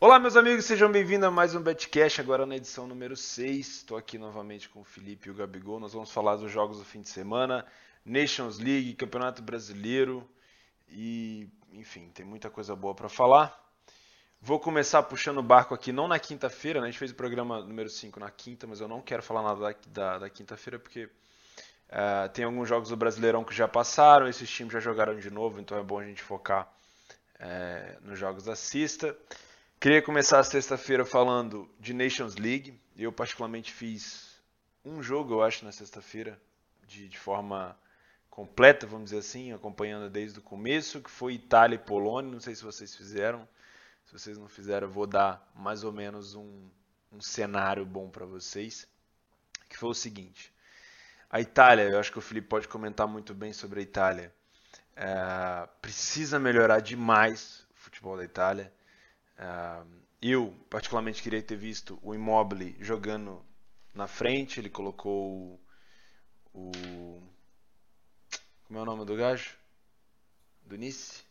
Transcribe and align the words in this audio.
Olá, 0.00 0.16
meus 0.20 0.36
amigos, 0.36 0.64
sejam 0.64 0.92
bem-vindos 0.92 1.26
a 1.26 1.30
mais 1.30 1.56
um 1.56 1.60
Betcast, 1.60 2.20
agora 2.20 2.46
na 2.46 2.54
edição 2.54 2.86
número 2.86 3.16
6. 3.16 3.66
Estou 3.66 3.98
aqui 3.98 4.16
novamente 4.16 4.68
com 4.68 4.82
o 4.82 4.84
Felipe 4.84 5.26
e 5.26 5.32
o 5.32 5.34
Gabigol. 5.34 5.80
Nós 5.80 5.92
vamos 5.92 6.12
falar 6.12 6.36
dos 6.36 6.52
jogos 6.52 6.78
do 6.78 6.84
fim 6.84 7.00
de 7.00 7.08
semana, 7.08 7.66
Nations 8.06 8.60
League, 8.60 8.94
Campeonato 8.94 9.42
Brasileiro 9.42 10.24
e, 10.88 11.48
enfim, 11.72 12.12
tem 12.14 12.24
muita 12.24 12.48
coisa 12.48 12.76
boa 12.76 12.94
para 12.94 13.08
falar. 13.08 13.60
Vou 14.40 14.60
começar 14.60 15.02
puxando 15.02 15.38
o 15.38 15.42
barco 15.42 15.74
aqui, 15.74 15.90
não 15.90 16.06
na 16.06 16.20
quinta-feira, 16.20 16.80
né? 16.80 16.86
a 16.86 16.90
gente 16.92 16.98
fez 17.00 17.10
o 17.10 17.16
programa 17.16 17.60
número 17.60 17.90
5 17.90 18.20
na 18.20 18.30
quinta, 18.30 18.68
mas 18.68 18.80
eu 18.80 18.86
não 18.86 19.02
quero 19.02 19.20
falar 19.20 19.42
nada 19.42 19.60
da, 19.60 19.74
da, 19.88 20.18
da 20.18 20.30
quinta-feira 20.30 20.78
porque 20.78 21.06
uh, 21.06 22.28
tem 22.32 22.44
alguns 22.44 22.68
jogos 22.68 22.90
do 22.90 22.96
Brasileirão 22.96 23.42
que 23.42 23.52
já 23.52 23.66
passaram, 23.66 24.28
esses 24.28 24.48
times 24.48 24.72
já 24.72 24.78
jogaram 24.78 25.18
de 25.18 25.28
novo, 25.28 25.58
então 25.58 25.76
é 25.76 25.82
bom 25.82 25.98
a 25.98 26.04
gente 26.04 26.22
focar 26.22 26.72
uh, 27.40 28.06
nos 28.08 28.16
jogos 28.16 28.44
da 28.44 28.54
sexta. 28.54 29.18
Queria 29.80 30.02
começar 30.02 30.40
a 30.40 30.42
sexta-feira 30.44 31.04
falando 31.04 31.70
de 31.78 31.94
Nations 31.94 32.34
League. 32.34 32.76
Eu 32.96 33.12
particularmente 33.12 33.72
fiz 33.72 34.36
um 34.84 35.00
jogo, 35.00 35.34
eu 35.34 35.42
acho, 35.44 35.64
na 35.64 35.70
sexta-feira, 35.70 36.36
de, 36.84 37.08
de, 37.08 37.16
forma 37.16 37.78
completa, 38.28 38.88
vamos 38.88 39.10
dizer 39.10 39.18
assim, 39.18 39.52
acompanhando 39.52 40.10
desde 40.10 40.40
o 40.40 40.42
começo, 40.42 41.00
que 41.00 41.08
foi 41.08 41.34
Itália 41.34 41.76
e 41.76 41.78
Polônia. 41.78 42.28
Não 42.28 42.40
sei 42.40 42.56
se 42.56 42.64
vocês 42.64 42.96
fizeram. 42.96 43.48
Se 44.04 44.12
vocês 44.12 44.36
não 44.36 44.48
fizeram, 44.48 44.88
eu 44.88 44.92
vou 44.92 45.06
dar 45.06 45.48
mais 45.54 45.84
ou 45.84 45.92
menos 45.92 46.34
um, 46.34 46.68
um 47.12 47.20
cenário 47.20 47.86
bom 47.86 48.10
para 48.10 48.26
vocês. 48.26 48.84
Que 49.68 49.78
foi 49.78 49.90
o 49.90 49.94
seguinte: 49.94 50.52
a 51.30 51.40
Itália, 51.40 51.84
eu 51.84 52.00
acho 52.00 52.10
que 52.10 52.18
o 52.18 52.22
Felipe 52.22 52.48
pode 52.48 52.66
comentar 52.66 53.06
muito 53.06 53.32
bem 53.32 53.52
sobre 53.52 53.78
a 53.78 53.82
Itália. 53.84 54.34
É, 54.96 55.68
precisa 55.80 56.36
melhorar 56.36 56.80
demais 56.80 57.64
o 57.70 57.78
futebol 57.78 58.16
da 58.16 58.24
Itália 58.24 58.76
eu, 60.20 60.54
particularmente, 60.68 61.22
queria 61.22 61.42
ter 61.42 61.56
visto 61.56 61.98
o 62.02 62.14
Immobile 62.14 62.76
jogando 62.80 63.44
na 63.94 64.06
frente. 64.06 64.60
Ele 64.60 64.68
colocou 64.68 65.60
o. 66.52 67.22
Como 68.66 68.78
é 68.78 68.82
o 68.82 68.84
nome 68.84 69.04
do 69.04 69.16
gajo? 69.16 69.56
Do 70.64 70.76
Nice? 70.76 71.22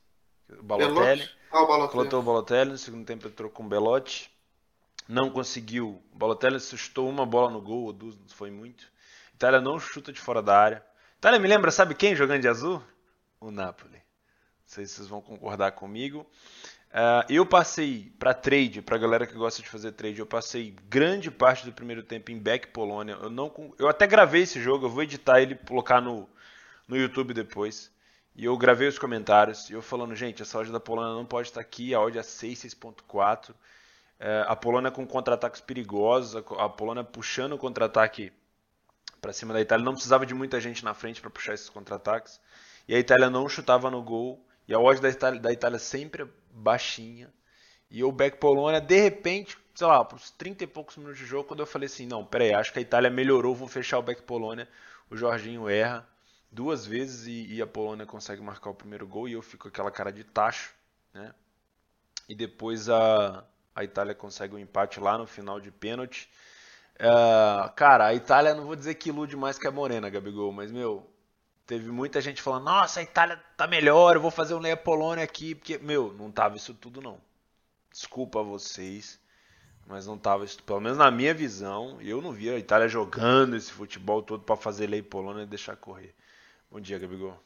O 0.49 0.63
Balotelli. 0.63 1.29
Ah, 1.51 1.61
o 1.61 1.67
Balotelli. 1.67 1.91
Colocou 1.91 2.19
o 2.19 2.23
Balotelli. 2.23 2.71
No 2.71 2.77
segundo 2.77 3.05
tempo 3.05 3.27
ele 3.27 3.33
trocou 3.33 3.57
com 3.57 3.63
o 3.63 3.69
Belotti. 3.69 4.31
Não 5.07 5.29
conseguiu. 5.29 6.01
O 6.11 6.17
Balotelli 6.17 6.59
suscitou 6.59 7.09
uma 7.09 7.25
bola 7.25 7.51
no 7.51 7.61
gol, 7.61 7.85
ou 7.85 7.93
duas, 7.93 8.15
foi 8.33 8.51
muito. 8.51 8.91
Itália 9.33 9.61
não 9.61 9.79
chuta 9.79 10.11
de 10.11 10.19
fora 10.19 10.41
da 10.41 10.57
área. 10.57 10.85
Itália 11.17 11.39
me 11.39 11.47
lembra, 11.47 11.71
sabe 11.71 11.95
quem 11.95 12.15
jogando 12.15 12.41
de 12.41 12.47
azul? 12.47 12.81
O 13.39 13.51
Napoli. 13.51 13.97
Não 13.97 14.03
sei 14.65 14.85
se 14.85 14.95
vocês 14.95 15.07
vão 15.07 15.21
concordar 15.21 15.71
comigo. 15.73 16.25
Uh, 16.89 17.21
eu 17.29 17.45
passei 17.45 18.11
para 18.17 18.33
trade, 18.33 18.81
para 18.81 18.97
galera 18.97 19.27
que 19.27 19.33
gosta 19.33 19.61
de 19.61 19.69
fazer 19.69 19.91
trade, 19.91 20.19
eu 20.19 20.25
passei 20.25 20.73
grande 20.89 21.29
parte 21.29 21.65
do 21.65 21.73
primeiro 21.73 22.01
tempo 22.01 22.31
em 22.31 22.39
Back 22.39 22.67
Polônia. 22.67 23.17
Eu 23.21 23.29
não, 23.29 23.51
eu 23.77 23.89
até 23.89 24.07
gravei 24.07 24.43
esse 24.43 24.61
jogo, 24.61 24.85
eu 24.85 24.89
vou 24.89 25.03
editar 25.03 25.41
ele, 25.41 25.55
colocar 25.55 26.01
no, 26.01 26.27
no 26.87 26.95
YouTube 26.97 27.33
depois. 27.33 27.91
E 28.35 28.45
eu 28.45 28.55
gravei 28.57 28.87
os 28.87 28.99
comentários, 28.99 29.69
e 29.69 29.73
eu 29.73 29.81
falando, 29.81 30.15
gente, 30.15 30.41
essa 30.41 30.57
odd 30.59 30.71
da 30.71 30.79
Polônia 30.79 31.13
não 31.13 31.25
pode 31.25 31.49
estar 31.49 31.59
aqui, 31.59 31.93
a 31.93 31.99
odd 31.99 32.17
é 32.17 32.23
6, 32.23 32.59
6.4. 32.65 33.49
Uh, 33.49 33.55
a 34.47 34.55
Polônia 34.55 34.89
com 34.89 35.05
contra-ataques 35.05 35.59
perigosos, 35.59 36.35
a, 36.35 36.65
a 36.65 36.69
Polônia 36.69 37.03
puxando 37.03 37.53
o 37.53 37.57
contra-ataque 37.57 38.31
para 39.21 39.33
cima 39.33 39.53
da 39.53 39.61
Itália, 39.61 39.83
não 39.83 39.93
precisava 39.93 40.25
de 40.25 40.33
muita 40.33 40.61
gente 40.61 40.85
na 40.85 40.93
frente 40.93 41.19
para 41.19 41.29
puxar 41.29 41.53
esses 41.53 41.69
contra-ataques. 41.69 42.39
E 42.87 42.95
a 42.95 42.99
Itália 42.99 43.29
não 43.29 43.49
chutava 43.49 43.91
no 43.91 44.01
gol, 44.01 44.43
e 44.67 44.73
a 44.73 44.79
odd 44.79 45.01
da 45.01 45.09
Itália, 45.09 45.39
da 45.39 45.51
Itália 45.51 45.79
sempre 45.79 46.27
baixinha. 46.57 47.31
E 47.89 48.03
o 48.03 48.11
Back 48.11 48.37
Polônia, 48.37 48.81
de 48.81 48.99
repente, 48.99 49.57
sei 49.73 49.87
lá, 49.87 50.07
uns 50.13 50.31
30 50.31 50.63
e 50.63 50.67
poucos 50.67 50.97
minutos 50.97 51.19
de 51.19 51.25
jogo, 51.25 51.47
quando 51.47 51.61
eu 51.61 51.65
falei 51.65 51.85
assim, 51.85 52.05
não, 52.05 52.25
peraí, 52.25 52.53
acho 52.53 52.73
que 52.73 52.79
a 52.79 52.81
Itália 52.81 53.09
melhorou, 53.09 53.55
vou 53.55 53.67
fechar 53.67 53.97
o 53.99 54.03
Back 54.03 54.23
Polônia. 54.23 54.67
O 55.09 55.15
Jorginho 55.15 55.69
erra 55.69 56.07
duas 56.51 56.85
vezes 56.85 57.27
e, 57.27 57.55
e, 57.55 57.61
a 57.61 57.67
Polônia 57.67 58.05
consegue 58.05 58.41
marcar 58.41 58.69
o 58.69 58.75
primeiro 58.75 59.07
gol 59.07 59.27
e 59.27 59.33
eu 59.33 59.41
fico 59.41 59.67
aquela 59.67 59.91
cara 59.91 60.11
de 60.11 60.23
tacho, 60.23 60.73
né? 61.13 61.33
E 62.27 62.35
depois 62.35 62.89
a, 62.89 63.45
a 63.73 63.83
Itália 63.83 64.13
consegue 64.13 64.53
o 64.53 64.57
um 64.57 64.59
empate 64.59 64.99
lá 64.99 65.17
no 65.17 65.25
final 65.25 65.59
de 65.59 65.71
pênalti. 65.71 66.29
Uh, 66.95 67.71
cara, 67.75 68.07
a 68.07 68.13
Itália 68.13 68.53
não 68.53 68.65
vou 68.65 68.75
dizer 68.75 68.95
que 68.95 69.09
ilude 69.09 69.37
mais 69.37 69.57
que 69.57 69.67
a 69.67 69.71
Morena, 69.71 70.09
Gabigol, 70.09 70.51
mas 70.51 70.71
meu, 70.71 71.07
Teve 71.67 71.91
muita 71.91 72.21
gente 72.21 72.41
falando, 72.41 72.63
nossa, 72.63 73.01
a 73.01 73.03
Itália 73.03 73.35
tá 73.57 73.67
melhor, 73.67 74.15
eu 74.15 74.21
vou 74.21 74.31
fazer 74.31 74.53
o 74.53 74.59
Leia 74.59 74.77
Polônia 74.77 75.21
aqui, 75.21 75.53
porque, 75.53 75.77
meu, 75.77 76.13
não 76.13 76.31
tava 76.31 76.55
isso 76.55 76.73
tudo 76.73 77.01
não. 77.01 77.19
Desculpa 77.91 78.39
a 78.39 78.43
vocês, 78.43 79.19
mas 79.85 80.07
não 80.07 80.17
tava 80.17 80.45
isso, 80.45 80.63
pelo 80.63 80.79
menos 80.79 80.97
na 80.97 81.11
minha 81.11 81.33
visão, 81.33 81.99
eu 81.99 82.21
não 82.21 82.31
via 82.31 82.53
a 82.53 82.57
Itália 82.57 82.87
jogando 82.87 83.57
esse 83.57 83.69
futebol 83.69 84.23
todo 84.23 84.43
para 84.43 84.55
fazer 84.55 84.87
Leia 84.87 85.03
Polônia 85.03 85.43
e 85.43 85.45
deixar 85.45 85.75
correr. 85.75 86.15
Bom 86.71 86.79
dia, 86.79 86.97
Gabigol. 86.97 87.37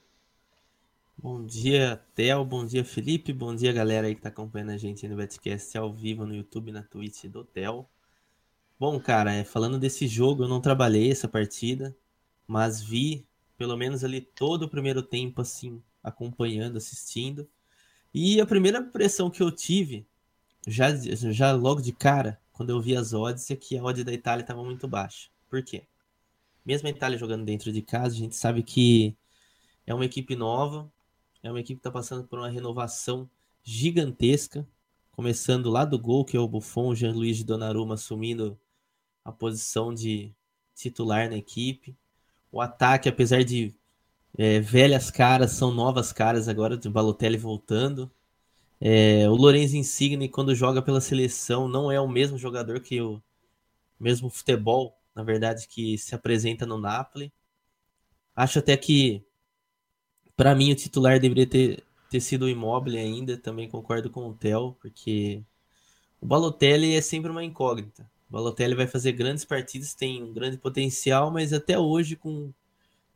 Bom 1.17 1.43
dia, 1.43 1.99
Theo, 2.13 2.45
bom 2.45 2.63
dia, 2.63 2.85
Felipe, 2.85 3.33
bom 3.33 3.55
dia, 3.55 3.73
galera 3.73 4.05
aí 4.05 4.13
que 4.13 4.21
tá 4.21 4.29
acompanhando 4.29 4.71
a 4.71 4.77
gente 4.77 5.07
no 5.07 5.15
Betcast 5.15 5.75
ao 5.79 5.91
vivo 5.91 6.27
no 6.27 6.35
YouTube, 6.35 6.71
na 6.71 6.83
Twitch 6.83 7.25
do 7.25 7.43
Theo. 7.43 7.87
Bom, 8.79 8.99
cara, 8.99 9.33
é, 9.33 9.43
falando 9.43 9.79
desse 9.79 10.07
jogo, 10.07 10.43
eu 10.43 10.47
não 10.47 10.61
trabalhei 10.61 11.11
essa 11.11 11.27
partida, 11.27 11.95
mas 12.47 12.81
vi 12.81 13.25
pelo 13.61 13.77
menos 13.77 14.03
ali 14.03 14.19
todo 14.21 14.63
o 14.63 14.67
primeiro 14.67 15.03
tempo, 15.03 15.39
assim, 15.39 15.83
acompanhando, 16.01 16.77
assistindo. 16.77 17.47
E 18.11 18.41
a 18.41 18.45
primeira 18.47 18.79
impressão 18.79 19.29
que 19.29 19.43
eu 19.43 19.51
tive, 19.51 20.03
já, 20.65 20.89
já 20.95 21.51
logo 21.51 21.79
de 21.79 21.91
cara, 21.91 22.41
quando 22.51 22.71
eu 22.71 22.81
vi 22.81 22.97
as 22.97 23.13
odds, 23.13 23.51
é 23.51 23.55
que 23.55 23.77
a 23.77 23.83
odd 23.83 24.03
da 24.03 24.11
Itália 24.11 24.41
estava 24.41 24.63
muito 24.63 24.87
baixa. 24.87 25.29
Por 25.47 25.61
quê? 25.61 25.83
Mesmo 26.65 26.87
a 26.87 26.89
Itália 26.91 27.19
jogando 27.19 27.45
dentro 27.45 27.71
de 27.71 27.83
casa, 27.83 28.15
a 28.15 28.17
gente 28.17 28.35
sabe 28.35 28.63
que 28.63 29.15
é 29.85 29.93
uma 29.93 30.05
equipe 30.05 30.35
nova, 30.35 30.91
é 31.43 31.51
uma 31.51 31.59
equipe 31.59 31.75
que 31.75 31.87
está 31.87 31.91
passando 31.91 32.27
por 32.27 32.39
uma 32.39 32.49
renovação 32.49 33.29
gigantesca, 33.61 34.67
começando 35.11 35.69
lá 35.69 35.85
do 35.85 35.99
gol, 35.99 36.25
que 36.25 36.35
é 36.35 36.39
o 36.39 36.47
Buffon, 36.47 36.87
o 36.87 36.95
Jean-Louis 36.95 37.43
Donnarumma 37.43 37.93
assumindo 37.93 38.59
a 39.23 39.31
posição 39.31 39.93
de 39.93 40.33
titular 40.73 41.29
na 41.29 41.37
equipe. 41.37 41.95
O 42.51 42.61
ataque, 42.61 43.07
apesar 43.09 43.43
de 43.43 43.73
é, 44.37 44.59
velhas 44.59 45.09
caras, 45.11 45.51
são 45.51 45.71
novas 45.71 46.11
caras 46.11 46.47
agora, 46.47 46.77
de 46.77 46.89
Balotelli 46.89 47.37
voltando. 47.37 48.11
É, 48.79 49.29
o 49.29 49.35
Lorenzo 49.35 49.77
Insigne, 49.77 50.27
quando 50.27 50.55
joga 50.55 50.81
pela 50.81 50.99
seleção, 50.99 51.67
não 51.67 51.91
é 51.91 51.99
o 52.01 52.07
mesmo 52.07 52.37
jogador 52.37 52.79
que 52.79 52.99
o 53.01 53.21
mesmo 53.99 54.29
futebol, 54.29 54.97
na 55.15 55.23
verdade, 55.23 55.67
que 55.67 55.97
se 55.97 56.15
apresenta 56.15 56.65
no 56.65 56.79
Napoli. 56.79 57.31
Acho 58.35 58.59
até 58.59 58.75
que, 58.75 59.23
para 60.35 60.55
mim, 60.55 60.71
o 60.71 60.75
titular 60.75 61.19
deveria 61.19 61.45
ter, 61.45 61.83
ter 62.09 62.19
sido 62.19 62.45
o 62.45 62.49
Immobile 62.49 62.97
ainda. 62.97 63.37
Também 63.37 63.69
concordo 63.69 64.09
com 64.09 64.27
o 64.27 64.33
Theo, 64.33 64.75
porque 64.81 65.43
o 66.19 66.25
Balotelli 66.25 66.95
é 66.95 67.01
sempre 67.01 67.29
uma 67.29 67.43
incógnita. 67.43 68.09
Balotelli 68.31 68.75
vai 68.75 68.87
fazer 68.87 69.11
grandes 69.11 69.43
partidas, 69.43 69.93
tem 69.93 70.23
um 70.23 70.31
grande 70.31 70.57
potencial, 70.57 71.29
mas 71.29 71.51
até 71.51 71.77
hoje, 71.77 72.15
com 72.15 72.53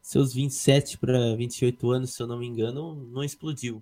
seus 0.01 0.33
27 0.33 0.97
para 0.97 1.35
28 1.35 1.89
anos, 1.89 2.13
se 2.13 2.21
eu 2.21 2.27
não 2.27 2.37
me 2.37 2.45
engano, 2.45 2.95
não 3.11 3.23
explodiu. 3.23 3.81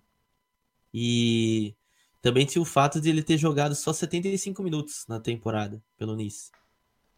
E 0.94 1.74
também 2.22 2.46
tinha 2.46 2.62
o 2.62 2.66
fato 2.66 3.02
de 3.02 3.10
ele 3.10 3.24
ter 3.24 3.38
jogado 3.38 3.74
só 3.74 3.92
75 3.92 4.62
minutos 4.62 5.06
na 5.08 5.20
temporada 5.20 5.82
pelo 5.98 6.16
Nice. 6.16 6.52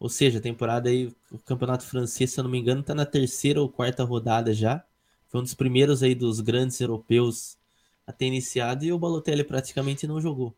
Ou 0.00 0.08
seja, 0.08 0.38
a 0.38 0.42
temporada 0.42 0.88
aí, 0.88 1.14
o 1.30 1.38
campeonato 1.38 1.84
francês, 1.84 2.30
se 2.32 2.40
eu 2.40 2.44
não 2.44 2.50
me 2.50 2.58
engano, 2.58 2.80
está 2.80 2.94
na 2.94 3.06
terceira 3.06 3.60
ou 3.60 3.68
quarta 3.68 4.02
rodada 4.02 4.52
já. 4.54 4.82
Foi 5.28 5.40
um 5.40 5.42
dos 5.42 5.54
primeiros 5.54 6.02
aí 6.02 6.14
dos 6.14 6.40
grandes 6.40 6.80
europeus 6.80 7.58
a 8.06 8.12
ter 8.12 8.26
iniciado 8.26 8.84
e 8.84 8.92
o 8.92 8.98
Balotelli 8.98 9.44
praticamente 9.44 10.06
não 10.06 10.20
jogou. 10.20 10.54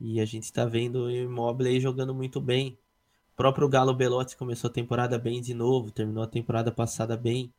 E 0.00 0.20
a 0.20 0.24
gente 0.24 0.44
está 0.44 0.64
vendo 0.64 1.04
o 1.04 1.10
Immobile 1.10 1.68
aí 1.68 1.80
jogando 1.80 2.14
muito 2.14 2.40
bem. 2.40 2.78
O 3.34 3.36
próprio 3.36 3.68
Galo 3.68 3.94
Belotti 3.94 4.36
começou 4.36 4.70
a 4.70 4.72
temporada 4.72 5.18
bem 5.18 5.40
de 5.40 5.52
novo, 5.52 5.90
terminou 5.90 6.22
a 6.22 6.26
temporada 6.26 6.72
passada 6.72 7.16
bem. 7.16 7.52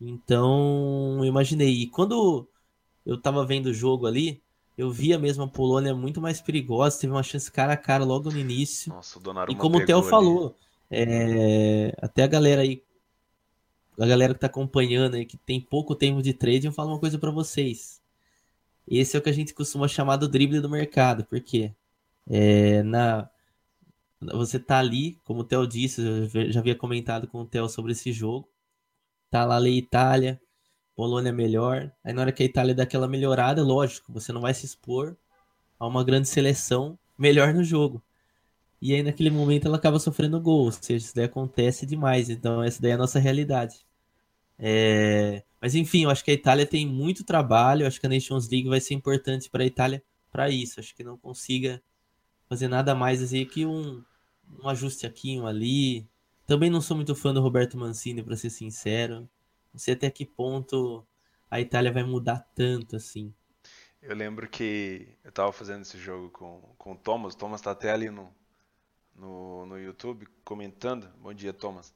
Então, 0.00 1.18
eu 1.18 1.24
imaginei. 1.24 1.82
E 1.82 1.86
quando 1.86 2.48
eu 3.06 3.14
estava 3.14 3.46
vendo 3.46 3.66
o 3.66 3.74
jogo 3.74 4.06
ali, 4.06 4.42
eu 4.76 4.90
vi 4.90 5.12
a 5.12 5.18
mesma 5.18 5.48
Polônia 5.48 5.94
muito 5.94 6.20
mais 6.20 6.40
perigosa, 6.40 7.00
teve 7.00 7.12
uma 7.12 7.22
chance 7.22 7.50
cara 7.50 7.74
a 7.74 7.76
cara 7.76 8.04
logo 8.04 8.30
no 8.30 8.38
início. 8.38 8.92
Nossa, 8.92 9.18
o 9.18 9.22
Donnarumma 9.22 9.56
E 9.56 9.60
como 9.60 9.78
o 9.78 9.86
Theo 9.86 10.02
falou, 10.02 10.56
é... 10.90 11.96
até 12.02 12.24
a 12.24 12.26
galera 12.26 12.62
aí, 12.62 12.82
a 13.98 14.06
galera 14.06 14.34
que 14.34 14.38
está 14.38 14.48
acompanhando 14.48 15.14
aí, 15.14 15.24
que 15.24 15.36
tem 15.36 15.60
pouco 15.60 15.94
tempo 15.94 16.20
de 16.20 16.34
trade, 16.34 16.66
eu 16.66 16.72
falo 16.72 16.90
uma 16.90 16.98
coisa 16.98 17.18
para 17.18 17.30
vocês. 17.30 18.02
Esse 18.86 19.16
é 19.16 19.18
o 19.18 19.22
que 19.22 19.30
a 19.30 19.32
gente 19.32 19.54
costuma 19.54 19.88
chamar 19.88 20.16
do 20.16 20.28
drible 20.28 20.60
do 20.60 20.68
mercado, 20.68 21.24
porque 21.24 21.74
é, 22.28 22.82
na, 22.82 23.28
você 24.20 24.58
tá 24.58 24.78
ali, 24.78 25.20
como 25.24 25.40
o 25.40 25.44
Theo 25.44 25.66
disse, 25.66 26.00
eu 26.02 26.52
já 26.52 26.60
havia 26.60 26.74
comentado 26.74 27.26
com 27.28 27.40
o 27.40 27.46
Theo 27.46 27.68
sobre 27.68 27.92
esse 27.92 28.12
jogo. 28.12 28.48
Tá 29.30 29.44
lá 29.44 29.58
a 29.58 29.68
Itália, 29.68 30.40
Polônia 30.94 31.32
melhor. 31.32 31.92
Aí 32.04 32.12
na 32.12 32.22
hora 32.22 32.32
que 32.32 32.42
a 32.42 32.46
Itália 32.46 32.74
dá 32.74 32.84
aquela 32.84 33.08
melhorada, 33.08 33.62
lógico, 33.62 34.12
você 34.12 34.32
não 34.32 34.40
vai 34.40 34.54
se 34.54 34.64
expor 34.66 35.16
a 35.78 35.86
uma 35.86 36.04
grande 36.04 36.28
seleção 36.28 36.98
melhor 37.18 37.52
no 37.52 37.64
jogo. 37.64 38.02
E 38.80 38.94
aí 38.94 39.02
naquele 39.02 39.30
momento 39.30 39.66
ela 39.66 39.76
acaba 39.76 39.98
sofrendo 39.98 40.40
gol, 40.40 40.66
ou 40.66 40.72
seja, 40.72 41.06
isso 41.06 41.14
daí 41.14 41.24
acontece 41.24 41.86
demais. 41.86 42.30
Então 42.30 42.62
essa 42.62 42.80
daí 42.80 42.92
é 42.92 42.94
a 42.94 42.98
nossa 42.98 43.18
realidade. 43.18 43.84
É... 44.58 45.42
Mas 45.60 45.74
enfim, 45.74 46.04
eu 46.04 46.10
acho 46.10 46.24
que 46.24 46.30
a 46.30 46.34
Itália 46.34 46.66
tem 46.66 46.86
muito 46.86 47.24
trabalho. 47.24 47.82
Eu 47.82 47.86
acho 47.86 48.00
que 48.00 48.06
a 48.06 48.08
Nations 48.08 48.48
League 48.48 48.68
vai 48.68 48.80
ser 48.80 48.94
importante 48.94 49.50
para 49.50 49.62
a 49.62 49.66
Itália 49.66 50.02
para 50.30 50.50
isso. 50.50 50.80
Acho 50.80 50.94
que 50.94 51.04
não 51.04 51.16
consiga 51.16 51.82
fazer 52.48 52.68
nada 52.68 52.94
mais 52.94 53.22
assim 53.22 53.44
que 53.44 53.64
um, 53.64 54.04
um 54.62 54.68
ajuste 54.68 55.06
aqui, 55.06 55.38
um 55.38 55.46
ali. 55.46 56.06
Também 56.46 56.68
não 56.68 56.80
sou 56.80 56.96
muito 56.96 57.14
fã 57.14 57.32
do 57.32 57.40
Roberto 57.40 57.78
Mancini, 57.78 58.22
para 58.22 58.36
ser 58.36 58.50
sincero. 58.50 59.28
Não 59.72 59.78
sei 59.78 59.94
até 59.94 60.10
que 60.10 60.26
ponto 60.26 61.06
a 61.50 61.60
Itália 61.60 61.92
vai 61.92 62.02
mudar 62.02 62.46
tanto 62.54 62.96
assim. 62.96 63.32
Eu 64.02 64.14
lembro 64.14 64.46
que 64.48 65.08
eu 65.24 65.32
tava 65.32 65.50
fazendo 65.50 65.82
esse 65.82 65.98
jogo 65.98 66.28
com, 66.30 66.60
com 66.76 66.92
o 66.92 66.96
Thomas. 66.96 67.32
O 67.32 67.38
Thomas 67.38 67.62
tá 67.62 67.70
até 67.70 67.90
ali 67.90 68.10
no, 68.10 68.30
no, 69.16 69.64
no 69.64 69.78
YouTube 69.78 70.26
comentando. 70.44 71.08
Bom 71.20 71.32
dia, 71.32 71.54
Thomas. 71.54 71.94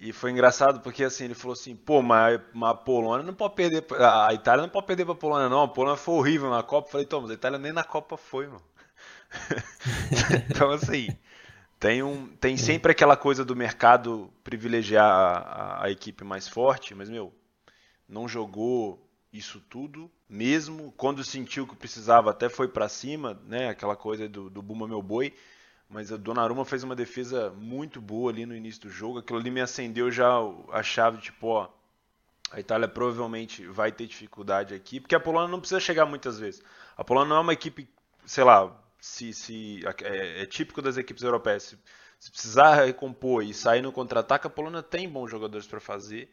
E 0.00 0.12
foi 0.12 0.30
engraçado 0.30 0.80
porque 0.80 1.02
assim, 1.02 1.24
ele 1.24 1.34
falou 1.34 1.54
assim, 1.54 1.74
pô, 1.74 2.00
mas, 2.02 2.40
mas 2.52 2.70
a 2.70 2.74
Polônia 2.74 3.26
não 3.26 3.34
pode 3.34 3.54
perder. 3.54 3.84
A 4.00 4.32
Itália 4.32 4.62
não 4.62 4.68
pode 4.68 4.86
perder 4.86 5.04
pra 5.04 5.14
Polônia, 5.14 5.48
não. 5.48 5.62
A 5.64 5.68
Polônia 5.68 5.96
foi 5.96 6.14
horrível 6.14 6.50
na 6.50 6.62
Copa. 6.62 6.86
Eu 6.86 6.92
falei, 6.92 7.06
Thomas, 7.06 7.30
a 7.30 7.34
Itália 7.34 7.58
nem 7.58 7.72
na 7.72 7.82
Copa 7.82 8.16
foi, 8.16 8.46
mano. 8.46 8.62
então 10.48 10.70
assim, 10.70 11.08
tem, 11.80 12.02
um, 12.02 12.28
tem 12.36 12.56
sempre 12.56 12.92
aquela 12.92 13.16
coisa 13.16 13.44
do 13.44 13.56
mercado 13.56 14.32
privilegiar 14.44 15.04
a, 15.04 15.38
a, 15.38 15.84
a 15.86 15.90
equipe 15.90 16.24
mais 16.24 16.48
forte, 16.48 16.94
mas 16.94 17.10
meu, 17.10 17.34
não 18.08 18.26
jogou 18.28 19.04
isso 19.32 19.60
tudo, 19.68 20.10
mesmo 20.28 20.92
quando 20.96 21.22
sentiu 21.22 21.66
que 21.66 21.76
precisava, 21.76 22.30
até 22.30 22.48
foi 22.48 22.68
para 22.68 22.88
cima, 22.88 23.40
né? 23.46 23.68
Aquela 23.68 23.96
coisa 23.96 24.28
do, 24.28 24.48
do 24.48 24.62
Buma 24.62 24.88
meu 24.88 25.02
boi. 25.02 25.34
Mas 25.88 26.12
a 26.12 26.16
Donnarumma 26.16 26.64
fez 26.64 26.84
uma 26.84 26.94
defesa 26.94 27.50
muito 27.50 28.00
boa 28.00 28.30
ali 28.30 28.44
no 28.44 28.54
início 28.54 28.82
do 28.82 28.90
jogo. 28.90 29.18
Aquilo 29.18 29.38
ali 29.38 29.50
me 29.50 29.60
acendeu 29.60 30.10
já 30.10 30.28
a 30.70 30.82
chave, 30.82 31.18
tipo, 31.18 31.46
ó, 31.46 31.68
a 32.50 32.60
Itália 32.60 32.86
provavelmente 32.86 33.66
vai 33.66 33.90
ter 33.90 34.06
dificuldade 34.06 34.74
aqui, 34.74 35.00
porque 35.00 35.14
a 35.14 35.20
Polônia 35.20 35.48
não 35.48 35.60
precisa 35.60 35.80
chegar 35.80 36.06
muitas 36.06 36.38
vezes. 36.38 36.62
A 36.96 37.02
Polônia 37.04 37.30
não 37.30 37.36
é 37.36 37.40
uma 37.40 37.52
equipe, 37.52 37.88
sei 38.26 38.44
lá, 38.44 38.74
se, 39.00 39.32
se 39.32 39.80
é, 40.02 40.42
é 40.42 40.46
típico 40.46 40.82
das 40.82 40.96
equipes 40.96 41.22
europeias. 41.22 41.62
Se, 41.62 41.78
se 42.18 42.30
precisar 42.30 42.74
recompor 42.84 43.42
e 43.42 43.54
sair 43.54 43.80
no 43.82 43.92
contra-ataque, 43.92 44.46
a 44.46 44.50
Polônia 44.50 44.82
tem 44.82 45.08
bons 45.08 45.30
jogadores 45.30 45.66
para 45.66 45.80
fazer. 45.80 46.30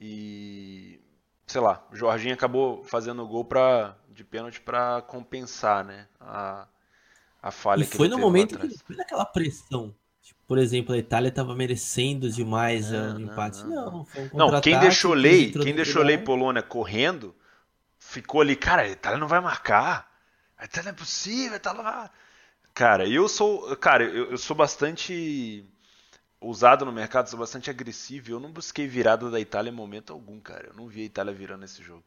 E 0.00 1.00
sei 1.46 1.60
lá, 1.60 1.86
o 1.92 1.96
Jorginho 1.96 2.34
acabou 2.34 2.84
fazendo 2.84 3.22
o 3.22 3.28
gol 3.28 3.44
pra, 3.44 3.96
de 4.08 4.24
pênalti 4.24 4.60
para 4.60 5.02
compensar, 5.02 5.84
né? 5.84 6.08
A, 6.20 6.66
a 7.44 7.50
falha 7.50 7.82
e 7.82 7.86
que 7.86 7.94
foi 7.94 8.08
no 8.08 8.16
momento 8.16 8.58
que 8.58 8.70
foi 8.78 8.96
naquela 8.96 9.26
pressão. 9.26 9.94
Tipo, 10.22 10.40
por 10.46 10.56
exemplo, 10.56 10.94
a 10.94 10.98
Itália 10.98 11.28
estava 11.28 11.54
merecendo 11.54 12.30
demais 12.30 12.90
o 12.90 13.20
empate. 13.20 13.62
Não, 13.64 13.90
não, 13.92 14.04
foi 14.06 14.30
um 14.32 14.36
não 14.38 14.60
quem 14.62 14.80
deixou 14.80 15.12
lei, 15.12 15.52
quem 15.52 15.74
deixou 15.74 16.02
lei 16.02 16.16
Polônia 16.16 16.62
correndo, 16.62 17.34
ficou 17.98 18.40
ali, 18.40 18.56
cara, 18.56 18.82
a 18.82 18.88
Itália 18.88 19.18
não 19.18 19.28
vai 19.28 19.42
marcar. 19.42 20.10
A 20.56 20.64
Itália 20.64 20.90
não 20.90 20.96
é 20.96 20.98
possível, 20.98 21.60
tá 21.60 21.72
lá. 21.72 22.10
Cara, 22.72 23.06
eu 23.06 23.28
sou, 23.28 23.76
cara, 23.76 24.04
eu, 24.04 24.30
eu 24.30 24.38
sou 24.38 24.56
bastante 24.56 25.66
usado 26.40 26.86
no 26.86 26.92
mercado, 26.92 27.28
sou 27.28 27.38
bastante 27.38 27.68
agressivo. 27.68 28.32
Eu 28.32 28.40
não 28.40 28.50
busquei 28.50 28.86
virada 28.88 29.30
da 29.30 29.38
Itália 29.38 29.70
em 29.70 29.74
momento 29.74 30.14
algum, 30.14 30.40
cara. 30.40 30.68
Eu 30.68 30.74
não 30.74 30.88
vi 30.88 31.02
a 31.02 31.04
Itália 31.04 31.34
virando 31.34 31.66
esse 31.66 31.82
jogo. 31.82 32.04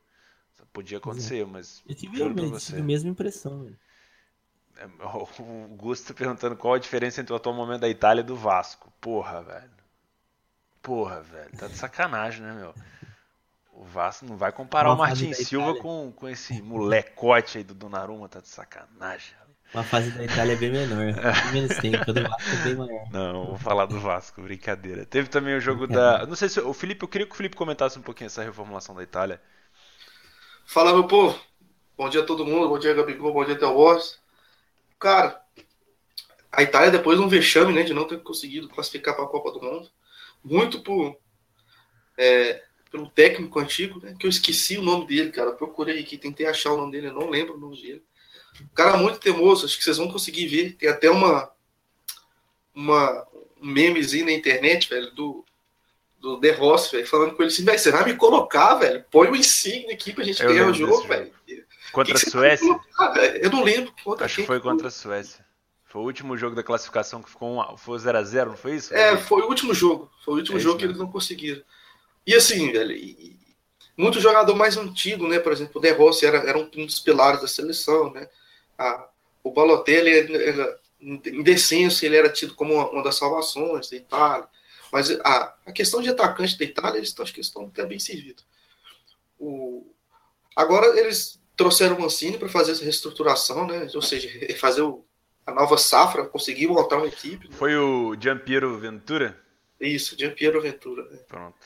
Podia 0.73 0.97
acontecer, 0.97 1.45
mas. 1.45 1.83
Eu 1.87 1.93
tive, 1.93 2.19
eu 2.19 2.33
tive 2.33 2.79
a 2.79 2.83
mesma 2.83 3.11
impressão, 3.11 3.63
velho. 3.63 3.77
O 5.39 5.68
Gusto 5.75 6.13
perguntando 6.13 6.56
qual 6.56 6.75
a 6.75 6.79
diferença 6.79 7.21
entre 7.21 7.33
o 7.33 7.35
atual 7.35 7.56
momento 7.56 7.81
da 7.81 7.89
Itália 7.89 8.21
e 8.21 8.25
do 8.25 8.35
Vasco. 8.35 8.91
Porra, 9.00 9.41
velho. 9.41 9.71
Porra, 10.81 11.21
velho. 11.21 11.51
Tá 11.57 11.68
de 11.68 11.75
sacanagem, 11.75 12.41
né, 12.41 12.53
meu? 12.53 12.74
O 13.74 13.83
Vasco 13.83 14.25
não 14.25 14.38
vai 14.38 14.51
comparar 14.51 14.89
Uma 14.89 14.95
o 14.95 14.97
Martin 14.97 15.33
Silva 15.33 15.75
com, 15.75 16.12
com 16.12 16.27
esse 16.27 16.62
molecote 16.62 17.59
aí 17.59 17.63
do 17.63 17.75
Donnarumma, 17.75 18.27
tá 18.27 18.39
de 18.39 18.47
sacanagem. 18.47 19.35
Uma 19.74 19.83
fase 19.83 20.12
da 20.12 20.24
Itália 20.24 20.53
é 20.53 20.56
bem 20.56 20.71
menor. 20.71 21.13
Tem 21.13 21.51
menos 21.51 21.77
tempo, 21.77 22.13
do 22.13 22.23
Vasco 22.23 22.50
é 22.50 22.63
bem 22.63 22.75
maior. 22.75 23.12
Não, 23.12 23.45
vou 23.47 23.57
falar 23.57 23.85
do 23.85 24.00
Vasco, 24.00 24.41
brincadeira. 24.41 25.06
Teve 25.06 25.27
também 25.27 25.56
o 25.56 25.59
jogo 25.59 25.85
da. 25.85 26.25
Não 26.25 26.35
sei 26.35 26.47
se. 26.47 26.59
O 26.62 26.73
Felipe, 26.73 27.03
eu 27.03 27.09
queria 27.09 27.27
que 27.27 27.33
o 27.33 27.35
Felipe 27.35 27.56
comentasse 27.56 28.00
um 28.00 28.01
pouquinho 28.01 28.27
essa 28.27 28.41
reformulação 28.41 28.95
da 28.95 29.03
Itália. 29.03 29.41
Fala, 30.65 30.94
meu 30.94 31.06
povo. 31.06 31.38
Bom 31.97 32.09
dia 32.09 32.21
a 32.21 32.25
todo 32.25 32.45
mundo, 32.45 32.69
bom 32.69 32.77
dia, 32.77 32.94
Gabigol, 32.94 33.33
bom 33.33 33.44
dia, 33.44 33.57
Theo 33.57 33.73
Borges. 33.73 34.19
Cara, 34.99 35.41
a 36.51 36.63
Itália, 36.63 36.91
depois 36.91 37.17
de 37.17 37.23
um 37.23 37.29
vexame, 37.29 37.73
né, 37.73 37.83
de 37.83 37.94
não 37.94 38.07
ter 38.07 38.21
conseguido 38.21 38.69
classificar 38.69 39.15
para 39.15 39.25
a 39.25 39.29
Copa 39.29 39.51
do 39.51 39.61
Mundo, 39.61 39.89
muito 40.44 40.81
por. 40.81 41.17
É, 42.17 42.63
pelo 42.89 43.09
técnico 43.09 43.59
antigo, 43.59 43.99
né, 43.99 44.15
que 44.17 44.25
eu 44.25 44.29
esqueci 44.29 44.77
o 44.77 44.81
nome 44.81 45.05
dele, 45.05 45.31
cara. 45.31 45.51
procurei 45.51 45.99
aqui, 45.99 46.17
tentei 46.17 46.45
achar 46.47 46.71
o 46.71 46.77
nome 46.77 46.94
dele, 46.94 47.07
eu 47.07 47.13
não 47.13 47.29
lembro 47.29 47.55
o 47.55 47.59
nome 47.59 47.79
dele 47.81 48.03
um 48.61 48.67
cara 48.73 48.97
muito 48.97 49.19
teimoso, 49.19 49.65
acho 49.65 49.77
que 49.77 49.83
vocês 49.83 49.97
vão 49.97 50.11
conseguir 50.11 50.47
ver. 50.47 50.73
Tem 50.73 50.89
até 50.89 51.09
uma, 51.09 51.51
uma 52.73 53.25
um 53.61 53.67
memezinho 53.67 54.25
na 54.25 54.31
internet, 54.31 54.89
velho, 54.89 55.11
do, 55.11 55.45
do 56.19 56.39
The 56.39 56.51
Ross, 56.51 56.91
velho, 56.91 57.07
falando 57.07 57.35
com 57.35 57.41
ele 57.41 57.51
assim, 57.51 57.63
velho, 57.63 57.79
você 57.79 57.91
vai 57.91 58.05
me 58.05 58.15
colocar, 58.15 58.75
velho? 58.75 59.03
Põe 59.11 59.29
o 59.29 59.35
insígnia 59.35 59.94
aqui 59.94 60.13
pra 60.13 60.23
gente 60.23 60.44
ganhar 60.44 60.67
o 60.67 60.73
jogo, 60.73 61.07
velho. 61.07 61.31
Contra 61.97 62.19
que 62.19 62.27
a 62.27 62.31
Suécia? 62.31 62.79
eu 63.41 63.49
não 63.49 63.63
lembro. 63.63 63.91
Contra 64.03 64.25
Acho 64.25 64.35
que 64.35 64.45
foi 64.45 64.59
contra 64.59 64.88
a 64.88 64.91
Suécia. 64.91 65.44
Foi 65.85 66.01
o 66.01 66.05
último 66.05 66.38
jogo 66.38 66.55
da 66.55 66.61
classificação 66.61 67.23
que 67.23 67.29
ficou 67.29 67.59
um, 67.59 67.77
foi 67.77 67.97
0x0, 67.97 68.45
não 68.45 68.57
foi 68.57 68.75
isso? 68.75 68.94
É, 68.94 69.17
foi 69.17 69.41
o 69.41 69.47
último 69.47 69.73
jogo. 69.73 70.11
Foi 70.23 70.35
o 70.35 70.38
último 70.38 70.57
é 70.57 70.59
jogo 70.59 70.77
que 70.77 70.85
eles 70.85 70.97
não 70.97 71.11
conseguiram. 71.11 71.63
E 72.25 72.35
assim, 72.35 72.71
velho, 72.71 72.91
e, 72.91 73.39
muito 73.97 74.19
jogador 74.19 74.53
mais 74.53 74.77
antigo, 74.77 75.27
né? 75.27 75.39
Por 75.39 75.51
exemplo, 75.51 75.79
o 75.79 75.81
De 75.81 75.91
Rossi 75.91 76.25
era, 76.25 76.38
era 76.38 76.57
um 76.57 76.85
dos 76.85 76.99
pilares 76.99 77.41
da 77.41 77.47
seleção, 77.47 78.13
né? 78.13 78.29
a, 78.77 79.07
o 79.44 79.51
Balotelli, 79.51 80.11
era, 80.11 80.79
em 81.01 81.41
decência, 81.41 82.05
ele 82.05 82.17
era 82.17 82.29
tido 82.29 82.53
como 82.53 82.75
uma, 82.75 82.89
uma, 82.89 83.03
das 83.03 83.15
salvações 83.15 83.89
da 83.89 83.97
Itália. 83.97 84.47
Mas 84.91 85.09
a, 85.21 85.55
a 85.65 85.71
questão 85.71 86.01
de 86.01 86.09
atacante 86.09 86.57
da 86.59 86.65
Itália, 86.65 86.97
eles 86.97 87.09
estão, 87.09 87.23
acho 87.23 87.33
que 87.33 87.41
estão 87.41 87.65
até 87.65 87.85
bem 87.85 87.97
servidos. 87.97 88.45
O, 89.39 89.85
agora 90.55 90.99
eles 90.99 91.39
trouxeram 91.57 91.98
o 91.98 92.01
Mancini 92.01 92.38
para 92.38 92.48
fazer 92.48 92.71
essa 92.71 92.83
reestruturação, 92.83 93.65
né? 93.68 93.88
ou 93.94 94.01
seja, 94.01 94.30
fazer 94.57 94.83
o, 94.83 95.04
a 95.45 95.51
nova 95.51 95.77
safra, 95.77 96.26
conseguir 96.26 96.68
montar 96.68 96.97
uma 96.97 97.07
equipe. 97.07 97.49
Né? 97.49 97.56
Foi 97.57 97.76
o 97.76 98.16
Giampiero 98.18 98.78
Ventura? 98.78 99.37
Isso, 99.81 100.18
Giampiero 100.18 100.61
Ventura. 100.61 101.04
Né? 101.09 101.18
Pronto. 101.28 101.57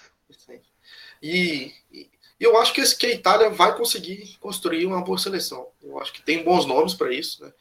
E, 1.21 1.73
e, 1.91 2.09
eu 2.39 2.57
acho 2.57 2.73
que, 2.73 2.81
que 2.95 3.05
a 3.05 3.13
Itália 3.13 3.49
vai 3.49 3.75
conseguir 3.75 4.37
construir 4.39 4.85
uma 4.85 5.03
boa 5.03 5.17
seleção. 5.17 5.69
Eu 5.83 5.99
acho 5.99 6.13
que 6.13 6.23
tem 6.23 6.43
bons 6.43 6.65
nomes 6.65 6.93
para 6.93 7.13
isso. 7.13 7.43
Né? 7.43 7.53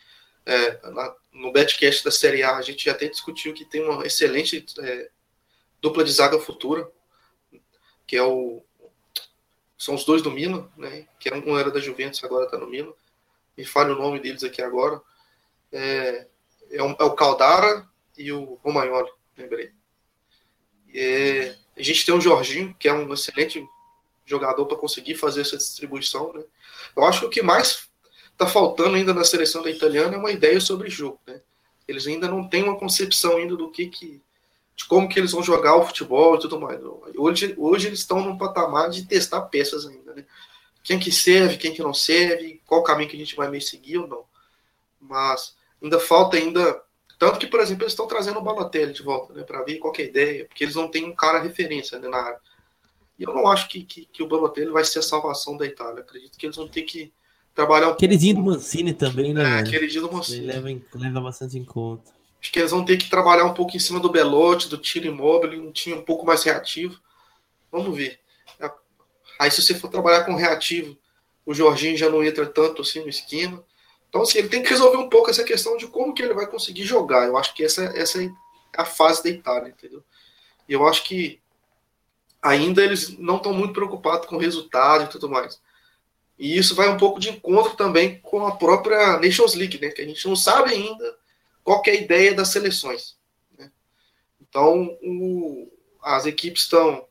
É, 0.46 0.90
na, 0.90 1.14
no 1.32 1.52
Betcast 1.52 2.04
da 2.04 2.10
Série 2.10 2.42
A, 2.42 2.56
a 2.56 2.62
gente 2.62 2.84
já 2.84 2.92
até 2.92 3.08
discutiu 3.08 3.52
que 3.52 3.64
tem 3.64 3.82
uma 3.82 4.06
excelente 4.06 4.64
é, 4.78 5.10
dupla 5.82 6.04
de 6.04 6.12
zaga 6.12 6.38
futura, 6.38 6.90
que 8.06 8.16
é 8.16 8.22
o. 8.22 8.64
São 9.80 9.94
os 9.94 10.04
dois 10.04 10.20
do 10.20 10.30
Milan, 10.30 10.68
né? 10.76 11.06
Que 11.18 11.32
um 11.32 11.58
era 11.58 11.70
da 11.70 11.80
Juventus, 11.80 12.22
agora 12.22 12.44
está 12.44 12.58
no 12.58 12.66
Milan. 12.66 12.92
Me 13.56 13.64
fale 13.64 13.90
o 13.92 13.96
nome 13.98 14.20
deles 14.20 14.44
aqui 14.44 14.60
agora. 14.60 15.00
É, 15.72 16.26
é, 16.70 16.82
o, 16.82 16.90
é 16.90 17.02
o 17.02 17.14
Caldara 17.14 17.88
e 18.14 18.30
o 18.30 18.60
Romagnoli, 18.62 19.10
lembrei. 19.38 19.72
É, 20.94 21.56
a 21.74 21.82
gente 21.82 22.04
tem 22.04 22.14
o 22.14 22.20
Jorginho, 22.20 22.76
que 22.78 22.88
é 22.88 22.92
um 22.92 23.10
excelente 23.14 23.66
jogador 24.26 24.66
para 24.66 24.76
conseguir 24.76 25.14
fazer 25.14 25.40
essa 25.40 25.56
distribuição. 25.56 26.30
Né? 26.34 26.44
Eu 26.94 27.02
acho 27.04 27.20
que 27.20 27.26
o 27.26 27.30
que 27.30 27.42
mais 27.42 27.88
está 28.32 28.46
faltando 28.46 28.96
ainda 28.96 29.14
na 29.14 29.24
seleção 29.24 29.62
da 29.62 29.70
italiana 29.70 30.14
é 30.14 30.18
uma 30.18 30.30
ideia 30.30 30.60
sobre 30.60 30.90
jogo. 30.90 31.18
Né? 31.26 31.40
Eles 31.88 32.06
ainda 32.06 32.28
não 32.28 32.46
têm 32.46 32.64
uma 32.64 32.78
concepção 32.78 33.38
ainda 33.38 33.56
do 33.56 33.70
que, 33.70 33.86
que 33.86 34.20
de 34.80 34.86
como 34.86 35.08
que 35.08 35.18
eles 35.18 35.32
vão 35.32 35.42
jogar 35.42 35.76
o 35.76 35.86
futebol 35.86 36.36
e 36.36 36.38
tudo 36.38 36.58
mais. 36.58 36.80
Hoje, 37.14 37.54
hoje 37.58 37.88
eles 37.88 37.98
estão 37.98 38.24
num 38.24 38.38
patamar 38.38 38.88
de 38.88 39.04
testar 39.04 39.42
peças 39.42 39.86
ainda, 39.86 40.14
né? 40.14 40.24
Quem 40.82 40.98
que 40.98 41.12
serve, 41.12 41.58
quem 41.58 41.74
que 41.74 41.82
não 41.82 41.92
serve, 41.92 42.62
qual 42.64 42.82
caminho 42.82 43.10
que 43.10 43.14
a 43.16 43.18
gente 43.18 43.36
vai 43.36 43.50
meio 43.50 43.62
seguir 43.62 43.98
ou 43.98 44.08
não. 44.08 44.24
Mas 44.98 45.54
ainda 45.82 46.00
falta 46.00 46.38
ainda 46.38 46.82
tanto 47.18 47.38
que, 47.38 47.46
por 47.46 47.60
exemplo, 47.60 47.82
eles 47.82 47.92
estão 47.92 48.06
trazendo 48.06 48.38
o 48.38 48.42
Balotelli 48.42 48.94
de 48.94 49.02
volta, 49.02 49.34
né, 49.34 49.42
para 49.42 49.62
ver 49.62 49.76
qual 49.76 49.92
é 49.98 50.00
a 50.00 50.04
ideia, 50.06 50.46
porque 50.46 50.64
eles 50.64 50.74
não 50.74 50.88
têm 50.88 51.04
um 51.04 51.14
cara 51.14 51.38
referência 51.38 51.98
né, 51.98 52.08
na 52.08 52.16
área. 52.16 52.40
E 53.18 53.24
eu 53.24 53.34
não 53.34 53.46
acho 53.46 53.68
que, 53.68 53.84
que, 53.84 54.06
que 54.06 54.22
o 54.22 54.26
Balotelli 54.26 54.70
vai 54.70 54.86
ser 54.86 55.00
a 55.00 55.02
salvação 55.02 55.54
da 55.58 55.66
Itália. 55.66 56.00
Acredito 56.00 56.38
que 56.38 56.46
eles 56.46 56.56
vão 56.56 56.66
ter 56.66 56.84
que 56.84 57.12
trabalhar 57.54 57.90
um 57.90 57.96
Queridinho 57.96 58.36
do 58.36 58.42
Mancini 58.42 58.94
também, 58.94 59.34
né? 59.34 59.60
É, 59.60 59.62
queridinho 59.64 60.08
do 60.08 60.12
Mancini. 60.14 60.48
Ele 60.48 60.52
leva, 60.52 60.82
leva 60.94 61.20
bastante 61.20 61.58
em 61.58 61.64
conta. 61.66 62.18
Acho 62.40 62.52
que 62.52 62.58
eles 62.58 62.70
vão 62.70 62.84
ter 62.84 62.96
que 62.96 63.10
trabalhar 63.10 63.44
um 63.44 63.54
pouco 63.54 63.76
em 63.76 63.80
cima 63.80 64.00
do 64.00 64.08
Belotti, 64.08 64.68
do 64.68 64.78
tiro 64.78 65.06
imóvel, 65.06 65.62
um 65.62 65.70
time 65.70 65.96
um 65.96 66.02
pouco 66.02 66.24
mais 66.24 66.42
reativo. 66.42 66.98
Vamos 67.70 67.96
ver. 67.96 68.18
Aí 69.38 69.50
se 69.50 69.62
você 69.62 69.74
for 69.74 69.88
trabalhar 69.88 70.24
com 70.24 70.34
reativo, 70.34 70.98
o 71.46 71.54
Jorginho 71.54 71.96
já 71.96 72.10
não 72.10 72.22
entra 72.22 72.44
tanto 72.44 72.82
assim 72.82 73.00
no 73.00 73.08
esquema. 73.08 73.64
Então, 74.08 74.22
assim, 74.22 74.38
ele 74.38 74.48
tem 74.48 74.62
que 74.62 74.68
resolver 74.68 74.98
um 74.98 75.08
pouco 75.08 75.30
essa 75.30 75.44
questão 75.44 75.76
de 75.76 75.86
como 75.86 76.12
que 76.12 76.22
ele 76.22 76.34
vai 76.34 76.46
conseguir 76.46 76.84
jogar. 76.84 77.26
Eu 77.26 77.38
acho 77.38 77.54
que 77.54 77.64
essa, 77.64 77.84
essa 77.96 78.22
é 78.22 78.28
a 78.76 78.84
fase 78.84 79.22
da 79.22 79.30
Itália, 79.30 79.68
entendeu? 79.68 80.02
E 80.68 80.72
eu 80.72 80.86
acho 80.86 81.04
que 81.04 81.40
ainda 82.42 82.82
eles 82.82 83.16
não 83.18 83.36
estão 83.36 83.54
muito 83.54 83.72
preocupados 83.72 84.26
com 84.26 84.36
o 84.36 84.38
resultado 84.38 85.04
e 85.04 85.08
tudo 85.08 85.28
mais. 85.28 85.60
E 86.38 86.58
isso 86.58 86.74
vai 86.74 86.88
um 86.88 86.96
pouco 86.96 87.20
de 87.20 87.30
encontro 87.30 87.76
também 87.76 88.18
com 88.20 88.46
a 88.46 88.56
própria 88.56 89.18
Nations 89.18 89.54
League, 89.54 89.78
né? 89.80 89.90
Que 89.90 90.02
a 90.02 90.06
gente 90.06 90.26
não 90.26 90.34
sabe 90.34 90.72
ainda 90.72 91.19
qual 91.62 91.82
é 91.86 91.90
a 91.90 91.94
ideia 91.94 92.34
das 92.34 92.48
seleções. 92.48 93.16
Né? 93.58 93.70
Então, 94.40 94.96
o, 95.02 95.70
as 96.02 96.26
equipes 96.26 96.62
estão 96.62 97.06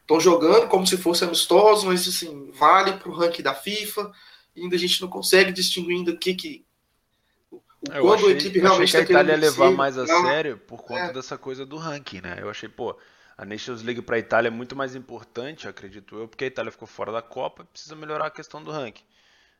estão 0.00 0.20
jogando 0.20 0.68
como 0.68 0.86
se 0.86 0.96
fosse 0.96 1.24
amistoso, 1.24 1.86
mas 1.86 2.06
assim, 2.06 2.50
vale 2.52 2.92
para 2.92 3.08
o 3.08 3.12
ranking 3.12 3.42
da 3.42 3.54
FIFA. 3.54 4.12
Ainda 4.56 4.76
a 4.76 4.78
gente 4.78 5.02
não 5.02 5.08
consegue 5.08 5.50
distinguir 5.52 5.96
ainda 5.96 6.12
o 6.12 6.16
que 6.16 6.32
que 6.34 6.66
o, 7.50 7.60
é, 7.90 8.00
quando 8.00 8.14
achei, 8.14 8.28
a 8.28 8.32
equipe 8.32 8.58
realmente 8.58 8.88
está 8.88 9.04
querendo 9.04 9.18
a 9.18 9.34
Itália 9.34 9.50
levar 9.50 9.70
mais 9.72 9.98
a 9.98 10.04
não, 10.04 10.22
sério 10.22 10.58
por 10.58 10.82
conta 10.82 11.06
é. 11.06 11.12
dessa 11.12 11.36
coisa 11.36 11.66
do 11.66 11.76
ranking, 11.76 12.20
né? 12.20 12.38
Eu 12.40 12.48
achei, 12.48 12.68
pô, 12.68 12.96
a 13.36 13.44
Nations 13.44 13.82
League 13.82 14.00
para 14.00 14.16
a 14.16 14.18
Itália 14.18 14.48
é 14.48 14.50
muito 14.50 14.74
mais 14.74 14.94
importante, 14.94 15.68
acredito 15.68 16.16
eu, 16.16 16.28
porque 16.28 16.44
a 16.44 16.46
Itália 16.46 16.72
ficou 16.72 16.88
fora 16.88 17.12
da 17.12 17.20
Copa 17.20 17.62
e 17.62 17.66
precisa 17.66 17.94
melhorar 17.94 18.26
a 18.26 18.30
questão 18.30 18.62
do 18.62 18.70
ranking. 18.70 19.04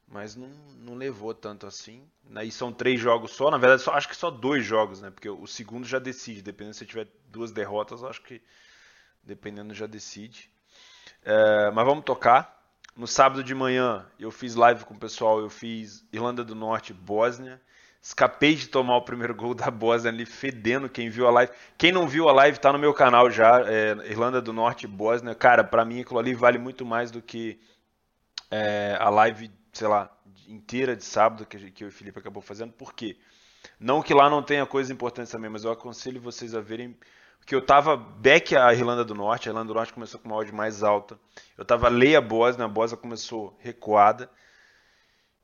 Mas 0.09 0.37
não, 0.37 0.49
não 0.79 0.95
levou 0.95 1.35
tanto 1.35 1.67
assim. 1.67 2.09
Aí 2.35 2.51
são 2.51 2.73
três 2.73 3.01
jogos 3.01 3.33
só, 3.33 3.51
na 3.51 3.59
verdade, 3.59 3.83
só, 3.83 3.93
acho 3.93 4.09
que 4.09 4.17
só 4.17 4.31
dois 4.31 4.65
jogos, 4.65 5.01
né? 5.01 5.11
Porque 5.11 5.29
o 5.29 5.47
segundo 5.47 5.87
já 5.87 5.99
decide, 5.99 6.43
dependendo 6.43 6.77
se 6.77 6.87
tiver 6.87 7.09
duas 7.29 7.51
derrotas, 7.51 8.05
acho 8.05 8.23
que 8.23 8.41
dependendo 9.23 9.75
já 9.75 9.87
decide. 9.87 10.49
É, 11.25 11.71
mas 11.73 11.85
vamos 11.85 12.05
tocar. 12.05 12.57
No 12.97 13.07
sábado 13.07 13.43
de 13.43 13.55
manhã 13.55 14.07
eu 14.19 14.31
fiz 14.31 14.55
live 14.55 14.85
com 14.85 14.95
o 14.95 14.99
pessoal, 14.99 15.41
eu 15.41 15.51
fiz 15.51 16.07
Irlanda 16.13 16.45
do 16.45 16.55
Norte, 16.55 16.95
Bósnia. 16.95 17.61
Escapei 18.01 18.55
de 18.55 18.69
tomar 18.69 18.97
o 18.97 19.03
primeiro 19.03 19.35
gol 19.35 19.53
da 19.53 19.69
Bósnia 19.69 20.13
ali, 20.13 20.25
fedendo. 20.25 20.89
Quem 20.89 21.11
viu 21.11 21.27
a 21.27 21.31
live. 21.31 21.53
Quem 21.77 21.91
não 21.91 22.07
viu 22.07 22.29
a 22.29 22.33
live 22.33 22.59
tá 22.59 22.73
no 22.73 22.79
meu 22.79 22.95
canal 22.95 23.29
já. 23.29 23.61
É, 23.69 23.91
Irlanda 24.09 24.41
do 24.41 24.53
Norte, 24.53 24.87
Bósnia. 24.87 25.35
Cara, 25.35 25.65
para 25.65 25.85
mim 25.85 26.01
aquilo 26.01 26.21
ali 26.21 26.33
vale 26.33 26.57
muito 26.57 26.87
mais 26.87 27.11
do 27.11 27.21
que 27.21 27.61
é, 28.49 28.97
a 29.01 29.11
live, 29.11 29.51
sei 29.77 29.89
lá, 29.89 30.11
inteira 30.49 30.97
de 30.97 31.05
sábado 31.05 31.45
que, 31.45 31.71
que 31.71 31.85
eu 31.85 31.89
e 31.89 31.91
o 31.91 31.93
Felipe 31.93 32.19
acabou 32.19 32.43
fazendo. 32.43 32.73
Por 32.73 32.95
quê? 32.95 33.17
Não 33.79 34.03
que 34.03 34.15
lá 34.15 34.31
não 34.31 34.43
tenha 34.43 34.65
coisa 34.65 34.93
importante 34.93 35.31
também, 35.31 35.51
mas 35.51 35.65
eu 35.65 35.71
aconselho 35.71 36.21
vocês 36.21 36.55
a 36.55 36.61
verem. 36.61 36.97
Porque 37.39 37.55
eu 37.55 37.65
tava 37.65 37.97
back 37.97 38.57
a 38.57 38.73
Irlanda 38.73 39.05
do 39.05 39.15
Norte. 39.15 39.49
A 39.49 39.53
Irlanda 39.53 39.69
do 39.69 39.75
Norte 39.75 39.93
começou 39.93 40.19
com 40.19 40.29
uma 40.29 40.37
odd 40.37 40.53
mais 40.53 40.83
alta. 40.83 41.19
Eu 41.57 41.65
tava 41.65 41.89
leia 41.89 42.19
a 42.19 42.21
Bósnia. 42.21 42.65
A 42.65 42.69
Bósnia 42.69 42.97
começou 42.97 43.57
recuada. 43.61 44.31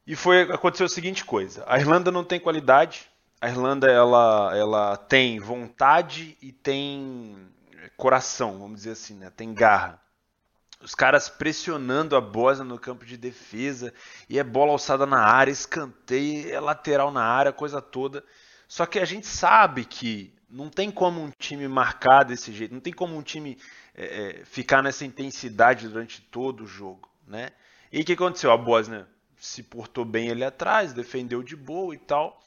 E 0.07 0.17
foi 0.17 0.43
aconteceu 0.43 0.87
a 0.87 0.89
seguinte 0.89 1.25
coisa: 1.25 1.65
a 1.67 1.79
Irlanda 1.79 2.11
não 2.11 2.25
tem 2.25 2.41
qualidade, 2.41 3.09
a 3.41 3.49
Irlanda 3.49 3.89
ela, 3.89 4.57
ela 4.57 4.97
tem 4.97 5.39
vontade 5.39 6.37
e 6.43 6.51
tem 6.51 7.49
coração, 7.97 8.59
vamos 8.59 8.79
dizer 8.79 8.93
assim, 8.93 9.15
né? 9.15 9.31
Tem 9.31 9.55
garra. 9.55 10.02
Os 10.83 10.95
caras 10.95 11.29
pressionando 11.29 12.17
a 12.17 12.21
Bósnia 12.21 12.65
no 12.65 12.79
campo 12.79 13.05
de 13.05 13.17
defesa 13.17 13.95
e 14.29 14.39
é 14.39 14.45
bola 14.45 14.73
alçada 14.73 15.07
na 15.07 15.21
área, 15.21 15.51
escanteio, 15.51 16.53
é 16.53 16.59
lateral 16.59 17.13
na 17.13 17.23
área, 17.23 17.53
coisa 17.53 17.81
toda. 17.81 18.25
Só 18.67 18.85
que 18.85 18.99
a 18.99 19.05
gente 19.05 19.27
sabe 19.27 19.85
que 19.85 20.35
não 20.51 20.69
tem 20.69 20.91
como 20.91 21.23
um 21.23 21.31
time 21.39 21.69
marcar 21.69 22.25
desse 22.25 22.53
jeito, 22.53 22.75
não 22.75 22.81
tem 22.81 22.93
como 22.93 23.17
um 23.17 23.23
time 23.23 23.57
é, 23.95 24.41
é 24.41 24.45
ficar 24.45 24.83
nessa 24.83 25.05
intensidade 25.05 25.89
durante 25.89 26.21
todo 26.21 26.65
o 26.65 26.67
jogo, 26.67 27.09
né? 27.27 27.51
E 27.93 28.01
o 28.01 28.05
que 28.05 28.15
aconteceu? 28.15 28.51
A 28.51 28.57
Bósnia 28.57 29.07
se 29.37 29.63
portou 29.63 30.05
bem 30.05 30.31
ali 30.31 30.45
atrás, 30.45 30.93
defendeu 30.93 31.43
de 31.43 31.55
boa 31.57 31.95
e 31.95 31.99
tal. 31.99 32.41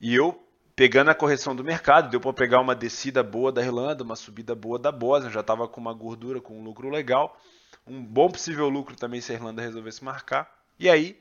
E 0.00 0.14
eu, 0.14 0.40
pegando 0.74 1.10
a 1.10 1.14
correção 1.14 1.54
do 1.54 1.64
mercado, 1.64 2.10
deu 2.10 2.20
para 2.20 2.32
pegar 2.32 2.60
uma 2.60 2.74
descida 2.74 3.22
boa 3.22 3.50
da 3.50 3.60
Irlanda, 3.60 4.04
uma 4.04 4.16
subida 4.16 4.54
boa 4.54 4.78
da 4.78 4.92
Bósnia, 4.92 5.30
já 5.30 5.40
estava 5.40 5.66
com 5.68 5.80
uma 5.80 5.92
gordura, 5.92 6.40
com 6.40 6.58
um 6.58 6.62
lucro 6.62 6.88
legal. 6.88 7.38
Um 7.86 8.04
bom 8.04 8.30
possível 8.30 8.68
lucro 8.68 8.96
também 8.96 9.20
se 9.20 9.32
a 9.32 9.34
Irlanda 9.34 9.62
resolvesse 9.62 10.04
marcar. 10.04 10.50
E 10.78 10.88
aí, 10.88 11.20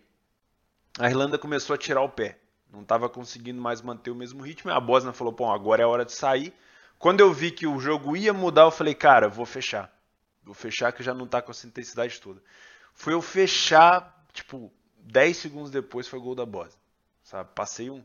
a 0.99 1.09
Irlanda 1.09 1.37
começou 1.37 1.73
a 1.73 1.77
tirar 1.77 2.01
o 2.01 2.09
pé. 2.09 2.37
Não 2.71 2.81
estava 2.81 3.07
conseguindo 3.07 3.61
mais 3.61 3.81
manter 3.81 4.11
o 4.11 4.15
mesmo 4.15 4.43
ritmo. 4.43 4.69
E 4.69 4.73
a 4.73 4.79
Bósnia 4.79 5.13
falou: 5.13 5.33
bom, 5.33 5.51
agora 5.51 5.83
é 5.83 5.85
hora 5.85 6.03
de 6.03 6.11
sair. 6.11 6.53
Quando 6.99 7.19
eu 7.19 7.31
vi 7.31 7.51
que 7.51 7.67
o 7.67 7.79
jogo 7.79 8.17
ia 8.17 8.33
mudar, 8.33 8.63
eu 8.63 8.71
falei: 8.71 8.93
cara, 8.93 9.29
vou 9.29 9.45
fechar. 9.45 9.93
Vou 10.43 10.53
fechar 10.53 10.91
que 10.91 11.03
já 11.03 11.13
não 11.13 11.25
está 11.25 11.41
com 11.41 11.51
essa 11.51 11.67
intensidade 11.67 12.19
toda. 12.19 12.41
Foi 12.93 13.13
eu 13.13 13.21
fechar, 13.21 14.25
tipo, 14.33 14.71
10 14.99 15.37
segundos 15.37 15.71
depois 15.71 16.07
foi 16.07 16.19
gol 16.19 16.35
da 16.35 16.45
Bósnia. 16.45 16.79
Sabe? 17.23 17.49
Passei 17.53 17.89
um 17.89 18.03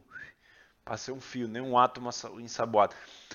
passei 0.85 1.12
um 1.12 1.21
fio, 1.21 1.49
nem 1.49 1.62
um 1.62 1.79
átomo 1.79 2.11
ensaboado. 2.41 2.95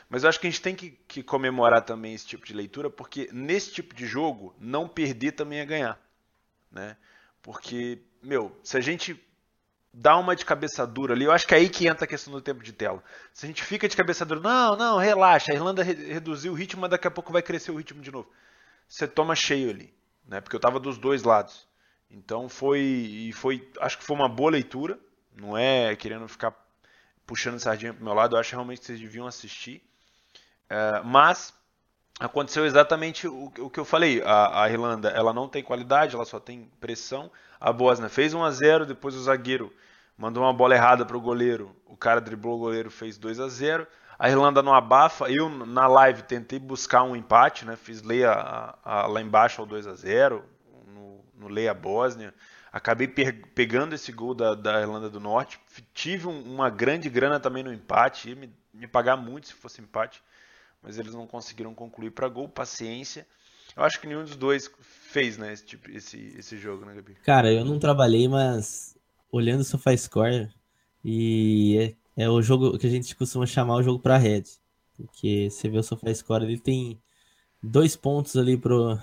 Mas 0.10 0.24
eu 0.24 0.30
acho 0.30 0.40
que 0.40 0.48
a 0.48 0.50
gente 0.50 0.62
tem 0.62 0.76
que, 0.76 0.92
que, 1.08 1.24
comemorar 1.24 1.82
também 1.82 2.14
esse 2.14 2.26
tipo 2.26 2.46
de 2.46 2.54
leitura, 2.54 2.90
porque 2.90 3.30
nesse 3.32 3.72
tipo 3.72 3.96
de 3.96 4.06
jogo, 4.06 4.56
não 4.60 4.88
perder 4.88 5.34
também 5.34 5.60
é 5.60 5.66
ganhar. 5.66 6.00
Né? 6.72 6.98
Porque, 7.42 8.00
meu, 8.22 8.58
se 8.64 8.78
a 8.78 8.82
gente 8.82 9.22
dá 9.94 10.18
uma 10.18 10.36
de 10.36 10.46
cabeça 10.46 10.86
dura 10.86 11.14
ali, 11.14 11.26
eu 11.26 11.32
acho 11.32 11.48
que 11.48 11.56
é 11.56 11.58
aí 11.58 11.70
que 11.70 11.88
entra 11.88 12.06
a 12.06 12.08
questão 12.08 12.34
do 12.34 12.42
tempo 12.42 12.64
de 12.64 12.74
tela. 12.74 13.04
Se 13.34 13.46
a 13.46 13.48
gente 13.48 13.64
fica 13.64 13.88
de 13.88 13.96
cabeça 13.96 14.26
dura, 14.26 14.42
não, 14.42 14.76
não, 14.76 14.98
relaxa, 14.98 15.52
a 15.52 15.56
Irlanda 15.56 15.82
re 15.82 15.94
reduziu 15.94 16.52
o 16.52 16.56
ritmo, 16.56 16.82
mas 16.82 16.92
daqui 16.92 17.08
a 17.08 17.12
pouco 17.12 17.34
vai 17.34 17.42
crescer 17.42 17.72
o 17.72 17.78
ritmo 17.78 18.02
de 18.02 18.12
novo. 18.12 18.30
Você 18.88 19.08
toma 19.08 19.36
cheio 19.36 19.70
ali, 19.70 19.94
né? 20.26 20.40
Porque 20.40 20.56
eu 20.56 20.60
tava 20.60 20.80
dos 20.80 20.98
dois 20.98 21.24
lados. 21.24 21.68
Então 22.10 22.48
foi, 22.48 23.32
foi, 23.34 23.70
acho 23.82 23.98
que 23.98 24.04
foi 24.04 24.16
uma 24.16 24.30
boa 24.30 24.52
leitura. 24.52 25.00
Não 25.36 25.58
é 25.58 25.96
querendo 25.96 26.28
ficar 26.28 26.52
puxando 27.28 27.60
sardinha 27.60 27.94
pro 27.94 28.04
meu 28.04 28.14
lado. 28.16 28.36
Eu 28.36 28.40
acho 28.40 28.54
realmente 28.54 28.80
que 28.80 28.86
vocês 28.86 29.00
deviam 29.00 29.28
assistir. 29.28 29.84
É, 30.70 31.02
mas 31.04 31.54
aconteceu 32.20 32.66
exatamente 32.66 33.28
o, 33.28 33.52
o, 33.60 33.70
que 33.70 33.80
eu 33.80 33.86
falei. 33.86 34.24
A, 34.24 34.64
a, 34.64 34.70
Irlanda 34.72 35.10
ela 35.10 35.32
não 35.32 35.48
tem 35.48 35.62
qualidade, 35.62 36.16
ela 36.16 36.26
só 36.26 36.40
tem 36.40 36.72
pressão. 36.80 37.30
A 37.60 37.72
Bósnia 37.72 38.10
fez 38.10 38.34
1 38.34 38.44
a 38.44 38.50
0 38.50 38.86
depois 38.88 39.14
o 39.14 39.22
zagueiro 39.22 39.72
mandou 40.18 40.44
uma 40.44 40.54
bola 40.54 40.74
errada 40.74 41.06
para 41.06 41.16
o 41.16 41.22
goleiro. 41.22 41.76
O 41.86 41.96
cara 41.96 42.20
driblou 42.20 42.56
o 42.56 42.60
goleiro, 42.60 42.90
fez 42.90 43.18
2 43.18 43.40
a 43.40 43.48
0 43.48 43.86
A 44.18 44.30
Irlanda 44.30 44.64
não 44.64 44.74
abafa. 44.74 45.30
Eu 45.30 45.48
na 45.50 45.88
live 45.88 46.24
tentei 46.24 46.58
buscar 46.58 47.04
um 47.04 47.16
empate, 47.16 47.66
né? 47.66 47.76
Fiz 47.76 48.02
ler 48.02 48.28
a, 48.28 48.76
a, 48.84 49.06
lá 49.06 49.22
embaixo 49.22 49.62
ao 49.62 49.68
2 49.68 49.86
a 49.86 49.94
0 49.94 50.44
no 51.38 51.48
Leia 51.48 51.74
Bósnia. 51.74 52.34
Acabei 52.78 53.08
pegando 53.08 53.96
esse 53.96 54.12
gol 54.12 54.36
da, 54.36 54.54
da 54.54 54.80
Irlanda 54.80 55.10
do 55.10 55.20
Norte. 55.20 55.60
Tive 55.96 56.28
um, 56.28 56.54
uma 56.54 56.70
grande 56.70 57.10
grana 57.10 57.40
também 57.40 57.64
no 57.64 57.74
empate. 57.74 58.30
Ia 58.30 58.36
me, 58.36 58.54
me 58.72 58.88
pagar 58.88 59.18
muito 59.18 59.48
se 59.48 59.54
fosse 59.54 59.82
empate. 59.82 60.22
Mas 60.84 61.00
eles 61.00 61.14
não 61.14 61.26
conseguiram 61.26 61.74
concluir 61.74 62.12
para 62.12 62.30
gol. 62.30 62.48
Paciência. 62.48 63.26
Eu 63.76 63.84
acho 63.84 64.00
que 64.00 64.06
nenhum 64.06 64.24
dos 64.24 64.36
dois 64.36 64.70
fez, 64.80 65.38
né, 65.38 65.52
esse, 65.54 65.66
tipo, 65.66 65.90
esse, 65.90 66.36
esse 66.38 66.58
jogo, 66.58 66.86
né, 66.86 66.94
Gabi? 66.94 67.16
Cara, 67.24 67.52
eu 67.52 67.66
não 67.66 67.80
trabalhei, 67.80 68.28
mas 68.28 68.96
olhando 69.32 69.62
o 69.62 69.66
SofaScore, 69.66 70.50
e 71.04 71.96
é, 72.16 72.24
é, 72.24 72.30
o 72.30 72.42
jogo 72.42 72.78
que 72.78 72.88
a 72.88 72.90
gente 72.90 73.16
costuma 73.16 73.46
chamar 73.46 73.76
o 73.76 73.84
jogo 73.84 74.00
para 74.00 74.18
red. 74.18 74.44
Porque 74.96 75.50
você 75.50 75.68
vê 75.68 75.78
o 75.78 75.84
SofaScore, 75.84 76.44
ele 76.44 76.60
tem 76.60 77.00
dois 77.62 77.96
pontos 77.96 78.36
ali 78.36 78.56
pro, 78.56 79.00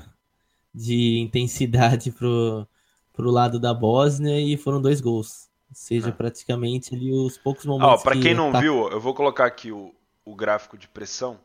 de 0.75 1.19
intensidade 1.19 2.11
pro, 2.11 2.67
pro 3.15 3.31
lado 3.31 3.59
da 3.59 3.73
Bósnia 3.73 4.39
e 4.39 4.57
foram 4.57 4.83
dois 4.83 5.01
gols. 5.01 5.49
Ou 5.71 5.77
seja, 5.77 6.11
ah. 6.11 6.13
praticamente 6.13 6.95
ali 6.95 7.11
os 7.11 7.39
poucos 7.39 7.65
momentos. 7.65 8.01
Ó, 8.01 8.03
para 8.03 8.15
que 8.15 8.23
quem 8.23 8.35
não 8.35 8.53
tá... 8.53 8.61
viu, 8.61 8.89
eu 8.91 9.01
vou 9.01 9.15
colocar 9.15 9.47
aqui 9.47 9.73
o, 9.73 9.95
o 10.25 10.35
gráfico 10.35 10.77
de 10.77 10.87
pressão, 10.87 11.41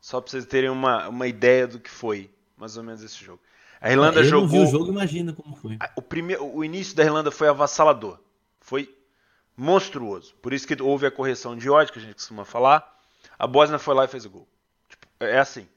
só 0.00 0.20
para 0.20 0.30
vocês 0.30 0.46
terem 0.46 0.70
uma, 0.70 1.08
uma 1.08 1.26
ideia 1.26 1.66
do 1.66 1.78
que 1.78 1.90
foi, 1.90 2.30
mais 2.56 2.76
ou 2.76 2.82
menos, 2.82 3.02
esse 3.02 3.22
jogo. 3.22 3.40
A 3.80 3.90
Irlanda 3.90 4.20
eu 4.20 4.24
jogou. 4.24 4.48
Não 4.48 4.48
vi 4.48 4.58
o 4.58 4.66
jogo, 4.66 4.90
imagina 4.90 5.32
como 5.32 5.54
foi. 5.54 5.78
O, 5.94 6.02
primeiro, 6.02 6.44
o 6.44 6.64
início 6.64 6.96
da 6.96 7.04
Irlanda 7.04 7.30
foi 7.30 7.48
avassalador. 7.48 8.18
Foi 8.60 8.92
monstruoso. 9.56 10.34
Por 10.42 10.52
isso 10.52 10.66
que 10.66 10.80
houve 10.82 11.06
a 11.06 11.10
correção 11.10 11.56
de 11.56 11.70
ódio, 11.70 11.92
que 11.92 11.98
a 11.98 12.02
gente 12.02 12.14
costuma 12.14 12.44
falar. 12.44 12.98
A 13.38 13.46
Bósnia 13.46 13.78
foi 13.78 13.94
lá 13.94 14.04
e 14.04 14.08
fez 14.08 14.24
o 14.24 14.30
gol. 14.30 14.48
Tipo, 14.88 15.06
é 15.20 15.38
assim. 15.38 15.68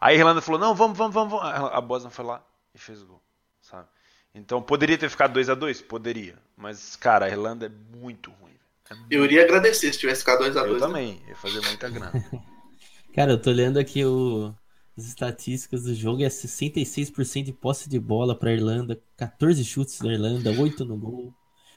A 0.00 0.12
Irlanda 0.12 0.40
falou: 0.40 0.60
não, 0.60 0.74
vamos, 0.74 0.96
vamos, 0.96 1.14
vamos. 1.14 1.34
A 1.42 1.80
Bosnia 1.80 2.10
foi 2.10 2.24
lá 2.24 2.42
e 2.74 2.78
fez 2.78 3.02
o 3.02 3.06
gol, 3.06 3.22
sabe? 3.60 3.88
Então 4.34 4.60
poderia 4.60 4.98
ter 4.98 5.08
ficado 5.08 5.32
2 5.34 5.48
a 5.48 5.54
2 5.54 5.82
Poderia. 5.82 6.34
Mas, 6.56 6.96
cara, 6.96 7.26
a 7.26 7.28
Irlanda 7.28 7.66
é 7.66 7.98
muito 7.98 8.30
ruim. 8.32 8.54
É 8.90 8.94
muito... 8.94 9.12
Eu 9.12 9.24
iria 9.24 9.44
agradecer 9.44 9.92
se 9.92 9.98
tivesse 9.98 10.20
ficado 10.20 10.38
2 10.40 10.56
a 10.56 10.60
2 10.60 10.72
Eu 10.72 10.74
né? 10.74 10.86
também, 10.86 11.22
ia 11.28 11.36
fazer 11.36 11.60
muita 11.60 11.88
grana. 11.88 12.12
cara, 13.14 13.32
eu 13.32 13.40
tô 13.40 13.50
olhando 13.50 13.78
aqui 13.78 14.04
o, 14.04 14.52
as 14.98 15.04
estatísticas 15.04 15.84
do 15.84 15.94
jogo: 15.94 16.22
é 16.22 16.28
66% 16.28 17.44
de 17.44 17.52
posse 17.52 17.88
de 17.88 17.98
bola 17.98 18.36
pra 18.36 18.52
Irlanda, 18.52 19.00
14 19.16 19.64
chutes 19.64 20.00
da 20.00 20.12
Irlanda, 20.12 20.50
8 20.50 20.84
no 20.84 20.96
gol. 20.96 21.34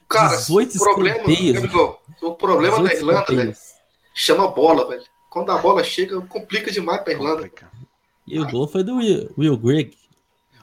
Cara, 0.08 0.36
18 0.36 0.76
o 0.76 0.80
problema, 0.80 1.22
o 2.22 2.34
problema 2.34 2.82
da 2.82 2.94
Irlanda, 2.94 3.26
velho, 3.26 3.54
chama 4.14 4.48
bola, 4.48 4.88
velho. 4.88 5.04
Quando 5.30 5.52
a 5.52 5.58
bola 5.58 5.84
chega, 5.84 6.18
complica 6.22 6.70
demais 6.70 7.02
pra 7.02 7.12
Irlanda. 7.12 7.50
E 8.26 8.40
o 8.40 8.50
gol 8.50 8.66
foi 8.66 8.82
do 8.82 8.96
Will, 8.96 9.30
Will 9.36 9.56
Grigg. 9.58 9.94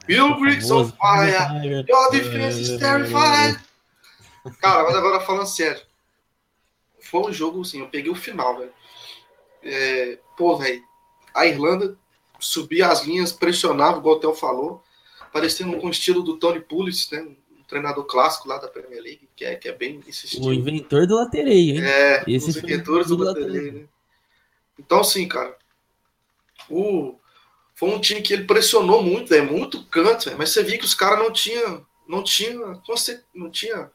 Will 0.08 0.36
Griggs 0.38 0.70
on 0.70 0.90
fire. 0.92 1.64
Your 1.64 2.10
defense 2.10 2.60
is 2.60 2.78
terrified. 2.78 3.58
Cara, 4.60 4.84
mas 4.84 4.94
agora 4.94 5.20
falando 5.20 5.46
sério. 5.46 5.82
Foi 7.00 7.30
um 7.30 7.32
jogo, 7.32 7.60
assim, 7.60 7.80
eu 7.80 7.88
peguei 7.88 8.10
o 8.10 8.14
final, 8.16 8.58
velho. 8.58 8.72
É, 9.62 10.18
pô, 10.36 10.56
velho, 10.56 10.82
a 11.34 11.46
Irlanda 11.46 11.96
subia 12.38 12.88
as 12.88 13.04
linhas, 13.04 13.32
pressionava, 13.32 13.98
igual 13.98 14.16
o 14.16 14.20
Theo 14.20 14.34
falou, 14.34 14.82
parecendo 15.32 15.76
com 15.78 15.88
o 15.88 15.90
estilo 15.90 16.22
do 16.22 16.36
Tony 16.36 16.60
Pulis, 16.60 17.10
né? 17.10 17.20
Um 17.20 17.62
treinador 17.64 18.04
clássico 18.04 18.48
lá 18.48 18.58
da 18.58 18.68
Premier 18.68 19.02
League, 19.02 19.28
que 19.34 19.44
é, 19.44 19.56
que 19.56 19.68
é 19.68 19.72
bem 19.72 20.00
esse 20.06 20.26
estilo. 20.26 20.46
O 20.46 20.54
inventor 20.54 21.06
do 21.06 21.16
latereio, 21.16 21.76
hein? 21.76 21.84
É, 21.84 22.24
Esse 22.28 22.50
os 22.50 22.56
inventores 22.56 23.08
do, 23.08 23.16
do 23.16 23.24
latereio, 23.24 23.72
né? 23.72 23.84
Então, 24.78 25.00
assim, 25.00 25.26
cara, 25.26 25.56
o, 26.68 27.18
foi 27.76 27.90
um 27.90 28.00
time 28.00 28.22
que 28.22 28.32
ele 28.32 28.44
pressionou 28.44 29.02
muito, 29.02 29.34
é 29.34 29.42
muito 29.42 29.84
canto, 29.84 30.34
mas 30.38 30.50
você 30.50 30.62
via 30.62 30.78
que 30.78 30.84
os 30.86 30.94
caras 30.94 31.18
não 31.18 31.30
tinham, 31.30 31.86
não 32.08 32.24
tinha, 32.24 32.80
não 33.34 33.50
tinha, 33.50 33.90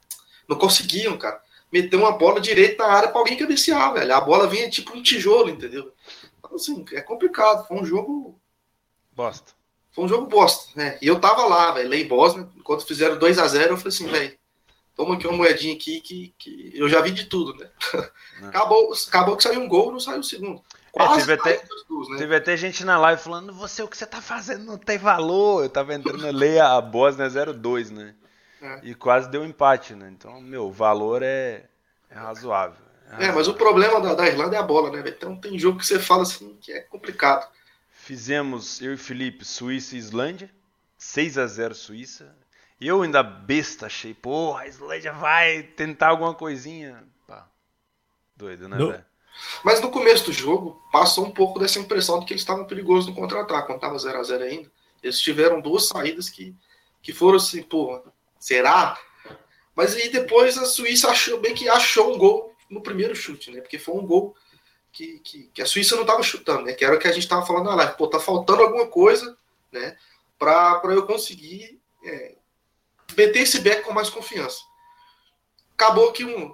não 0.47 0.55
conseguiam, 0.55 1.17
cara, 1.17 1.41
meter 1.71 1.95
uma 1.95 2.11
bola 2.11 2.39
direita 2.39 2.85
na 2.85 2.93
área 2.93 3.09
para 3.09 3.19
alguém 3.19 3.35
cabecear, 3.35 3.91
velho. 3.93 4.13
A 4.13 4.21
bola 4.21 4.47
vinha 4.47 4.69
tipo 4.69 4.95
um 4.95 5.01
tijolo, 5.01 5.50
entendeu? 5.50 5.91
Então, 6.38 6.55
assim, 6.55 6.85
é 6.93 7.01
complicado. 7.01 7.67
Foi 7.67 7.77
um 7.77 7.85
jogo 7.85 8.39
bosta. 9.13 9.51
Foi 9.91 10.05
um 10.05 10.07
jogo 10.07 10.27
bosta, 10.27 10.69
né? 10.75 11.00
E 11.01 11.07
eu 11.07 11.19
tava 11.19 11.45
lá, 11.45 11.71
velho, 11.71 11.89
lei 11.89 12.05
Bosnia, 12.05 12.47
quando 12.63 12.85
fizeram 12.85 13.17
2 13.17 13.39
a 13.39 13.47
0 13.47 13.73
eu 13.73 13.77
falei 13.77 13.89
assim, 13.89 14.07
velho, 14.07 14.38
toma 14.95 15.15
aqui 15.15 15.25
uma 15.25 15.38
moedinha 15.38 15.73
aqui 15.73 16.01
que, 16.01 16.35
que 16.38 16.71
eu 16.75 16.88
já 16.88 17.01
vi 17.01 17.09
de 17.09 17.25
tudo, 17.25 17.55
né? 17.55 17.67
acabou, 18.47 18.93
acabou 19.07 19.35
que 19.35 19.43
saiu 19.43 19.59
um 19.59 19.67
gol, 19.67 19.91
não 19.91 20.00
saiu 20.00 20.19
o 20.19 20.23
segundo. 20.23 20.61
Quase 20.91 21.21
é, 21.21 21.25
teve, 21.25 21.33
até, 21.33 21.63
né? 21.63 22.17
teve 22.17 22.36
até 22.36 22.57
gente 22.57 22.83
na 22.83 22.98
live 22.98 23.21
falando, 23.21 23.53
você 23.53 23.81
o 23.81 23.88
que 23.88 23.98
você 23.98 24.05
tá 24.05 24.21
fazendo 24.21 24.65
não 24.65 24.77
tem 24.77 24.98
valor. 24.98 25.63
Eu 25.63 25.69
tava 25.69 25.93
entrando 25.93 26.29
ler 26.31 26.62
a 26.62 26.81
Bosnia 26.81 27.29
02, 27.29 27.91
né? 27.91 28.13
É. 28.62 28.79
E 28.83 28.93
quase 28.93 29.29
deu 29.29 29.41
um 29.41 29.45
empate, 29.45 29.95
né? 29.95 30.10
Então, 30.12 30.39
meu, 30.41 30.67
o 30.67 30.71
valor 30.71 31.24
é, 31.24 31.65
é 32.10 32.15
razoável. 32.15 32.77
É, 33.05 33.12
razoável. 33.12 33.29
é, 33.29 33.31
mas 33.31 33.48
o 33.48 33.53
problema 33.53 34.01
da, 34.01 34.13
da, 34.13 34.27
Irlanda 34.27 34.55
é 34.55 34.60
a 34.60 34.63
bola, 34.63 34.91
né? 34.91 35.03
Então 35.07 35.36
tem 35.36 35.57
jogo 35.57 35.79
que 35.79 35.86
você 35.86 35.98
fala 35.98 36.24
assim 36.24 36.57
que 36.62 36.71
é 36.74 36.81
complicado. 36.81 37.50
Fizemos, 37.89 38.81
eu 38.81 38.93
e 38.93 38.98
Felipe, 38.98 39.45
Suíça 39.45 39.95
e 39.95 40.00
Islândia. 40.00 40.51
6 40.98 41.38
a 41.38 41.48
0 41.48 41.74
Suíça. 41.74 42.36
Eu 42.79 43.01
ainda 43.01 43.24
besta 43.24 43.86
achei, 43.86 44.13
porra, 44.13 44.62
a 44.62 44.67
Islândia 44.67 45.13
vai 45.13 45.63
tentar 45.63 46.10
alguma 46.10 46.33
coisinha. 46.33 47.03
Pá. 47.27 47.48
Doido, 48.36 48.67
né, 48.67 48.77
velho? 48.77 49.05
Mas 49.63 49.81
no 49.81 49.91
começo 49.91 50.25
do 50.25 50.33
jogo, 50.33 50.81
passou 50.91 51.25
um 51.25 51.31
pouco 51.31 51.59
dessa 51.59 51.79
impressão 51.79 52.19
de 52.19 52.25
que 52.25 52.33
eles 52.33 52.41
estavam 52.41 52.65
perigosos 52.65 53.07
no 53.07 53.15
contra-ataque, 53.15 53.67
quando 53.67 53.77
estava 53.77 53.97
0 53.97 54.19
a 54.19 54.23
0 54.23 54.43
ainda. 54.43 54.71
Eles 55.01 55.19
tiveram 55.19 55.61
duas 55.61 55.88
saídas 55.88 56.29
que, 56.29 56.55
que 57.01 57.13
foram 57.13 57.38
assim, 57.38 57.63
pô, 57.63 58.01
será? 58.39 58.97
Mas 59.75 59.95
aí 59.95 60.09
depois 60.09 60.57
a 60.57 60.65
Suíça 60.65 61.09
achou 61.09 61.39
bem 61.39 61.53
que 61.53 61.67
achou 61.67 62.13
um 62.13 62.17
gol 62.17 62.55
no 62.69 62.81
primeiro 62.81 63.15
chute, 63.15 63.51
né? 63.51 63.61
Porque 63.61 63.79
foi 63.79 63.95
um 63.95 64.05
gol 64.05 64.35
que, 64.91 65.19
que, 65.19 65.50
que 65.53 65.61
a 65.61 65.65
Suíça 65.65 65.95
não 65.95 66.03
estava 66.03 66.21
chutando, 66.21 66.63
né? 66.63 66.73
Que 66.73 66.85
era 66.85 66.95
o 66.95 67.00
que 67.00 67.07
a 67.07 67.11
gente 67.11 67.23
estava 67.23 67.45
falando 67.45 67.65
na 67.65 67.75
live. 67.75 67.97
Pô, 67.97 68.07
tá 68.07 68.19
faltando 68.19 68.61
alguma 68.61 68.88
coisa, 68.88 69.38
né? 69.71 69.97
Para 70.38 70.81
eu 70.85 71.05
conseguir 71.05 71.79
é, 72.03 72.35
meter 73.17 73.41
esse 73.41 73.59
back 73.59 73.83
com 73.83 73.93
mais 73.93 74.09
confiança. 74.09 74.59
Acabou 75.73 76.11
que 76.11 76.25
um, 76.25 76.53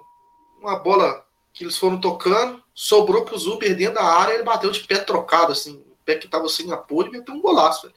uma 0.60 0.78
bola 0.78 1.26
que 1.58 1.64
eles 1.64 1.76
foram 1.76 2.00
tocando, 2.00 2.62
sobrou 2.72 3.24
pro 3.24 3.36
Zuber 3.36 3.76
dentro 3.76 3.96
da 3.96 4.04
área, 4.04 4.34
ele 4.34 4.44
bateu 4.44 4.70
de 4.70 4.78
pé 4.84 4.98
trocado, 4.98 5.50
assim, 5.50 5.74
o 5.74 5.96
pé 6.04 6.14
que 6.14 6.28
tava 6.28 6.48
sem 6.48 6.70
apoio, 6.70 7.08
e 7.08 7.10
meteu 7.10 7.34
um 7.34 7.40
golaço. 7.40 7.82
Véio. 7.82 7.94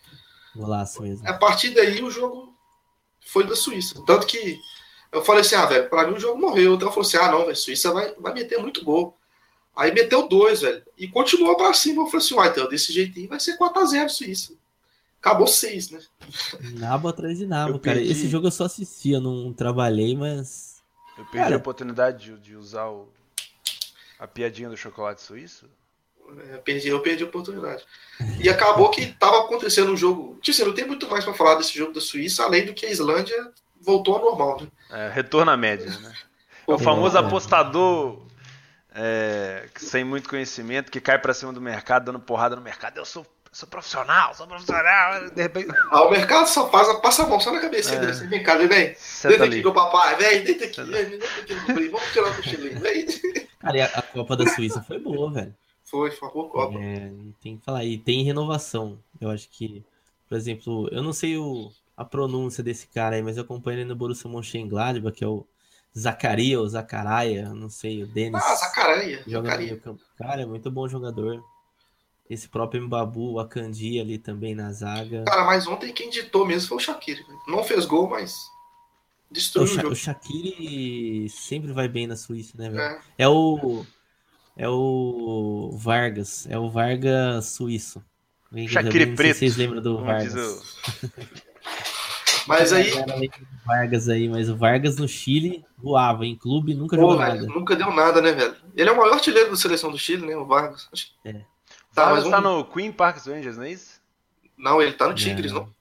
Golaço 0.55 1.03
mesmo. 1.03 1.29
A 1.29 1.33
partir 1.33 1.69
daí 1.69 2.01
o 2.01 2.09
jogo 2.09 2.55
foi 3.23 3.43
da 3.43 3.55
Suíça. 3.55 4.03
Tanto 4.07 4.25
que 4.25 4.59
eu 5.11 5.23
falei 5.23 5.41
assim, 5.41 5.53
ah, 5.53 5.67
velho, 5.67 5.87
pra 5.91 6.07
mim 6.07 6.15
o 6.15 6.19
jogo 6.19 6.41
morreu. 6.41 6.73
Então 6.73 6.87
eu 6.87 6.91
falei 6.91 7.07
assim, 7.07 7.17
ah, 7.17 7.31
não, 7.31 7.41
velho, 7.41 7.55
Suíça 7.55 7.93
vai, 7.93 8.15
vai 8.15 8.33
meter 8.33 8.57
muito 8.57 8.83
gol. 8.83 9.15
Aí 9.75 9.93
meteu 9.93 10.27
dois, 10.27 10.61
velho, 10.61 10.83
e 10.97 11.07
continuou 11.07 11.55
pra 11.55 11.71
cima. 11.75 12.01
Eu 12.01 12.07
falei 12.07 12.25
assim, 12.25 12.33
uai, 12.33 12.49
então, 12.49 12.67
desse 12.67 12.91
jeitinho 12.91 13.29
vai 13.29 13.39
ser 13.39 13.59
4x0 13.59 14.09
Suíça. 14.09 14.53
Acabou 15.19 15.45
seis, 15.45 15.91
né? 15.91 15.99
Nabo 16.79 17.07
atrás 17.07 17.37
de 17.37 17.45
nabo, 17.45 17.75
eu 17.75 17.79
cara. 17.79 17.97
Perdi. 17.97 18.11
Esse 18.11 18.27
jogo 18.27 18.47
eu 18.47 18.51
só 18.51 18.65
assistia, 18.65 19.19
não 19.19 19.53
trabalhei, 19.53 20.17
mas. 20.17 20.81
Eu 21.15 21.25
perdi 21.25 21.37
cara... 21.37 21.55
a 21.55 21.59
oportunidade 21.59 22.25
de, 22.25 22.39
de 22.39 22.55
usar 22.55 22.87
o 22.87 23.07
a 24.21 24.27
piadinha 24.27 24.69
do 24.69 24.77
chocolate 24.77 25.19
suíço? 25.19 25.67
É, 26.47 26.55
eu 26.55 26.59
perdi, 26.59 26.87
eu 26.89 27.01
perdi 27.01 27.23
a 27.23 27.25
oportunidade. 27.25 27.83
E 28.39 28.47
acabou 28.47 28.91
que 28.91 29.01
estava 29.01 29.39
acontecendo 29.39 29.91
um 29.91 29.97
jogo. 29.97 30.37
Tipo 30.41 30.55
assim, 30.55 30.69
não 30.69 30.75
tem 30.75 30.85
muito 30.85 31.09
mais 31.09 31.25
para 31.25 31.33
falar 31.33 31.55
desse 31.55 31.75
jogo 31.75 31.91
da 31.91 31.99
Suíça, 31.99 32.43
além 32.43 32.63
do 32.63 32.73
que 32.73 32.85
a 32.85 32.91
Islândia 32.91 33.51
voltou 33.81 34.15
ao 34.15 34.21
normal. 34.21 34.61
Né? 34.61 34.67
É, 34.91 35.09
retorno 35.09 35.51
à 35.51 35.57
média, 35.57 35.89
né? 35.89 36.13
É 36.67 36.73
o 36.73 36.77
famoso 36.77 37.17
apostador 37.17 38.21
é, 38.93 39.67
sem 39.75 40.03
muito 40.03 40.29
conhecimento 40.29 40.91
que 40.91 41.01
cai 41.01 41.17
para 41.17 41.33
cima 41.33 41.51
do 41.51 41.59
mercado, 41.59 42.05
dando 42.05 42.19
porrada 42.19 42.55
no 42.55 42.61
mercado. 42.61 42.97
Eu 42.97 43.03
sou, 43.03 43.25
sou 43.51 43.67
profissional, 43.67 44.33
sou 44.33 44.47
profissional. 44.47 45.29
De 45.29 45.41
repente... 45.41 45.67
Ah, 45.91 46.03
o 46.03 46.11
mercado 46.11 46.47
só 46.47 46.69
faz, 46.69 46.91
passa 46.99 47.23
a 47.23 47.27
mão 47.27 47.39
só 47.39 47.51
na 47.51 47.59
cabeça 47.59 47.95
é. 47.95 47.99
dele. 47.99 48.11
Assim, 48.11 48.27
vem 48.27 48.43
cá, 48.43 48.55
vem. 48.55 48.69
Deita 48.69 49.43
aqui 49.45 49.61
com 49.61 49.69
o 49.69 49.73
papai, 49.73 50.15
vem, 50.15 50.43
deita 50.43 50.65
aqui, 50.65 50.83
vem, 50.83 51.09
deita 51.09 51.25
aqui, 51.25 51.89
vamos 51.89 52.11
tirar 52.13 52.31
o 52.31 52.35
cochilinho, 52.35 52.79
vem. 52.79 53.05
Cara, 53.59 53.77
e 53.77 53.81
a, 53.81 53.85
a, 53.85 54.01
Copa 54.01 54.37
da 54.37 54.47
Suíça 54.47 54.81
foi 54.81 54.99
boa, 54.99 55.31
velho. 55.31 55.55
Foi, 55.83 56.09
foi 56.11 56.29
uma 56.29 56.33
boa 56.33 56.49
Copa. 56.49 56.79
É, 56.79 57.11
tem 57.41 57.57
que 57.57 57.65
falar. 57.65 57.83
E 57.83 57.97
tem 57.97 58.23
renovação. 58.23 58.97
Eu 59.19 59.29
acho 59.29 59.49
que, 59.49 59.83
por 60.27 60.37
exemplo, 60.37 60.87
eu 60.91 61.03
não 61.03 61.11
sei 61.11 61.37
o, 61.37 61.71
a 61.97 62.05
pronúncia 62.05 62.63
desse 62.63 62.87
cara 62.87 63.17
aí, 63.17 63.21
mas 63.21 63.35
eu 63.35 63.43
acompanho 63.43 63.79
ele 63.79 63.85
no 63.85 63.95
Borussia 63.95 64.29
Mönchengladbach, 64.29 65.15
que 65.15 65.23
é 65.23 65.27
o 65.27 65.45
Zacaria 65.97 66.57
ou 66.57 66.67
Zacaraia, 66.67 67.49
não 67.49 67.69
sei, 67.69 68.03
o 68.03 68.07
Denis. 68.07 68.41
Ah, 68.41 68.55
Zacaraia. 68.55 69.23
Joga 69.27 69.57
no 69.57 69.79
campo. 69.79 70.01
Cara, 70.17 70.41
é 70.41 70.45
muito 70.45 70.71
bom 70.71 70.87
jogador. 70.87 71.43
Esse 72.31 72.47
próprio 72.47 72.81
Mbabu, 72.83 73.33
o 73.33 73.39
Akandi 73.39 73.99
ali 73.99 74.17
também 74.17 74.55
na 74.55 74.71
zaga. 74.71 75.25
Cara, 75.25 75.43
mas 75.43 75.67
ontem 75.67 75.91
quem 75.91 76.09
ditou 76.09 76.45
mesmo 76.45 76.69
foi 76.69 76.77
o 76.77 76.79
Shaqiri. 76.79 77.25
Não 77.45 77.61
fez 77.61 77.85
gol, 77.85 78.09
mas 78.09 78.33
Destruiu 79.29 79.65
o, 79.65 79.67
Sha 79.67 79.87
o 79.87 79.95
Shaqiri 79.95 81.29
sempre 81.29 81.73
vai 81.73 81.89
bem 81.89 82.07
na 82.07 82.15
Suíça, 82.15 82.53
né, 82.57 82.69
velho? 82.69 82.81
É. 82.81 82.99
é. 83.19 83.27
o. 83.27 83.85
É 84.55 84.67
o 84.69 85.71
Vargas. 85.73 86.45
É 86.49 86.57
o 86.57 86.69
Vargas 86.69 87.47
suíço. 87.47 88.03
Shaqiri 88.67 89.15
preto. 89.15 89.33
Se 89.33 89.39
vocês 89.39 89.57
lembram 89.57 89.81
do 89.81 89.99
Vargas. 89.99 90.61
mas 92.47 92.71
aí. 92.71 92.91
Vargas 93.65 94.07
aí, 94.07 94.29
mas 94.29 94.49
o 94.49 94.55
Vargas 94.55 94.97
no 94.97 95.07
Chile 95.07 95.65
voava. 95.77 96.25
Em 96.25 96.35
clube 96.35 96.73
nunca 96.73 96.95
Pô, 96.95 97.01
jogou 97.01 97.17
velho, 97.17 97.41
nada. 97.41 97.47
Nunca 97.47 97.75
deu 97.75 97.91
nada, 97.91 98.21
né, 98.21 98.33
velho? 98.33 98.55
Ele 98.75 98.89
é 98.89 98.91
o 98.93 98.97
maior 98.97 99.13
artilheiro 99.13 99.49
da 99.49 99.55
seleção 99.57 99.91
do 99.91 99.97
Chile, 99.97 100.25
né? 100.25 100.35
O 100.35 100.45
Vargas. 100.45 100.89
É. 101.25 101.41
Tá, 101.93 102.09
mas 102.11 102.27
tá 102.29 102.39
no 102.39 102.65
Queen 102.65 102.91
Park 102.91 103.25
Rangers, 103.25 103.57
não 103.57 103.63
é 103.63 103.71
isso? 103.71 104.01
Não, 104.57 104.81
ele 104.81 104.93
tá 104.93 105.07
no 105.07 105.15
Tigres, 105.15 105.51
não? 105.51 105.73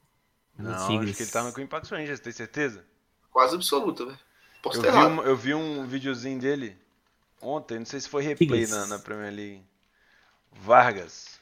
Não, 0.59 0.73
não 0.73 0.87
Tigres. 0.87 1.11
acho 1.11 1.16
que 1.16 1.23
ele 1.23 1.31
tá 1.31 1.42
no 1.42 1.53
Queen 1.53 1.66
Park 1.66 1.87
Rangers, 1.87 2.20
tem 2.20 2.33
certeza? 2.33 2.85
quase 3.31 3.55
absoluta, 3.55 4.05
velho. 4.05 4.18
eu, 4.64 4.83
vi 4.83 4.99
um, 4.99 5.23
eu 5.23 5.37
vi 5.37 5.55
um 5.55 5.87
videozinho 5.87 6.38
dele 6.38 6.77
ontem, 7.40 7.79
não 7.79 7.87
sei 7.87 8.01
se 8.01 8.09
foi 8.09 8.23
replay 8.23 8.66
na, 8.66 8.87
na, 8.87 8.99
Premier 8.99 9.33
League. 9.33 9.64
Vargas. 10.53 11.40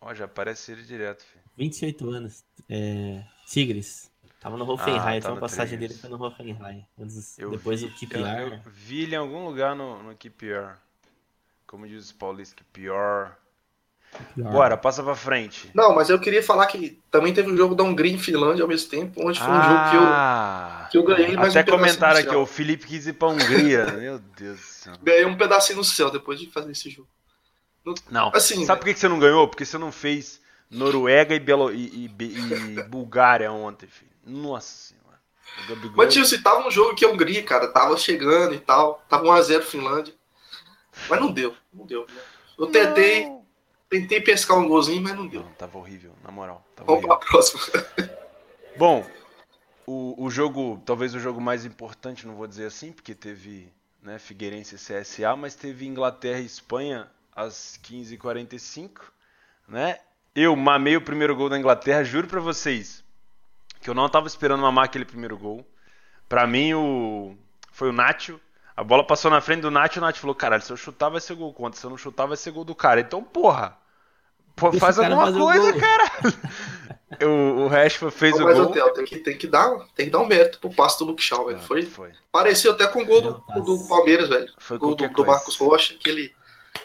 Ó, 0.00 0.14
já 0.14 0.26
aparece 0.26 0.72
ele 0.72 0.82
direto, 0.82 1.24
filho. 1.24 1.44
28 1.56 2.10
anos. 2.10 2.44
É... 2.68 3.24
Tigres. 3.46 4.10
Tava 4.38 4.56
no 4.56 4.70
Hoffenheim, 4.70 5.18
ah, 5.18 5.20
tá 5.20 5.32
uma 5.32 5.40
passagem 5.40 5.78
dele 5.78 5.92
foi 5.92 6.08
no 6.08 6.22
Hoffenheim. 6.22 6.86
Depois 7.50 7.82
vi, 7.82 7.88
do 7.88 7.94
QPR. 7.94 8.40
Eu, 8.40 8.52
eu, 8.54 8.60
vi 8.66 9.02
ele 9.02 9.14
em 9.14 9.18
algum 9.18 9.44
lugar 9.44 9.74
no, 9.74 10.02
no 10.02 10.16
QPR. 10.16 10.78
Como 11.70 11.86
diz 11.86 12.06
os 12.06 12.12
paulistas, 12.12 12.58
QPR. 12.58 13.30
Bora, 14.36 14.76
passa 14.76 15.04
pra 15.04 15.14
frente. 15.14 15.70
Não, 15.72 15.94
mas 15.94 16.10
eu 16.10 16.18
queria 16.18 16.42
falar 16.42 16.66
que 16.66 17.00
também 17.12 17.32
teve 17.32 17.48
um 17.48 17.56
jogo 17.56 17.76
da 17.76 17.84
Hungria 17.84 18.12
em 18.12 18.18
Finlândia 18.18 18.64
ao 18.64 18.68
mesmo 18.68 18.90
tempo, 18.90 19.24
onde 19.24 19.38
foi 19.38 19.48
um 19.48 19.62
jogo 19.62 19.90
que 19.90 19.96
eu, 19.96 20.02
ah. 20.02 20.88
que 20.90 20.98
eu 20.98 21.04
ganhei 21.04 21.36
Até 21.36 21.60
um 21.60 21.78
comentaram 21.78 22.18
aqui, 22.18 22.34
o 22.34 22.44
Felipe 22.44 22.88
quis 22.88 23.06
ir 23.06 23.12
pra 23.12 23.28
Hungria. 23.28 23.86
Meu 23.96 24.18
Deus 24.18 24.58
do 24.58 24.66
céu. 24.66 24.94
Ganhei 25.00 25.24
um 25.24 25.36
pedacinho 25.36 25.78
no 25.78 25.84
céu 25.84 26.10
depois 26.10 26.40
de 26.40 26.50
fazer 26.50 26.72
esse 26.72 26.90
jogo. 26.90 27.08
Não, 28.10 28.32
assim, 28.34 28.66
sabe 28.66 28.80
por 28.80 28.92
que 28.92 28.98
você 28.98 29.06
não 29.06 29.20
ganhou? 29.20 29.46
Porque 29.46 29.64
você 29.64 29.78
não 29.78 29.92
fez 29.92 30.40
Noruega 30.68 31.36
e, 31.36 31.38
Belo... 31.38 31.72
e, 31.72 32.10
e, 32.18 32.78
e 32.78 32.82
Bulgária 32.82 33.52
ontem, 33.52 33.86
filho. 33.86 34.10
Nossa 34.26 34.88
senhora. 34.88 35.20
Mas, 35.94 36.12
tio, 36.12 36.26
se 36.26 36.42
tava 36.42 36.66
um 36.66 36.70
jogo 36.70 36.96
que 36.96 37.04
a 37.04 37.08
Hungria, 37.08 37.44
cara, 37.44 37.68
tava 37.68 37.96
chegando 37.96 38.56
e 38.56 38.58
tal. 38.58 39.04
Tava 39.08 39.24
1x0 39.24 39.62
Finlândia. 39.62 40.19
Mas 41.08 41.20
não 41.20 41.32
deu, 41.32 41.54
não 41.72 41.86
deu. 41.86 42.06
Eu 42.58 42.66
tentei. 42.66 43.26
Não 43.26 43.40
Tentei 43.90 44.20
pescar 44.20 44.56
um 44.56 44.68
golzinho, 44.68 45.02
mas 45.02 45.16
não 45.16 45.26
deu. 45.26 45.42
Não, 45.42 45.50
tava 45.54 45.76
horrível, 45.76 46.14
na 46.22 46.30
moral. 46.30 46.64
Vamos 46.76 46.92
horrível. 46.92 47.08
pra 47.08 47.16
próxima. 47.16 47.60
Bom, 48.78 49.04
o, 49.84 50.14
o 50.16 50.30
jogo, 50.30 50.80
talvez 50.86 51.12
o 51.12 51.18
jogo 51.18 51.40
mais 51.40 51.64
importante, 51.64 52.24
não 52.24 52.36
vou 52.36 52.46
dizer 52.46 52.66
assim, 52.66 52.92
porque 52.92 53.16
teve 53.16 53.68
né, 54.00 54.16
Figueirense 54.20 54.76
e 54.76 54.78
CSA, 54.78 55.34
mas 55.34 55.56
teve 55.56 55.88
Inglaterra 55.88 56.38
e 56.38 56.46
Espanha 56.46 57.10
às 57.34 57.80
15h45, 57.82 59.00
né? 59.66 59.98
Eu 60.36 60.54
mamei 60.54 60.96
o 60.96 61.02
primeiro 61.02 61.34
gol 61.34 61.48
da 61.48 61.58
Inglaterra, 61.58 62.04
juro 62.04 62.28
pra 62.28 62.38
vocês 62.38 63.02
que 63.80 63.90
eu 63.90 63.94
não 63.94 64.08
tava 64.08 64.28
esperando 64.28 64.60
mamar 64.60 64.84
aquele 64.84 65.04
primeiro 65.04 65.36
gol. 65.36 65.66
Pra 66.28 66.46
mim, 66.46 66.74
o 66.74 67.36
foi 67.72 67.88
o 67.88 67.92
Nacho. 67.92 68.40
A 68.76 68.84
bola 68.84 69.04
passou 69.06 69.30
na 69.30 69.40
frente 69.40 69.60
do 69.60 69.70
Nacho, 69.70 69.98
o 69.98 70.02
Nacho 70.02 70.20
falou: 70.20 70.34
caralho, 70.34 70.62
se 70.62 70.72
eu 70.72 70.76
chutar 70.76 71.08
vai 71.08 71.20
ser 71.20 71.34
gol 71.34 71.52
contra, 71.52 71.78
se 71.78 71.84
eu 71.84 71.90
não 71.90 71.98
chutar 71.98 72.26
vai 72.26 72.36
ser 72.36 72.50
gol 72.50 72.64
do 72.64 72.74
cara. 72.74 73.00
Então, 73.00 73.22
porra, 73.22 73.76
pô, 74.56 74.72
faz 74.72 74.98
alguma 74.98 75.32
coisa, 75.32 75.72
cara. 75.74 76.10
o, 77.26 77.62
o 77.64 77.68
Rashford 77.68 78.14
fez 78.14 78.34
o 78.34 78.44
gol. 78.44 78.62
Hotel, 78.62 78.92
tem, 78.92 79.04
que, 79.04 79.18
tem, 79.18 79.36
que 79.36 79.46
dar, 79.46 79.70
tem 79.94 80.06
que 80.06 80.12
dar 80.12 80.20
um 80.20 80.26
mérito 80.26 80.58
pro 80.60 80.70
passo 80.70 80.98
do 81.00 81.06
Luke 81.06 81.22
Shaw, 81.22 81.46
velho. 81.46 81.60
Foi, 81.60 81.82
foi. 81.82 82.12
Pareceu 82.30 82.72
até 82.72 82.86
com 82.86 83.02
o 83.02 83.06
gol 83.06 83.20
do, 83.20 83.44
do 83.62 83.88
Palmeiras, 83.88 84.28
velho. 84.28 84.52
Foi 84.58 84.78
gol 84.78 84.94
do, 84.94 85.08
do 85.08 85.26
Marcos 85.26 85.56
Rocha, 85.56 85.94
que 85.94 86.08
ele, 86.08 86.34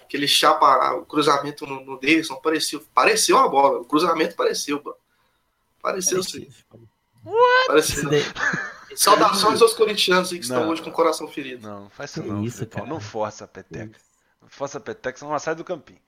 que 0.10 0.18
ele 0.18 0.28
chapa 0.28 0.94
o 0.96 1.06
cruzamento 1.06 1.66
no, 1.66 1.86
no 1.86 2.00
Davidson. 2.00 2.36
Pareceu, 2.36 2.84
pareceu 2.94 3.38
uma 3.38 3.48
bola. 3.48 3.80
O 3.80 3.86
cruzamento 3.86 4.36
pareceu, 4.36 4.82
mano. 4.84 4.98
Pareceu 5.82 6.24
sim. 6.24 6.48
Pareceu. 7.68 8.10
Saudações 8.96 9.62
aos 9.62 9.74
corintianos 9.74 10.30
que 10.30 10.36
não, 10.36 10.42
estão 10.42 10.70
hoje 10.70 10.82
com 10.82 10.90
o 10.90 10.94
coração 10.94 11.28
ferido. 11.28 11.68
Não, 11.68 11.90
faz 11.90 12.12
isso 12.12 12.24
não. 12.24 12.44
Isso, 12.44 12.66
cara. 12.66 12.86
Não 12.86 13.00
força 13.00 13.46
a 13.46 13.48
peteca. 13.48 14.00
Não 14.42 14.50
força 14.50 14.78
a 14.78 14.82
peteca, 14.82 15.18
senão 15.18 15.32
ela 15.32 15.40
sai 15.40 15.56
do 15.56 15.64
campinho. 15.64 16.00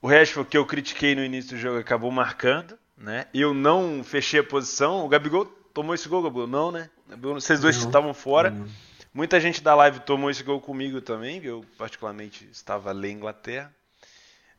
O 0.00 0.08
Rashford, 0.08 0.48
que 0.48 0.56
eu 0.56 0.64
critiquei 0.64 1.14
no 1.14 1.24
início 1.24 1.56
do 1.56 1.58
jogo, 1.58 1.78
acabou 1.78 2.10
marcando, 2.10 2.78
né? 2.96 3.26
Eu 3.34 3.52
não 3.52 4.04
fechei 4.04 4.40
a 4.40 4.44
posição. 4.44 5.04
O 5.04 5.08
Gabigol 5.08 5.46
tomou 5.74 5.94
esse 5.94 6.08
gol, 6.08 6.22
Gabigol? 6.22 6.46
Não, 6.46 6.70
né? 6.70 6.88
Vocês 7.20 7.60
dois 7.60 7.76
não, 7.78 7.86
estavam 7.86 8.14
fora. 8.14 8.50
Não. 8.50 8.68
Muita 9.12 9.40
gente 9.40 9.62
da 9.62 9.74
live 9.74 10.00
tomou 10.00 10.30
esse 10.30 10.42
gol 10.42 10.60
comigo 10.60 11.00
também, 11.00 11.42
eu 11.42 11.64
particularmente 11.76 12.48
estava 12.52 12.90
ali 12.90 13.08
em 13.08 13.14
Inglaterra. 13.14 13.74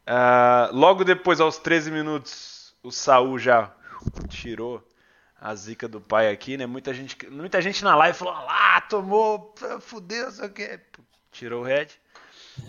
Uh, 0.06 0.76
logo 0.76 1.04
depois, 1.04 1.40
aos 1.40 1.58
13 1.58 1.92
minutos, 1.92 2.74
o 2.82 2.92
Saul 2.92 3.38
já 3.38 3.72
tirou 4.28 4.84
a 5.42 5.56
zica 5.56 5.88
do 5.88 6.02
pai 6.02 6.32
aqui, 6.32 6.58
né? 6.58 6.66
Muita 6.66 6.94
gente, 6.94 7.16
muita 7.30 7.62
gente 7.62 7.84
na 7.84 7.96
live 7.96 8.18
falou: 8.18 8.34
ah, 8.34 8.82
tomou, 8.90 9.54
fudeu, 9.80 10.32
sei 10.32 10.48
o 10.48 10.50
que. 10.50 10.80
Tirou 11.32 11.62
o 11.62 11.66
head. 11.66 11.92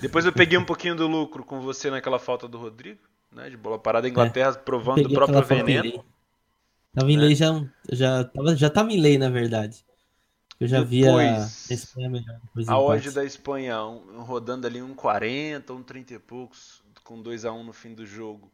Depois 0.00 0.24
eu 0.24 0.33
peguei 0.33 0.56
um 0.56 0.64
pouquinho 0.64 0.94
do 0.94 1.09
lucro 1.09 1.44
com 1.44 1.61
você 1.61 1.90
naquela 1.90 2.18
falta 2.18 2.46
do 2.46 2.59
Rodrigo, 2.59 3.00
né? 3.33 3.50
De 3.50 3.56
bola 3.56 3.78
parada 3.78 4.09
Inglaterra, 4.09 4.50
é, 4.50 4.52
provando 4.54 5.06
o 5.06 5.12
próprio 5.12 5.42
veneno. 5.42 6.04
Tava 6.94 7.11
em 7.11 7.16
né? 7.16 7.24
lei 7.24 7.35
já, 7.35 7.64
já, 7.90 8.24
tava, 8.24 8.56
já 8.56 8.70
tava 8.70 8.92
em 8.92 9.00
lei, 9.00 9.18
na 9.18 9.28
verdade. 9.28 9.85
Eu 10.59 10.68
já 10.68 10.83
vi 10.83 11.09
a 11.09 11.48
Espanha 11.70 12.11
melhor. 12.11 12.38
A 12.66 12.78
odd 12.78 13.11
da 13.12 13.24
Espanha 13.24 13.83
um, 13.83 14.20
rodando 14.20 14.66
ali 14.66 14.83
um 14.83 14.94
40, 14.94 15.72
um 15.72 15.83
30 15.83 16.14
e 16.14 16.18
poucos, 16.18 16.83
com 17.02 17.20
2 17.22 17.46
a 17.46 17.52
1 17.52 17.64
no 17.64 17.72
fim 17.72 17.94
do 17.94 18.04
jogo. 18.04 18.52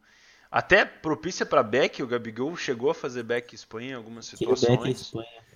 Até 0.51 0.85
propícia 0.85 1.45
para 1.45 1.63
back, 1.63 2.03
o 2.03 2.07
Gabigol 2.07 2.57
chegou 2.57 2.91
a 2.91 2.95
fazer 2.95 3.23
back 3.23 3.55
Espanha 3.55 3.91
em 3.91 3.95
algumas 3.95 4.27
situações. 4.27 4.79
Back 4.79 4.91
Espanha. 4.93 5.47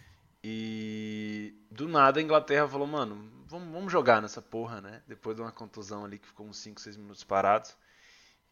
E 0.43 1.55
do 1.71 1.89
nada 1.89 2.19
a 2.19 2.23
Inglaterra 2.23 2.67
falou, 2.67 2.87
mano, 2.87 3.31
vamos, 3.47 3.73
vamos 3.73 3.93
jogar 3.93 4.23
nessa 4.23 4.41
porra, 4.41 4.81
né? 4.81 5.03
Depois 5.07 5.37
de 5.37 5.43
uma 5.43 5.53
contusão 5.53 6.05
ali 6.05 6.19
que 6.19 6.27
ficou 6.27 6.47
uns 6.47 6.57
5, 6.59 6.81
6 6.81 6.97
minutos 6.97 7.25
parados. 7.25 7.77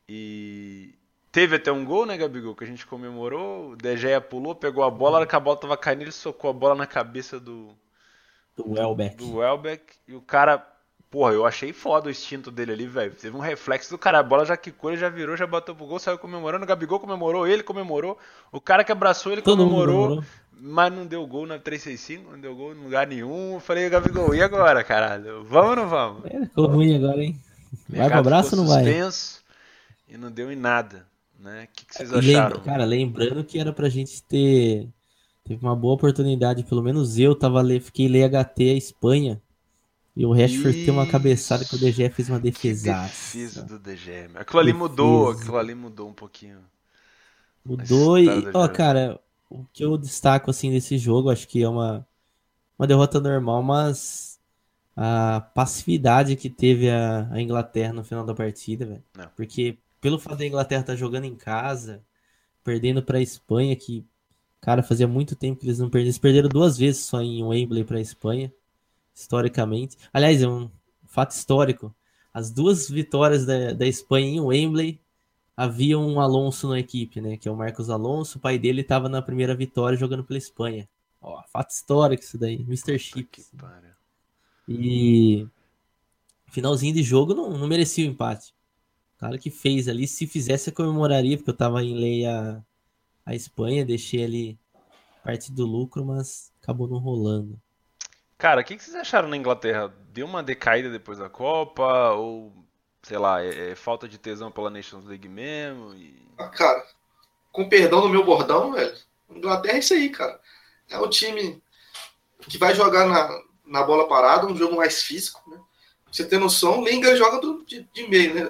E 0.08 0.94
teve 1.32 1.56
até 1.56 1.72
um 1.72 1.84
gol, 1.84 2.06
né, 2.06 2.16
Gabigol, 2.16 2.54
que 2.54 2.64
a 2.64 2.66
gente 2.66 2.86
comemorou. 2.86 3.70
O 3.70 3.76
De 3.76 3.96
Gea 3.96 4.20
pulou, 4.20 4.54
pegou 4.54 4.84
a 4.84 4.90
bola, 4.90 5.16
a 5.16 5.20
hora 5.20 5.28
que 5.28 5.36
a 5.36 5.40
bola 5.40 5.56
tava 5.56 5.76
caindo, 5.76 6.02
ele 6.02 6.12
socou 6.12 6.50
a 6.50 6.52
bola 6.52 6.74
na 6.74 6.86
cabeça 6.86 7.38
do. 7.38 7.76
Do 8.56 8.72
Welbeck. 8.72 9.16
Do 9.16 9.36
Welbeck. 9.36 9.96
E 10.06 10.14
o 10.14 10.20
cara. 10.20 10.66
Porra, 11.10 11.32
eu 11.32 11.46
achei 11.46 11.72
foda 11.72 12.08
o 12.08 12.10
instinto 12.10 12.50
dele 12.50 12.72
ali, 12.72 12.86
velho. 12.86 13.12
Teve 13.12 13.34
um 13.34 13.40
reflexo 13.40 13.90
do 13.90 13.96
cara. 13.96 14.18
A 14.18 14.22
bola 14.22 14.44
já 14.44 14.56
quicou, 14.58 14.90
ele 14.90 15.00
já 15.00 15.08
virou, 15.08 15.36
já 15.36 15.46
bateu 15.46 15.74
pro 15.74 15.86
gol, 15.86 15.98
saiu 15.98 16.18
comemorando. 16.18 16.64
O 16.64 16.68
Gabigol 16.68 17.00
comemorou, 17.00 17.46
ele 17.46 17.62
comemorou. 17.62 18.18
O 18.52 18.60
cara 18.60 18.84
que 18.84 18.92
abraçou 18.92 19.32
ele 19.32 19.40
Todo 19.40 19.64
comemorou. 19.64 20.22
Mas 20.60 20.92
não 20.92 21.06
deu 21.06 21.26
gol 21.26 21.46
na 21.46 21.58
365, 21.58 22.32
não 22.32 22.40
deu 22.40 22.54
gol 22.54 22.74
em 22.74 22.82
lugar 22.82 23.06
nenhum. 23.06 23.54
Eu 23.54 23.60
falei, 23.60 23.88
Gabigol, 23.88 24.34
e 24.34 24.42
agora, 24.42 24.84
caralho? 24.84 25.44
Vamos 25.44 25.70
ou 25.70 25.76
não 25.76 25.88
vamos? 25.88 26.24
É, 26.26 26.40
ficou 26.44 26.66
ruim 26.66 26.96
agora, 26.96 27.22
hein? 27.22 27.40
Vai 27.88 28.08
pro 28.08 28.18
abraço 28.18 28.54
ou 28.54 28.62
não 28.62 28.68
vai? 28.68 28.84
E 30.08 30.16
não 30.18 30.30
deu 30.30 30.50
em 30.50 30.56
nada, 30.56 31.06
né? 31.38 31.68
O 31.70 31.76
que, 31.76 31.86
que 31.86 31.94
vocês 31.94 32.12
acharam? 32.12 32.56
Lembra, 32.56 32.60
cara, 32.60 32.84
lembrando 32.84 33.44
que 33.44 33.58
era 33.58 33.72
pra 33.72 33.88
gente 33.88 34.22
ter. 34.22 34.88
Teve 35.44 35.64
uma 35.64 35.76
boa 35.76 35.94
oportunidade, 35.94 36.64
pelo 36.64 36.82
menos 36.82 37.18
eu 37.18 37.34
tava 37.34 37.62
fiquei 37.80 38.08
lei 38.08 38.28
HT 38.28 38.70
a 38.70 38.74
Espanha. 38.74 39.40
E 40.18 40.26
o 40.26 40.32
Rashford 40.32 40.84
tem 40.84 40.90
uma 40.90 41.06
cabeçada 41.06 41.64
que 41.64 41.76
o 41.76 41.78
DG 41.78 42.10
fez 42.10 42.28
uma 42.28 42.40
defesa. 42.40 43.02
Defesa 43.02 43.62
do 43.62 43.78
DG. 43.78 44.28
Aquilo 44.34 44.58
ali 44.58 44.72
mudou, 44.72 45.30
aquilo 45.30 45.56
ali 45.56 45.76
mudou 45.76 46.08
um 46.08 46.12
pouquinho. 46.12 46.58
Mudou 47.64 48.18
e, 48.18 48.28
ó, 48.52 48.66
cara, 48.66 49.20
o 49.48 49.64
que 49.72 49.84
eu 49.84 49.96
destaco 49.96 50.50
assim 50.50 50.72
desse 50.72 50.98
jogo, 50.98 51.30
acho 51.30 51.46
que 51.46 51.62
é 51.62 51.68
uma, 51.68 52.04
uma 52.76 52.84
derrota 52.84 53.20
normal, 53.20 53.62
mas 53.62 54.40
a 54.96 55.40
passividade 55.54 56.34
que 56.34 56.50
teve 56.50 56.90
a, 56.90 57.28
a 57.30 57.40
Inglaterra 57.40 57.92
no 57.92 58.02
final 58.02 58.26
da 58.26 58.34
partida, 58.34 58.86
velho. 58.86 59.04
Porque 59.36 59.78
pelo 60.00 60.18
fato 60.18 60.38
da 60.38 60.46
Inglaterra 60.46 60.80
estar 60.80 60.94
tá 60.94 60.98
jogando 60.98 61.26
em 61.26 61.36
casa, 61.36 62.02
perdendo 62.64 63.04
para 63.04 63.18
a 63.18 63.22
Espanha, 63.22 63.76
que 63.76 64.04
cara, 64.60 64.82
fazia 64.82 65.06
muito 65.06 65.36
tempo 65.36 65.60
que 65.60 65.66
eles 65.66 65.78
não 65.78 65.88
perderam, 65.88 66.06
eles 66.06 66.18
perderam 66.18 66.48
duas 66.48 66.76
vezes 66.76 67.04
só 67.04 67.22
em 67.22 67.44
Wembley 67.44 67.84
para 67.84 67.98
a 67.98 68.00
Espanha, 68.00 68.52
historicamente. 69.18 69.96
Aliás, 70.12 70.42
é 70.42 70.48
um 70.48 70.70
fato 71.06 71.32
histórico. 71.32 71.94
As 72.32 72.50
duas 72.50 72.88
vitórias 72.88 73.44
da, 73.44 73.72
da 73.72 73.86
Espanha 73.86 74.28
em 74.28 74.40
Wembley 74.40 75.00
havia 75.56 75.98
um 75.98 76.20
Alonso 76.20 76.68
na 76.68 76.78
equipe, 76.78 77.20
né? 77.20 77.36
Que 77.36 77.48
é 77.48 77.50
o 77.50 77.56
Marcos 77.56 77.90
Alonso. 77.90 78.38
O 78.38 78.40
pai 78.40 78.58
dele 78.58 78.82
estava 78.82 79.08
na 79.08 79.20
primeira 79.20 79.54
vitória 79.56 79.98
jogando 79.98 80.22
pela 80.24 80.38
Espanha. 80.38 80.88
Ó, 81.20 81.42
fato 81.52 81.70
histórico 81.70 82.22
isso 82.22 82.38
daí. 82.38 82.62
Mr. 82.62 82.98
Chips. 82.98 83.50
E 84.68 85.48
finalzinho 86.46 86.94
de 86.94 87.02
jogo 87.02 87.34
não, 87.34 87.50
não 87.50 87.66
merecia 87.66 88.06
o 88.06 88.10
empate. 88.10 88.54
O 89.16 89.18
cara 89.18 89.36
que 89.36 89.50
fez 89.50 89.88
ali, 89.88 90.06
se 90.06 90.28
fizesse, 90.28 90.70
eu 90.70 90.74
comemoraria, 90.74 91.36
porque 91.36 91.50
eu 91.50 91.56
tava 91.56 91.82
em 91.82 91.94
lei 91.94 92.24
a, 92.24 92.62
a 93.26 93.34
Espanha, 93.34 93.84
deixei 93.84 94.24
ali 94.24 94.58
parte 95.24 95.50
do 95.50 95.66
lucro, 95.66 96.04
mas 96.04 96.52
acabou 96.62 96.86
não 96.86 96.98
rolando. 96.98 97.60
Cara, 98.38 98.60
o 98.60 98.64
que, 98.64 98.76
que 98.76 98.84
vocês 98.84 98.94
acharam 98.94 99.28
na 99.28 99.36
Inglaterra? 99.36 99.92
Deu 100.12 100.24
uma 100.24 100.44
decaída 100.44 100.88
depois 100.88 101.18
da 101.18 101.28
Copa? 101.28 102.12
Ou 102.12 102.52
sei 103.02 103.18
lá, 103.18 103.42
é, 103.42 103.72
é, 103.72 103.74
falta 103.74 104.08
de 104.08 104.16
tesão 104.16 104.50
pela 104.50 104.70
Nations 104.70 105.04
League 105.06 105.28
mesmo? 105.28 105.92
E... 105.94 106.16
Ah, 106.38 106.48
cara, 106.48 106.86
com 107.50 107.68
perdão 107.68 108.00
do 108.00 108.08
meu 108.08 108.24
bordão, 108.24 108.72
velho, 108.72 108.94
Inglaterra 109.28 109.76
é 109.76 109.80
isso 109.80 109.92
aí, 109.92 110.08
cara. 110.08 110.40
É 110.88 110.98
o 110.98 111.08
time 111.08 111.60
que 112.48 112.58
vai 112.58 112.74
jogar 112.74 113.06
na, 113.06 113.42
na 113.66 113.82
bola 113.82 114.06
parada, 114.06 114.46
um 114.46 114.56
jogo 114.56 114.76
mais 114.76 115.02
físico, 115.02 115.42
né? 115.50 115.56
Pra 116.04 116.12
você 116.12 116.24
ter 116.24 116.38
noção, 116.38 116.78
o 116.80 116.84
Lingard 116.84 117.18
joga 117.18 117.40
do, 117.40 117.64
de, 117.64 117.82
de 117.92 118.08
meio, 118.08 118.34
né? 118.34 118.48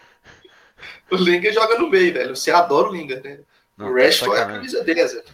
o 1.10 1.16
Lingard 1.16 1.52
joga 1.52 1.78
no 1.78 1.90
meio, 1.90 2.14
velho. 2.14 2.34
Você 2.34 2.50
adora 2.50 2.88
o 2.88 2.92
Lingard, 2.92 3.22
né? 3.22 3.40
Não, 3.76 3.90
o 3.90 3.94
Rashford 3.94 4.40
é 4.40 4.42
a 4.42 4.46
camisa 4.46 4.82
10, 4.82 5.12
velho. 5.12 5.24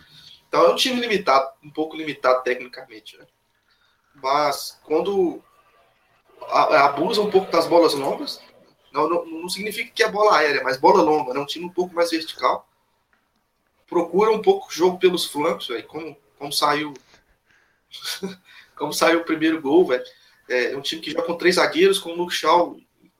Então 0.48 0.64
é 0.64 0.68
um 0.70 0.76
time 0.76 1.00
limitado, 1.00 1.48
um 1.62 1.70
pouco 1.70 1.96
limitado 1.96 2.42
tecnicamente, 2.42 3.16
né? 3.16 3.24
Mas 4.14 4.78
quando 4.84 5.42
abusa 6.50 7.20
um 7.20 7.30
pouco 7.30 7.50
das 7.50 7.66
bolas 7.66 7.94
longas. 7.94 8.40
Não, 8.92 9.08
não, 9.08 9.24
não, 9.24 9.48
significa 9.48 9.90
que 9.90 10.02
é 10.02 10.10
bola 10.10 10.36
aérea, 10.36 10.62
mas 10.62 10.76
bola 10.76 11.02
longa, 11.02 11.32
né? 11.32 11.40
Um 11.40 11.46
time 11.46 11.64
um 11.64 11.72
pouco 11.72 11.94
mais 11.94 12.10
vertical. 12.10 12.68
Procura 13.86 14.30
um 14.30 14.42
pouco 14.42 14.68
o 14.68 14.72
jogo 14.72 14.98
pelos 14.98 15.24
flancos, 15.24 15.68
velho. 15.68 15.86
Como, 15.86 16.16
como 16.38 16.52
saiu. 16.52 16.92
como 18.76 18.92
saiu 18.92 19.20
o 19.20 19.24
primeiro 19.24 19.60
gol. 19.60 19.92
É, 19.92 20.72
é 20.72 20.76
um 20.76 20.82
time 20.82 21.00
que 21.00 21.10
joga 21.10 21.26
com 21.26 21.36
três 21.36 21.56
zagueiros, 21.56 21.98
com 21.98 22.10
o 22.10 22.16
Luke 22.16 22.34
Shaw 22.34 22.76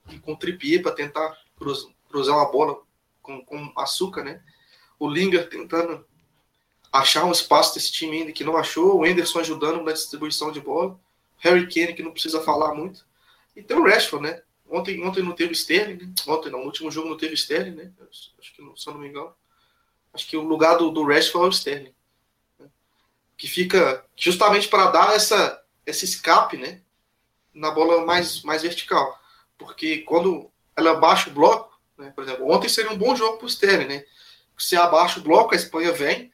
e 0.09 0.19
com 0.19 0.33
o 0.33 0.37
Trippier 0.37 0.81
para 0.81 0.91
tentar 0.91 1.35
cruz, 1.57 1.87
cruzar 2.09 2.35
uma 2.35 2.51
bola 2.51 2.79
com, 3.21 3.43
com 3.43 3.73
açúcar, 3.77 4.23
né? 4.23 4.43
O 4.99 5.09
Linger 5.09 5.49
tentando 5.49 6.05
achar 6.93 7.25
um 7.25 7.31
espaço 7.31 7.73
desse 7.73 7.91
time 7.91 8.19
ainda 8.19 8.31
que 8.31 8.43
não 8.43 8.55
achou. 8.55 8.99
O 8.99 9.03
Anderson 9.03 9.39
ajudando 9.39 9.81
na 9.81 9.91
distribuição 9.91 10.51
de 10.51 10.61
bola. 10.61 10.99
Harry 11.39 11.67
Kane, 11.67 11.95
que 11.95 12.03
não 12.03 12.11
precisa 12.11 12.39
falar 12.41 12.75
muito. 12.75 13.03
E 13.55 13.63
tem 13.63 13.75
o 13.75 13.83
Rashford, 13.83 14.27
né? 14.27 14.43
Ontem, 14.69 15.03
ontem 15.03 15.23
não 15.23 15.33
teve 15.33 15.53
Sterling, 15.53 16.05
né? 16.05 16.13
Ontem 16.27 16.51
não, 16.51 16.59
no 16.59 16.65
último 16.65 16.91
jogo 16.91 17.09
não 17.09 17.17
teve 17.17 17.33
Sterling, 17.33 17.75
né? 17.75 17.91
Acho 18.09 18.53
que, 18.55 18.61
se 18.75 18.87
eu 18.87 18.93
não 18.93 19.01
me 19.01 19.07
engano. 19.07 19.33
Acho 20.13 20.27
que 20.27 20.37
o 20.37 20.43
lugar 20.43 20.77
do, 20.77 20.91
do 20.91 21.03
Rashford 21.03 21.45
é 21.45 21.49
o 21.49 21.51
Sterling. 21.51 21.93
Né? 22.59 22.67
Que 23.35 23.47
fica 23.47 24.05
justamente 24.15 24.67
para 24.67 24.91
dar 24.91 25.15
essa, 25.15 25.61
esse 25.85 26.05
escape, 26.05 26.57
né? 26.57 26.81
Na 27.53 27.71
bola 27.71 28.05
mais, 28.05 28.43
mais 28.43 28.61
vertical. 28.61 29.19
Porque 29.57 29.99
quando 29.99 30.49
ela 30.75 30.95
baixa 30.95 31.29
o 31.29 31.33
bloco, 31.33 31.79
né? 31.97 32.11
por 32.15 32.23
exemplo, 32.23 32.49
ontem 32.49 32.69
seria 32.69 32.91
um 32.91 32.97
bom 32.97 33.15
jogo 33.15 33.37
para 33.37 33.45
o 33.45 33.49
Sterling, 33.49 33.87
né? 33.87 34.05
Você 34.57 34.75
abaixa 34.75 35.19
o 35.19 35.23
bloco, 35.23 35.53
a 35.53 35.57
Espanha 35.57 35.91
vem, 35.91 36.31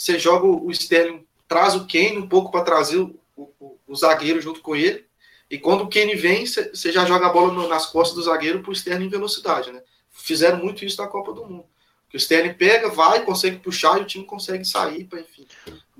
você 0.00 0.18
joga 0.18 0.46
o 0.46 0.70
Sterling, 0.70 1.26
traz 1.48 1.74
o 1.74 1.86
Kane 1.86 2.18
um 2.18 2.28
pouco 2.28 2.50
para 2.50 2.64
trazer 2.64 2.98
o, 2.98 3.20
o, 3.36 3.76
o 3.86 3.94
zagueiro 3.94 4.40
junto 4.40 4.60
com 4.60 4.74
ele 4.76 5.04
e 5.50 5.58
quando 5.58 5.82
o 5.82 5.88
Kenny 5.88 6.14
vem, 6.14 6.46
você 6.46 6.92
já 6.92 7.04
joga 7.04 7.26
a 7.26 7.32
bola 7.32 7.52
no, 7.52 7.66
nas 7.66 7.86
costas 7.86 8.14
do 8.14 8.22
zagueiro 8.22 8.60
para 8.60 8.70
o 8.70 8.72
externo 8.72 9.04
em 9.04 9.08
velocidade, 9.08 9.72
né? 9.72 9.82
Fizeram 10.12 10.58
muito 10.58 10.84
isso 10.84 11.02
na 11.02 11.08
Copa 11.08 11.32
do 11.32 11.44
Mundo. 11.44 11.64
Que 12.08 12.16
o 12.16 12.18
Sterling 12.18 12.54
pega, 12.54 12.88
vai, 12.88 13.24
consegue 13.24 13.58
puxar 13.58 13.98
e 13.98 14.02
o 14.02 14.04
time 14.04 14.24
consegue 14.24 14.64
sair 14.64 15.04
para 15.04 15.20
enfim. 15.20 15.46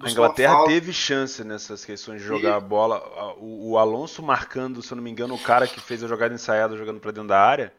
A 0.00 0.08
Inglaterra 0.08 0.64
teve 0.64 0.92
chance 0.92 1.42
nessas 1.42 1.84
questões 1.84 2.20
de 2.20 2.26
jogar 2.26 2.50
e... 2.50 2.52
a 2.52 2.60
bola. 2.60 3.34
O, 3.38 3.72
o, 3.72 3.78
Alonso 3.78 4.22
marcando, 4.22 4.82
se 4.82 4.92
eu 4.92 4.96
não 4.96 5.02
me 5.02 5.10
engano, 5.10 5.34
o 5.34 5.38
cara 5.38 5.66
que 5.66 5.80
fez 5.80 6.02
a 6.04 6.08
jogada 6.08 6.34
ensaiada 6.34 6.76
jogando 6.76 7.00
para 7.00 7.10
dentro 7.10 7.28
da 7.28 7.40
área. 7.40 7.72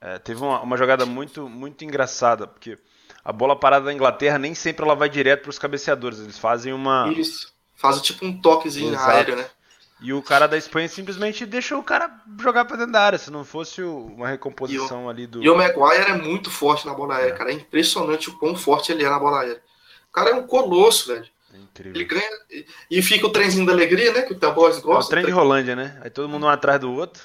É, 0.00 0.18
teve 0.18 0.42
uma, 0.42 0.60
uma, 0.60 0.76
jogada 0.76 1.06
muito, 1.06 1.48
muito 1.48 1.84
engraçada, 1.84 2.46
porque 2.46 2.78
a 3.24 3.32
bola 3.32 3.56
parada 3.56 3.86
da 3.86 3.92
Inglaterra 3.92 4.38
nem 4.38 4.54
sempre 4.54 4.84
ela 4.84 4.94
vai 4.94 5.08
direto 5.08 5.42
para 5.42 5.50
os 5.50 5.58
cabeceadores. 5.58 6.20
Eles 6.20 6.38
fazem 6.38 6.72
uma. 6.72 7.10
Isso. 7.16 7.52
Fazem 7.74 8.02
tipo 8.02 8.24
um 8.26 8.40
toquezinho 8.40 8.92
Exato. 8.92 9.08
na 9.08 9.14
área, 9.14 9.36
né? 9.36 9.46
E 10.00 10.12
o 10.12 10.20
cara 10.20 10.46
da 10.46 10.58
Espanha 10.58 10.88
simplesmente 10.88 11.46
deixou 11.46 11.78
o 11.78 11.82
cara 11.82 12.10
jogar 12.38 12.66
pra 12.66 12.76
dentro 12.76 12.92
da 12.92 13.00
área. 13.00 13.18
Se 13.18 13.30
não 13.30 13.44
fosse 13.44 13.82
uma 13.82 14.28
recomposição 14.28 15.06
o, 15.06 15.08
ali 15.08 15.26
do. 15.26 15.42
E 15.42 15.48
o 15.48 15.56
Maguire 15.56 16.10
é 16.10 16.14
muito 16.14 16.50
forte 16.50 16.86
na 16.86 16.92
bola 16.92 17.16
aérea, 17.16 17.32
é. 17.32 17.36
cara. 17.36 17.50
É 17.50 17.54
impressionante 17.54 18.28
o 18.28 18.38
quão 18.38 18.54
forte 18.54 18.92
ele 18.92 19.04
é 19.04 19.08
na 19.08 19.18
bola 19.18 19.40
aérea. 19.40 19.62
O 20.10 20.12
cara 20.12 20.30
é 20.30 20.34
um 20.34 20.46
colosso, 20.46 21.08
velho. 21.08 21.26
É 21.54 21.58
incrível. 21.58 21.94
Ele 21.94 22.04
ganha. 22.04 22.30
E 22.90 23.00
fica 23.00 23.26
o 23.26 23.30
trenzinho 23.30 23.64
da 23.64 23.72
alegria, 23.72 24.12
né? 24.12 24.22
Que 24.22 24.34
o 24.34 24.52
Boys 24.52 24.78
gosta. 24.80 25.04
É 25.04 25.06
o 25.06 25.22
trem 25.22 25.24
de 25.24 25.30
Rolândia, 25.30 25.74
né? 25.74 25.98
Aí 26.02 26.10
todo 26.10 26.28
mundo 26.28 26.44
um 26.44 26.48
atrás 26.50 26.78
do 26.80 26.92
outro. 26.92 27.22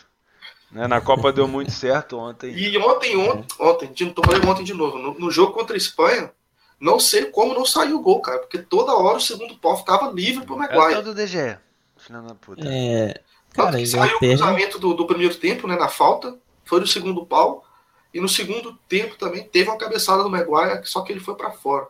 Né? 0.72 0.88
Na 0.88 1.02
Copa 1.02 1.32
deu 1.32 1.48
muito 1.48 1.72
certo 1.72 2.18
ontem. 2.18 2.54
E 2.54 2.78
ontem, 2.78 3.18
ontem, 3.18 3.56
ontem, 3.60 3.92
de, 3.92 4.14
falei 4.24 4.42
ontem 4.48 4.64
de 4.64 4.74
novo, 4.74 4.98
no, 4.98 5.14
no, 5.18 5.32
jogo 5.32 5.54
contra 5.54 5.76
a 5.76 5.78
Espanha, 5.78 6.32
não 6.80 7.00
sei 7.00 7.26
como 7.26 7.54
não 7.54 7.66
saiu 7.66 7.98
o 7.98 8.02
gol, 8.02 8.22
cara. 8.22 8.40
Porque 8.40 8.60
toda 8.60 8.96
hora 8.96 9.18
o 9.18 9.22
segundo 9.22 9.58
pau 9.58 9.78
ficava 9.78 10.12
livre 10.12 10.46
pro 10.46 10.58
Maguire. 10.58 10.94
É 10.94 11.00
o 11.00 11.04
do 11.04 11.16
DG. 11.16 11.58
Filha 11.98 12.22
da 12.22 12.36
puta. 12.36 12.68
É. 12.68 13.22
Cara, 13.54 13.84
Saiu 13.86 14.16
o 14.16 14.20
cruzamento 14.20 14.80
do, 14.80 14.94
do, 14.94 15.08
primeiro 15.08 15.36
tempo, 15.36 15.68
né? 15.68 15.76
Na 15.76 15.88
falta, 15.88 16.38
foi 16.64 16.80
no 16.80 16.88
segundo 16.88 17.26
pau. 17.26 17.66
E 18.14 18.20
no 18.20 18.30
segundo 18.30 18.78
tempo 18.88 19.18
também 19.18 19.44
teve 19.44 19.70
uma 19.70 19.78
cabeçada 19.78 20.24
do 20.24 20.30
Maguire, 20.30 20.82
só 20.86 21.02
que 21.02 21.12
ele 21.12 21.20
foi 21.20 21.36
para 21.36 21.52
fora. 21.52 21.88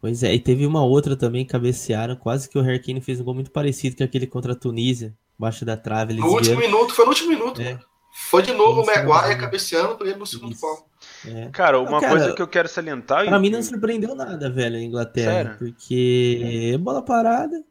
Pois 0.00 0.22
é, 0.22 0.34
e 0.34 0.40
teve 0.40 0.66
uma 0.66 0.84
outra 0.84 1.16
também, 1.16 1.46
cabecearam, 1.46 2.16
quase 2.16 2.48
que 2.48 2.58
o 2.58 2.62
Harry 2.62 2.80
Kane 2.80 3.00
fez 3.00 3.20
um 3.20 3.24
gol 3.24 3.34
muito 3.34 3.50
parecido 3.50 3.96
com 3.96 4.02
aquele 4.02 4.26
contra 4.26 4.52
a 4.52 4.56
Tunísia, 4.56 5.16
embaixo 5.42 5.64
da 5.64 5.76
trave. 5.76 6.14
No 6.14 6.28
último 6.28 6.60
minuto, 6.60 6.94
foi 6.94 7.04
no 7.04 7.10
último 7.10 7.28
minuto. 7.30 7.60
É. 7.60 7.78
Foi 8.14 8.42
de 8.42 8.52
novo 8.52 8.82
o 8.82 8.86
Maguire 8.86 9.32
é. 9.32 9.34
cabeceando 9.34 9.96
para 9.96 10.06
ele 10.06 10.18
no 10.18 10.26
segundo 10.26 10.52
Isso. 10.52 10.60
pau. 10.60 10.88
É. 11.26 11.48
Cara, 11.50 11.80
uma 11.80 12.00
cara, 12.00 12.12
coisa 12.12 12.32
que 12.34 12.42
eu 12.42 12.46
quero 12.46 12.68
salientar. 12.68 13.26
Pra 13.26 13.38
mim 13.40 13.50
não 13.50 13.62
surpreendeu 13.62 14.14
nada, 14.14 14.48
velho, 14.48 14.76
a 14.76 14.80
Inglaterra. 14.80 15.32
Sério? 15.32 15.58
Porque 15.58 16.70
é 16.74 16.78
bola 16.78 17.02
parada, 17.02 17.64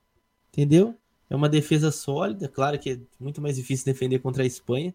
entendeu? 0.52 0.96
É 1.30 1.36
uma 1.36 1.48
defesa 1.48 1.92
sólida, 1.92 2.50
claro 2.50 2.78
que 2.78 2.92
é 2.92 3.00
muito 3.20 3.42
mais 3.42 3.56
difícil 3.56 3.86
defender 3.86 4.20
contra 4.20 4.44
a 4.44 4.46
Espanha. 4.46 4.94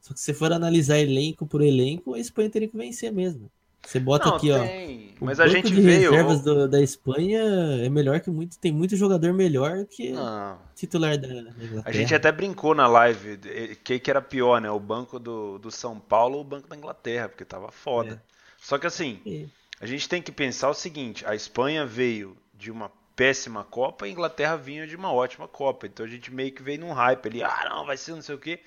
Só 0.00 0.14
que 0.14 0.20
se 0.20 0.32
for 0.32 0.52
analisar 0.52 0.98
elenco 0.98 1.46
por 1.46 1.62
elenco, 1.62 2.14
a 2.14 2.18
Espanha 2.18 2.50
teria 2.50 2.68
que 2.68 2.76
vencer 2.76 3.12
mesmo. 3.12 3.50
Você 3.84 3.98
bota 3.98 4.28
não, 4.28 4.36
aqui, 4.36 4.48
tem. 4.48 5.16
ó. 5.20 5.24
Mas 5.24 5.38
a 5.38 5.46
gente 5.46 5.72
de 5.72 5.80
veio. 5.80 6.10
reservas 6.10 6.42
do, 6.42 6.68
da 6.68 6.80
Espanha 6.80 7.40
é 7.84 7.88
melhor 7.88 8.20
que 8.20 8.30
muito. 8.30 8.58
Tem 8.58 8.72
muito 8.72 8.96
jogador 8.96 9.32
melhor 9.32 9.84
que 9.86 10.10
não. 10.10 10.58
titular 10.74 11.16
da, 11.16 11.28
Inglaterra. 11.28 11.82
A 11.84 11.92
gente 11.92 12.14
até 12.14 12.32
brincou 12.32 12.74
na 12.74 12.88
live 12.88 13.38
que, 13.84 13.98
que 14.00 14.10
era 14.10 14.20
pior, 14.20 14.60
né? 14.60 14.70
O 14.70 14.80
banco 14.80 15.18
do, 15.18 15.58
do 15.58 15.70
São 15.70 15.98
Paulo 15.98 16.36
ou 16.36 16.40
o 16.40 16.44
banco 16.44 16.68
da 16.68 16.76
Inglaterra, 16.76 17.28
porque 17.28 17.44
tava 17.44 17.70
foda. 17.70 18.14
É. 18.14 18.32
Só 18.58 18.78
que 18.78 18.86
assim, 18.86 19.20
é. 19.26 19.46
a 19.80 19.86
gente 19.86 20.08
tem 20.08 20.20
que 20.20 20.32
pensar 20.32 20.68
o 20.68 20.74
seguinte: 20.74 21.24
a 21.26 21.34
Espanha 21.34 21.86
veio 21.86 22.36
de 22.54 22.70
uma 22.70 22.90
péssima 23.14 23.62
Copa, 23.62 24.06
a 24.06 24.08
Inglaterra 24.08 24.56
vinha 24.56 24.86
de 24.86 24.96
uma 24.96 25.12
ótima 25.12 25.46
Copa. 25.46 25.86
Então 25.86 26.04
a 26.04 26.08
gente 26.08 26.32
meio 26.32 26.52
que 26.52 26.62
veio 26.62 26.80
num 26.80 26.92
hype 26.92 27.26
ali, 27.28 27.42
ah, 27.42 27.68
não, 27.68 27.86
vai 27.86 27.96
ser 27.96 28.12
não 28.12 28.22
sei 28.22 28.34
o 28.34 28.38
quê. 28.38 28.60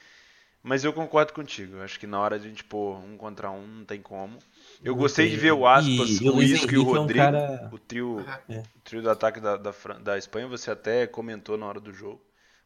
Mas 0.64 0.84
eu 0.84 0.92
concordo 0.92 1.32
contigo. 1.32 1.82
Acho 1.82 2.00
que 2.00 2.08
na 2.08 2.20
hora 2.20 2.40
de 2.40 2.48
a 2.48 2.50
gente 2.50 2.64
pôr 2.64 2.98
um 2.98 3.18
contra 3.18 3.52
um, 3.52 3.68
não 3.68 3.86
tem 3.86 4.02
como. 4.02 4.40
Eu 4.84 4.96
gostei 4.96 5.30
de 5.30 5.38
ver 5.38 5.52
o 5.52 5.66
Aspas, 5.66 6.22
e, 6.22 6.30
o 6.30 6.42
Isco 6.42 6.74
e 6.74 6.78
o 6.78 6.84
Rodrigo, 6.84 7.20
é 7.20 7.28
um 7.28 7.32
cara... 7.32 7.70
o, 7.72 7.80
trio, 7.80 8.26
é. 8.50 8.60
o 8.60 8.80
trio 8.84 9.02
do 9.02 9.10
ataque 9.10 9.40
da, 9.40 9.58
da, 9.58 9.74
da 10.04 10.18
Espanha. 10.18 10.48
Você 10.48 10.72
até 10.72 11.08
comentou 11.08 11.58
na 11.58 11.66
hora 11.66 11.80
do 11.80 11.92
jogo. 11.94 12.22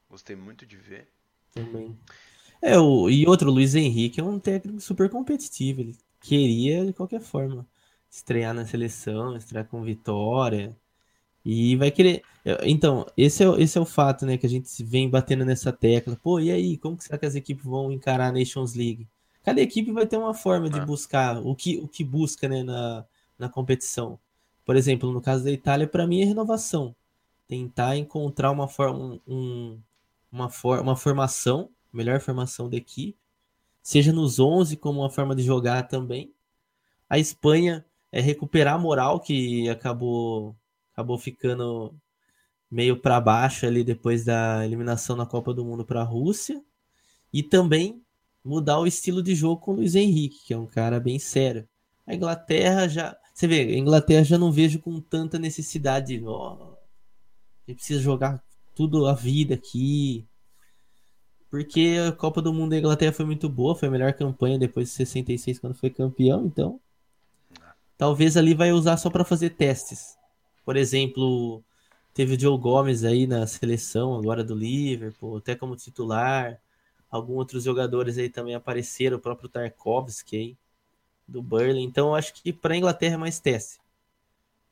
Gostei 0.10 0.36
muito 0.36 0.66
de 0.66 0.76
ver. 0.76 1.08
Também. 1.54 1.98
É, 2.62 2.78
o, 2.78 3.10
e 3.10 3.26
outro, 3.28 3.50
o 3.50 3.54
Luiz 3.54 3.76
Henrique 3.76 4.20
é 4.20 4.24
um 4.24 4.40
técnico 4.40 4.82
super 4.82 5.10
competitivo. 5.10 5.82
Ele 5.82 5.98
queria, 6.20 6.86
de 6.86 6.94
qualquer 6.94 7.22
forma, 7.22 7.66
estrear 8.10 8.54
na 8.54 8.66
seleção, 8.66 9.36
estrear 9.36 9.66
com 9.66 9.84
vitória. 9.84 10.76
E 11.46 11.76
vai 11.78 11.90
querer. 11.90 12.22
Então, 12.64 13.06
esse 13.16 13.44
é, 13.44 13.62
esse 13.62 13.78
é 13.78 13.82
o 13.82 13.86
fato, 13.86 14.26
né? 14.26 14.38
Que 14.38 14.46
a 14.46 14.50
gente 14.50 14.84
vem 14.84 15.10
batendo 15.10 15.46
nessa 15.46 15.72
tecla. 15.72 16.18
Pô, 16.22 16.40
e 16.40 16.52
aí? 16.52 16.78
Como 16.78 16.98
que 16.98 17.06
será 17.06 17.18
que 17.18 17.26
as 17.26 17.36
equipes 17.36 17.64
vão 17.64 17.92
encarar 17.92 18.28
a 18.28 18.32
Nations 18.32 18.74
League? 18.76 19.08
Cada 19.50 19.62
equipe 19.62 19.92
vai 19.92 20.06
ter 20.06 20.16
uma 20.16 20.36
forma 20.36 20.70
de 20.70 20.80
ah. 20.80 20.86
buscar 20.86 21.38
o 21.40 21.56
que, 21.56 21.80
o 21.80 21.88
que 21.88 22.04
busca 22.04 22.48
né, 22.48 22.62
na, 22.62 23.04
na 23.36 23.50
competição. 23.50 24.20
Por 24.64 24.76
exemplo, 24.76 25.12
no 25.12 25.20
caso 25.20 25.44
da 25.44 25.50
Itália, 25.50 25.88
para 25.88 26.06
mim 26.06 26.22
é 26.22 26.26
renovação. 26.26 26.96
Tentar 27.48 27.98
encontrar 27.98 28.52
uma, 28.52 28.68
forma, 28.68 29.20
um, 29.28 29.80
uma, 30.32 30.52
for, 30.52 30.80
uma 30.82 30.96
formação, 30.96 31.72
melhor 31.92 32.20
formação 32.20 32.70
da 32.70 32.78
equipe, 32.78 33.18
seja 33.82 34.14
nos 34.14 34.40
11 34.40 34.78
como 34.78 35.00
uma 35.00 35.10
forma 35.10 35.36
de 35.36 35.42
jogar 35.42 35.88
também. 35.88 36.32
A 37.10 37.18
Espanha 37.18 37.84
é 38.12 38.22
recuperar 38.22 38.76
a 38.76 38.78
moral 38.78 39.20
que 39.20 39.68
acabou 39.68 40.56
acabou 40.94 41.18
ficando 41.18 41.92
meio 42.70 43.02
para 43.02 43.20
baixo 43.20 43.66
ali 43.66 43.84
depois 43.84 44.26
da 44.26 44.64
eliminação 44.64 45.16
na 45.16 45.26
Copa 45.26 45.56
do 45.56 45.66
Mundo 45.66 45.84
para 45.84 46.02
a 46.02 46.06
Rússia 46.06 46.64
e 47.34 47.42
também 47.42 48.00
mudar 48.50 48.80
o 48.80 48.88
estilo 48.88 49.22
de 49.22 49.36
jogo 49.36 49.62
com 49.62 49.72
o 49.72 49.76
Luiz 49.76 49.94
Henrique, 49.94 50.44
que 50.44 50.54
é 50.54 50.58
um 50.58 50.66
cara 50.66 51.00
bem 51.00 51.20
sério. 51.20 51.68
A 52.08 52.16
Inglaterra 52.16 52.88
já, 52.88 53.16
você 53.32 53.48
vê, 53.48 53.62
a 53.62 53.78
Inglaterra 53.78 54.24
já 54.24 54.40
não 54.40 54.52
vejo 54.52 54.80
com 54.80 55.00
tanta 55.00 55.38
necessidade, 55.38 56.20
ó, 56.26 56.54
a 56.54 57.72
gente 57.72 57.78
precisa 57.78 58.02
jogar 58.02 58.44
tudo 58.76 59.06
a 59.06 59.14
vida 59.14 59.54
aqui. 59.54 60.26
Porque 61.52 61.98
a 62.08 62.12
Copa 62.12 62.42
do 62.42 62.52
Mundo 62.52 62.72
da 62.72 62.80
Inglaterra 62.80 63.14
foi 63.14 63.26
muito 63.26 63.48
boa, 63.48 63.76
foi 63.76 63.88
a 63.88 63.92
melhor 63.92 64.14
campanha 64.14 64.58
depois 64.58 64.88
de 64.90 64.96
66 64.96 65.60
quando 65.60 65.76
foi 65.76 65.92
campeão, 65.92 66.46
então 66.46 66.80
talvez 67.98 68.36
ali 68.36 68.56
vai 68.56 68.72
usar 68.72 68.98
só 68.98 69.12
para 69.12 69.24
fazer 69.24 69.52
testes. 69.52 70.18
Por 70.66 70.76
exemplo, 70.76 71.64
teve 72.16 72.36
o 72.36 72.40
Joe 72.40 72.58
Gomes 72.58 73.04
aí 73.04 73.28
na 73.28 73.46
seleção 73.46 74.16
agora 74.18 74.44
do 74.44 74.56
Liverpool, 74.56 75.38
até 75.38 75.56
como 75.56 75.76
titular. 75.76 76.60
Alguns 77.10 77.38
outros 77.38 77.64
jogadores 77.64 78.18
aí 78.18 78.30
também 78.30 78.56
apareceram, 78.56 79.18
o 79.18 79.20
próprio 79.20 79.50
Tarkovsky 79.50 80.38
aí, 80.38 80.58
do 81.28 81.42
Burnley. 81.42 81.84
Então, 81.84 82.14
acho 82.14 82.34
que 82.34 82.54
para 82.54 82.74
a 82.74 82.78
Inglaterra 82.78 83.16
é 83.16 83.18
mais 83.18 83.40
teste. 83.40 83.80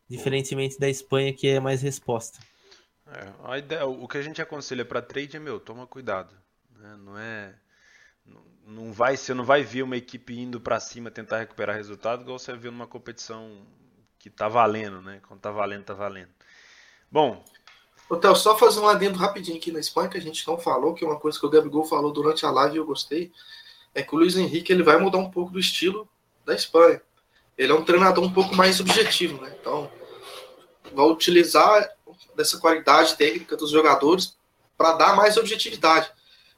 Diferentemente 0.07 0.79
da 0.79 0.89
Espanha, 0.89 1.33
que 1.33 1.47
é 1.47 1.59
mais 1.59 1.81
resposta. 1.81 2.39
É, 3.07 3.33
a 3.43 3.57
ideia, 3.57 3.85
o 3.85 4.07
que 4.07 4.17
a 4.17 4.21
gente 4.21 4.41
aconselha 4.41 4.85
para 4.85 5.01
trade 5.01 5.35
é, 5.35 5.39
meu, 5.39 5.59
toma 5.59 5.87
cuidado. 5.87 6.33
Né? 6.75 6.95
Não 6.97 7.17
é. 7.17 7.55
Não 8.65 8.91
vai, 8.91 9.15
você 9.15 9.33
não 9.33 9.45
vai 9.45 9.63
ver 9.63 9.83
uma 9.83 9.95
equipe 9.95 10.37
indo 10.37 10.59
para 10.59 10.79
cima 10.79 11.09
tentar 11.09 11.39
recuperar 11.39 11.75
resultado, 11.75 12.23
igual 12.23 12.37
você 12.37 12.53
vê 12.53 12.69
numa 12.69 12.85
competição 12.85 13.65
que 14.19 14.29
tá 14.29 14.49
valendo, 14.49 15.01
né? 15.01 15.21
Quando 15.25 15.39
tá 15.39 15.51
valendo, 15.51 15.85
tá 15.85 15.93
valendo. 15.93 16.29
Bom. 17.09 17.45
Theo, 18.15 18.35
só 18.35 18.57
fazer 18.57 18.79
um 18.79 18.87
adendo 18.87 19.17
rapidinho 19.17 19.57
aqui 19.57 19.71
na 19.71 19.79
Espanha 19.79 20.07
que 20.07 20.17
a 20.17 20.21
gente 20.21 20.47
não 20.47 20.57
falou, 20.57 20.93
que 20.93 21.03
é 21.03 21.07
uma 21.07 21.19
coisa 21.19 21.37
que 21.37 21.45
o 21.45 21.49
Gabigol 21.49 21.83
falou 21.83 22.11
durante 22.11 22.45
a 22.45 22.51
live 22.51 22.75
e 22.75 22.77
eu 22.77 22.85
gostei, 22.85 23.31
é 23.93 24.01
que 24.01 24.15
o 24.15 24.17
Luiz 24.17 24.37
Henrique 24.37 24.71
ele 24.71 24.83
vai 24.83 24.97
mudar 24.97 25.17
um 25.17 25.29
pouco 25.29 25.51
do 25.51 25.59
estilo 25.59 26.07
da 26.45 26.55
Espanha. 26.55 27.01
Ele 27.57 27.71
é 27.71 27.75
um 27.75 27.83
treinador 27.83 28.23
um 28.23 28.31
pouco 28.31 28.55
mais 28.55 28.79
objetivo, 28.79 29.41
né? 29.41 29.53
Então, 29.59 29.91
vai 30.93 31.05
utilizar 31.07 31.89
dessa 32.35 32.57
qualidade 32.59 33.15
técnica 33.15 33.57
dos 33.57 33.71
jogadores 33.71 34.37
para 34.77 34.93
dar 34.93 35.15
mais 35.15 35.35
objetividade 35.35 36.09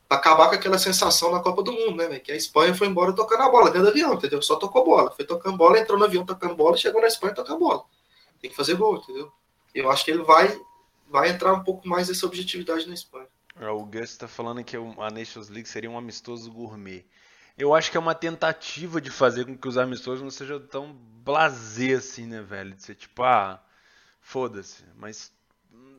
acabar 0.10 0.50
com 0.50 0.56
aquela 0.56 0.80
sensação 0.80 1.32
na 1.32 1.40
Copa 1.40 1.62
do 1.62 1.72
Mundo, 1.72 1.98
né, 1.98 2.08
véio? 2.08 2.22
Que 2.22 2.32
a 2.32 2.36
Espanha 2.36 2.74
foi 2.74 2.88
embora 2.88 3.14
tocando 3.14 3.44
a 3.44 3.50
bola 3.50 3.70
dentro 3.70 3.84
do 3.84 3.90
avião, 3.90 4.16
entendeu? 4.16 4.42
Só 4.42 4.56
tocou 4.56 4.84
bola. 4.84 5.12
Foi 5.12 5.24
tocando 5.24 5.56
bola, 5.56 5.80
entrou 5.80 6.00
no 6.00 6.06
avião 6.06 6.26
tocando 6.26 6.56
bola, 6.56 6.76
chegou 6.76 7.00
na 7.00 7.08
Espanha 7.08 7.36
tocando 7.36 7.60
bola. 7.60 7.84
Tem 8.42 8.50
que 8.50 8.56
fazer 8.56 8.74
gol, 8.74 8.98
entendeu? 8.98 9.32
Eu 9.74 9.92
acho 9.92 10.04
que 10.04 10.10
ele 10.10 10.24
vai, 10.24 10.60
vai 11.10 11.30
entrar 11.30 11.54
um 11.54 11.64
pouco 11.64 11.88
mais 11.88 12.08
nessa 12.08 12.26
objetividade 12.26 12.88
na 12.88 12.94
Espanha. 12.94 13.28
É, 13.60 13.68
o 13.68 13.84
Gus 13.86 14.12
está 14.12 14.28
falando 14.28 14.64
que 14.64 14.78
a 14.78 15.12
Nations 15.12 15.50
League 15.50 15.68
seria 15.68 15.90
um 15.90 15.98
amistoso 15.98 16.52
gourmet. 16.52 17.06
Eu 17.58 17.76
acho 17.76 17.92
que 17.92 17.98
é 17.98 18.00
uma 18.00 18.16
tentativa 18.16 19.02
de 19.02 19.12
fazer 19.12 19.46
com 19.46 19.58
que 19.58 19.68
os 19.68 19.78
amistosos 19.78 20.22
não 20.22 20.32
sejam 20.32 20.60
tão 20.62 20.94
blasé 20.94 21.94
assim, 21.94 22.26
né, 22.26 22.42
velho? 22.42 22.74
De 22.74 22.82
ser 22.82 22.96
tipo, 22.96 23.22
ah, 23.22 23.62
foda-se. 24.22 24.86
Mas 24.96 25.34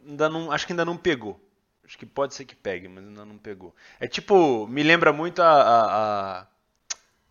ainda 0.06 0.28
não, 0.30 0.50
acho 0.50 0.66
que 0.66 0.72
ainda 0.72 0.86
não 0.86 0.96
pegou. 0.96 1.38
Acho 1.84 1.98
que 1.98 2.06
pode 2.06 2.34
ser 2.34 2.46
que 2.46 2.54
pegue, 2.54 2.88
mas 2.88 3.04
ainda 3.04 3.24
não 3.26 3.36
pegou. 3.36 3.74
É 3.98 4.06
tipo, 4.06 4.66
me 4.68 4.82
lembra 4.82 5.12
muito 5.12 5.42
a. 5.42 5.50
a, 5.50 6.40
a... 6.40 6.46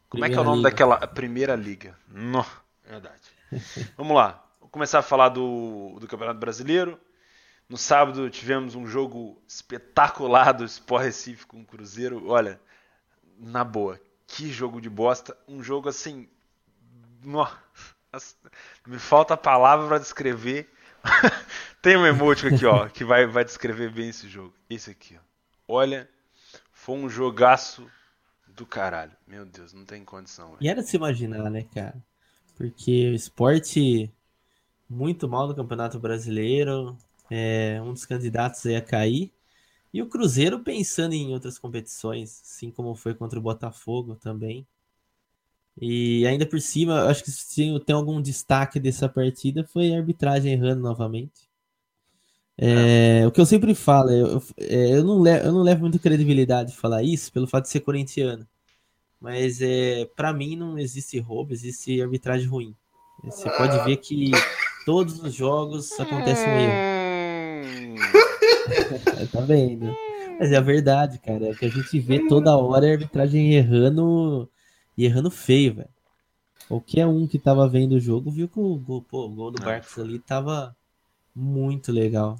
Como 0.09 0.21
primeira 0.21 0.27
é 0.27 0.35
que 0.35 0.37
é 0.37 0.41
o 0.41 0.43
nome 0.43 0.57
liga. 0.57 0.69
daquela. 0.69 1.07
Primeira 1.07 1.55
Liga. 1.55 1.97
No, 2.07 2.45
verdade. 2.85 3.21
Vamos 3.97 4.15
lá. 4.15 4.45
Vou 4.59 4.69
começar 4.69 4.99
a 4.99 5.03
falar 5.03 5.29
do, 5.29 5.97
do 5.99 6.07
Campeonato 6.07 6.39
Brasileiro. 6.39 6.99
No 7.69 7.77
sábado 7.77 8.27
tivemos 8.31 8.73
um 8.73 8.87
jogo 8.87 9.39
espetacular 9.47 10.53
do 10.53 10.65
Sport 10.65 11.03
Recife 11.03 11.45
com 11.45 11.61
o 11.61 11.65
Cruzeiro. 11.65 12.27
Olha, 12.27 12.59
na 13.37 13.63
boa, 13.63 14.01
que 14.25 14.51
jogo 14.51 14.81
de 14.81 14.89
bosta. 14.89 15.37
Um 15.47 15.61
jogo 15.61 15.87
assim. 15.87 16.27
No, 17.23 17.47
Me 18.87 18.97
falta 18.97 19.35
a 19.35 19.37
palavra 19.37 19.87
para 19.87 19.99
descrever. 19.99 20.67
Tem 21.79 21.95
um 21.95 22.07
emoji 22.07 22.47
aqui, 22.47 22.65
ó, 22.65 22.89
que 22.89 23.05
vai, 23.05 23.27
vai 23.27 23.45
descrever 23.45 23.91
bem 23.91 24.09
esse 24.09 24.27
jogo. 24.27 24.53
Esse 24.67 24.89
aqui, 24.89 25.15
ó. 25.15 25.21
Olha, 25.67 26.09
foi 26.71 26.95
um 26.95 27.07
jogaço 27.07 27.87
do 28.47 28.65
caralho. 28.65 29.11
Meu 29.27 29.45
Deus, 29.45 29.73
não 29.73 29.85
tem 29.85 30.03
condição. 30.03 30.47
Véio. 30.47 30.57
E 30.61 30.67
era 30.67 30.81
de 30.81 30.89
se 30.89 30.97
imaginar, 30.97 31.49
né, 31.51 31.65
cara? 31.73 31.95
Porque 32.57 33.09
o 33.11 33.13
esporte 33.13 34.11
muito 34.89 35.29
mal 35.29 35.47
no 35.47 35.55
Campeonato 35.55 35.99
Brasileiro, 35.99 36.97
é 37.29 37.81
um 37.81 37.93
dos 37.93 38.05
candidatos 38.05 38.65
a 38.65 38.81
cair. 38.81 39.31
E 39.93 40.01
o 40.01 40.07
Cruzeiro 40.07 40.59
pensando 40.59 41.13
em 41.13 41.33
outras 41.33 41.57
competições, 41.57 42.41
assim 42.43 42.69
como 42.69 42.95
foi 42.95 43.13
contra 43.13 43.39
o 43.39 43.41
Botafogo 43.41 44.15
também. 44.15 44.65
E 45.81 46.27
ainda 46.27 46.45
por 46.45 46.59
cima, 46.59 47.03
acho 47.05 47.23
que 47.23 47.31
se 47.31 47.79
tem 47.79 47.95
algum 47.95 48.21
destaque 48.21 48.79
dessa 48.79 49.07
partida 49.07 49.63
foi 49.63 49.93
a 49.93 49.97
arbitragem 49.97 50.53
errando 50.53 50.81
novamente. 50.81 51.49
É, 52.57 53.21
é. 53.21 53.27
O 53.27 53.31
que 53.31 53.39
eu 53.39 53.45
sempre 53.45 53.73
falo, 53.73 54.11
eu, 54.11 54.43
é, 54.57 54.97
eu, 54.97 55.03
não 55.03 55.19
levo, 55.19 55.47
eu 55.47 55.51
não 55.53 55.61
levo 55.61 55.81
muita 55.81 55.97
credibilidade 55.97 56.71
de 56.71 56.77
falar 56.77 57.01
isso 57.01 57.31
pelo 57.31 57.47
fato 57.47 57.63
de 57.63 57.69
ser 57.69 57.79
corintiano. 57.79 58.45
Mas 59.19 59.61
é, 59.61 60.05
para 60.15 60.33
mim 60.33 60.55
não 60.55 60.77
existe 60.77 61.17
roubo, 61.19 61.53
existe 61.53 62.01
arbitragem 62.01 62.47
ruim. 62.47 62.75
Você 63.23 63.49
pode 63.49 63.83
ver 63.83 63.97
que 63.97 64.31
todos 64.85 65.21
os 65.21 65.33
jogos 65.33 65.97
acontece 65.99 66.41
um 66.45 66.59
erro. 66.59 66.88
Tá 69.27 69.41
vendo? 69.41 69.95
Mas 70.39 70.51
é 70.51 70.57
a 70.57 70.61
verdade, 70.61 71.19
cara. 71.19 71.49
É 71.49 71.53
que 71.53 71.65
a 71.65 71.69
gente 71.69 71.99
vê 71.99 72.27
toda 72.27 72.55
hora 72.57 72.87
a 72.87 72.91
arbitragem 72.91 73.53
errando 73.53 74.49
e 74.97 75.05
errando 75.05 75.29
feio, 75.29 75.75
velho. 75.75 75.89
Qualquer 76.67 77.07
um 77.07 77.27
que 77.27 77.39
tava 77.39 77.67
vendo 77.67 77.93
o 77.93 77.99
jogo 77.99 78.29
viu 78.29 78.47
que 78.47 78.59
o 78.59 78.75
gol, 78.75 79.01
pô, 79.01 79.25
o 79.25 79.29
gol 79.29 79.51
do 79.51 79.61
Barcos 79.61 79.97
ali 79.97 80.19
tava 80.19 80.75
muito 81.35 81.91
legal. 81.91 82.37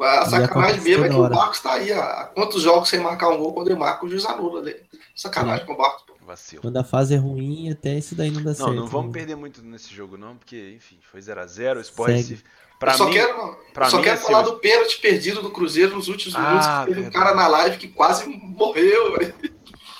A 0.00 0.26
sacanagem 0.26 0.80
mesmo 0.82 1.04
é 1.04 1.08
que 1.08 1.14
o 1.14 1.28
Barcos 1.28 1.60
tá 1.60 1.74
aí. 1.74 1.92
Há 1.92 2.30
quantos 2.34 2.62
jogos 2.62 2.88
sem 2.88 3.00
marcar 3.00 3.28
um 3.30 3.38
gol 3.38 3.52
quando 3.52 3.68
ele 3.68 3.78
marca 3.78 4.06
o 4.06 4.08
juiz 4.08 4.24
anula 4.24 4.62
dele? 4.62 4.82
Sacanagem 5.14 5.64
é. 5.64 5.66
com 5.66 5.74
o 5.74 5.76
Barcos. 5.76 6.02
Pô. 6.02 6.12
Vacilo. 6.24 6.62
Quando 6.62 6.76
a 6.76 6.84
fase 6.84 7.14
é 7.14 7.18
ruim, 7.18 7.70
até 7.70 7.98
isso 7.98 8.14
daí 8.14 8.30
não 8.30 8.42
dá 8.42 8.50
não, 8.50 8.54
certo. 8.54 8.68
Não, 8.70 8.76
não 8.82 8.86
vamos 8.86 9.08
né? 9.08 9.18
perder 9.18 9.36
muito 9.36 9.62
nesse 9.62 9.92
jogo, 9.92 10.16
não, 10.16 10.36
porque, 10.36 10.74
enfim, 10.76 10.98
foi 11.02 11.20
0x0. 11.20 11.76
O 11.76 11.80
Sport 11.80 12.38
Pra 12.82 12.94
só 12.94 13.06
mim, 13.06 13.12
quero, 13.12 13.58
pra 13.72 13.88
só 13.88 13.98
mim, 13.98 14.02
quero 14.02 14.16
assim, 14.16 14.26
falar 14.26 14.42
do 14.42 14.58
pênalti 14.58 14.98
perdido 14.98 15.40
do 15.40 15.52
Cruzeiro 15.52 15.94
nos 15.94 16.08
últimos 16.08 16.34
ah, 16.34 16.40
minutos. 16.40 16.66
Teve 16.66 16.94
verdade. 16.94 17.16
um 17.16 17.20
cara 17.20 17.34
na 17.36 17.46
live 17.46 17.76
que 17.76 17.86
quase 17.86 18.26
morreu. 18.26 19.16
Véio. 19.16 19.34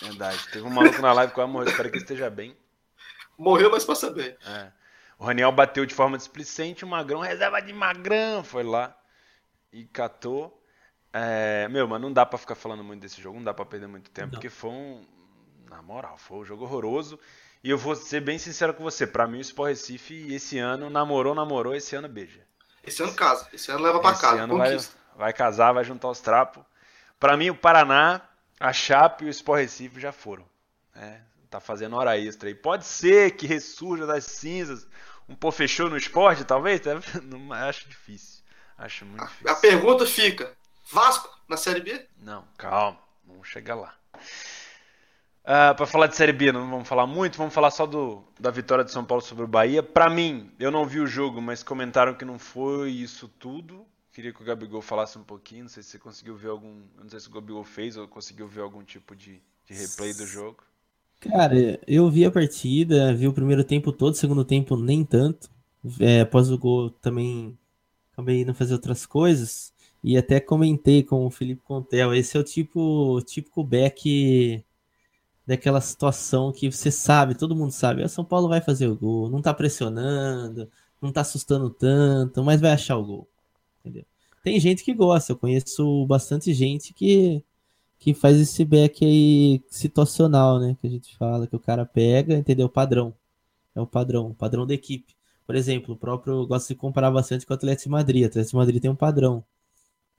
Verdade. 0.02 0.48
Teve 0.50 0.66
um 0.66 0.70
maluco 0.70 1.00
na 1.00 1.12
live 1.12 1.30
que 1.30 1.36
quase 1.36 1.52
morreu. 1.52 1.68
Espero 1.68 1.92
que 1.92 1.98
esteja 1.98 2.28
bem. 2.28 2.56
Morreu, 3.38 3.70
mas 3.70 3.84
passa 3.84 4.10
bem. 4.10 4.36
É. 4.44 4.72
O 5.16 5.24
Raniel 5.24 5.52
bateu 5.52 5.86
de 5.86 5.94
forma 5.94 6.18
displicente. 6.18 6.84
O 6.84 6.88
Magrão, 6.88 7.20
reserva 7.20 7.60
de 7.62 7.72
Magrão, 7.72 8.42
foi 8.42 8.64
lá 8.64 8.98
e 9.72 9.84
catou. 9.84 10.60
É, 11.12 11.68
meu, 11.68 11.86
mas 11.86 12.00
não 12.00 12.12
dá 12.12 12.26
para 12.26 12.36
ficar 12.36 12.56
falando 12.56 12.82
muito 12.82 13.02
desse 13.02 13.22
jogo. 13.22 13.36
Não 13.36 13.44
dá 13.44 13.54
para 13.54 13.64
perder 13.64 13.86
muito 13.86 14.10
tempo. 14.10 14.26
Não. 14.26 14.32
Porque 14.32 14.50
foi 14.50 14.70
um. 14.70 15.06
Na 15.70 15.80
moral, 15.80 16.18
foi 16.18 16.38
um 16.38 16.44
jogo 16.44 16.64
horroroso. 16.64 17.16
E 17.62 17.70
eu 17.70 17.78
vou 17.78 17.94
ser 17.94 18.20
bem 18.22 18.38
sincero 18.38 18.74
com 18.74 18.82
você. 18.82 19.06
Para 19.06 19.28
mim, 19.28 19.38
o 19.38 19.40
Sport 19.40 19.68
Recife 19.68 20.34
esse 20.34 20.58
ano 20.58 20.90
namorou, 20.90 21.32
namorou. 21.32 21.76
Esse 21.76 21.94
ano 21.94 22.08
beija. 22.08 22.44
Esse 22.84 23.02
ano 23.02 23.14
casa. 23.14 23.48
Esse 23.52 23.70
ano 23.70 23.82
leva 23.82 24.00
para 24.00 24.16
casa. 24.16 24.42
Ano 24.42 24.58
vai, 24.58 24.78
vai 25.16 25.32
casar, 25.32 25.72
vai 25.72 25.84
juntar 25.84 26.08
os 26.08 26.20
trapos. 26.20 26.64
Para 27.18 27.36
mim, 27.36 27.50
o 27.50 27.54
Paraná 27.54 28.20
a 28.62 28.72
Chape 28.72 29.24
e 29.24 29.28
o 29.28 29.30
Sport 29.30 29.60
Recife 29.60 30.00
já 30.00 30.12
foram. 30.12 30.44
Né? 30.94 31.20
Tá 31.50 31.60
fazendo 31.60 31.96
hora 31.96 32.16
extra 32.16 32.48
aí. 32.48 32.54
Pode 32.54 32.84
ser 32.86 33.32
que 33.32 33.46
ressurja 33.46 34.06
das 34.06 34.24
cinzas. 34.24 34.86
Um 35.28 35.34
pô 35.34 35.50
fechou 35.50 35.90
no 35.90 35.96
esporte, 35.96 36.44
talvez? 36.44 36.80
Não, 37.24 37.52
acho 37.52 37.88
difícil. 37.88 38.42
Acho 38.78 39.04
muito 39.04 39.26
difícil. 39.26 39.50
A 39.50 39.54
pergunta 39.56 40.06
fica: 40.06 40.52
Vasco 40.90 41.28
na 41.48 41.56
Série 41.56 41.80
B? 41.80 42.06
Não, 42.18 42.44
calma. 42.56 42.98
Vamos 43.24 43.48
chegar 43.48 43.74
lá. 43.74 43.94
Uh, 45.42 45.70
ah, 45.70 45.74
para 45.74 45.86
falar 45.86 46.06
de 46.06 46.14
Série 46.14 46.32
B, 46.32 46.52
não 46.52 46.70
vamos 46.70 46.86
falar 46.86 47.04
muito, 47.04 47.36
vamos 47.36 47.52
falar 47.52 47.72
só 47.72 47.84
do, 47.84 48.22
da 48.38 48.50
vitória 48.50 48.84
de 48.84 48.92
São 48.92 49.04
Paulo 49.04 49.22
sobre 49.22 49.44
o 49.44 49.48
Bahia. 49.48 49.82
Para 49.82 50.08
mim, 50.08 50.50
eu 50.58 50.70
não 50.70 50.86
vi 50.86 51.00
o 51.00 51.06
jogo, 51.06 51.42
mas 51.42 51.64
comentaram 51.64 52.14
que 52.14 52.24
não 52.24 52.38
foi 52.38 52.90
isso 52.90 53.28
tudo. 53.40 53.84
Queria 54.12 54.32
que 54.32 54.40
o 54.40 54.44
Gabigol 54.44 54.82
falasse 54.82 55.18
um 55.18 55.24
pouquinho. 55.24 55.62
Não 55.62 55.68
sei 55.68 55.82
se 55.82 55.90
você 55.90 55.98
conseguiu 55.98 56.36
ver 56.36 56.50
algum. 56.50 56.82
Não 56.96 57.08
sei 57.08 57.18
se 57.18 57.28
o 57.28 57.32
Gabigol 57.32 57.64
fez 57.64 57.96
ou 57.96 58.06
conseguiu 58.06 58.46
ver 58.46 58.60
algum 58.60 58.84
tipo 58.84 59.16
de, 59.16 59.40
de 59.66 59.74
replay 59.74 60.12
do 60.12 60.26
jogo. 60.26 60.62
Cara, 61.18 61.80
eu 61.86 62.10
vi 62.10 62.24
a 62.24 62.30
partida, 62.30 63.14
vi 63.14 63.26
o 63.26 63.32
primeiro 63.32 63.64
tempo 63.64 63.90
todo, 63.90 64.14
segundo 64.14 64.44
tempo 64.44 64.76
nem 64.76 65.04
tanto. 65.04 65.50
É, 65.98 66.20
após 66.20 66.50
o 66.50 66.58
gol 66.58 66.90
também 66.90 67.58
acabei 68.12 68.42
indo 68.42 68.54
fazer 68.54 68.74
outras 68.74 69.06
coisas. 69.06 69.72
E 70.04 70.16
até 70.16 70.38
comentei 70.38 71.02
com 71.02 71.26
o 71.26 71.30
Felipe 71.30 71.62
Contel. 71.62 72.14
Esse 72.14 72.36
é 72.36 72.40
o 72.40 72.44
tipo 72.44 73.20
típico 73.22 73.64
back 73.64 74.62
daquela 75.46 75.80
situação 75.80 76.52
que 76.52 76.70
você 76.70 76.90
sabe, 76.90 77.34
todo 77.34 77.56
mundo 77.56 77.72
sabe. 77.72 78.02
O 78.04 78.08
São 78.08 78.24
Paulo 78.24 78.48
vai 78.48 78.60
fazer 78.60 78.88
o 78.88 78.96
gol, 78.96 79.30
não 79.30 79.42
tá 79.42 79.52
pressionando, 79.54 80.70
não 81.00 81.12
tá 81.12 81.22
assustando 81.22 81.70
tanto, 81.70 82.42
mas 82.44 82.60
vai 82.60 82.72
achar 82.72 82.96
o 82.96 83.04
gol 83.04 83.28
entendeu? 83.82 84.04
Tem 84.42 84.58
gente 84.58 84.84
que 84.84 84.94
gosta, 84.94 85.32
eu 85.32 85.36
conheço 85.36 86.06
bastante 86.06 86.52
gente 86.54 86.92
que, 86.94 87.42
que 87.98 88.14
faz 88.14 88.40
esse 88.40 88.64
back 88.64 89.04
aí 89.04 89.62
situacional, 89.68 90.58
né? 90.58 90.76
Que 90.80 90.86
a 90.86 90.90
gente 90.90 91.16
fala, 91.16 91.46
que 91.46 91.54
o 91.54 91.60
cara 91.60 91.84
pega, 91.84 92.36
entendeu? 92.36 92.66
O 92.66 92.70
padrão. 92.70 93.14
É 93.74 93.80
o 93.80 93.86
padrão, 93.86 94.30
o 94.30 94.34
padrão 94.34 94.66
da 94.66 94.74
equipe. 94.74 95.14
Por 95.46 95.54
exemplo, 95.54 95.94
o 95.94 95.96
próprio 95.96 96.46
gosto 96.46 96.68
de 96.68 96.74
comparar 96.74 97.10
bastante 97.10 97.46
com 97.46 97.52
o 97.52 97.56
Atlético 97.56 97.84
de 97.84 97.90
Madrid. 97.90 98.22
O 98.24 98.26
Atlético 98.26 98.50
de 98.50 98.56
Madrid 98.56 98.82
tem 98.82 98.90
um 98.90 98.96
padrão. 98.96 99.44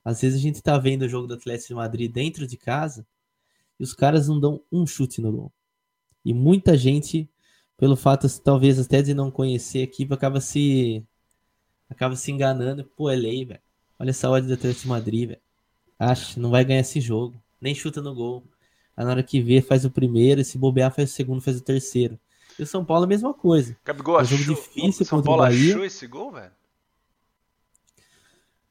Às 0.04 0.20
vezes 0.20 0.38
a 0.38 0.42
gente 0.42 0.62
tá 0.62 0.78
vendo 0.78 1.02
o 1.02 1.08
jogo 1.08 1.26
do 1.26 1.34
Atlético 1.34 1.68
de 1.68 1.74
Madrid 1.74 2.12
dentro 2.12 2.46
de 2.46 2.56
casa 2.56 3.06
e 3.78 3.82
os 3.82 3.92
caras 3.92 4.28
não 4.28 4.38
dão 4.38 4.60
um 4.70 4.86
chute 4.86 5.20
no 5.20 5.32
gol. 5.32 5.52
E 6.24 6.32
muita 6.32 6.76
gente, 6.76 7.28
pelo 7.76 7.96
fato 7.96 8.26
talvez 8.40 8.78
até 8.78 9.02
de 9.02 9.14
não 9.14 9.30
conhecer 9.30 9.78
a 9.78 9.82
equipe, 9.82 10.14
acaba 10.14 10.40
se 10.40 11.04
acaba 11.88 12.16
se 12.16 12.30
enganando. 12.32 12.84
Pô, 12.96 13.10
é 13.10 13.16
lei, 13.16 13.44
velho. 13.44 13.60
Olha 13.98 14.10
essa 14.10 14.28
ordem 14.28 14.48
do 14.48 14.54
Atlético 14.54 14.82
de 14.82 14.88
Madrid, 14.88 15.28
velho. 15.28 15.40
Acha, 15.98 16.40
não 16.40 16.50
vai 16.50 16.64
ganhar 16.64 16.80
esse 16.80 17.00
jogo. 17.00 17.40
Nem 17.60 17.74
chuta 17.74 18.00
no 18.00 18.14
gol. 18.14 18.42
Aí 18.96 19.04
na 19.04 19.10
hora 19.10 19.22
que 19.22 19.40
vê, 19.40 19.60
faz 19.60 19.84
o 19.84 19.90
primeiro, 19.90 20.40
e 20.40 20.44
se 20.44 20.56
bobear, 20.56 20.94
faz 20.94 21.10
o 21.10 21.14
segundo, 21.14 21.40
faz 21.40 21.56
o 21.56 21.60
terceiro. 21.62 22.18
E 22.58 22.62
o 22.62 22.66
São 22.66 22.84
Paulo 22.84 23.04
a 23.04 23.08
mesma 23.08 23.34
coisa. 23.34 23.76
Gabigol, 23.84 24.18
é 24.18 24.22
um 24.22 24.24
jogo 24.24 24.44
difícil 24.44 25.04
São 25.04 25.22
Paulo 25.22 25.42
achou 25.42 25.84
esse 25.84 26.06
gol, 26.06 26.32
velho? 26.32 26.52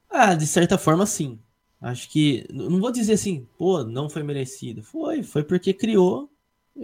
Ah, 0.10 0.36
de 0.36 0.46
certa 0.46 0.78
forma, 0.78 1.06
sim. 1.06 1.40
Acho 1.84 2.10
que. 2.10 2.48
Não 2.50 2.80
vou 2.80 2.92
dizer 2.92 3.14
assim, 3.14 3.46
pô, 3.58 3.84
não 3.84 4.10
foi 4.10 4.24
merecido. 4.24 4.82
Foi, 4.82 5.22
foi 5.22 5.44
porque 5.44 5.74
criou. 5.74 6.32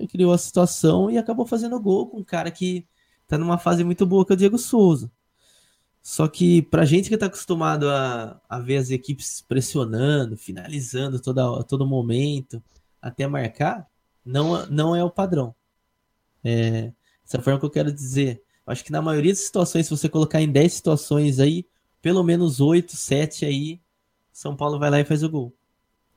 Criou 0.10 0.34
a 0.34 0.38
situação 0.38 1.10
e 1.10 1.18
acabou 1.18 1.46
fazendo 1.46 1.80
gol 1.80 2.08
com 2.08 2.18
um 2.18 2.24
cara 2.24 2.52
que 2.52 2.86
tá 3.26 3.38
numa 3.38 3.58
fase 3.58 3.84
muito 3.84 4.06
boa, 4.06 4.26
que 4.26 4.34
é 4.34 4.36
o 4.36 4.38
Diego 4.38 4.58
Souza. 4.58 5.10
Só 6.02 6.28
que 6.28 6.62
pra 6.64 6.86
gente 6.86 7.10
que 7.10 7.18
tá 7.18 7.28
acostumado 7.28 7.90
a, 7.90 8.42
a 8.50 8.60
ver 8.60 8.78
as 8.78 8.90
equipes 8.92 9.42
pressionando, 9.42 10.38
finalizando 10.38 11.20
toda, 11.20 11.64
todo 11.64 11.88
momento, 11.88 12.62
até 13.02 13.26
marcar, 13.26 13.88
não, 14.24 14.66
não 14.68 14.96
é 14.96 15.04
o 15.04 15.10
padrão. 15.10 15.56
É, 16.44 16.92
essa 17.26 17.42
forma 17.42 17.60
que 17.60 17.66
eu 17.66 17.70
quero 17.70 17.92
dizer. 17.92 18.44
Acho 18.68 18.84
que 18.84 18.92
na 18.92 19.02
maioria 19.02 19.32
das 19.32 19.42
situações, 19.42 19.86
se 19.86 19.92
você 19.92 20.10
colocar 20.10 20.42
em 20.42 20.52
10 20.52 20.74
situações 20.74 21.40
aí, 21.40 21.66
pelo 22.02 22.24
menos 22.24 22.60
8, 22.60 22.96
7 22.96 23.46
aí, 23.46 23.82
São 24.32 24.56
Paulo 24.56 24.80
vai 24.80 24.90
lá 24.90 25.00
e 25.00 25.06
faz 25.06 25.24
o 25.24 25.30
gol. 25.30 25.56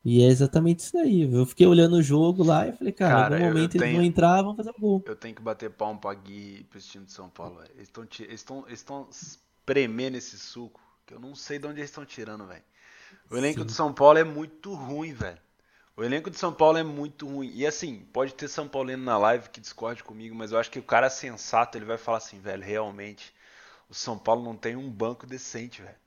E 0.04 0.22
é 0.22 0.26
exatamente 0.26 0.80
isso 0.80 0.98
aí. 0.98 1.22
Eu 1.32 1.46
fiquei 1.46 1.66
olhando 1.66 1.96
o 1.96 2.02
jogo 2.02 2.42
lá 2.42 2.66
e 2.66 2.72
falei, 2.72 2.92
cara, 2.92 3.14
cara 3.14 3.34
algum 3.36 3.46
momento 3.46 3.72
tenho, 3.72 3.84
eles 3.84 3.94
vão 3.96 4.04
entrar, 4.04 4.42
vão 4.42 4.56
fazer 4.56 4.70
o 4.70 4.80
gol. 4.80 5.04
Eu 5.06 5.14
tenho 5.14 5.34
que 5.34 5.42
bater 5.42 5.70
palmo 5.70 6.00
pra 6.00 6.12
Gui 6.14 6.60
e 6.60 6.64
pro 6.64 6.80
time 6.80 7.04
de 7.04 7.12
São 7.12 7.28
Paulo. 7.28 7.62
Eles 7.76 7.88
estão 7.88 8.64
eles 8.68 8.84
eles 8.90 9.40
espremer 9.62 10.10
nesse 10.10 10.38
suco, 10.38 10.80
que 11.06 11.14
eu 11.14 11.20
não 11.20 11.34
sei 11.34 11.58
de 11.58 11.66
onde 11.66 11.78
eles 11.78 11.90
estão 11.90 12.04
tirando, 12.04 12.46
velho. 12.46 12.64
O 13.30 13.36
elenco 13.36 13.60
Sim. 13.60 13.66
de 13.66 13.72
São 13.72 13.92
Paulo 13.92 14.18
é 14.18 14.24
muito 14.24 14.74
ruim, 14.74 15.12
velho. 15.12 15.38
O 15.96 16.02
elenco 16.02 16.30
de 16.30 16.38
São 16.38 16.52
Paulo 16.52 16.78
é 16.78 16.82
muito 16.82 17.28
ruim. 17.28 17.52
E 17.54 17.66
assim, 17.66 18.06
pode 18.12 18.34
ter 18.34 18.48
São 18.48 18.66
Paulino 18.66 19.04
na 19.04 19.16
live 19.18 19.50
que 19.50 19.60
discorde 19.60 20.02
comigo, 20.02 20.34
mas 20.34 20.50
eu 20.50 20.58
acho 20.58 20.70
que 20.70 20.78
o 20.78 20.82
cara 20.82 21.08
sensato, 21.10 21.78
ele 21.78 21.84
vai 21.84 21.98
falar 21.98 22.18
assim, 22.18 22.40
velho, 22.40 22.62
realmente, 22.62 23.32
o 23.88 23.94
São 23.94 24.18
Paulo 24.18 24.42
não 24.42 24.56
tem 24.56 24.74
um 24.74 24.90
banco 24.90 25.26
decente, 25.26 25.82
velho. 25.82 26.01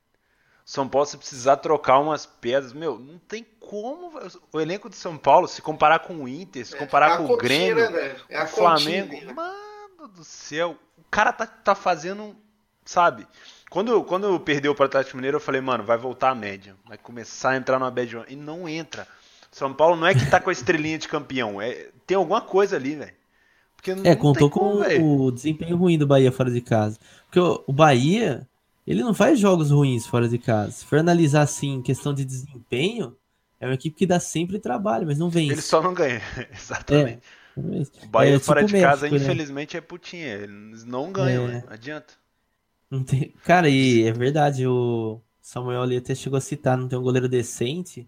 São 0.66 0.90
Paulo, 0.90 1.06
se 1.06 1.16
precisar 1.16 1.58
trocar 1.58 2.00
umas 2.00 2.26
pedras, 2.26 2.74
meu, 2.74 2.98
não 2.98 3.20
tem 3.20 3.46
como. 3.60 4.20
O 4.52 4.60
elenco 4.60 4.90
de 4.90 4.96
São 4.96 5.16
Paulo, 5.16 5.48
se 5.48 5.62
comparar 5.62 6.00
com 6.00 6.24
o 6.24 6.28
Inter, 6.28 6.66
se 6.66 6.76
é, 6.76 6.78
comparar 6.78 7.12
é 7.12 7.18
com 7.18 7.26
o 7.32 7.38
Grêmio, 7.38 7.90
né, 7.92 8.16
é 8.28 8.44
o 8.44 8.48
Flamengo, 8.48 9.10
continha, 9.10 9.28
né? 9.28 9.34
mano 9.34 10.08
do 10.08 10.24
céu, 10.24 10.76
o 10.98 11.04
cara 11.12 11.32
tá, 11.32 11.46
tá 11.46 11.76
fazendo 11.76 12.36
sabe? 12.86 13.28
Quando, 13.70 14.04
quando 14.04 14.40
perdeu 14.40 14.74
para 14.76 14.84
o 14.84 14.86
Atlético 14.86 15.18
Mineiro, 15.18 15.38
eu 15.38 15.42
falei, 15.42 15.60
mano, 15.60 15.84
vai 15.84 15.98
voltar 15.98 16.30
a 16.30 16.36
média. 16.36 16.76
Vai 16.88 16.98
começar 16.98 17.52
a 17.52 17.58
entrar 17.58 17.80
numa 17.80 17.92
bad 17.92 18.24
E 18.30 18.36
não 18.36 18.70
entra. 18.70 19.08
São 19.52 19.74
Paulo 19.74 19.96
não 19.96 20.08
é 20.08 20.14
que 20.14 20.30
tá 20.30 20.40
com 20.40 20.50
a 20.50 20.54
estrelinha 20.54 20.98
de 20.98 21.08
campeão. 21.08 21.62
É, 21.62 21.90
tem 22.06 22.16
alguma 22.16 22.42
coisa 22.42 22.76
ali, 22.76 22.96
velho. 22.96 23.14
é, 24.04 24.16
contou 24.16 24.50
com 24.50 24.82
o 24.82 25.32
desempenho 25.32 25.76
ruim 25.76 25.98
do 25.98 26.08
Bahia 26.08 26.32
fora 26.32 26.52
de 26.52 26.62
casa. 26.62 27.00
Porque 27.26 27.40
o, 27.40 27.64
o 27.66 27.74
Bahia, 27.74 28.48
ele 28.86 29.04
não 29.04 29.14
faz 29.14 29.40
jogos 29.40 29.72
ruins 29.72 30.06
fora 30.06 30.30
de 30.30 30.38
casa. 30.38 30.72
Se 30.72 30.86
for 30.86 31.00
analisar 31.00 31.42
assim, 31.42 31.82
questão 31.82 32.14
de 32.14 32.24
desempenho, 32.24 33.16
é 33.60 33.66
uma 33.66 33.74
equipe 33.74 33.96
que 33.96 34.06
dá 34.06 34.20
sempre 34.20 34.60
trabalho, 34.60 35.08
mas 35.08 35.18
não 35.18 35.30
vence. 35.30 35.54
Ele 35.54 35.62
só 35.62 35.82
não 35.82 35.94
ganha, 35.94 36.22
exatamente. 36.54 37.22
É, 37.58 38.06
o 38.06 38.08
Bahia 38.10 38.36
é, 38.36 38.40
fora 38.40 38.64
tipo 38.64 38.76
de 38.76 38.82
casa, 38.84 39.04
México, 39.04 39.18
né? 39.18 39.24
infelizmente, 39.24 39.78
é 39.78 39.82
putinha. 39.82 40.28
Eles 40.28 40.84
não 40.84 41.12
ganham, 41.12 41.46
é. 41.46 41.48
né? 41.48 41.64
Adianta. 41.68 42.14
Tem... 43.08 43.34
Cara, 43.44 43.70
e 43.70 44.04
é 44.04 44.12
verdade, 44.12 44.68
o 44.68 45.20
Samuel 45.42 45.82
ali 45.82 45.98
até 45.98 46.14
chegou 46.14 46.38
a 46.38 46.42
citar, 46.42 46.78
não 46.78 46.88
tem 46.88 47.00
um 47.00 47.04
goleiro 47.04 47.28
decente. 47.28 48.08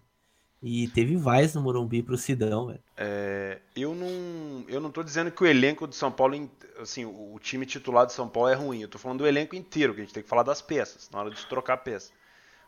E 0.60 0.88
teve 0.88 1.16
vais 1.16 1.54
no 1.54 1.60
Morumbi 1.60 2.02
pro 2.02 2.16
Sidão, 2.16 2.66
velho. 2.66 2.82
É, 2.96 3.58
eu 3.76 3.94
não, 3.94 4.64
eu 4.68 4.80
não 4.80 4.90
tô 4.90 5.04
dizendo 5.04 5.30
que 5.30 5.42
o 5.42 5.46
elenco 5.46 5.86
do 5.86 5.94
São 5.94 6.10
Paulo, 6.10 6.50
assim, 6.80 7.04
o 7.04 7.38
time 7.40 7.64
titular 7.64 8.04
do 8.04 8.12
São 8.12 8.28
Paulo 8.28 8.48
é 8.48 8.54
ruim. 8.54 8.82
Eu 8.82 8.88
tô 8.88 8.98
falando 8.98 9.18
do 9.18 9.26
elenco 9.26 9.54
inteiro, 9.54 9.94
que 9.94 10.00
a 10.00 10.04
gente 10.04 10.12
tem 10.12 10.22
que 10.22 10.28
falar 10.28 10.42
das 10.42 10.60
peças, 10.60 11.08
na 11.10 11.20
hora 11.20 11.30
de 11.30 11.46
trocar 11.46 11.76
peça. 11.76 12.10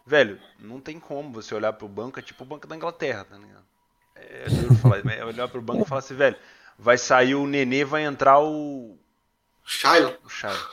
Velho, 0.07 0.41
não 0.59 0.81
tem 0.81 1.01
como 1.01 1.33
você 1.33 1.55
olhar 1.55 1.73
pro 1.73 1.89
banco, 1.89 2.19
é 2.19 2.23
tipo 2.23 2.45
o 2.45 2.47
banco 2.47 2.67
da 2.67 2.77
Inglaterra, 2.77 3.25
tá 3.25 3.37
ligado? 3.37 3.65
É, 4.15 4.47
eu 4.47 4.75
falar, 4.77 5.05
é 5.07 5.25
olhar 5.25 5.49
pro 5.49 5.61
banco 5.61 5.83
e 5.83 5.89
falar 5.89 5.99
assim, 5.99 6.15
velho, 6.15 6.37
vai 6.79 6.97
sair 6.97 7.35
o 7.35 7.47
Nenê, 7.47 7.85
vai 7.85 8.05
entrar 8.05 8.41
o. 8.41 8.97
Shiloh. 9.65 10.17
O 10.25 10.29
Shiloh. 10.29 10.69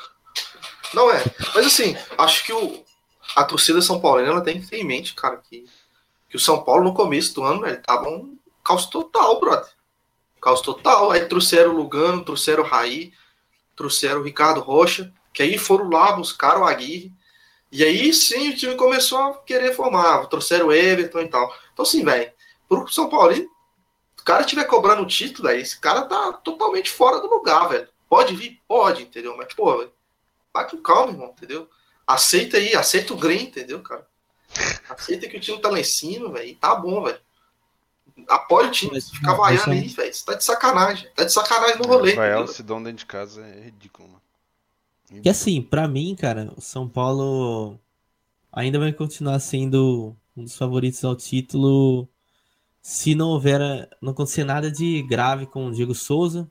Não 0.94 1.12
é. 1.12 1.24
Mas 1.56 1.66
assim, 1.66 1.98
acho 2.18 2.46
que 2.46 2.54
o, 2.54 2.86
a 3.36 3.44
torcida 3.44 3.82
São 3.82 4.00
Paulina 4.00 4.30
ela 4.30 4.42
tem 4.42 4.62
que 4.62 4.68
ter 4.68 4.78
em 4.78 4.86
mente, 4.86 5.14
cara, 5.14 5.38
que 5.38 5.66
que 6.30 6.36
o 6.36 6.40
São 6.40 6.64
Paulo 6.64 6.84
no 6.84 6.94
começo 6.94 7.34
do 7.36 7.44
ano, 7.44 7.66
ele 7.66 7.78
tava 7.78 8.10
um 8.10 8.38
caos 8.64 8.86
total, 8.88 9.40
brother. 9.40 9.72
Caos 10.42 10.62
total. 10.62 11.12
Aí 11.12 11.26
trouxeram 11.26 11.72
o 11.74 11.78
Lugano, 11.78 12.24
trouxeram 12.24 12.64
o 12.64 12.68
Raí, 12.68 13.14
trouxeram 13.76 14.20
o 14.20 14.24
Ricardo 14.24 14.60
Rocha, 14.60 15.14
que 15.34 15.42
aí 15.42 15.58
foram 15.58 15.90
lá, 15.90 16.12
buscar 16.12 16.58
o 16.60 16.66
Aguirre. 16.66 17.14
E 17.72 17.84
aí 17.84 18.14
sim 18.14 18.50
o 18.50 18.56
time 18.56 18.76
começou 18.76 19.20
a 19.20 19.38
querer 19.40 19.74
formar. 19.74 20.26
Trouxeram 20.28 20.68
o 20.68 20.74
Everton 20.74 21.22
e 21.22 21.28
tal. 21.28 21.54
Então, 21.74 21.84
assim, 21.84 22.04
velho, 22.04 22.32
pro 22.68 22.88
São 22.90 23.10
Paulo, 23.10 23.34
o 24.20 24.24
cara 24.24 24.42
estiver 24.42 24.66
cobrando 24.66 25.04
o 25.04 25.08
título, 25.08 25.48
aí, 25.48 25.62
esse 25.62 25.80
cara 25.80 26.04
tá 26.04 26.34
totalmente 26.34 26.90
fora 26.90 27.20
do 27.22 27.28
lugar, 27.28 27.70
velho. 27.70 27.88
Pode 28.10 28.36
vir? 28.36 28.62
Pode, 28.68 29.04
entendeu? 29.04 29.36
Mas, 29.38 29.54
pô, 29.54 29.88
vai 30.54 30.70
com 30.70 30.78
calma, 30.78 31.12
irmão, 31.12 31.34
entendeu? 31.36 31.70
Aceita 32.06 32.58
aí, 32.58 32.74
aceita 32.74 33.14
o 33.14 33.18
Green, 33.18 33.44
entendeu, 33.44 33.82
cara? 33.82 34.08
Aceita 34.90 35.28
que 35.28 35.38
o 35.38 35.40
time 35.40 35.60
tá 35.60 35.70
lá 35.70 35.80
em 35.80 35.84
cima, 35.84 36.32
velho. 36.32 36.56
Tá 36.56 36.76
bom, 36.76 37.04
velho. 37.04 37.20
Apoia 38.28 38.68
o 38.68 38.72
time. 38.72 39.00
Fica 39.00 39.34
vaiando 39.34 39.72
aí, 39.72 39.88
velho. 39.88 40.14
Você 40.14 40.26
tá 40.26 40.34
de 40.34 40.44
sacanagem. 40.44 41.10
Tá 41.16 41.24
de 41.24 41.32
sacanagem 41.32 41.78
no 41.78 41.88
rolê. 41.88 42.16
Vai 42.16 42.36
o 42.36 42.48
Sidão 42.48 42.82
dentro 42.82 43.00
de 43.00 43.06
casa 43.06 43.46
é 43.46 43.66
ridículo, 43.66 44.10
mano. 44.10 44.22
E 45.24 45.30
assim, 45.30 45.62
pra 45.62 45.88
mim, 45.88 46.16
cara, 46.16 46.52
o 46.58 46.62
São 46.62 46.88
Paulo 46.88 47.80
ainda 48.52 48.78
vai 48.80 48.92
continuar 48.92 49.40
sendo 49.40 50.16
um 50.36 50.44
dos 50.44 50.58
favoritos 50.58 51.04
ao 51.06 51.16
título 51.16 52.10
se 52.82 53.14
não 53.16 53.30
houver, 53.30 53.60
não 54.02 54.12
acontecer 54.12 54.44
nada 54.46 54.72
de 54.72 55.02
grave 55.04 55.46
com 55.46 55.68
o 55.68 55.72
Diego 55.74 55.94
Souza, 55.94 56.50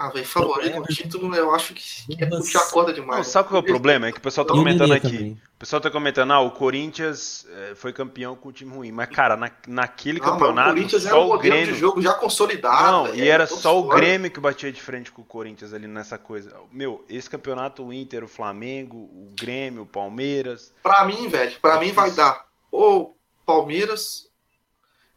ah, 0.00 0.08
velho, 0.08 0.24
favorito 0.24 0.78
no 0.78 0.86
título, 0.86 1.34
eu 1.34 1.54
acho 1.54 1.74
que, 1.74 2.16
é 2.18 2.24
puxar 2.24 2.60
a 2.60 2.70
corda 2.70 2.90
demais. 2.90 3.26
Não, 3.26 3.32
sabe 3.32 3.48
qual 3.50 3.60
é 3.60 3.62
o 3.62 3.66
problema? 3.66 4.06
É 4.06 4.12
que 4.12 4.16
o 4.16 4.22
pessoal 4.22 4.46
tá 4.46 4.54
comentando 4.54 4.94
aqui. 4.94 5.36
O 5.54 5.58
pessoal 5.58 5.82
tá 5.82 5.90
comentando, 5.90 6.32
ah, 6.32 6.40
o 6.40 6.52
Corinthians 6.52 7.46
é, 7.50 7.74
foi 7.74 7.92
campeão 7.92 8.34
com 8.34 8.48
o 8.48 8.52
time 8.52 8.74
ruim. 8.74 8.90
Mas, 8.90 9.10
cara, 9.10 9.36
na, 9.36 9.50
naquele 9.68 10.18
não, 10.18 10.26
campeonato. 10.26 10.70
O 10.70 10.72
Corinthians 10.72 11.04
era 11.04 11.20
um 11.20 11.26
modelo 11.28 11.54
Grêmio... 11.54 11.74
de 11.74 11.78
jogo 11.78 12.00
já 12.00 12.14
consolidado. 12.14 12.90
Não, 12.90 13.04
véio, 13.12 13.24
e 13.24 13.28
era 13.28 13.46
só 13.46 13.78
o 13.78 13.88
Grêmio 13.88 14.30
que 14.30 14.40
batia 14.40 14.72
de 14.72 14.80
frente 14.80 15.12
com 15.12 15.20
o 15.20 15.24
Corinthians 15.24 15.74
ali 15.74 15.86
nessa 15.86 16.16
coisa. 16.16 16.56
Meu, 16.72 17.04
esse 17.06 17.28
campeonato, 17.28 17.84
o 17.84 17.92
Inter, 17.92 18.24
o 18.24 18.28
Flamengo, 18.28 18.96
o 18.96 19.34
Grêmio, 19.38 19.82
o 19.82 19.86
Palmeiras. 19.86 20.72
Pra 20.82 21.04
mim, 21.04 21.28
velho, 21.28 21.52
pra 21.60 21.78
mim 21.78 21.92
vai 21.92 22.10
dar 22.10 22.48
ou 22.70 23.16
Palmeiras 23.44 24.29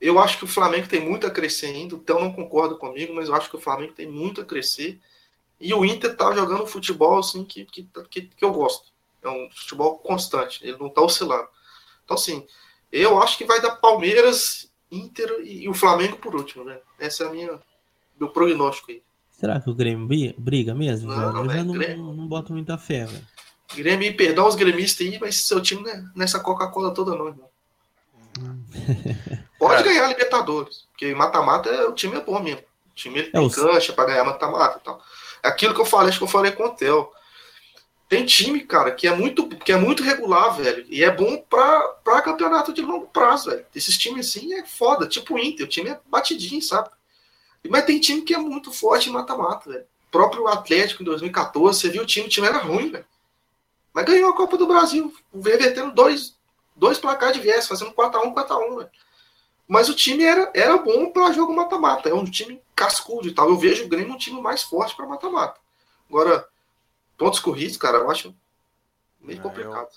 eu 0.04 0.20
acho 0.20 0.38
que 0.38 0.44
o 0.44 0.48
Flamengo 0.48 0.86
tem 0.86 1.00
muito 1.00 1.26
a 1.26 1.32
crescer 1.32 1.68
ainda, 1.68 1.96
então 1.96 2.20
não 2.20 2.34
concordo 2.34 2.78
comigo, 2.78 3.16
mas 3.16 3.30
eu 3.30 3.36
acho 3.36 3.50
que 3.50 3.56
o 3.56 3.62
Flamengo 3.62 3.94
tem 3.94 4.06
muito 4.06 4.42
a 4.42 4.46
crescer. 4.46 5.00
E 5.62 5.74
o 5.74 5.86
Inter 5.86 6.14
tá 6.18 6.36
jogando 6.36 6.64
um 6.64 6.68
futebol 6.68 7.20
assim 7.20 7.46
que, 7.46 7.64
que, 7.64 7.88
que, 8.10 8.22
que 8.24 8.44
eu 8.44 8.52
gosto. 8.52 8.92
É 9.24 9.30
um 9.30 9.50
futebol 9.50 9.98
constante, 10.00 10.60
ele 10.62 10.78
não 10.78 10.90
tá 10.90 11.02
oscilando. 11.02 11.48
Então, 12.04 12.16
assim, 12.16 12.46
eu 12.92 13.24
acho 13.24 13.38
que 13.38 13.46
vai 13.46 13.62
dar 13.62 13.78
Palmeiras, 13.78 14.70
Inter 14.92 15.40
e, 15.42 15.70
o 15.70 15.74
Flamengo 15.74 16.18
por 16.18 16.36
último, 16.36 16.66
né? 16.66 16.80
Essa 17.00 17.24
é 17.24 17.28
a 17.28 17.32
minha 17.32 17.60
meu 18.20 18.28
prognóstico 18.30 18.92
aí. 18.92 19.02
Será 19.32 19.62
que 19.62 19.70
o 19.70 19.74
Grêmio 19.74 20.36
briga 20.38 20.76
mesmo? 20.76 21.10
Não, 21.10 21.32
não, 21.32 21.46
eu 21.46 21.50
já 21.50 21.64
não, 21.64 21.74
Grêmio... 21.74 21.98
não, 21.98 22.14
não 22.14 22.28
boto 22.28 22.52
muita 22.52 22.78
fé, 22.78 23.06
velho. 23.06 23.26
Grêmio, 23.74 24.18
perdão 24.18 24.50
os 24.50 24.56
gremistas 24.56 25.08
aí, 25.08 25.18
mas 25.18 25.38
seu 25.38 25.62
time 25.62 25.82
né, 25.82 26.06
nessa 26.14 26.42
Coca-Cola 26.42 26.94
toda 26.94 27.16
não, 27.16 27.28
irmão. 27.30 27.53
Pode 29.60 29.84
ganhar 29.84 30.08
Libertadores, 30.08 30.88
porque 30.92 31.14
mata-mata 31.14 31.70
é, 31.70 31.86
o 31.86 31.94
time 31.94 32.18
é 32.18 32.22
bom 32.22 32.40
mesmo. 32.42 32.62
O 32.62 32.96
time 32.96 33.20
é 33.20 33.24
tem 33.24 33.50
cancha 33.50 33.94
para 33.94 34.06
ganhar 34.06 34.24
mata-mata 34.24 34.80
e 34.80 34.84
tal. 34.84 35.02
É 35.42 35.48
aquilo 35.48 35.74
que 35.74 35.82
eu 35.82 35.86
falei, 35.86 36.10
acho 36.10 36.18
que 36.18 36.24
eu 36.24 36.30
falei 36.30 36.52
com 36.52 36.66
o 36.66 36.70
Theo. 36.70 37.10
Tem 38.08 38.26
time, 38.26 38.60
cara, 38.60 38.92
que 38.92 39.08
é 39.08 39.16
muito, 39.16 39.48
que 39.48 39.72
é 39.72 39.76
muito 39.76 40.04
regular, 40.04 40.56
velho. 40.56 40.86
E 40.88 41.04
é 41.04 41.10
bom 41.10 41.38
para 41.50 42.22
campeonato 42.22 42.72
de 42.72 42.82
longo 42.82 43.08
prazo, 43.08 43.50
velho. 43.50 43.66
Esses 43.74 43.98
times 43.98 44.28
assim 44.28 44.54
é 44.54 44.66
foda, 44.66 45.08
tipo 45.08 45.34
o 45.34 45.40
Inter, 45.40 45.66
o 45.66 45.70
time 45.70 45.90
é 45.90 46.00
batidinho, 46.06 46.62
sabe? 46.62 46.90
Mas 47.68 47.86
tem 47.86 48.00
time 48.00 48.22
que 48.22 48.34
é 48.34 48.38
muito 48.38 48.72
forte 48.72 49.10
em 49.10 49.14
mata-mata, 49.14 49.70
velho. 49.70 49.86
O 50.08 50.12
próprio 50.12 50.48
Atlético 50.48 51.02
em 51.02 51.06
2014, 51.06 51.80
você 51.80 51.90
viu 51.90 52.04
o 52.04 52.06
time, 52.06 52.28
o 52.28 52.30
time 52.30 52.46
era 52.46 52.60
ruim, 52.60 52.92
velho. 52.92 53.06
Mas 53.94 54.06
ganhou 54.06 54.30
a 54.30 54.36
Copa 54.36 54.58
do 54.58 54.68
Brasil, 54.68 55.14
revertendo 55.34 55.92
dois, 55.92 56.36
dois 56.76 56.98
placares 56.98 57.36
de 57.38 57.42
viés, 57.42 57.68
fazendo 57.68 57.92
4x1, 57.92 58.34
4x1, 58.34 58.78
velho. 58.78 58.92
Mas 59.68 59.90
o 59.90 59.96
time 59.96 60.24
era, 60.24 60.52
era 60.54 60.78
bom 60.78 61.12
para 61.12 61.32
jogo 61.32 61.56
mata-mata. 61.56 62.10
É 62.10 62.14
um 62.14 62.26
time 62.26 62.62
cascudo 62.76 63.28
e 63.28 63.34
tal. 63.34 63.50
Eu 63.50 63.58
vejo 63.58 63.86
o 63.86 63.88
Grêmio 63.88 64.14
um 64.14 64.18
time 64.18 64.42
mais 64.42 64.62
forte 64.64 64.96
para 64.96 65.08
mata-mata. 65.08 65.60
Agora, 66.10 66.48
pontos 67.18 67.40
corridos, 67.40 67.78
cara, 67.78 67.98
eu 67.98 68.12
acho 68.12 68.36
meio 69.22 69.38
não, 69.38 69.50
complicado. 69.50 69.90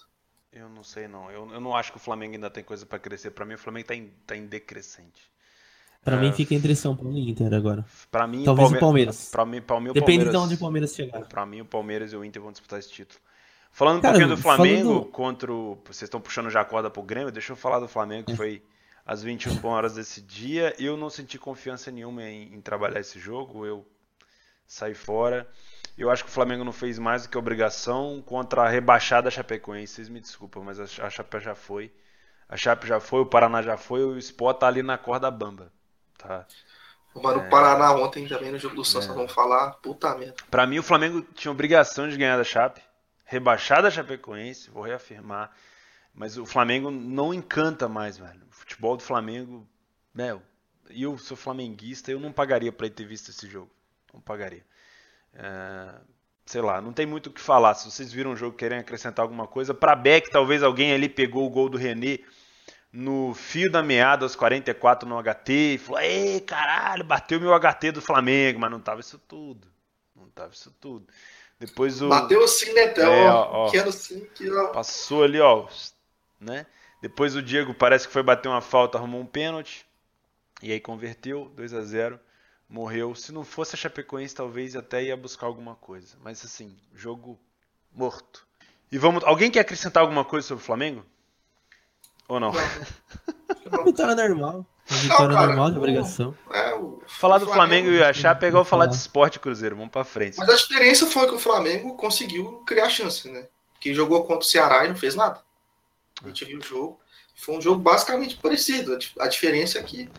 Eu, 0.53 0.63
eu, 0.63 0.69
não 0.69 0.85
sei, 0.85 1.09
não. 1.09 1.31
Eu, 1.31 1.51
eu 1.53 1.61
não 1.61 1.75
acho 1.75 1.91
que 1.91 1.99
o 1.99 2.01
Flamengo 2.01 2.35
ainda 2.35 2.49
tem 2.49 2.63
coisa 2.63 2.87
para 2.87 2.99
crescer. 2.99 3.33
Para 3.33 3.45
mim, 3.45 3.55
o 3.55 3.59
Flamengo 3.59 3.89
tá 3.89 3.95
em, 3.95 4.13
tá 4.27 4.37
em 4.37 4.47
decrescente. 4.47 5.31
Para 6.07 6.19
mim, 6.19 6.33
fica 6.33 6.55
entre 6.55 6.77
São 6.77 6.95
Paulo 6.95 7.19
e 7.19 7.31
Inter 7.31 7.53
agora. 7.53 7.85
Para 8.13 8.29
mim, 8.29 8.45
talvez 8.45 8.71
o 8.71 8.79
Palmeiras. 8.79 9.29
Para 9.29 9.45
mim, 9.45 9.57
o 9.57 9.61
Depende 9.61 10.01
Palmeiras, 10.01 10.31
de 10.31 10.37
onde 10.37 10.55
o 10.55 10.59
Palmeiras 10.59 10.95
chegar. 10.95 11.21
Para 11.27 11.45
mim, 11.45 11.63
o 11.63 11.65
Palmeiras 11.65 12.13
e 12.13 12.17
o 12.17 12.25
Inter 12.25 12.41
vão 12.41 12.53
disputar 12.53 12.79
esse 12.79 12.89
título. 12.89 13.21
Falando 13.77 14.01
Cara, 14.01 14.17
um 14.17 14.21
pouquinho 14.21 14.35
do 14.35 14.43
Flamengo 14.43 14.89
falando... 14.89 15.05
contra 15.11 15.53
o... 15.53 15.79
Vocês 15.85 16.05
estão 16.05 16.19
puxando 16.19 16.49
já 16.49 16.63
a 16.63 16.65
corda 16.65 16.89
pro 16.89 17.03
Grêmio, 17.03 17.31
deixa 17.31 17.53
eu 17.53 17.57
falar 17.57 17.79
do 17.79 17.87
Flamengo, 17.87 18.25
que 18.25 18.33
é. 18.33 18.35
foi 18.35 18.63
às 19.05 19.23
21 19.23 19.63
horas 19.69 19.97
desse 19.97 20.23
dia. 20.23 20.75
Eu 20.79 20.97
não 20.97 21.11
senti 21.11 21.39
confiança 21.39 21.91
nenhuma 21.91 22.23
em, 22.23 22.55
em, 22.55 22.61
trabalhar 22.63 23.01
esse 23.01 23.19
jogo, 23.19 23.67
eu 23.67 23.87
saí 24.67 24.95
fora. 24.95 25.47
Eu 25.99 26.11
acho 26.11 26.25
que 26.25 26.31
o 26.31 26.33
Flamengo 26.33 26.65
não 26.65 26.73
fez 26.73 26.99
mais 26.99 27.25
do 27.25 27.29
que 27.29 27.37
obrigação 27.37 28.23
contra 28.25 28.63
a 28.63 28.69
rebaixada 28.71 29.31
Chapecoense. 29.31 29.93
Vocês 29.93 30.09
me 30.09 30.21
desculpam, 30.21 30.65
mas 30.65 30.81
a, 30.81 30.85
a 31.07 31.11
Chape 31.11 31.39
já 31.41 31.55
foi. 31.55 31.93
A 32.49 32.57
Chape 32.57 32.87
já 32.87 32.99
foi, 32.99 33.21
o 33.21 33.27
Paraná 33.27 33.61
já 33.61 33.77
foi, 33.77 34.03
o 34.03 34.17
Sport 34.17 34.59
tá 34.59 34.69
ali 34.69 34.83
na 34.83 34.97
corda 34.97 35.31
bamba. 35.31 35.71
Tá? 36.17 36.47
Mano, 37.15 37.43
é... 37.43 37.47
o 37.47 37.51
Paraná 37.51 37.93
ontem 37.93 38.27
também 38.27 38.51
no 38.51 38.59
jogo 38.59 38.75
do 38.75 38.85
Santos, 38.87 39.11
é... 39.11 39.13
vamos 39.13 39.33
falar, 39.33 39.73
puta 39.83 40.15
merda. 40.15 40.37
Pra 40.51 40.67
mim, 40.67 40.79
o 40.79 40.83
Flamengo 40.83 41.21
tinha 41.35 41.53
obrigação 41.53 42.09
de 42.09 42.17
ganhar 42.17 42.39
da 42.39 42.45
Chape. 42.45 42.81
Rebaixada 43.27 43.89
a 43.89 43.91
Chapecoense, 43.91 44.71
vou 44.71 44.85
reafirmar. 44.85 45.51
Mas 46.15 46.39
o 46.39 46.47
Flamengo 46.47 46.91
não 46.91 47.35
encanta 47.35 47.89
mais, 47.89 48.17
velho. 48.17 48.41
O 48.49 48.55
futebol 48.55 48.97
do 48.97 49.03
Flamengo, 49.03 49.69
né? 50.15 50.41
Eu 50.89 51.19
sou 51.19 51.37
flamenguista, 51.37 52.11
eu 52.11 52.21
não 52.21 52.33
pagaria 52.33 52.73
para 52.73 52.89
ter 52.89 53.05
visto 53.05 53.31
esse 53.31 53.49
jogo. 53.49 53.71
Não 54.15 54.21
pagaria. 54.21 54.65
É, 55.35 55.95
sei 56.47 56.63
lá, 56.63 56.81
não 56.81 56.93
tem 56.93 57.05
muito 57.05 57.27
o 57.27 57.33
que 57.33 57.41
falar. 57.41 57.75
Se 57.75 57.91
vocês 57.91 58.13
viram 58.13 58.33
o 58.33 58.37
jogo 58.37 58.57
querem 58.57 58.79
acrescentar 58.79 59.25
alguma 59.25 59.47
coisa, 59.47 59.75
para 59.75 59.97
Beck, 59.97 60.31
talvez 60.31 60.63
alguém 60.63 60.93
ali 60.93 61.09
pegou 61.09 61.45
o 61.45 61.51
gol 61.51 61.69
do 61.69 61.77
René 61.77 62.21
no 62.93 63.35
fio 63.35 63.71
da 63.71 63.83
meada 63.83 64.25
aos 64.25 64.37
44 64.37 65.09
no 65.09 65.21
HT 65.21 65.53
e 65.75 65.79
falou: 65.79 66.01
"Ei, 66.01 66.41
caralho, 66.41 67.05
bateu 67.05 67.41
meu 67.41 67.53
HT 67.53 67.93
do 67.93 68.01
Flamengo", 68.01 68.61
mas 68.61 68.71
não 68.71 68.81
tava 68.81 69.01
isso 69.01 69.19
tudo. 69.19 69.69
Não 70.15 70.31
tava 70.31 70.53
isso 70.53 70.71
tudo. 70.81 71.07
Depois 71.59 72.03
o 72.03 72.09
Bateu 72.09 72.45
assim, 72.45 72.73
né, 72.75 72.93
é, 72.95 73.31
ó, 73.31 73.67
ó, 73.67 73.71
que 73.71 73.79
era 73.79 73.89
assim, 73.89 74.27
que 74.35 74.51
ó. 74.51 74.69
Passou 74.69 75.25
ali, 75.25 75.41
ó, 75.41 75.67
né? 76.41 76.67
Depois 77.01 77.35
o 77.35 77.43
Diego 77.43 77.73
parece 77.73 78.07
que 78.07 78.13
foi 78.13 78.23
bater 78.23 78.49
uma 78.49 78.61
falta, 78.61 78.99
arrumou 78.99 79.21
um 79.21 79.27
pênalti. 79.27 79.87
E 80.63 80.73
aí 80.73 80.81
converteu, 80.81 81.51
2 81.55 81.75
a 81.75 81.83
0 81.83 82.21
morreu. 82.69 83.15
Se 83.15 83.33
não 83.33 83.45
fosse 83.45 83.75
a 83.75 83.79
Chapecoense, 83.79 84.35
talvez 84.35 84.75
até 84.77 85.03
ia 85.03 85.17
buscar 85.17 85.47
alguma 85.47 85.75
coisa. 85.77 86.17
Mas 86.23 86.45
assim, 86.45 86.77
jogo 86.95 87.39
morto. 87.93 88.47
E 88.91 88.99
vamos. 88.99 89.25
Alguém 89.25 89.51
quer 89.51 89.61
acrescentar 89.61 90.03
alguma 90.03 90.25
coisa 90.25 90.47
sobre 90.47 90.63
o 90.63 90.67
Flamengo? 90.67 91.05
Ou 92.29 92.41
não? 92.41 92.53
não. 93.71 93.85
Vitória 93.85 94.15
normal. 94.15 94.67
Vitória 94.87 95.29
não, 95.29 95.35
cara, 95.35 95.47
normal 95.49 95.71
de 95.71 95.79
obrigação. 95.79 96.37
É, 96.51 96.66
o, 96.66 96.66
Falar 97.09 97.39
do 97.39 97.47
Flamengo, 97.47 97.91
e 97.91 98.03
achar, 98.03 98.35
pegar 98.35 98.59
ou 98.59 98.65
falar 98.65 98.87
de 98.87 98.95
esporte 98.95 99.39
Cruzeiro. 99.39 99.77
Vamos 99.77 99.91
pra 99.91 100.05
frente. 100.05 100.37
Mas 100.39 100.49
a 100.49 100.55
diferença 100.55 101.07
foi 101.07 101.27
que 101.27 101.35
o 101.35 101.39
Flamengo 101.39 101.97
conseguiu 101.97 102.63
criar 102.67 102.89
chance, 102.89 103.29
né? 103.31 103.47
Que 103.81 103.95
jogou 103.95 104.23
contra 104.25 104.39
o 104.39 104.43
Ceará 104.43 104.85
e 104.85 104.89
não 104.89 104.97
fez 104.97 105.15
nada. 105.15 105.41
A 106.23 106.29
gente 106.29 106.45
viu 106.45 106.59
o 106.59 106.63
jogo. 106.63 107.01
Foi 107.35 107.57
um 107.57 107.61
jogo 107.61 107.81
basicamente 107.81 108.37
parecido. 108.37 108.99
A 109.19 109.29
diferença 109.29 109.79
é 109.79 109.83
que 109.83 110.11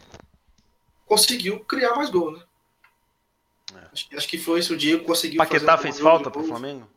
conseguiu 1.06 1.60
criar 1.62 1.96
mais 1.96 2.10
gol, 2.10 2.32
né? 2.32 2.42
É. 3.74 3.88
Acho, 3.92 4.08
acho, 4.16 4.28
que 4.28 4.38
foi 4.38 4.60
esse 4.60 4.72
o 4.72 4.78
dia 4.78 5.00
que 5.00 5.06
conseguiu. 5.06 5.38
Paquetá 5.40 5.78
fazer 5.78 5.90
um 5.90 5.94
fez 5.94 6.00
falta 6.00 6.30
pro 6.30 6.44
Flamengo? 6.44 6.88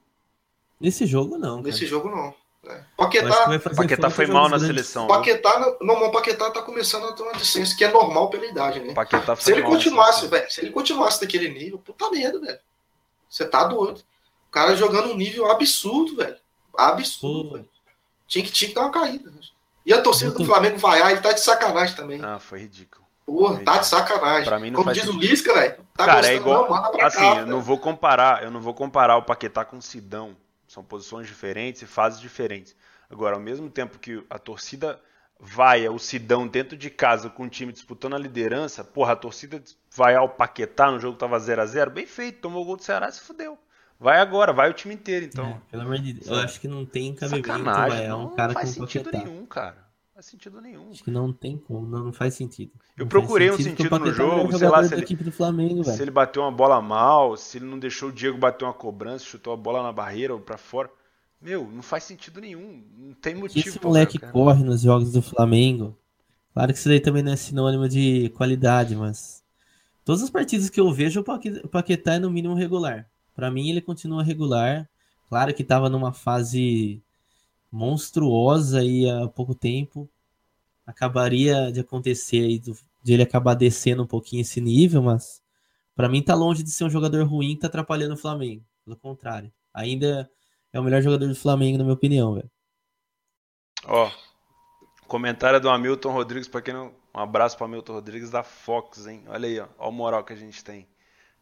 Nesse 0.78 1.07
jogo 1.07 1.36
não. 1.36 1.57
Cara. 1.57 1.62
Nesse 1.62 1.86
jogo 1.86 2.09
não. 2.09 2.34
É. 2.71 2.85
Paquetá, 2.97 3.59
Paquetá 3.77 4.11
foi 4.11 4.27
mal 4.27 4.45
na 4.45 4.51
grandes. 4.51 4.66
seleção. 4.66 5.07
Paquetá, 5.07 5.77
não, 5.81 5.95
o 6.07 6.12
Paquetá 6.12 6.51
tá 6.51 6.62
começando 6.62 7.07
a 7.07 7.12
ter 7.12 7.23
uma 7.23 7.33
licença 7.33 7.77
que 7.77 7.85
é 7.85 7.91
normal 7.91 8.31
pela 8.31 8.47
idade, 8.47 8.81
né? 8.81 8.95
Paquetá 8.95 9.35
se 9.37 9.53
ele 9.53 9.62
continuasse, 9.62 10.27
velho, 10.27 10.51
se 10.51 10.61
ele 10.61 10.71
continuasse 10.71 11.21
daquele 11.21 11.49
nível, 11.49 11.79
puta 11.79 12.11
merda, 12.11 12.41
velho. 12.41 12.59
Você 13.29 13.45
tá 13.45 13.64
doido. 13.64 13.99
O 14.49 14.51
cara 14.51 14.75
jogando 14.77 15.11
um 15.12 15.16
nível 15.16 15.51
absurdo, 15.51 16.16
velho. 16.16 16.37
Absurdo, 16.77 17.53
velho. 17.53 17.68
Tinha 18.27 18.45
que, 18.45 18.51
tinha 18.51 18.68
que 18.68 18.75
dar 18.75 18.83
uma 18.83 18.91
caída. 18.91 19.31
Né? 19.31 19.41
E 19.87 19.93
a 19.93 20.03
torcida 20.03 20.31
do 20.33 20.45
Flamengo 20.45 20.79
vaiar, 20.79 21.11
ele 21.11 21.21
tá 21.21 21.33
de 21.33 21.41
sacanagem 21.41 21.97
também. 21.97 22.21
Ah, 22.23 22.39
foi 22.39 22.61
ridículo. 22.61 23.05
Porra, 23.25 23.61
tá 23.64 23.79
de 23.79 23.87
sacanagem. 23.87 24.45
Pra 24.45 24.59
mim 24.59 24.71
não 24.71 24.77
Como 24.79 24.87
faz 24.87 24.97
diz 24.97 25.07
sentido. 25.07 25.25
o 25.25 25.31
Lisca, 25.31 25.55
velho. 25.55 25.77
Tá 25.97 26.07
cara, 26.07 26.27
é 26.27 26.35
igual. 26.35 26.68
Não, 26.68 27.07
assim, 27.07 27.18
cá, 27.18 27.37
eu 27.37 27.47
não 27.47 27.61
vou 27.61 27.79
comparar, 27.79 28.43
eu 28.43 28.51
não 28.51 28.61
vou 28.61 28.75
comparar 28.75 29.16
o 29.16 29.23
Paquetá 29.23 29.64
com 29.64 29.79
o 29.79 29.83
Sidão. 29.83 30.37
São 30.71 30.85
posições 30.85 31.27
diferentes 31.27 31.83
e 31.83 31.87
fases 31.87 32.21
diferentes. 32.21 32.77
Agora, 33.11 33.35
ao 33.35 33.43
mesmo 33.43 33.68
tempo 33.68 33.99
que 33.99 34.25
a 34.31 34.39
torcida 34.39 35.01
vai 35.37 35.89
o 35.89 35.99
Sidão 35.99 36.47
dentro 36.47 36.77
de 36.77 36.89
casa 36.89 37.29
com 37.29 37.43
o 37.43 37.49
time 37.49 37.73
disputando 37.73 38.14
a 38.14 38.18
liderança, 38.18 38.85
porra, 38.85 39.14
a 39.14 39.16
torcida 39.16 39.61
vai 39.93 40.14
ao 40.14 40.29
Paquetá 40.29 40.89
no 40.93 41.01
jogo 41.01 41.14
que 41.14 41.18
tava 41.18 41.41
0 41.41 41.61
a 41.61 41.66
0 41.66 41.91
bem 41.91 42.07
feito, 42.07 42.41
tomou 42.41 42.62
o 42.62 42.64
gol 42.64 42.77
do 42.77 42.85
Ceará 42.85 43.09
e 43.09 43.12
se 43.12 43.21
fudeu. 43.21 43.59
Vai 43.99 44.21
agora, 44.21 44.53
vai 44.53 44.71
o 44.71 44.73
time 44.73 44.95
inteiro, 44.95 45.27
então. 45.27 45.51
É, 45.51 45.71
pelo 45.73 45.83
amor 45.83 45.99
de 45.99 46.12
Deus, 46.12 46.29
eu 46.29 46.37
acho 46.37 46.61
que 46.61 46.68
não 46.68 46.87
tem 46.87 47.16
cabimento, 47.16 47.49
vai, 47.49 48.07
é 48.07 48.14
um 48.14 48.29
cara 48.29 48.53
não 48.53 48.55
faz 48.55 48.68
sentido 48.68 49.11
Paquetá. 49.11 49.25
nenhum, 49.25 49.45
cara. 49.47 49.89
Não 50.21 50.23
faz 50.23 50.27
sentido 50.27 50.61
nenhum. 50.61 50.91
Acho 50.91 51.03
que 51.03 51.11
não 51.11 51.33
tem 51.33 51.57
como, 51.57 51.87
não, 51.87 52.05
não 52.05 52.12
faz 52.12 52.35
sentido. 52.35 52.73
Eu 52.95 53.07
procurei 53.07 53.49
sentido, 53.53 53.66
um 53.66 53.71
sentido 53.71 53.99
no 53.99 54.12
jogo, 54.12 54.59
sei 54.59 54.68
lá, 54.68 54.85
se 54.85 54.93
ele, 54.93 55.31
Flamengo, 55.31 55.83
se 55.83 56.03
ele 56.03 56.11
bateu 56.11 56.43
uma 56.43 56.53
bola 56.53 56.83
mal, 56.83 57.39
se 57.39 57.57
ele 57.57 57.64
não 57.64 57.79
deixou 57.79 58.11
o 58.11 58.12
Diego 58.12 58.37
bater 58.37 58.66
uma 58.66 58.75
cobrança, 58.75 59.25
chutou 59.25 59.51
a 59.51 59.57
bola 59.57 59.83
na 59.83 59.91
barreira 59.91 60.35
ou 60.35 60.41
para 60.41 60.59
fora. 60.59 60.91
Meu, 61.41 61.71
não 61.71 61.81
faz 61.81 62.05
sentido 62.05 62.39
nenhum. 62.39 62.85
Não 62.99 63.14
tem 63.14 63.35
motivo. 63.35 63.66
Esse 63.66 63.83
moleque 63.83 64.18
cara. 64.18 64.31
corre 64.31 64.62
nos 64.62 64.83
jogos 64.83 65.11
do 65.11 65.23
Flamengo. 65.23 65.97
Claro 66.53 66.71
que 66.71 66.79
isso 66.79 66.89
daí 66.91 67.01
também 67.01 67.23
não 67.23 67.33
é 67.33 67.37
sinônimo 67.37 67.89
de 67.89 68.29
qualidade, 68.37 68.95
mas 68.95 69.43
todas 70.05 70.23
as 70.23 70.29
partidas 70.29 70.68
que 70.68 70.81
eu 70.81 70.93
vejo, 70.93 71.25
o 71.64 71.68
Paquetá 71.68 72.14
é 72.14 72.18
no 72.18 72.31
mínimo 72.31 72.55
regular. 72.55 73.09
Para 73.35 73.51
mim, 73.51 73.71
ele 73.71 73.81
continua 73.81 74.23
regular. 74.23 74.87
Claro 75.31 75.55
que 75.55 75.62
estava 75.62 75.89
numa 75.89 76.12
fase 76.12 77.03
monstruosa 77.71 78.81
aí 78.81 79.09
há 79.09 79.29
pouco 79.29 79.55
tempo. 79.55 80.09
Acabaria 80.87 81.71
de 81.71 81.81
acontecer 81.81 82.43
aí 82.43 82.59
de 82.59 82.75
ele 83.07 83.23
acabar 83.23 83.55
descendo 83.55 84.03
um 84.03 84.07
pouquinho 84.07 84.43
esse 84.43 84.61
nível, 84.61 85.03
mas 85.03 85.43
para 85.95 86.09
mim 86.09 86.23
tá 86.23 86.35
longe 86.35 86.62
de 86.62 86.71
ser 86.71 86.85
um 86.85 86.91
jogador 86.91 87.25
ruim 87.25 87.55
que 87.55 87.61
tá 87.61 87.66
atrapalhando 87.68 88.14
o 88.14 88.18
Flamengo. 88.18 88.64
Pelo 88.85 88.97
contrário, 88.97 89.53
ainda 89.73 90.31
é 90.73 90.81
o 90.81 90.83
melhor 90.83 91.03
jogador 91.03 91.27
do 91.27 91.35
Flamengo, 91.35 91.79
na 91.79 91.85
minha 91.85 91.95
opinião, 91.95 92.35
velho. 92.35 92.51
Ó, 93.85 94.11
comentário 95.07 95.61
do 95.61 95.68
Hamilton 95.68 96.12
Rodrigues, 96.12 96.49
para 96.49 96.62
quem 96.62 96.75
não. 96.75 96.93
Um 97.14 97.21
abraço 97.21 97.57
para 97.57 97.66
Hamilton 97.66 97.95
Rodrigues 97.95 98.31
da 98.31 98.43
Fox, 98.43 99.07
hein? 99.07 99.25
Olha 99.27 99.49
aí, 99.49 99.59
ó, 99.59 99.68
ó 99.79 99.89
o 99.89 99.93
moral 99.93 100.23
que 100.25 100.33
a 100.33 100.37
gente 100.37 100.62
tem. 100.62 100.89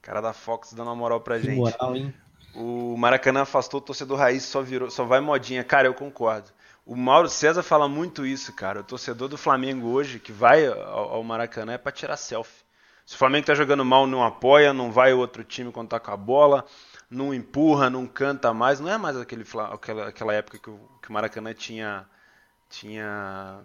Cara 0.01 0.21
da 0.21 0.33
Fox 0.33 0.73
dando 0.73 0.89
uma 0.89 0.97
moral 0.97 1.21
pra 1.21 1.39
que 1.39 1.47
gente. 1.47 1.59
Moral, 1.59 1.97
hein? 1.97 2.15
O 2.55 2.97
Maracanã 2.97 3.43
afastou 3.43 3.79
o 3.79 3.83
torcedor 3.83 4.19
raiz, 4.19 4.43
só 4.43 4.63
virou, 4.63 4.91
só 4.91 5.05
vai 5.05 5.21
modinha. 5.21 5.63
Cara, 5.63 5.87
eu 5.87 5.95
concordo. 5.95 6.51
O 6.85 6.97
Mauro 6.97 7.29
César 7.29 7.63
fala 7.63 7.89
muito 7.89 8.25
isso, 8.25 8.53
cara. 8.53 8.81
O 8.81 8.85
torcedor 8.85 9.29
do 9.29 9.37
Flamengo 9.37 9.89
hoje 9.89 10.19
que 10.19 10.33
vai 10.33 10.67
ao, 10.67 11.15
ao 11.15 11.25
Maracanã 11.25 11.75
é 11.75 11.79
para 11.79 11.93
tirar 11.93 12.17
selfie. 12.17 12.65
Se 13.05 13.15
o 13.15 13.19
Flamengo 13.19 13.47
tá 13.47 13.55
jogando 13.55 13.85
mal, 13.85 14.07
não 14.07 14.25
apoia, 14.25 14.73
não 14.73 14.91
vai 14.91 15.13
o 15.13 15.19
outro 15.19 15.45
time 15.45 15.73
quando 15.73 15.89
tá 15.89 16.01
com 16.01 16.11
a 16.11 16.17
bola 16.17 16.65
não 17.11 17.33
empurra, 17.33 17.89
não 17.89 18.07
canta 18.07 18.53
mais. 18.53 18.81
Não 18.81 18.91
é 18.91 18.99
mais 18.99 19.17
aquele, 19.17 19.45
aquela, 19.73 20.09
aquela 20.09 20.35
época 20.35 20.59
que 20.59 20.71
o, 20.71 20.79
que 21.01 21.09
o 21.09 21.13
Maracanã 21.13 21.55
tinha, 21.55 22.07
tinha 22.69 23.61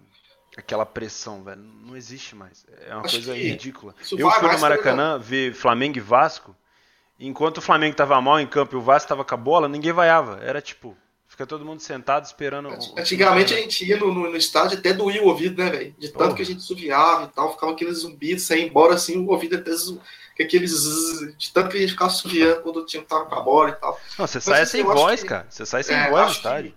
aquela 0.55 0.85
pressão, 0.85 1.43
velho. 1.43 1.61
Não 1.61 1.95
existe 1.95 2.35
mais. 2.35 2.65
É 2.85 2.93
uma 2.93 3.05
Acho 3.05 3.15
coisa 3.15 3.35
ridícula. 3.35 3.93
Eu 4.11 4.29
fui 4.31 4.51
no 4.51 4.59
Maracanã 4.59 5.19
ver 5.19 5.53
Flamengo 5.53 5.97
e 5.97 6.01
Vasco. 6.01 6.55
Enquanto 7.19 7.57
o 7.57 7.61
Flamengo 7.61 7.95
tava 7.95 8.19
mal 8.21 8.39
em 8.39 8.47
campo 8.47 8.75
e 8.75 8.77
o 8.77 8.81
Vasco 8.81 9.07
tava 9.07 9.23
com 9.23 9.33
a 9.33 9.37
bola, 9.37 9.69
ninguém 9.69 9.93
vaiava. 9.93 10.39
Era 10.43 10.61
tipo, 10.61 10.97
Fica 11.33 11.47
todo 11.47 11.65
mundo 11.65 11.79
sentado 11.79 12.25
esperando. 12.25 12.69
Antigamente 12.95 13.55
a 13.55 13.57
gente 13.57 13.83
ia 13.83 13.97
no, 13.97 14.13
no, 14.13 14.29
no 14.29 14.37
estádio 14.37 14.77
até 14.77 14.93
doía 14.93 15.19
o 15.23 15.29
ouvido, 15.29 15.63
né, 15.63 15.67
velho? 15.67 15.95
De 15.97 16.09
tanto 16.09 16.33
oh. 16.33 16.35
que 16.35 16.43
a 16.43 16.45
gente 16.45 16.61
suviava 16.61 17.23
e 17.25 17.27
tal, 17.33 17.51
ficava 17.53 17.71
aqueles 17.71 17.97
zumbidos, 17.97 18.43
saia 18.43 18.61
embora 18.61 18.93
assim, 18.93 19.17
o 19.17 19.27
ouvido 19.27 19.55
até 19.55 19.71
zum... 19.71 19.97
aqueles 20.39 20.71
de 21.35 21.51
tanto 21.51 21.69
que 21.69 21.77
a 21.77 21.79
gente 21.79 21.93
ficava 21.93 22.11
suviando 22.11 22.61
quando 22.61 22.81
o 22.81 22.85
time 22.85 23.03
tava 23.03 23.25
com 23.25 23.33
a 23.33 23.41
bola 23.41 23.69
e 23.69 23.73
tal. 23.73 23.99
Não, 24.19 24.27
você 24.27 24.39
sai 24.39 24.61
assim, 24.61 24.77
sem 24.77 24.83
voz, 24.83 25.21
que... 25.23 25.27
cara. 25.27 25.47
Você 25.49 25.65
sai 25.65 25.81
sem 25.81 25.95
é, 25.95 26.11
voz 26.11 26.23
no 26.27 26.31
estádio. 26.33 26.75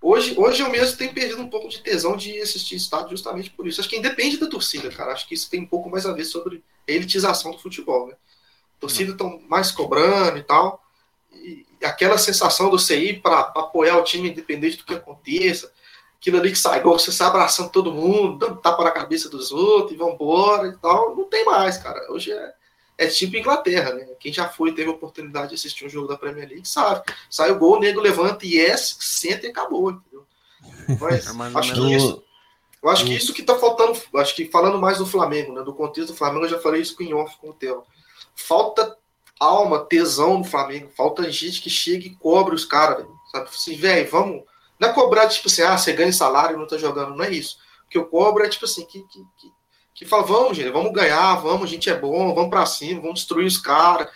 Hoje, 0.00 0.34
hoje 0.38 0.62
eu 0.62 0.70
mesmo 0.70 0.96
tenho 0.96 1.12
perdido 1.12 1.42
um 1.42 1.50
pouco 1.50 1.68
de 1.68 1.80
tesão 1.80 2.16
de 2.16 2.40
assistir 2.40 2.76
estádio 2.76 3.10
justamente 3.10 3.50
por 3.50 3.66
isso. 3.66 3.80
Acho 3.80 3.90
que 3.90 3.96
independe 3.96 4.36
da 4.36 4.46
torcida, 4.46 4.88
cara. 4.90 5.12
Acho 5.12 5.26
que 5.26 5.34
isso 5.34 5.50
tem 5.50 5.62
um 5.62 5.66
pouco 5.66 5.90
mais 5.90 6.06
a 6.06 6.12
ver 6.12 6.24
sobre 6.24 6.62
a 6.88 6.92
elitização 6.92 7.50
do 7.50 7.58
futebol, 7.58 8.06
né? 8.06 8.14
Torcida 8.80 9.12
estão 9.12 9.40
mais 9.48 9.70
cobrando 9.70 10.38
e 10.38 10.42
tal 10.42 10.82
e 11.32 11.66
aquela 11.82 12.18
sensação 12.18 12.68
do 12.70 12.78
você 12.78 12.98
ir 12.98 13.20
para 13.20 13.40
apoiar 13.40 13.96
o 13.98 14.04
time 14.04 14.30
independente 14.30 14.76
do 14.76 14.84
que 14.84 14.94
aconteça, 14.94 15.72
aquilo 16.18 16.38
ali 16.38 16.50
que 16.50 16.58
sai 16.58 16.80
gol, 16.80 16.98
você 16.98 17.10
sai 17.10 17.28
abraçando 17.28 17.70
todo 17.70 17.92
mundo, 17.92 18.38
dando 18.38 18.60
tapa 18.60 18.84
na 18.84 18.90
cabeça 18.90 19.28
dos 19.28 19.50
outros 19.50 19.92
e 19.92 19.96
vambora 19.96 20.68
e 20.68 20.76
tal, 20.76 21.16
não 21.16 21.24
tem 21.24 21.44
mais, 21.44 21.78
cara. 21.78 22.12
Hoje 22.12 22.32
é, 22.32 22.52
é 22.98 23.06
tipo 23.06 23.36
Inglaterra, 23.36 23.94
né? 23.94 24.06
Quem 24.18 24.32
já 24.32 24.48
foi 24.48 24.74
teve 24.74 24.90
a 24.90 24.92
oportunidade 24.92 25.50
de 25.50 25.54
assistir 25.54 25.86
um 25.86 25.88
jogo 25.88 26.08
da 26.08 26.18
Premier 26.18 26.48
League 26.48 26.68
sabe. 26.68 27.02
Sai 27.30 27.50
o 27.50 27.58
gol, 27.58 27.76
o 27.76 27.80
nego 27.80 28.00
levanta 28.00 28.44
e 28.44 28.56
yes, 28.56 28.96
senta 29.00 29.46
e 29.46 29.50
acabou, 29.50 29.90
entendeu? 29.90 30.26
Mas, 31.00 31.24
é 31.26 31.58
acho 31.58 31.72
que 31.72 31.94
isso, 31.94 32.22
eu 32.82 32.90
acho 32.90 33.04
que 33.06 33.14
isso 33.14 33.32
que 33.32 33.42
tá 33.42 33.56
faltando, 33.56 33.98
acho 34.16 34.34
que 34.34 34.44
falando 34.46 34.78
mais 34.78 34.98
do 34.98 35.06
Flamengo, 35.06 35.54
né? 35.54 35.62
Do 35.62 35.72
contexto 35.72 36.12
do 36.12 36.16
Flamengo, 36.16 36.44
eu 36.44 36.50
já 36.50 36.58
falei 36.58 36.82
isso 36.82 36.94
com 36.94 37.04
o 37.04 37.16
off 37.16 37.36
com 37.38 37.48
o 37.48 37.54
Theo. 37.54 37.82
Falta 38.40 38.96
alma, 39.38 39.86
tesão 39.86 40.38
no 40.38 40.44
Flamengo. 40.44 40.90
Falta 40.94 41.30
gente 41.30 41.62
que 41.62 41.70
chega 41.70 42.06
e 42.06 42.14
cobre 42.16 42.54
os 42.54 42.64
caras, 42.64 43.06
sabe? 43.32 43.48
Assim, 43.48 43.76
velho, 43.76 44.10
vamos. 44.10 44.44
Não 44.78 44.88
é 44.88 44.92
cobrar, 44.92 45.28
tipo 45.28 45.48
assim, 45.48 45.62
ah, 45.62 45.76
você 45.76 45.92
ganha 45.92 46.12
salário 46.12 46.58
não 46.58 46.66
tá 46.66 46.76
jogando. 46.76 47.16
Não 47.16 47.24
é 47.24 47.30
isso. 47.30 47.58
O 47.86 47.88
que 47.88 47.98
eu 47.98 48.06
cobro 48.06 48.44
é, 48.44 48.48
tipo 48.48 48.64
assim, 48.64 48.84
que, 48.84 49.02
que, 49.04 49.24
que, 49.38 49.52
que 49.94 50.06
fala, 50.06 50.22
vamos, 50.22 50.56
gente, 50.56 50.70
vamos 50.70 50.92
ganhar, 50.92 51.36
vamos, 51.36 51.64
a 51.64 51.66
gente 51.66 51.88
é 51.90 51.96
bom, 51.96 52.34
vamos 52.34 52.50
pra 52.50 52.66
cima, 52.66 53.00
vamos 53.00 53.20
destruir 53.20 53.46
os 53.46 53.58
caras. 53.58 54.08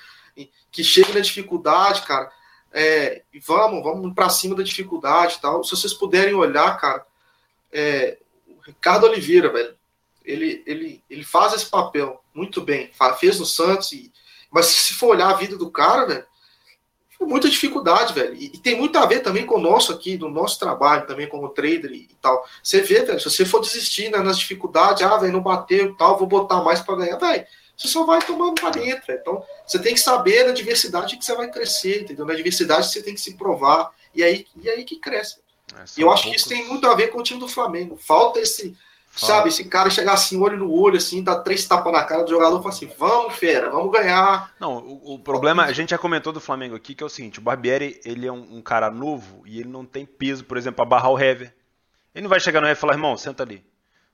Que 0.70 0.82
chega 0.82 1.12
na 1.14 1.20
dificuldade, 1.20 2.02
cara. 2.02 2.30
É, 2.72 3.22
vamos, 3.46 3.82
vamos 3.84 4.12
pra 4.12 4.28
cima 4.28 4.56
da 4.56 4.62
dificuldade 4.62 5.36
e 5.36 5.40
tal. 5.40 5.62
Se 5.62 5.70
vocês 5.70 5.94
puderem 5.94 6.34
olhar, 6.34 6.76
cara, 6.78 7.06
é, 7.72 8.18
Ricardo 8.66 9.06
Oliveira, 9.06 9.52
velho, 9.52 9.76
ele, 10.24 10.62
ele, 10.66 11.02
ele 11.08 11.24
faz 11.24 11.52
esse 11.52 11.66
papel 11.66 12.22
muito 12.32 12.60
bem. 12.60 12.90
Fez 13.18 13.38
no 13.38 13.46
Santos 13.46 13.92
e 13.92 14.12
mas 14.54 14.66
se 14.66 14.94
for 14.94 15.08
olhar 15.08 15.30
a 15.30 15.34
vida 15.34 15.56
do 15.56 15.68
cara, 15.68 16.06
velho, 16.06 16.24
muita 17.20 17.50
dificuldade, 17.50 18.14
velho. 18.14 18.34
E, 18.34 18.46
e, 18.46 18.58
tem 18.58 18.76
muito 18.76 18.96
a 18.96 19.04
ver 19.04 19.18
também 19.18 19.44
com 19.44 19.56
o 19.56 19.60
nosso 19.60 19.92
aqui, 19.92 20.16
do 20.16 20.28
nosso 20.28 20.60
trabalho 20.60 21.08
também 21.08 21.28
como 21.28 21.48
trader 21.48 21.90
e, 21.90 22.08
e 22.10 22.16
tal. 22.22 22.46
Você 22.62 22.80
vê, 22.80 23.02
velho, 23.02 23.18
se 23.18 23.28
você 23.28 23.44
for 23.44 23.60
desistir 23.60 24.10
né, 24.10 24.18
nas 24.18 24.38
dificuldades, 24.38 25.02
ah, 25.02 25.16
velho, 25.16 25.32
não 25.32 25.42
bateu 25.42 25.86
e 25.86 25.96
tal, 25.96 26.16
vou 26.16 26.28
botar 26.28 26.62
mais 26.62 26.80
para 26.80 26.94
ganhar, 26.96 27.16
velho. 27.16 27.44
Você 27.76 27.88
só 27.88 28.04
vai 28.04 28.24
tomando 28.24 28.54
para 28.54 28.70
dentro, 28.70 29.04
velho. 29.04 29.18
Então, 29.20 29.42
você 29.66 29.80
tem 29.80 29.94
que 29.94 30.00
saber 30.00 30.46
na 30.46 30.52
diversidade 30.52 31.16
que 31.16 31.24
você 31.24 31.34
vai 31.34 31.50
crescer, 31.50 32.02
entendeu? 32.02 32.24
Na 32.24 32.34
diversidade 32.34 32.86
você 32.86 33.02
tem 33.02 33.14
que 33.14 33.20
se 33.20 33.34
provar. 33.34 33.90
E 34.14 34.22
aí, 34.22 34.46
e 34.62 34.70
aí 34.70 34.84
que 34.84 35.00
cresce. 35.00 35.40
É, 35.74 35.84
e 35.96 36.02
eu 36.02 36.12
acho 36.12 36.30
que 36.30 36.36
isso 36.36 36.48
tem 36.48 36.64
muito 36.68 36.86
a 36.86 36.94
ver 36.94 37.08
com 37.08 37.18
o 37.18 37.22
time 37.24 37.40
do 37.40 37.48
Flamengo. 37.48 37.96
Falta 37.96 38.38
esse 38.38 38.76
Sabe, 39.16 39.48
esse 39.48 39.64
cara 39.66 39.88
chegar 39.90 40.14
assim, 40.14 40.40
olho 40.40 40.56
no 40.56 40.72
olho, 40.72 40.96
assim, 40.96 41.22
dá 41.22 41.38
três 41.38 41.64
tapas 41.66 41.92
na 41.92 42.02
cara 42.02 42.24
do 42.24 42.30
jogador 42.30 42.58
e 42.58 42.62
fala 42.62 42.74
assim: 42.74 42.90
vamos, 42.98 43.34
fera, 43.34 43.70
vamos 43.70 43.92
ganhar. 43.92 44.52
Não, 44.58 44.78
o, 44.78 45.14
o, 45.14 45.18
problema, 45.20 45.64
a 45.64 45.72
gente 45.72 45.90
já 45.90 45.98
comentou 45.98 46.32
do 46.32 46.40
Flamengo 46.40 46.74
aqui, 46.74 46.96
que 46.96 47.02
é 47.02 47.06
o 47.06 47.10
seguinte: 47.10 47.38
o 47.38 47.42
Barbieri, 47.42 48.00
ele 48.04 48.26
é 48.26 48.32
um, 48.32 48.56
um 48.56 48.62
cara 48.62 48.90
novo 48.90 49.42
e 49.46 49.60
ele 49.60 49.68
não 49.68 49.84
tem 49.84 50.04
peso, 50.04 50.44
por 50.44 50.56
exemplo, 50.56 50.76
para 50.76 50.84
barrar 50.84 51.10
o 51.10 51.18
Hever. 51.18 51.54
Ele 52.12 52.22
não 52.22 52.28
vai 52.28 52.40
chegar 52.40 52.60
no 52.60 52.66
Hever 52.66 52.76
e 52.76 52.80
falar: 52.80 52.94
irmão, 52.94 53.16
senta 53.16 53.44
ali. 53.44 53.64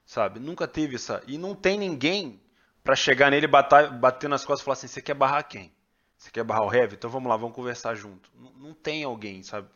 Sabe? 0.05 0.39
Nunca 0.39 0.69
teve 0.69 0.97
essa. 0.97 1.23
E 1.27 1.39
não 1.39 1.55
tem 1.55 1.79
ninguém 1.79 2.39
para 2.85 2.95
chegar 2.95 3.31
nele, 3.31 3.47
bater, 3.47 3.91
bater 3.91 4.29
nas 4.29 4.45
costas 4.45 4.61
e 4.61 4.65
falar 4.65 4.75
assim: 4.75 4.89
você 4.89 5.01
quer 5.01 5.15
barrar 5.15 5.45
quem? 5.45 5.73
Você 6.19 6.31
quer 6.31 6.45
barrar 6.45 6.67
o 6.67 6.75
Hever? 6.75 6.93
Então 6.93 7.09
vamos 7.09 7.31
lá, 7.31 7.39
vamos 7.39 7.57
conversar 7.57 7.95
junto. 7.95 8.31
Não, 8.39 8.53
não 8.53 8.75
tem 8.75 9.03
alguém, 9.03 9.43
sabe? 9.43 9.67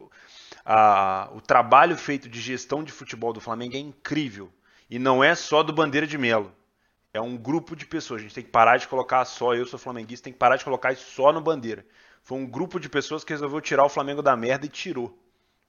A, 0.63 1.31
o 1.33 1.41
trabalho 1.41 1.97
feito 1.97 2.29
de 2.29 2.43
gestão 2.43 2.85
de 2.85 2.93
futebol 2.93 3.33
do 3.33 3.41
Flamengo 3.41 3.75
é 3.75 3.79
incrível. 3.79 4.53
E 4.89 4.99
não 4.99 5.23
é 5.23 5.35
só 5.35 5.63
do 5.63 5.73
Bandeira 5.73 6.07
de 6.07 6.19
Melo. 6.19 6.53
É 7.13 7.21
um 7.21 7.37
grupo 7.37 7.77
de 7.77 7.87
pessoas. 7.87 8.21
A 8.21 8.23
gente 8.25 8.35
tem 8.35 8.45
que 8.45 8.51
parar 8.51 8.77
de 8.77 8.89
colocar 8.89 9.25
só, 9.25 9.55
eu 9.55 9.65
sou 9.67 9.79
flamenguista, 9.79 10.25
tem 10.25 10.33
que 10.33 10.39
parar 10.39 10.57
de 10.57 10.65
colocar 10.65 10.93
isso 10.93 11.11
só 11.13 11.33
no 11.33 11.41
bandeira. 11.41 11.87
Foi 12.23 12.39
um 12.39 12.47
grupo 12.47 12.81
de 12.81 12.89
pessoas 12.89 13.23
que 13.23 13.33
resolveu 13.33 13.61
tirar 13.61 13.85
o 13.85 13.89
Flamengo 13.89 14.23
da 14.23 14.37
merda 14.37 14.67
e 14.67 14.69
tirou. 14.69 15.17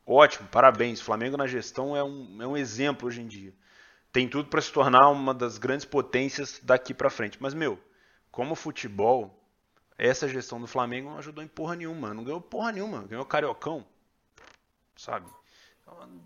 Ótimo, 0.05 0.47
parabéns. 0.47 1.01
Flamengo 1.01 1.37
na 1.37 1.45
gestão 1.45 1.95
é 1.95 2.03
um, 2.03 2.41
é 2.41 2.47
um 2.47 2.57
exemplo 2.57 3.07
hoje 3.07 3.21
em 3.21 3.27
dia. 3.27 3.53
Tem 4.11 4.27
tudo 4.27 4.49
para 4.49 4.61
se 4.61 4.71
tornar 4.71 5.09
uma 5.09 5.33
das 5.33 5.57
grandes 5.57 5.85
potências 5.85 6.59
daqui 6.63 6.93
para 6.93 7.09
frente. 7.09 7.37
Mas, 7.41 7.53
meu, 7.53 7.77
como 8.31 8.55
futebol, 8.55 9.37
essa 9.97 10.27
gestão 10.27 10.59
do 10.59 10.67
Flamengo 10.67 11.09
não 11.09 11.17
ajudou 11.17 11.43
em 11.43 11.47
porra 11.47 11.75
nenhuma. 11.75 12.13
Não 12.13 12.23
ganhou 12.23 12.39
porra 12.39 12.71
nenhuma. 12.71 13.03
Ganhou 13.03 13.25
cariocão. 13.25 13.85
Sabe? 14.95 15.29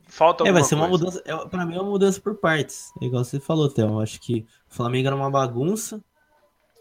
Falta 0.08 0.48
É, 0.48 0.52
vai 0.52 0.64
ser 0.64 0.76
uma 0.76 0.90
coisa. 0.90 1.06
mudança. 1.06 1.24
É, 1.26 1.48
pra 1.48 1.66
mim 1.66 1.76
é 1.76 1.82
uma 1.82 1.92
mudança 1.92 2.20
por 2.20 2.36
partes. 2.36 2.92
Igual 3.00 3.24
você 3.24 3.40
falou, 3.40 3.70
Théo. 3.70 4.00
Acho 4.00 4.20
que 4.20 4.46
o 4.70 4.74
Flamengo 4.74 5.08
era 5.08 5.16
uma 5.16 5.30
bagunça. 5.30 6.04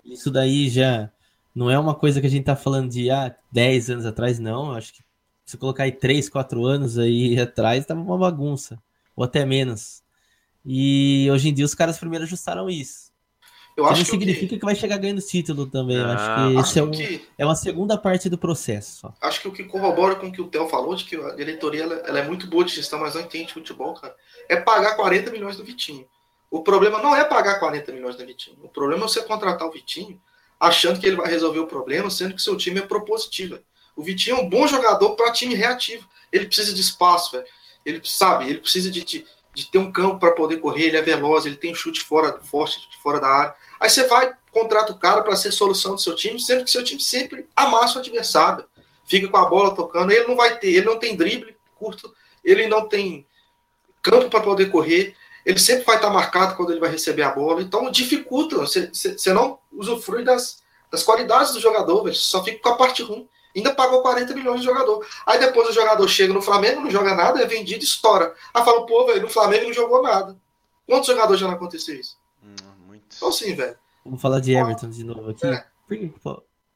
Isso 0.05 0.31
daí 0.31 0.69
já 0.69 1.11
não 1.55 1.71
é 1.71 1.79
uma 1.79 1.95
coisa 1.95 2.21
que 2.21 2.27
a 2.27 2.31
gente 2.31 2.45
tá 2.45 2.57
falando 2.57 2.91
de 2.91 3.11
ah, 3.11 3.35
10 3.53 3.91
anos 3.91 4.07
atrás, 4.07 4.39
não. 4.39 4.73
Acho 4.73 4.95
que 4.95 5.03
se 5.45 5.57
colocar 5.59 5.83
aí 5.85 5.93
3, 5.93 6.29
4 6.29 6.65
anos 6.65 6.99
aí 6.99 7.39
atrás, 7.41 7.85
tava 7.85 8.01
uma 8.01 8.17
bagunça. 8.17 8.81
Ou 9.15 9.25
até 9.25 9.45
menos. 9.45 10.03
E 10.65 11.29
hoje 11.31 11.49
em 11.51 11.55
dia 11.55 11.65
os 11.65 11.75
caras 11.75 11.99
primeiro 11.99 12.25
ajustaram 12.25 12.69
isso. 12.71 13.08
Eu 13.79 13.87
acho 13.87 13.99
não 13.99 14.05
que 14.05 14.11
significa 14.11 14.49
que... 14.49 14.59
que... 14.59 14.65
vai 14.65 14.75
chegar 14.75 14.97
ganhando 14.97 15.23
título 15.23 15.65
também. 15.65 15.97
Ah, 16.01 16.13
acho 16.13 16.25
que 16.25 16.59
acho 16.59 16.71
esse 16.71 16.79
é, 16.81 16.83
um, 16.83 16.91
que... 16.91 17.29
é 17.39 17.45
uma 17.45 17.55
segunda 17.55 17.97
parte 17.97 18.29
do 18.29 18.37
processo. 18.37 19.03
Só. 19.03 19.15
Acho 19.21 19.41
que 19.41 19.47
o 19.47 19.53
que 19.53 19.63
corrobora 19.63 20.17
com 20.17 20.27
o 20.27 20.33
que 20.33 20.43
o 20.43 20.49
Theo 20.49 20.69
falou, 20.69 20.97
de 20.97 21.05
que 21.05 21.15
a 21.15 21.31
diretoria 21.37 21.85
ela, 21.85 21.95
ela, 22.05 22.19
é 22.19 22.25
muito 22.25 22.49
boa 22.49 22.65
de 22.65 22.75
gestão, 22.75 22.99
mas 22.99 23.15
não 23.15 23.21
entende 23.21 23.53
futebol, 23.53 23.95
cara, 23.95 24.17
é 24.49 24.57
pagar 24.57 24.97
40 24.97 25.31
milhões 25.31 25.57
do 25.57 25.65
Vitinho. 25.65 26.05
O 26.51 26.61
problema 26.61 27.01
não 27.01 27.15
é 27.15 27.23
pagar 27.23 27.61
40 27.61 27.93
milhões 27.93 28.17
do 28.17 28.27
Vitinho. 28.27 28.59
O 28.65 28.69
problema 28.69 29.05
é 29.05 29.09
você 29.09 29.23
contratar 29.23 29.69
o 29.69 29.71
Vitinho 29.71 30.21
achando 30.59 30.99
que 30.99 31.07
ele 31.07 31.15
vai 31.15 31.29
resolver 31.29 31.61
o 31.61 31.69
problema, 31.69 32.11
sendo 32.11 32.35
que 32.35 32.43
seu 32.43 32.57
time 32.57 32.81
é 32.81 32.83
propositivo. 32.83 33.61
O 33.95 34.03
Vitinho 34.03 34.39
é 34.39 34.41
um 34.41 34.49
bom 34.49 34.67
jogador 34.67 35.15
para 35.15 35.31
time 35.31 35.55
reativo. 35.55 36.05
Ele 36.33 36.47
precisa 36.47 36.75
de 36.75 36.81
espaço, 36.81 37.31
velho. 37.31 37.47
Ele 37.87 38.01
sabe, 38.03 38.51
ele 38.51 38.59
precisa 38.59 38.91
de, 38.91 39.05
de, 39.05 39.25
de 39.59 39.67
ter 39.67 39.79
um 39.79 39.91
campo 39.91 40.21
para 40.21 40.31
poder 40.31 40.59
correr, 40.59 40.85
ele 40.85 40.97
é 40.97 41.03
veloz, 41.03 41.45
ele 41.45 41.57
tem 41.57 41.75
chute 41.75 42.01
fora, 42.01 42.39
forte 42.41 42.89
fora 43.03 43.19
da 43.19 43.29
área. 43.29 43.55
Aí 43.81 43.91
você 43.91 44.07
vai, 44.07 44.33
contrata 44.53 44.93
o 44.93 44.99
cara 44.99 45.21
para 45.23 45.35
ser 45.35 45.51
solução 45.51 45.97
do 45.97 46.01
seu 46.01 46.15
time, 46.15 46.39
sendo 46.39 46.65
que 46.65 46.71
seu 46.71 46.85
time 46.85 47.01
sempre 47.01 47.45
amassa 47.57 47.99
o 47.99 48.01
adversário. 48.01 48.65
Fica 49.05 49.27
com 49.27 49.37
a 49.37 49.47
bola 49.47 49.75
tocando, 49.75 50.13
ele 50.13 50.29
não 50.29 50.37
vai 50.37 50.59
ter, 50.59 50.69
ele 50.69 50.87
não 50.87 50.97
tem 50.97 51.17
drible 51.17 51.57
curto, 51.75 52.15
ele 52.45 52.69
não 52.69 52.89
tem 52.89 53.27
campo 54.01 54.31
para 54.31 54.41
poder 54.41 54.71
correr, 54.71 55.17
ele 55.45 55.59
sempre 55.59 55.85
vai 55.85 55.97
estar 55.97 56.11
marcado 56.11 56.55
quando 56.55 56.71
ele 56.71 56.81
vai 56.81 56.91
receber 56.91 57.23
a 57.23 57.31
bola, 57.31 57.61
então 57.61 57.91
dificulta, 57.91 58.59
você, 58.59 58.91
você 58.93 59.33
não 59.33 59.59
usufrui 59.73 60.23
das, 60.23 60.63
das 60.91 61.03
qualidades 61.03 61.53
do 61.53 61.61
jogador, 61.61 62.03
você 62.03 62.21
só 62.21 62.45
fica 62.45 62.61
com 62.61 62.69
a 62.69 62.77
parte 62.77 63.03
ruim. 63.03 63.29
Ainda 63.55 63.75
pagou 63.75 64.03
40 64.03 64.35
milhões 64.35 64.61
de 64.61 64.67
jogador. 64.67 65.07
Aí 65.27 65.39
depois 65.39 65.69
o 65.69 65.73
jogador 65.73 66.07
chega 66.09 66.33
no 66.33 66.43
Flamengo, 66.43 66.81
não 66.81 66.91
joga 66.91 67.15
nada, 67.15 67.41
é 67.41 67.47
vendido, 67.47 67.83
estoura. 67.83 68.35
Aí 68.55 68.65
fala, 68.65 68.87
pô, 68.87 69.07
velho, 69.07 69.23
no 69.23 69.29
Flamengo 69.29 69.67
não 69.67 69.73
jogou 69.73 70.03
nada. 70.03 70.37
Quantos 70.87 71.07
jogadores 71.07 71.41
já 71.41 71.47
não 71.47 71.55
aconteceu 71.55 71.95
isso? 71.99 72.19
Hum, 72.43 72.55
muito. 72.87 73.05
Então 73.17 73.33
sim, 73.33 73.55
velho. 73.55 73.77
Vamos 74.05 74.23
falar 74.23 74.41
de 74.41 74.55
Everton 74.55 74.89
de 74.89 75.05
novo 75.05 75.31
aqui. 75.31 75.47
É. 75.47 75.65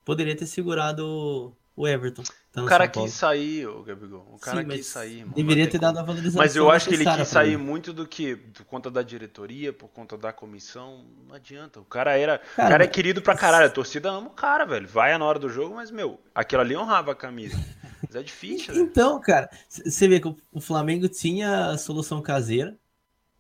Poderia 0.05 0.37
ter 0.37 0.47
segurado 0.47 1.55
o 1.77 1.89
Everton. 1.89 2.23
Tá 2.53 2.63
o 2.63 2.67
cara 2.67 2.87
quis 2.87 3.15
sair, 3.15 3.67
o 3.67 3.83
Gabigol. 3.83 4.29
O 4.31 4.39
cara 4.39 4.61
Sim, 4.61 4.69
quis 4.69 4.87
sair. 4.87 5.19
Irmão. 5.21 5.35
Deveria 5.35 5.71
ter 5.71 5.79
dado 5.79 5.99
a 5.99 6.03
valorização. 6.03 6.39
Mas 6.39 6.55
eu 6.55 6.71
acho 6.71 6.87
que 6.87 6.95
ele 6.97 7.05
quis 7.07 7.29
sair 7.29 7.57
muito 7.57 7.95
do 7.95 8.07
que 8.07 8.37
por 8.37 8.67
conta 8.67 8.91
da 8.91 9.03
diretoria, 9.03 9.73
por 9.73 9.89
conta 9.89 10.19
da 10.19 10.35
comissão. 10.35 11.03
Não 11.27 11.35
adianta. 11.35 11.81
O 11.81 11.85
cara 11.85 12.15
era, 12.15 12.39
cara, 12.39 12.69
o 12.69 12.71
cara 12.71 12.85
é 12.85 12.87
querido 12.87 13.23
pra 13.23 13.35
caralho. 13.35 13.67
A 13.67 13.71
torcida 13.71 14.11
ama 14.11 14.27
o 14.27 14.33
cara, 14.33 14.67
velho. 14.67 14.87
Vai 14.87 15.17
na 15.17 15.25
hora 15.25 15.39
do 15.39 15.49
jogo, 15.49 15.77
mas 15.77 15.91
meu, 15.91 16.21
aquilo 16.35 16.61
ali 16.61 16.77
honrava 16.77 17.13
a 17.13 17.15
camisa. 17.15 17.59
Mas 18.07 18.17
é 18.17 18.23
difícil. 18.23 18.75
então, 18.77 19.19
cara, 19.19 19.49
você 19.67 20.07
vê 20.07 20.21
que 20.21 20.29
o 20.53 20.61
Flamengo 20.61 21.09
tinha 21.09 21.71
a 21.71 21.79
solução 21.79 22.21
caseira 22.21 22.77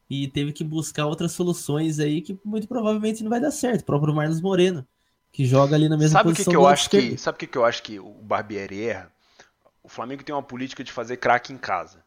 e 0.08 0.26
teve 0.28 0.52
que 0.52 0.64
buscar 0.64 1.04
outras 1.04 1.32
soluções 1.32 1.98
aí 1.98 2.22
que 2.22 2.38
muito 2.42 2.66
provavelmente 2.66 3.22
não 3.22 3.28
vai 3.28 3.40
dar 3.40 3.50
certo. 3.50 3.82
O 3.82 3.84
próprio 3.84 4.14
Marlos 4.14 4.40
Moreno 4.40 4.86
que 5.32 5.46
joga 5.46 5.74
ali 5.74 5.88
na 5.88 5.96
mesma 5.96 6.18
sabe 6.18 6.30
posição. 6.30 6.44
Que 6.44 6.50
que 6.50 6.56
eu 6.56 6.66
acho 6.66 6.90
que, 6.90 7.18
sabe 7.18 7.36
o 7.36 7.38
que, 7.38 7.46
que 7.46 7.58
eu 7.58 7.64
acho 7.64 7.82
que 7.82 7.98
o 7.98 8.12
Barbieri 8.12 8.86
erra? 8.86 9.10
O 9.82 9.88
Flamengo 9.88 10.22
tem 10.22 10.34
uma 10.34 10.42
política 10.42 10.84
de 10.84 10.92
fazer 10.92 11.16
craque 11.16 11.52
em 11.52 11.58
casa. 11.58 12.04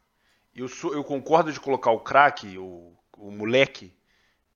Eu, 0.56 0.70
sou, 0.70 0.94
eu 0.94 1.04
concordo 1.04 1.52
de 1.52 1.60
colocar 1.60 1.92
o 1.92 2.00
craque, 2.00 2.58
o, 2.58 2.94
o 3.18 3.32
moleque, 3.32 3.94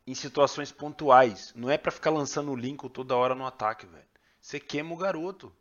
em 0.07 0.13
situações 0.13 0.71
pontuais. 0.71 1.51
Não 1.55 1.69
é 1.69 1.77
para 1.77 1.91
ficar 1.91 2.11
lançando 2.11 2.51
o 2.51 2.55
Lincoln 2.55 2.87
toda 2.87 3.17
hora 3.17 3.35
no 3.35 3.45
ataque, 3.45 3.85
velho. 3.85 4.05
Você 4.39 4.59
queima 4.59 4.93
o 4.93 4.97
garoto. 4.97 5.51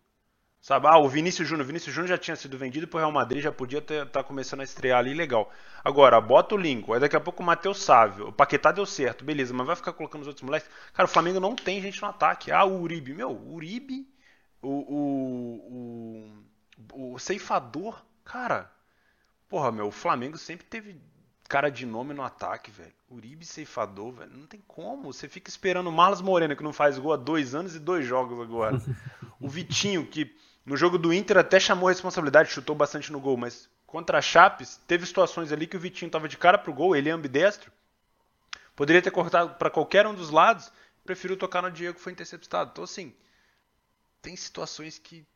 Sabe? 0.61 0.87
Ah, 0.89 0.99
o 0.99 1.09
Vinícius 1.09 1.49
Júnior. 1.49 1.65
O 1.65 1.67
Vinícius 1.67 1.95
Júnior 1.95 2.09
já 2.09 2.19
tinha 2.19 2.37
sido 2.37 2.59
vendido 2.59 2.87
pro 2.89 2.99
Real 2.99 3.13
Madrid, 3.13 3.43
já 3.43 3.53
podia 3.53 3.79
estar 3.79 4.07
tá 4.07 4.25
começando 4.25 4.61
a 4.61 4.65
estrear 4.65 4.99
ali, 4.99 5.15
legal. 5.15 5.51
Agora, 5.85 6.21
bota 6.21 6.55
o 6.55 6.59
Lincoln, 6.59 6.95
aí 6.95 7.01
daqui 7.01 7.17
a 7.17 7.21
pouco 7.21 7.43
o 7.43 7.47
Matheus 7.47 7.83
Sávio. 7.83 8.29
O 8.29 8.33
Paquetá 8.33 8.73
deu 8.73 8.85
certo, 8.85 9.25
beleza, 9.25 9.55
mas 9.55 9.67
vai 9.67 9.77
ficar 9.77 9.93
colocando 9.93 10.23
os 10.23 10.29
outros 10.29 10.45
moleques. 10.45 10.69
Cara, 10.93 11.09
o 11.09 11.11
Flamengo 11.11 11.41
não 11.41 11.55
tem 11.55 11.81
gente 11.81 12.03
no 12.03 12.09
ataque. 12.09 12.51
Ah, 12.51 12.65
o 12.65 12.81
Uribe. 12.81 13.15
Meu, 13.15 13.31
o 13.31 13.55
Uribe, 13.55 14.09
o, 14.61 14.69
o, 14.97 16.43
o, 16.93 17.15
o 17.15 17.19
ceifador, 17.19 18.05
cara. 18.25 18.71
Porra, 19.49 19.73
meu, 19.73 19.87
o 19.87 19.93
Flamengo 19.93 20.37
sempre 20.37 20.67
teve 20.67 21.01
cara 21.49 21.71
de 21.71 21.87
nome 21.87 22.13
no 22.13 22.23
ataque, 22.23 22.71
velho. 22.71 22.93
Uribe 23.11 23.47
ceifador, 23.47 24.13
velho. 24.13 24.37
Não 24.37 24.47
tem 24.47 24.63
como. 24.67 25.11
Você 25.13 25.29
fica 25.29 25.49
esperando 25.49 25.87
o 25.87 25.93
Marlos 25.93 26.21
Moreno, 26.21 26.55
que 26.55 26.63
não 26.63 26.73
faz 26.73 26.99
gol 26.99 27.15
há 27.15 27.17
dois 27.17 27.55
anos 27.55 27.75
e 27.75 27.79
dois 27.79 28.05
jogos 28.05 28.39
agora. 28.41 28.77
o 29.41 29.49
Vitinho, 29.49 30.07
que 30.07 30.37
no 30.69 30.77
jogo 30.77 30.99
do 30.99 31.15
Inter 31.15 31.39
até 31.39 31.59
chamou 31.59 31.89
a 31.89 31.91
responsabilidade, 31.91 32.53
chutou 32.53 32.77
bastante 32.77 33.11
no 33.11 33.19
gol, 33.19 33.39
mas 33.39 33.71
contra 33.87 34.19
a 34.19 34.23
Chape, 34.23 34.67
teve 34.87 35.07
situações 35.07 35.51
ali 35.51 35.67
que 35.67 35.79
o 35.79 35.81
Vitinho 35.81 36.09
estava 36.09 36.29
de 36.29 36.37
cara 36.37 36.59
pro 36.59 36.75
gol, 36.75 36.95
ele 36.95 37.09
é 37.09 37.13
ambidestro. 37.13 37.73
Poderia 38.77 39.01
ter 39.01 39.11
cortado 39.11 39.55
para 39.55 39.71
qualquer 39.71 40.07
um 40.07 40.15
dos 40.15 40.29
lados, 40.29 40.71
preferiu 41.07 41.39
tocar 41.39 41.63
no 41.63 41.71
Diego, 41.71 41.99
foi 41.99 42.13
interceptado. 42.13 42.71
Então, 42.71 42.85
assim, 42.85 43.15
tem 44.21 44.37
situações 44.37 44.99
que, 44.99 45.27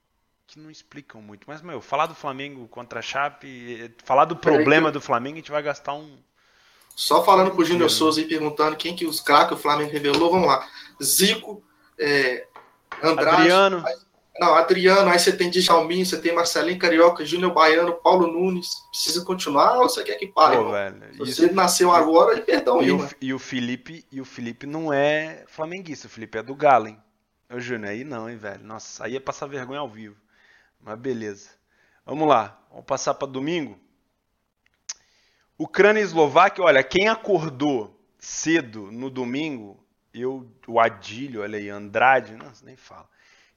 que 0.47 0.59
não 0.59 0.71
explicam 0.71 1.23
muito. 1.23 1.45
Mas, 1.47 1.63
meu, 1.63 1.81
falar 1.81 2.05
do 2.05 2.15
Flamengo 2.15 2.69
contra 2.69 2.99
a 2.99 3.03
Chape, 3.03 3.91
falar 4.05 4.27
do 4.27 4.37
problema 4.37 4.93
do 4.93 5.01
Flamengo, 5.01 5.37
a 5.37 5.41
gente 5.41 5.51
vai 5.51 5.63
gastar 5.63 5.95
um. 5.95 6.19
Só 6.95 7.25
falando 7.25 7.53
pro 7.53 7.65
Júnior 7.65 7.91
Souza 7.91 8.21
e 8.21 8.29
perguntando 8.29 8.77
quem 8.77 8.95
que 8.95 9.07
os 9.07 9.19
craques 9.19 9.57
o 9.57 9.61
Flamengo 9.61 9.91
revelou, 9.91 10.31
vamos 10.31 10.47
lá. 10.47 10.69
Zico, 11.03 11.65
é, 11.99 12.47
Andrade. 13.03 13.41
Adriano. 13.41 13.83
Não, 14.39 14.55
Adriano, 14.55 15.11
aí 15.11 15.19
você 15.19 15.37
tem 15.37 15.51
Djalmin, 15.51 16.05
você 16.05 16.19
tem 16.19 16.35
Marcelinho 16.35 16.79
Carioca, 16.79 17.25
Júnior 17.25 17.53
Baiano, 17.53 17.93
Paulo 17.95 18.27
Nunes. 18.27 18.69
Precisa 18.91 19.25
continuar 19.25 19.77
ou 19.79 19.89
você 19.89 20.03
quer 20.03 20.15
que 20.15 20.27
pare? 20.27 20.57
Pô, 20.57 20.71
velho, 20.71 21.19
você 21.19 21.47
isso... 21.47 21.55
nasceu 21.55 21.93
agora, 21.93 22.41
perdão 22.41 22.81
e 22.81 22.87
aí, 22.87 22.93
o, 22.93 23.11
e 23.21 23.35
o 23.35 23.39
Felipe 23.39 24.07
E 24.11 24.21
o 24.21 24.25
Felipe 24.25 24.67
não 24.67 24.93
é 24.93 25.45
flamenguista, 25.47 26.07
o 26.07 26.11
Felipe 26.11 26.39
é 26.39 26.43
do 26.43 26.55
Galo, 26.55 26.89
hein? 26.89 26.99
Ô, 27.53 27.61
Júnior, 27.61 27.91
aí 27.91 28.05
não, 28.05 28.29
hein, 28.29 28.37
velho? 28.37 28.65
Nossa, 28.65 29.05
aí 29.05 29.17
é 29.17 29.21
passar 29.21 29.47
vergonha 29.47 29.81
ao 29.81 29.89
vivo. 29.89 30.17
Mas 30.81 30.99
beleza. 30.99 31.51
Vamos 32.05 32.27
lá, 32.27 32.59
vamos 32.71 32.87
passar 32.87 33.15
para 33.15 33.29
domingo. 33.29 33.79
Ucrânia 35.59 36.01
e 36.01 36.05
Eslováquia, 36.05 36.65
olha, 36.65 36.83
quem 36.83 37.09
acordou 37.09 38.01
cedo 38.19 38.91
no 38.91 39.11
domingo, 39.11 39.79
eu, 40.15 40.51
o 40.67 40.81
Adílio, 40.81 41.43
olha 41.43 41.59
aí, 41.59 41.69
Andrade, 41.69 42.35
não, 42.35 42.51
nem 42.63 42.77
fala. 42.77 43.09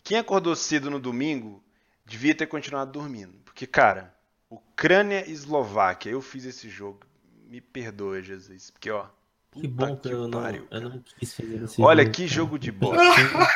Quem 0.06 0.20
acordou 0.20 0.56
cedo 0.56 0.92
no 0.92 1.00
domingo 1.00 1.64
devia 2.06 2.36
ter 2.36 2.46
continuado 2.46 2.92
dormindo. 2.92 3.40
Porque, 3.44 3.66
cara, 3.66 4.14
Ucrânia 4.48 5.28
e 5.28 5.32
Eslováquia, 5.32 6.12
eu 6.12 6.22
fiz 6.22 6.46
esse 6.46 6.70
jogo. 6.70 7.00
Me 7.48 7.60
perdoe, 7.60 8.22
Jesus. 8.22 8.70
Porque, 8.70 8.92
ó. 8.92 9.08
Que 9.52 9.68
bom 9.68 9.96
que, 9.96 10.10
que 10.10 10.14
eu, 10.14 10.28
não, 10.28 10.48
eu 10.70 10.82
não 10.82 11.04
quis 11.18 11.34
fazer 11.34 11.64
esse 11.64 11.82
Olha 11.82 12.04
jogo, 12.04 12.16
que 12.16 12.28
jogo 12.28 12.60
de 12.60 12.72
bosta. 12.72 13.02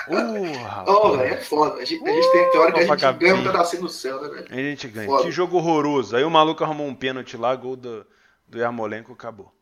uh, 0.10 0.86
oh, 0.88 1.16
é 1.18 1.38
foda. 1.38 1.76
A 1.76 1.86
gente, 1.86 2.04
a 2.04 2.14
gente 2.14 2.32
tem, 2.32 2.60
hora 2.60 2.72
que 2.72 2.80
a 2.80 2.98
gente 2.98 3.20
ganha 3.20 3.36
um 3.36 3.44
pedacinho 3.44 3.82
do 3.84 3.90
céu, 3.90 4.20
né, 4.20 4.30
velho? 4.30 4.48
A 4.50 4.56
gente 4.56 4.88
ganha. 4.88 5.08
Foda. 5.08 5.24
Que 5.26 5.32
jogo 5.32 5.58
horroroso. 5.58 6.16
Aí 6.16 6.24
o 6.24 6.32
maluco 6.32 6.64
arrumou 6.64 6.88
um 6.88 6.96
pênalti 6.96 7.38
lá, 7.38 7.56
gol 7.56 7.76
do, 7.76 8.08
do 8.48 8.58
Yarmolenko, 8.58 9.14
acabou. 9.14 9.54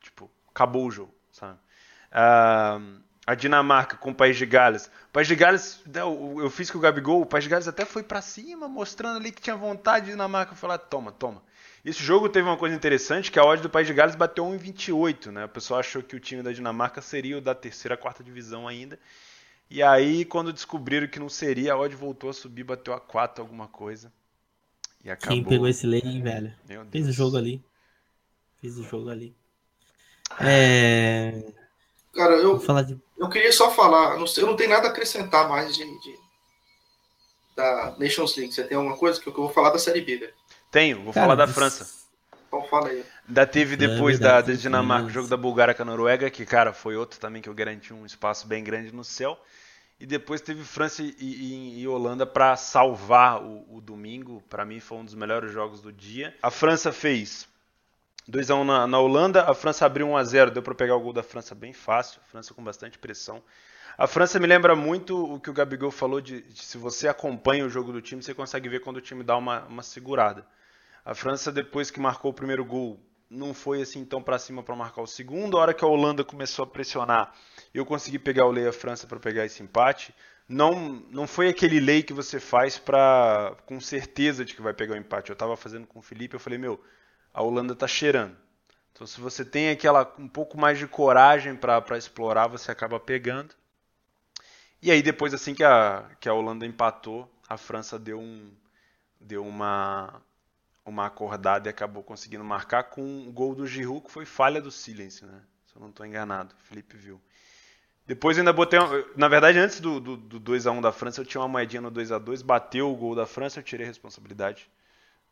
Tipo, 0.00 0.30
acabou 0.50 0.86
o 0.86 0.90
jogo, 0.90 1.12
sabe? 1.32 1.58
Uh, 2.12 3.00
a 3.28 3.34
Dinamarca 3.34 3.94
com 3.98 4.10
o 4.10 4.14
País 4.14 4.38
de 4.38 4.46
Gales. 4.46 4.86
O 4.86 5.12
País 5.12 5.28
de 5.28 5.36
Gales, 5.36 5.82
né, 5.84 6.00
eu 6.00 6.48
fiz 6.48 6.70
com 6.70 6.78
o 6.78 6.80
Gabigol, 6.80 7.20
o 7.20 7.26
País 7.26 7.44
de 7.44 7.50
Gales 7.50 7.68
até 7.68 7.84
foi 7.84 8.02
para 8.02 8.22
cima, 8.22 8.66
mostrando 8.66 9.18
ali 9.18 9.30
que 9.30 9.42
tinha 9.42 9.54
vontade 9.54 10.06
de 10.06 10.12
Dinamarca 10.12 10.54
falar, 10.54 10.78
toma, 10.78 11.12
toma. 11.12 11.42
Esse 11.84 12.02
jogo 12.02 12.30
teve 12.30 12.48
uma 12.48 12.56
coisa 12.56 12.74
interessante, 12.74 13.30
que 13.30 13.38
a 13.38 13.44
odd 13.44 13.60
do 13.60 13.68
País 13.68 13.86
de 13.86 13.92
Gales 13.92 14.14
bateu 14.14 14.46
1,28, 14.46 15.26
né? 15.30 15.44
O 15.44 15.48
pessoal 15.50 15.80
achou 15.80 16.02
que 16.02 16.16
o 16.16 16.20
time 16.20 16.42
da 16.42 16.52
Dinamarca 16.52 17.02
seria 17.02 17.36
o 17.36 17.40
da 17.42 17.54
terceira, 17.54 17.98
quarta 17.98 18.24
divisão 18.24 18.66
ainda. 18.66 18.98
E 19.68 19.82
aí, 19.82 20.24
quando 20.24 20.50
descobriram 20.50 21.06
que 21.06 21.18
não 21.18 21.28
seria, 21.28 21.74
a 21.74 21.78
odd 21.78 21.94
voltou 21.94 22.30
a 22.30 22.32
subir, 22.32 22.64
bateu 22.64 22.94
a 22.94 23.00
4 23.00 23.44
alguma 23.44 23.68
coisa. 23.68 24.10
E 25.04 25.10
acabou. 25.10 25.36
Quem 25.36 25.44
pegou 25.44 25.68
esse 25.68 25.86
lei, 25.86 26.00
hein, 26.02 26.22
velho? 26.22 26.54
Fez 26.90 27.06
o 27.06 27.12
jogo 27.12 27.36
ali. 27.36 27.62
Fez 28.58 28.78
o 28.78 28.84
jogo 28.84 29.10
ali. 29.10 29.36
É... 30.40 31.52
Cara, 32.18 32.34
eu, 32.34 32.58
de... 32.84 32.98
eu 33.16 33.28
queria 33.28 33.52
só 33.52 33.70
falar, 33.70 34.18
não 34.18 34.26
sei, 34.26 34.42
eu 34.42 34.48
não 34.48 34.56
tenho 34.56 34.70
nada 34.70 34.88
a 34.88 34.90
acrescentar 34.90 35.48
mais 35.48 35.72
de, 35.76 35.84
de 35.84 36.18
da 37.54 37.94
Nations 37.96 38.36
League. 38.36 38.52
Você 38.52 38.64
tem 38.64 38.76
alguma 38.76 38.96
coisa 38.96 39.20
que 39.20 39.28
eu 39.28 39.32
vou 39.32 39.50
falar 39.50 39.70
da 39.70 39.78
Série 39.78 40.00
B, 40.00 40.16
velho? 40.16 40.34
Tenho, 40.68 41.04
vou 41.04 41.12
Cara, 41.12 41.26
falar 41.26 41.34
da 41.36 41.44
isso... 41.44 41.54
França. 41.54 41.88
Então 42.48 42.64
fala 42.64 42.88
aí. 42.88 43.04
Ainda 43.28 43.46
teve 43.46 43.74
é 43.74 43.76
depois 43.76 44.16
é 44.16 44.20
da, 44.20 44.40
da 44.40 44.52
Dinamarca 44.52 45.06
o 45.06 45.10
jogo 45.10 45.28
da 45.28 45.36
Bulgária 45.36 45.72
com 45.74 45.82
a 45.82 45.84
Noruega, 45.84 46.28
que, 46.28 46.44
cara, 46.44 46.72
foi 46.72 46.96
outro 46.96 47.20
também 47.20 47.40
que 47.40 47.48
eu 47.48 47.54
garanti 47.54 47.94
um 47.94 48.04
espaço 48.04 48.48
bem 48.48 48.64
grande 48.64 48.92
no 48.92 49.04
céu. 49.04 49.38
E 50.00 50.04
depois 50.04 50.40
teve 50.40 50.64
França 50.64 51.00
e, 51.00 51.14
e, 51.20 51.80
e 51.82 51.86
Holanda 51.86 52.26
para 52.26 52.56
salvar 52.56 53.40
o, 53.40 53.76
o 53.76 53.80
domingo. 53.80 54.42
Para 54.48 54.64
mim 54.64 54.80
foi 54.80 54.98
um 54.98 55.04
dos 55.04 55.14
melhores 55.14 55.52
jogos 55.52 55.80
do 55.80 55.92
dia. 55.92 56.34
A 56.42 56.50
França 56.50 56.90
fez 56.90 57.46
2x1 58.30 58.64
na, 58.64 58.86
na, 58.86 58.98
Holanda, 58.98 59.44
a 59.44 59.54
França 59.54 59.86
abriu 59.86 60.06
1x0, 60.08 60.50
deu 60.50 60.62
para 60.62 60.74
pegar 60.74 60.94
o 60.96 61.00
gol 61.00 61.14
da 61.14 61.22
França 61.22 61.54
bem 61.54 61.72
fácil, 61.72 62.20
França 62.30 62.52
com 62.52 62.62
bastante 62.62 62.98
pressão. 62.98 63.42
A 63.96 64.06
França 64.06 64.38
me 64.38 64.46
lembra 64.46 64.76
muito 64.76 65.34
o 65.34 65.40
que 65.40 65.48
o 65.48 65.52
Gabigol 65.52 65.90
falou 65.90 66.20
de, 66.20 66.42
de, 66.42 66.62
se 66.62 66.76
você 66.76 67.08
acompanha 67.08 67.64
o 67.64 67.70
jogo 67.70 67.90
do 67.90 68.02
time, 68.02 68.22
você 68.22 68.34
consegue 68.34 68.68
ver 68.68 68.80
quando 68.80 68.98
o 68.98 69.00
time 69.00 69.24
dá 69.24 69.36
uma, 69.36 69.64
uma 69.64 69.82
segurada. 69.82 70.46
A 71.04 71.14
França, 71.14 71.50
depois 71.50 71.90
que 71.90 71.98
marcou 71.98 72.30
o 72.30 72.34
primeiro 72.34 72.64
gol, 72.64 73.00
não 73.30 73.54
foi 73.54 73.80
assim 73.80 74.04
tão 74.04 74.22
para 74.22 74.38
cima 74.38 74.62
para 74.62 74.76
marcar 74.76 75.00
o 75.00 75.06
segundo. 75.06 75.56
A 75.56 75.62
hora 75.62 75.74
que 75.74 75.84
a 75.84 75.88
Holanda 75.88 76.22
começou 76.22 76.64
a 76.64 76.66
pressionar, 76.66 77.34
eu 77.72 77.84
consegui 77.86 78.18
pegar 78.18 78.44
o 78.44 78.50
Lei 78.50 78.68
a 78.68 78.72
França 78.72 79.06
para 79.06 79.18
pegar 79.18 79.46
esse 79.46 79.62
empate. 79.62 80.14
Não, 80.46 81.02
não 81.10 81.26
foi 81.26 81.48
aquele 81.48 81.80
lei 81.80 82.02
que 82.02 82.12
você 82.12 82.38
faz 82.38 82.78
para 82.78 83.56
com 83.66 83.80
certeza 83.80 84.44
de 84.44 84.54
que 84.54 84.62
vai 84.62 84.74
pegar 84.74 84.94
o 84.94 84.98
empate. 84.98 85.30
Eu 85.30 85.34
estava 85.34 85.56
fazendo 85.56 85.86
com 85.86 85.98
o 85.98 86.02
Felipe, 86.02 86.34
eu 86.34 86.40
falei, 86.40 86.58
meu, 86.58 86.80
a 87.38 87.42
Holanda 87.42 87.72
está 87.72 87.86
cheirando. 87.86 88.36
Então, 88.92 89.06
se 89.06 89.20
você 89.20 89.44
tem 89.44 89.70
aquela 89.70 90.12
um 90.18 90.26
pouco 90.26 90.58
mais 90.58 90.76
de 90.76 90.88
coragem 90.88 91.54
para 91.54 91.96
explorar, 91.96 92.48
você 92.48 92.72
acaba 92.72 92.98
pegando. 92.98 93.54
E 94.82 94.90
aí, 94.90 95.00
depois, 95.00 95.32
assim 95.32 95.54
que 95.54 95.62
a, 95.62 96.10
que 96.18 96.28
a 96.28 96.34
Holanda 96.34 96.66
empatou, 96.66 97.30
a 97.48 97.56
França 97.56 97.96
deu, 97.96 98.18
um, 98.18 98.50
deu 99.20 99.46
uma, 99.46 100.20
uma 100.84 101.06
acordada 101.06 101.68
e 101.68 101.70
acabou 101.70 102.02
conseguindo 102.02 102.42
marcar 102.42 102.84
com 102.84 103.02
o 103.02 103.28
um 103.28 103.32
gol 103.32 103.54
do 103.54 103.68
Giroud, 103.68 104.04
que 104.04 104.10
foi 104.10 104.24
falha 104.24 104.60
do 104.60 104.72
Silence, 104.72 105.24
né? 105.24 105.40
Se 105.64 105.76
eu 105.76 105.80
não 105.80 105.90
estou 105.90 106.04
enganado, 106.04 106.56
Felipe 106.64 106.96
viu. 106.96 107.20
Depois 108.04 108.36
ainda 108.36 108.52
botei. 108.52 108.80
Na 109.14 109.28
verdade, 109.28 109.60
antes 109.60 109.78
do, 109.78 110.00
do, 110.00 110.16
do 110.16 110.40
2x1 110.40 110.80
da 110.80 110.90
França, 110.90 111.20
eu 111.20 111.24
tinha 111.24 111.40
uma 111.40 111.46
moedinha 111.46 111.82
no 111.82 111.92
2x2, 111.92 112.42
bateu 112.42 112.90
o 112.90 112.96
gol 112.96 113.14
da 113.14 113.26
França, 113.26 113.60
eu 113.60 113.62
tirei 113.62 113.86
a 113.86 113.88
responsabilidade, 113.88 114.68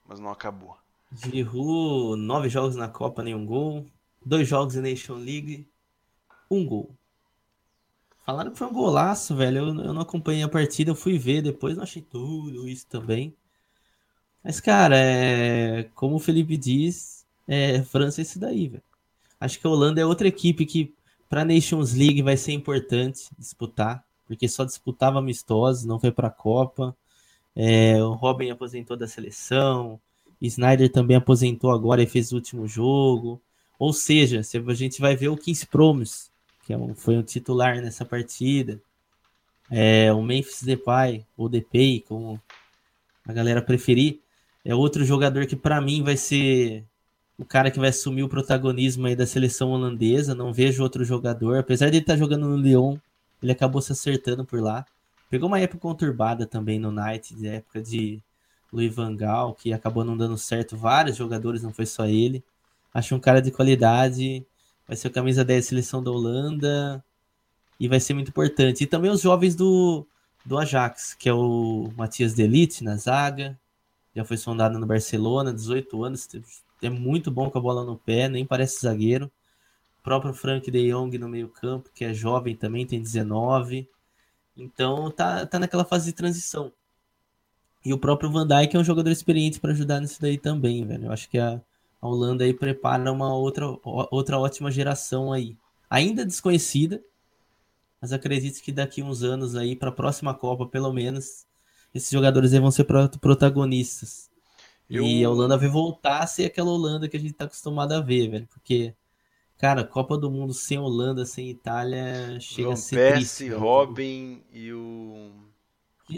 mas 0.04 0.20
não 0.20 0.30
acabou. 0.30 0.78
Giroud, 1.12 2.20
nove 2.20 2.48
jogos 2.48 2.76
na 2.76 2.88
Copa, 2.88 3.22
nenhum 3.22 3.46
gol. 3.46 3.86
Dois 4.24 4.48
jogos 4.48 4.74
em 4.74 4.80
Nation 4.80 5.14
League, 5.14 5.68
um 6.50 6.66
gol. 6.66 6.90
Falaram 8.24 8.50
que 8.50 8.58
foi 8.58 8.66
um 8.66 8.72
golaço, 8.72 9.36
velho. 9.36 9.58
Eu, 9.58 9.66
eu 9.66 9.94
não 9.94 10.02
acompanhei 10.02 10.42
a 10.42 10.48
partida, 10.48 10.90
eu 10.90 10.96
fui 10.96 11.16
ver 11.16 11.42
depois, 11.42 11.76
não 11.76 11.84
achei 11.84 12.02
tudo 12.02 12.68
isso 12.68 12.86
também. 12.88 13.36
Mas, 14.42 14.60
cara, 14.60 14.96
é... 14.98 15.84
como 15.94 16.16
o 16.16 16.20
Felipe 16.20 16.56
diz, 16.56 17.24
é 17.46 17.82
França 17.82 18.20
é 18.20 18.22
esse 18.22 18.38
daí, 18.38 18.68
velho. 18.68 18.82
Acho 19.40 19.60
que 19.60 19.66
a 19.66 19.70
Holanda 19.70 20.00
é 20.00 20.06
outra 20.06 20.26
equipe 20.26 20.66
que, 20.66 20.94
para 21.28 21.44
Nations 21.44 21.94
League, 21.94 22.22
vai 22.22 22.36
ser 22.36 22.52
importante 22.52 23.28
disputar, 23.38 24.04
porque 24.26 24.48
só 24.48 24.64
disputava 24.64 25.18
amistosos, 25.20 25.84
não 25.84 26.00
foi 26.00 26.10
para 26.10 26.28
a 26.28 26.30
Copa. 26.30 26.96
É, 27.54 28.02
o 28.02 28.12
Robin 28.12 28.50
aposentou 28.50 28.96
da 28.96 29.06
seleção, 29.06 30.00
Snyder 30.40 30.90
também 30.90 31.16
aposentou 31.16 31.70
agora 31.70 32.02
e 32.02 32.06
fez 32.06 32.32
o 32.32 32.36
último 32.36 32.66
jogo. 32.66 33.40
Ou 33.78 33.92
seja, 33.92 34.40
a 34.40 34.74
gente 34.74 35.00
vai 35.00 35.16
ver 35.16 35.28
o 35.28 35.36
Kings 35.36 35.66
Promise, 35.66 36.28
que 36.64 36.72
é 36.72 36.94
foi 36.94 37.16
um 37.16 37.22
titular 37.22 37.80
nessa 37.80 38.04
partida. 38.04 38.80
É, 39.70 40.12
o 40.12 40.22
Memphis 40.22 40.62
Depay, 40.62 41.26
ou 41.36 41.48
Depay, 41.48 42.00
como 42.06 42.40
a 43.26 43.32
galera 43.32 43.60
preferir, 43.60 44.20
é 44.64 44.74
outro 44.74 45.04
jogador 45.04 45.46
que 45.46 45.56
para 45.56 45.80
mim 45.80 46.02
vai 46.02 46.16
ser 46.16 46.84
o 47.38 47.44
cara 47.44 47.70
que 47.70 47.78
vai 47.78 47.90
assumir 47.90 48.22
o 48.22 48.28
protagonismo 48.28 49.06
aí 49.06 49.16
da 49.16 49.26
seleção 49.26 49.70
holandesa. 49.70 50.34
Não 50.34 50.52
vejo 50.52 50.82
outro 50.82 51.04
jogador, 51.04 51.58
apesar 51.58 51.86
de 51.90 51.96
ele 51.96 52.02
estar 52.02 52.14
tá 52.14 52.18
jogando 52.18 52.48
no 52.48 52.56
Lyon, 52.56 52.96
ele 53.42 53.52
acabou 53.52 53.82
se 53.82 53.92
acertando 53.92 54.44
por 54.44 54.60
lá. 54.60 54.84
Pegou 55.28 55.48
uma 55.48 55.60
época 55.60 55.80
conturbada 55.80 56.46
também 56.46 56.78
no 56.78 56.92
de 57.20 57.48
época 57.48 57.82
de 57.82 58.22
Louis 58.72 58.94
Van 58.94 59.14
Gaal, 59.14 59.54
que 59.54 59.72
acabou 59.72 60.04
não 60.04 60.16
dando 60.16 60.36
certo. 60.36 60.76
Vários 60.76 61.16
jogadores, 61.16 61.62
não 61.62 61.72
foi 61.72 61.86
só 61.86 62.06
ele. 62.06 62.44
Acho 62.92 63.14
um 63.14 63.20
cara 63.20 63.40
de 63.40 63.50
qualidade. 63.50 64.44
Vai 64.86 64.96
ser 64.96 65.08
o 65.08 65.10
camisa 65.10 65.44
10 65.44 65.64
da 65.64 65.68
seleção 65.68 66.02
da 66.02 66.10
Holanda. 66.10 67.04
E 67.78 67.88
vai 67.88 68.00
ser 68.00 68.14
muito 68.14 68.28
importante. 68.28 68.84
E 68.84 68.86
também 68.86 69.10
os 69.10 69.20
jovens 69.20 69.54
do, 69.54 70.06
do 70.44 70.58
Ajax, 70.58 71.14
que 71.14 71.28
é 71.28 71.32
o 71.32 71.90
Matias 71.96 72.34
Delite 72.34 72.82
na 72.82 72.96
zaga. 72.96 73.58
Já 74.14 74.24
foi 74.24 74.36
sondado 74.36 74.78
no 74.78 74.86
Barcelona, 74.86 75.52
18 75.52 76.04
anos. 76.04 76.28
É 76.80 76.88
muito 76.88 77.30
bom 77.30 77.50
com 77.50 77.58
a 77.58 77.60
bola 77.60 77.84
no 77.84 77.96
pé, 77.96 78.28
nem 78.28 78.46
parece 78.46 78.80
zagueiro. 78.80 79.30
O 80.00 80.02
próprio 80.02 80.32
Frank 80.32 80.70
de 80.70 80.90
Jong 80.90 81.18
no 81.18 81.28
meio-campo, 81.28 81.90
que 81.94 82.04
é 82.04 82.14
jovem 82.14 82.56
também, 82.56 82.86
tem 82.86 83.00
19. 83.00 83.88
Então 84.56 85.10
tá, 85.10 85.44
tá 85.44 85.58
naquela 85.58 85.84
fase 85.84 86.06
de 86.06 86.12
transição. 86.12 86.72
E 87.86 87.92
o 87.92 87.98
próprio 87.98 88.28
Van 88.28 88.44
Dijk 88.44 88.74
é 88.74 88.80
um 88.80 88.82
jogador 88.82 89.12
experiente 89.12 89.60
para 89.60 89.70
ajudar 89.70 90.00
nisso 90.00 90.20
daí 90.20 90.36
também, 90.36 90.84
velho. 90.84 91.04
Eu 91.04 91.12
acho 91.12 91.30
que 91.30 91.38
a, 91.38 91.62
a 92.02 92.08
Holanda 92.08 92.42
aí 92.42 92.52
prepara 92.52 93.12
uma 93.12 93.32
outra, 93.32 93.64
outra 93.84 94.40
ótima 94.40 94.72
geração 94.72 95.32
aí. 95.32 95.56
Ainda 95.88 96.26
desconhecida, 96.26 97.00
mas 98.00 98.12
acredito 98.12 98.60
que 98.60 98.72
daqui 98.72 99.04
uns 99.04 99.22
anos 99.22 99.54
aí, 99.54 99.76
para 99.76 99.90
a 99.90 99.92
próxima 99.92 100.34
Copa, 100.34 100.66
pelo 100.66 100.92
menos, 100.92 101.46
esses 101.94 102.10
jogadores 102.10 102.52
aí 102.52 102.58
vão 102.58 102.72
ser 102.72 102.88
protagonistas. 103.20 104.28
Eu... 104.90 105.04
E 105.04 105.24
a 105.24 105.30
Holanda 105.30 105.56
vai 105.56 105.68
voltar 105.68 106.24
a 106.24 106.26
ser 106.26 106.46
aquela 106.46 106.72
Holanda 106.72 107.08
que 107.08 107.16
a 107.16 107.20
gente 107.20 107.34
tá 107.34 107.44
acostumado 107.44 107.92
a 107.92 108.00
ver, 108.00 108.28
velho. 108.28 108.48
Porque, 108.48 108.94
cara, 109.58 109.84
Copa 109.84 110.18
do 110.18 110.28
Mundo 110.28 110.52
sem 110.52 110.76
Holanda, 110.76 111.24
sem 111.24 111.50
Itália, 111.50 112.40
chega 112.40 112.62
João 112.62 112.72
a 112.72 112.76
ser 112.76 112.96
Percy, 112.96 113.44
triste. 113.44 113.54
Robin 113.54 114.42
e 114.52 114.72
o 114.72 115.30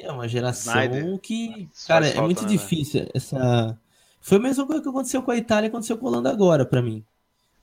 é 0.02 0.12
uma 0.12 0.28
geração 0.28 0.72
Snyder. 0.72 1.18
que, 1.18 1.68
cara, 1.86 2.06
é 2.06 2.20
muito 2.20 2.42
né, 2.42 2.48
difícil 2.48 3.08
essa. 3.14 3.78
Foi 4.20 4.38
a 4.38 4.40
mesma 4.40 4.66
coisa 4.66 4.82
que 4.82 4.88
aconteceu 4.88 5.22
com 5.22 5.30
a 5.30 5.36
Itália 5.36 5.68
aconteceu 5.68 5.96
com 5.96 6.06
a 6.06 6.10
Holanda 6.10 6.30
agora, 6.30 6.66
para 6.66 6.82
mim. 6.82 7.04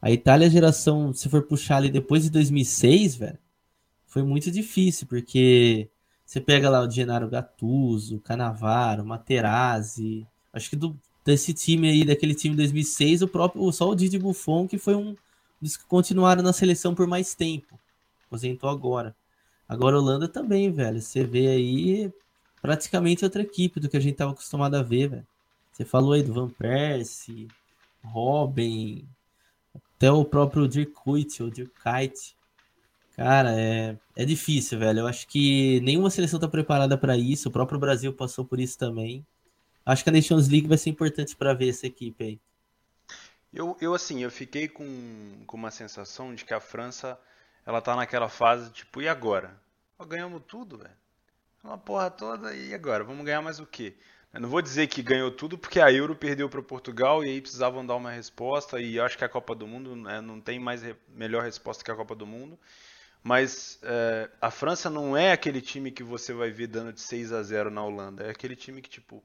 A 0.01 0.11
Itália, 0.11 0.47
a 0.47 0.49
geração, 0.49 1.13
se 1.13 1.29
for 1.29 1.43
puxar 1.43 1.77
ali 1.77 1.89
depois 1.89 2.23
de 2.23 2.29
2006, 2.29 3.15
velho, 3.15 3.37
foi 4.07 4.23
muito 4.23 4.49
difícil, 4.49 5.07
porque 5.07 5.89
você 6.25 6.39
pega 6.39 6.69
lá 6.69 6.81
o 6.81 6.89
Gennaro 6.89 7.29
Gattuso, 7.29 8.19
Canavaro, 8.19 9.05
Materazzi, 9.05 10.25
acho 10.53 10.69
que 10.69 10.75
do, 10.75 10.97
desse 11.23 11.53
time 11.53 11.89
aí, 11.89 12.05
daquele 12.05 12.33
time 12.33 12.55
de 12.55 12.61
2006, 12.61 13.23
o 13.23 13.27
próprio, 13.27 13.71
só 13.71 13.89
o 13.89 13.95
Didi 13.95 14.17
Buffon, 14.17 14.67
que 14.67 14.77
foi 14.77 14.95
um 14.95 15.15
dos 15.61 15.75
que 15.75 15.85
continuaram 15.85 16.43
na 16.43 16.53
seleção 16.53 16.95
por 16.95 17.07
mais 17.07 17.35
tempo, 17.35 17.79
aposentou 18.27 18.69
agora. 18.69 19.15
Agora 19.67 19.97
Holanda 19.97 20.27
também, 20.27 20.71
velho. 20.71 21.01
Você 21.01 21.23
vê 21.23 21.47
aí 21.47 22.13
praticamente 22.61 23.23
outra 23.23 23.41
equipe 23.41 23.79
do 23.79 23.89
que 23.89 23.97
a 23.97 23.99
gente 23.99 24.13
estava 24.13 24.31
acostumado 24.31 24.75
a 24.75 24.83
ver, 24.83 25.09
velho. 25.09 25.27
Você 25.71 25.83
falou 25.83 26.13
aí 26.13 26.23
do 26.23 26.33
Van 26.33 26.49
Persie, 26.49 27.47
Robin, 28.03 29.07
até 29.95 30.11
o 30.11 30.23
próprio 30.23 30.67
Dirk 30.67 30.93
ou 31.05 31.15
Kite. 31.15 32.35
Cara, 33.15 33.51
é, 33.59 33.97
é 34.15 34.25
difícil, 34.25 34.77
velho. 34.79 34.99
Eu 34.99 35.07
acho 35.07 35.27
que 35.27 35.79
nenhuma 35.81 36.09
seleção 36.09 36.37
está 36.37 36.47
preparada 36.47 36.97
para 36.97 37.17
isso. 37.17 37.49
O 37.49 37.51
próprio 37.51 37.79
Brasil 37.79 38.13
passou 38.13 38.45
por 38.45 38.59
isso 38.59 38.77
também. 38.77 39.25
Acho 39.85 40.03
que 40.03 40.09
a 40.09 40.13
Nations 40.13 40.47
League 40.47 40.67
vai 40.67 40.77
ser 40.77 40.89
importante 40.89 41.35
para 41.35 41.53
ver 41.53 41.69
essa 41.69 41.87
equipe 41.87 42.23
aí. 42.23 42.39
Eu, 43.53 43.77
eu 43.79 43.93
assim, 43.93 44.21
eu 44.21 44.29
fiquei 44.29 44.67
com, 44.67 44.85
com 45.47 45.55
uma 45.55 45.71
sensação 45.71 46.35
de 46.35 46.43
que 46.43 46.53
a 46.53 46.59
França 46.59 47.17
ela 47.65 47.81
tá 47.81 47.95
naquela 47.95 48.29
fase 48.29 48.71
tipo, 48.71 49.01
e 49.01 49.07
agora? 49.07 49.59
ganhamos 50.07 50.43
tudo, 50.47 50.77
velho. 50.77 50.93
Uma 51.63 51.77
porra 51.77 52.11
toda, 52.11 52.53
e 52.53 52.73
agora? 52.73 53.03
Vamos 53.03 53.25
ganhar 53.25 53.41
mais 53.41 53.59
o 53.59 53.65
quê? 53.65 53.95
Eu 54.31 54.41
não 54.41 54.49
vou 54.49 54.61
dizer 54.61 54.87
que 54.87 55.01
ganhou 55.01 55.31
tudo, 55.31 55.57
porque 55.57 55.79
a 55.79 55.91
Euro 55.91 56.13
perdeu 56.13 56.49
para 56.49 56.61
Portugal 56.61 57.23
e 57.23 57.29
aí 57.29 57.41
precisavam 57.41 57.85
dar 57.85 57.95
uma 57.95 58.11
resposta. 58.11 58.79
E 58.81 58.99
acho 58.99 59.17
que 59.17 59.23
a 59.23 59.29
Copa 59.29 59.55
do 59.55 59.65
Mundo 59.65 59.95
né, 59.95 60.19
não 60.19 60.41
tem 60.41 60.59
mais 60.59 60.83
re 60.83 60.93
melhor 61.07 61.41
resposta 61.41 61.83
que 61.83 61.89
a 61.89 61.95
Copa 61.95 62.13
do 62.13 62.27
Mundo. 62.27 62.59
Mas 63.23 63.79
é, 63.81 64.29
a 64.41 64.51
França 64.51 64.89
não 64.89 65.15
é 65.15 65.31
aquele 65.31 65.61
time 65.61 65.89
que 65.89 66.03
você 66.03 66.33
vai 66.33 66.51
ver 66.51 66.67
dando 66.67 66.91
de 66.91 66.99
6 66.99 67.31
a 67.31 67.41
0 67.41 67.71
na 67.71 67.83
Holanda. 67.83 68.25
É 68.25 68.29
aquele 68.29 68.57
time 68.57 68.81
que, 68.81 68.89
tipo, 68.89 69.23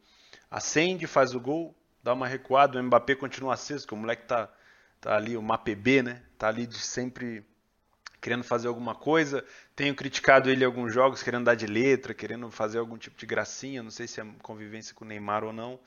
acende, 0.49 1.07
faz 1.09 1.35
o 1.35 1.41
gol, 1.41 1.75
dá 2.03 2.15
uma 2.15 2.29
recuada. 2.29 2.79
O 2.79 2.83
Mbappé 2.83 3.17
continua 3.17 3.55
aceso, 3.55 3.87
que 3.87 3.95
o 3.95 3.97
moleque 3.97 4.27
tá, 4.27 4.49
tá 5.01 5.17
ali, 5.17 5.37
o 5.37 5.43
MAPB, 5.43 6.03
né? 6.03 6.23
Tá 6.39 6.47
ali 6.49 6.67
de 6.67 6.79
sempre 6.79 7.45
querendo 8.21 8.45
fazer 8.45 8.69
alguma 8.69 8.95
coisa. 8.95 9.45
Tenho 9.75 9.95
criticado 9.95 10.51
ele 10.51 10.63
em 10.63 10.67
alguns 10.67 10.93
jogos, 10.93 11.23
querendo 11.23 11.45
dar 11.45 11.55
de 11.55 11.67
letra, 11.67 12.13
querendo 12.13 12.51
fazer 12.51 12.79
algum 12.79 12.99
tipo 12.99 13.17
de 13.17 13.27
gracinha. 13.27 13.83
Não 13.83 13.91
sei 13.91 14.07
se 14.07 14.21
é 14.21 14.27
convivência 14.43 14.95
com 14.95 15.05
o 15.05 15.09
Neymar 15.09 15.45
ou 15.45 15.53
não. 15.53 15.81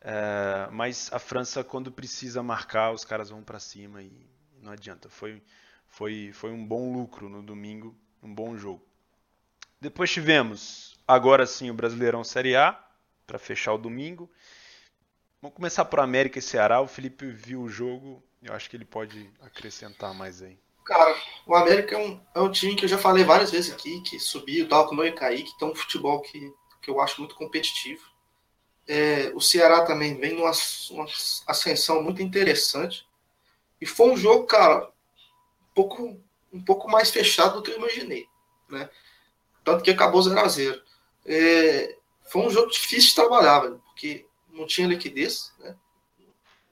É, 0.00 0.68
mas 0.70 1.10
a 1.12 1.18
França, 1.18 1.62
quando 1.62 1.90
precisa 1.90 2.42
marcar, 2.42 2.92
os 2.92 3.04
caras 3.04 3.30
vão 3.30 3.42
para 3.42 3.60
cima 3.60 4.02
e 4.02 4.26
não 4.60 4.72
adianta. 4.72 5.08
Foi, 5.08 5.42
foi, 5.86 6.30
foi 6.32 6.50
um 6.50 6.66
bom 6.66 6.92
lucro 6.92 7.28
no 7.28 7.42
domingo, 7.42 7.96
um 8.22 8.32
bom 8.32 8.56
jogo. 8.56 8.84
Depois 9.80 10.10
tivemos, 10.10 10.96
agora 11.06 11.44
sim, 11.46 11.70
o 11.70 11.74
Brasileirão 11.74 12.22
Série 12.22 12.54
A, 12.54 12.78
para 13.26 13.38
fechar 13.38 13.72
o 13.74 13.78
domingo. 13.78 14.30
Vamos 15.40 15.56
começar 15.56 15.84
por 15.84 15.98
América 15.98 16.38
e 16.38 16.42
Ceará. 16.42 16.80
O 16.80 16.86
Felipe 16.86 17.26
viu 17.26 17.62
o 17.62 17.68
jogo, 17.68 18.22
eu 18.42 18.54
acho 18.54 18.70
que 18.70 18.76
ele 18.76 18.84
pode 18.84 19.28
acrescentar 19.40 20.14
mais 20.14 20.40
aí. 20.40 20.56
Cara, 20.84 21.16
o 21.46 21.54
América 21.54 21.96
é 21.96 21.98
um, 21.98 22.20
é 22.34 22.40
um 22.40 22.50
time 22.50 22.74
que 22.74 22.84
eu 22.84 22.88
já 22.88 22.98
falei 22.98 23.24
várias 23.24 23.50
vezes 23.50 23.72
aqui, 23.72 24.00
que 24.00 24.18
subiu 24.18 24.68
tal, 24.68 24.88
com 24.88 24.96
o 24.96 25.04
e 25.04 25.12
Kaique, 25.12 25.52
que 25.52 25.58
tem 25.58 25.68
um 25.68 25.74
futebol 25.74 26.20
que, 26.20 26.52
que 26.80 26.90
eu 26.90 27.00
acho 27.00 27.20
muito 27.20 27.34
competitivo. 27.36 28.02
É, 28.86 29.30
o 29.34 29.40
Ceará 29.40 29.84
também 29.84 30.18
vem 30.18 30.32
numa 30.32 30.52
uma 30.90 31.06
ascensão 31.46 32.02
muito 32.02 32.20
interessante. 32.20 33.06
E 33.80 33.86
foi 33.86 34.10
um 34.10 34.16
jogo, 34.16 34.46
cara, 34.46 34.86
um 34.86 35.74
pouco, 35.74 36.20
um 36.52 36.62
pouco 36.62 36.90
mais 36.90 37.10
fechado 37.10 37.56
do 37.56 37.62
que 37.62 37.70
eu 37.70 37.76
imaginei. 37.76 38.26
Né? 38.68 38.90
Tanto 39.64 39.84
que 39.84 39.90
acabou 39.90 40.22
0 40.22 40.38
a 40.38 40.48
0 40.48 40.82
é, 41.24 41.96
Foi 42.24 42.42
um 42.42 42.50
jogo 42.50 42.70
difícil 42.70 43.10
de 43.10 43.14
trabalhar, 43.14 43.60
velho, 43.60 43.82
porque 43.86 44.26
não 44.50 44.66
tinha 44.66 44.88
liquidez. 44.88 45.52
Né? 45.60 45.76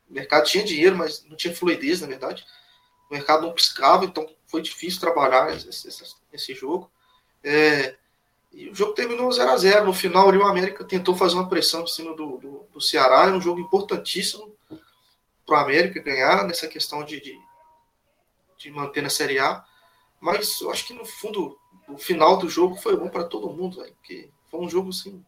O 0.08 0.12
mercado 0.12 0.46
tinha 0.46 0.64
dinheiro, 0.64 0.96
mas 0.96 1.24
não 1.24 1.36
tinha 1.36 1.54
fluidez, 1.54 2.00
na 2.00 2.08
verdade. 2.08 2.44
O 3.11 3.14
mercado 3.14 3.42
não 3.42 3.52
piscava, 3.52 4.04
então 4.04 4.26
foi 4.46 4.62
difícil 4.62 5.00
trabalhar 5.00 5.52
esse, 5.52 5.88
esse, 5.88 6.14
esse 6.32 6.54
jogo. 6.54 6.88
É, 7.42 7.96
e 8.52 8.68
o 8.68 8.74
jogo 8.74 8.92
terminou 8.92 9.30
0 9.30 9.50
a 9.50 9.56
0 9.56 9.86
No 9.86 9.92
final, 9.92 10.28
o 10.28 10.30
Rio 10.30 10.44
América 10.44 10.84
tentou 10.84 11.16
fazer 11.16 11.34
uma 11.34 11.48
pressão 11.48 11.82
em 11.82 11.86
cima 11.86 12.14
do, 12.14 12.38
do, 12.38 12.66
do 12.72 12.80
Ceará. 12.80 13.26
É 13.26 13.32
um 13.32 13.40
jogo 13.40 13.61
importantíssimo 13.61 14.54
para 15.46 15.58
o 15.58 15.64
América 15.64 16.00
ganhar 16.00 16.44
nessa 16.44 16.68
questão 16.68 17.04
de, 17.04 17.20
de, 17.20 17.38
de, 18.56 18.70
manter 18.70 19.02
na 19.02 19.11
Série 19.11 19.38
A. 19.38 19.64
Mas 20.20 20.61
eu 20.61 20.70
acho 20.70 20.86
que 20.86 20.94
no 20.94 21.04
fundo, 21.04 21.58
o 21.88 21.98
final 21.98 22.36
do 22.36 22.48
jogo 22.48 22.76
foi 22.76 22.96
bom 22.96 23.08
para 23.08 23.24
todo 23.24 23.50
mundo, 23.52 23.80
véio, 23.80 23.94
porque 23.94 24.30
foi 24.50 24.61
um 24.61 24.68
jogo 24.68 24.90
assim, 24.90 25.24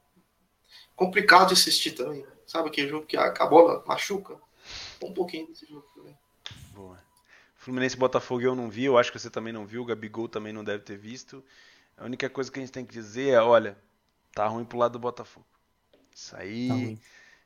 complicado 0.94 1.48
de 1.48 1.54
assistir 1.54 1.92
também. 1.92 2.26
Sabe 2.46 2.68
aquele 2.68 2.88
jogo 2.88 3.06
que 3.06 3.16
a, 3.16 3.26
a 3.26 3.46
bola 3.46 3.82
machuca? 3.86 4.38
Um 5.02 5.12
pouquinho 5.12 5.46
desse 5.46 5.66
jogo 5.66 5.86
também. 5.94 6.16
Boa. 6.72 7.11
Fluminense 7.62 7.96
Botafogo 7.96 8.42
eu 8.42 8.56
não 8.56 8.68
vi, 8.68 8.86
eu 8.86 8.98
acho 8.98 9.12
que 9.12 9.20
você 9.20 9.30
também 9.30 9.52
não 9.52 9.64
viu, 9.64 9.82
o 9.82 9.84
Gabigol 9.84 10.28
também 10.28 10.52
não 10.52 10.64
deve 10.64 10.82
ter 10.82 10.98
visto. 10.98 11.44
A 11.96 12.04
única 12.04 12.28
coisa 12.28 12.50
que 12.50 12.58
a 12.58 12.62
gente 12.62 12.72
tem 12.72 12.84
que 12.84 12.92
dizer 12.92 13.34
é, 13.34 13.40
olha, 13.40 13.78
tá 14.34 14.48
ruim 14.48 14.64
pro 14.64 14.78
lado 14.78 14.94
do 14.94 14.98
Botafogo. 14.98 15.46
Isso 16.12 16.34
aí, 16.34 16.68
tá 16.68 17.02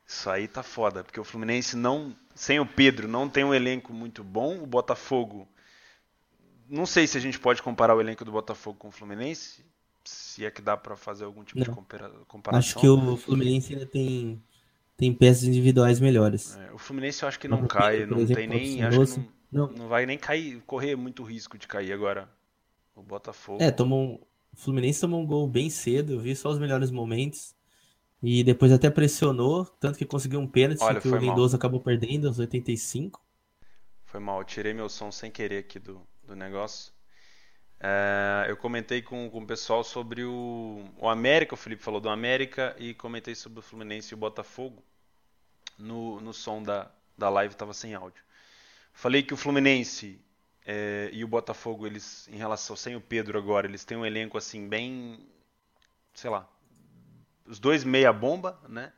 isso 0.08 0.30
aí 0.30 0.48
tá 0.48 0.62
foda, 0.62 1.04
porque 1.04 1.20
o 1.20 1.24
Fluminense 1.24 1.76
não, 1.76 2.16
sem 2.34 2.58
o 2.58 2.64
Pedro, 2.64 3.06
não 3.06 3.28
tem 3.28 3.44
um 3.44 3.52
elenco 3.52 3.92
muito 3.92 4.24
bom. 4.24 4.62
O 4.62 4.66
Botafogo, 4.66 5.46
não 6.66 6.86
sei 6.86 7.06
se 7.06 7.18
a 7.18 7.20
gente 7.20 7.38
pode 7.38 7.60
comparar 7.60 7.94
o 7.94 8.00
elenco 8.00 8.24
do 8.24 8.32
Botafogo 8.32 8.78
com 8.78 8.88
o 8.88 8.92
Fluminense, 8.92 9.66
se 10.02 10.46
é 10.46 10.50
que 10.50 10.62
dá 10.62 10.78
para 10.78 10.96
fazer 10.96 11.26
algum 11.26 11.44
tipo 11.44 11.58
não. 11.58 11.66
de 11.66 12.24
comparação. 12.26 12.58
Acho 12.58 12.80
que 12.80 12.88
o 12.88 13.18
Fluminense 13.18 13.74
ainda 13.74 13.84
tem 13.84 14.42
tem 14.96 15.12
peças 15.12 15.44
individuais 15.44 16.00
melhores. 16.00 16.56
É, 16.56 16.72
o 16.72 16.78
Fluminense 16.78 17.22
eu 17.22 17.28
acho 17.28 17.38
que 17.38 17.46
não 17.46 17.66
cai, 17.66 18.06
não 18.06 18.20
exemplo, 18.20 18.34
tem 18.34 18.46
nem, 18.46 18.82
acho 18.82 18.98
que 18.98 19.20
não, 19.20 19.35
não, 19.56 19.68
não, 19.68 19.88
vai 19.88 20.06
nem 20.06 20.18
cair, 20.18 20.60
correr 20.66 20.96
muito 20.96 21.22
risco 21.22 21.56
de 21.58 21.66
cair 21.66 21.92
agora. 21.92 22.28
O 22.94 23.02
Botafogo. 23.02 23.62
É, 23.62 23.70
tomou 23.70 24.26
o 24.56 24.60
Fluminense 24.60 25.02
tomou 25.02 25.20
um 25.20 25.26
gol 25.26 25.46
bem 25.46 25.68
cedo, 25.68 26.14
eu 26.14 26.18
vi 26.18 26.34
só 26.34 26.48
os 26.48 26.58
melhores 26.58 26.90
momentos. 26.90 27.54
E 28.22 28.42
depois 28.42 28.72
até 28.72 28.88
pressionou, 28.88 29.66
tanto 29.78 29.98
que 29.98 30.06
conseguiu 30.06 30.40
um 30.40 30.48
pênalti 30.48 30.82
Olha, 30.82 31.00
que 31.00 31.06
o 31.06 31.16
Lindoso 31.16 31.52
mal. 31.52 31.58
acabou 31.58 31.80
perdendo 31.80 32.26
aos 32.26 32.38
85. 32.38 33.22
Foi 34.06 34.18
mal, 34.18 34.40
eu 34.40 34.44
tirei 34.44 34.72
meu 34.72 34.88
som 34.88 35.12
sem 35.12 35.30
querer 35.30 35.58
aqui 35.58 35.78
do, 35.78 36.00
do 36.24 36.34
negócio. 36.34 36.90
É, 37.78 38.46
eu 38.48 38.56
comentei 38.56 39.02
com, 39.02 39.28
com 39.28 39.38
o 39.40 39.46
pessoal 39.46 39.84
sobre 39.84 40.24
o, 40.24 40.82
o 40.96 41.08
América, 41.08 41.52
o 41.52 41.58
Felipe 41.58 41.82
falou 41.82 42.00
do 42.00 42.08
América, 42.08 42.74
e 42.78 42.94
comentei 42.94 43.34
sobre 43.34 43.58
o 43.58 43.62
Fluminense 43.62 44.12
e 44.12 44.14
o 44.14 44.18
Botafogo. 44.18 44.82
No, 45.78 46.18
no 46.22 46.32
som 46.32 46.62
da, 46.62 46.90
da 47.18 47.28
live 47.28 47.52
estava 47.52 47.74
sem 47.74 47.94
áudio. 47.94 48.24
Falei 48.96 49.22
que 49.22 49.34
o 49.34 49.36
Fluminense 49.36 50.18
é, 50.64 51.10
e 51.12 51.22
o 51.22 51.28
Botafogo, 51.28 51.86
eles, 51.86 52.26
em 52.28 52.36
relação 52.36 52.74
sem 52.74 52.96
o 52.96 53.00
Pedro 53.00 53.38
agora, 53.38 53.66
eles 53.66 53.84
têm 53.84 53.94
um 53.94 54.06
elenco 54.06 54.38
assim 54.38 54.66
bem, 54.66 55.28
sei 56.14 56.30
lá, 56.30 56.48
os 57.44 57.58
dois 57.58 57.84
meia 57.84 58.10
bomba, 58.10 58.58
né? 58.66 58.90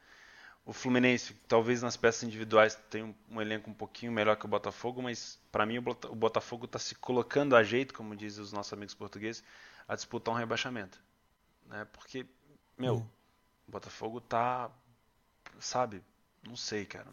O 0.65 0.73
Fluminense, 0.73 1.35
talvez 1.49 1.83
nas 1.83 1.97
peças 1.97 2.23
individuais, 2.23 2.77
tenha 2.89 3.07
um, 3.07 3.15
um 3.29 3.41
elenco 3.41 3.69
um 3.69 3.75
pouquinho 3.75 4.13
melhor 4.13 4.37
que 4.37 4.45
o 4.45 4.49
Botafogo, 4.49 5.03
mas 5.03 5.37
para 5.51 5.67
mim 5.67 5.79
o, 5.79 5.83
Botafogo 5.83 6.67
está 6.67 6.79
se 6.79 6.95
colocando 6.95 7.57
a 7.57 7.65
jeito, 7.65 7.93
como 7.93 8.15
dizem 8.15 8.41
os 8.41 8.53
nossos 8.53 8.73
amigos 8.73 8.95
portugueses, 8.95 9.43
a 9.89 9.97
disputar 9.97 10.33
um 10.33 10.39
rebaixamento, 10.39 11.03
né? 11.67 11.85
Porque, 11.93 12.25
meu, 12.79 12.99
hum. 12.99 13.07
o 13.67 13.73
Botafogo 13.73 14.21
tá, 14.21 14.71
sabe, 15.59 16.01
não 16.49 16.57
sei, 16.57 16.85
cara. 16.85 17.07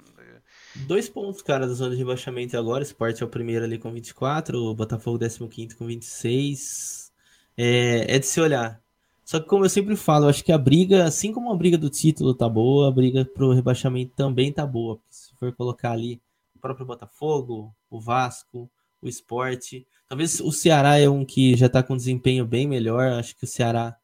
Dois 0.88 1.10
pontos, 1.10 1.42
cara, 1.42 1.68
da 1.68 1.74
zona 1.74 1.92
de 1.92 1.98
rebaixamento 1.98 2.58
agora. 2.58 2.84
O 2.84 2.86
Sport 2.86 3.22
é 3.22 3.26
o 3.26 3.30
primeiro 3.30 3.66
ali 3.66 3.78
com 3.78 3.92
24, 3.92 4.58
o 4.58 4.74
Botafogo 4.74 5.20
15 5.20 5.76
com 5.76 5.86
26. 5.86 7.12
É, 7.58 8.16
é 8.16 8.20
de 8.20 8.26
se 8.26 8.40
olhar. 8.42 8.82
Só 9.24 9.40
que, 9.40 9.48
como 9.48 9.66
eu 9.66 9.70
sempre 9.70 9.96
falo, 9.96 10.26
eu 10.26 10.30
acho 10.30 10.44
que 10.44 10.52
a 10.52 10.58
briga, 10.58 11.04
assim 11.06 11.34
como 11.34 11.52
a 11.52 11.56
briga 11.56 11.78
do 11.78 11.90
título 11.90 12.36
tá 12.36 12.48
boa, 12.48 12.88
a 12.88 12.92
briga 12.92 13.26
pro 13.26 13.54
rebaixamento 13.54 14.14
também 14.16 14.54
tá 14.54 14.66
boa. 14.66 15.00
Se 15.10 15.36
for 15.36 15.52
colocar 15.54 15.92
ali 15.92 16.22
o 16.56 16.60
próprio 16.60 16.86
Botafogo, 16.86 17.76
o 17.90 18.00
Vasco, 18.00 18.70
o 19.02 19.08
Sport. 19.08 19.84
Talvez 20.08 20.40
o 20.40 20.52
Ceará 20.52 21.00
é 21.00 21.10
um 21.10 21.26
que 21.26 21.56
já 21.56 21.68
tá 21.68 21.82
com 21.82 21.98
desempenho 21.98 22.46
bem 22.46 22.68
melhor. 22.68 23.14
Acho 23.14 23.36
que 23.36 23.46
o 23.46 23.48
Ceará 23.48 23.98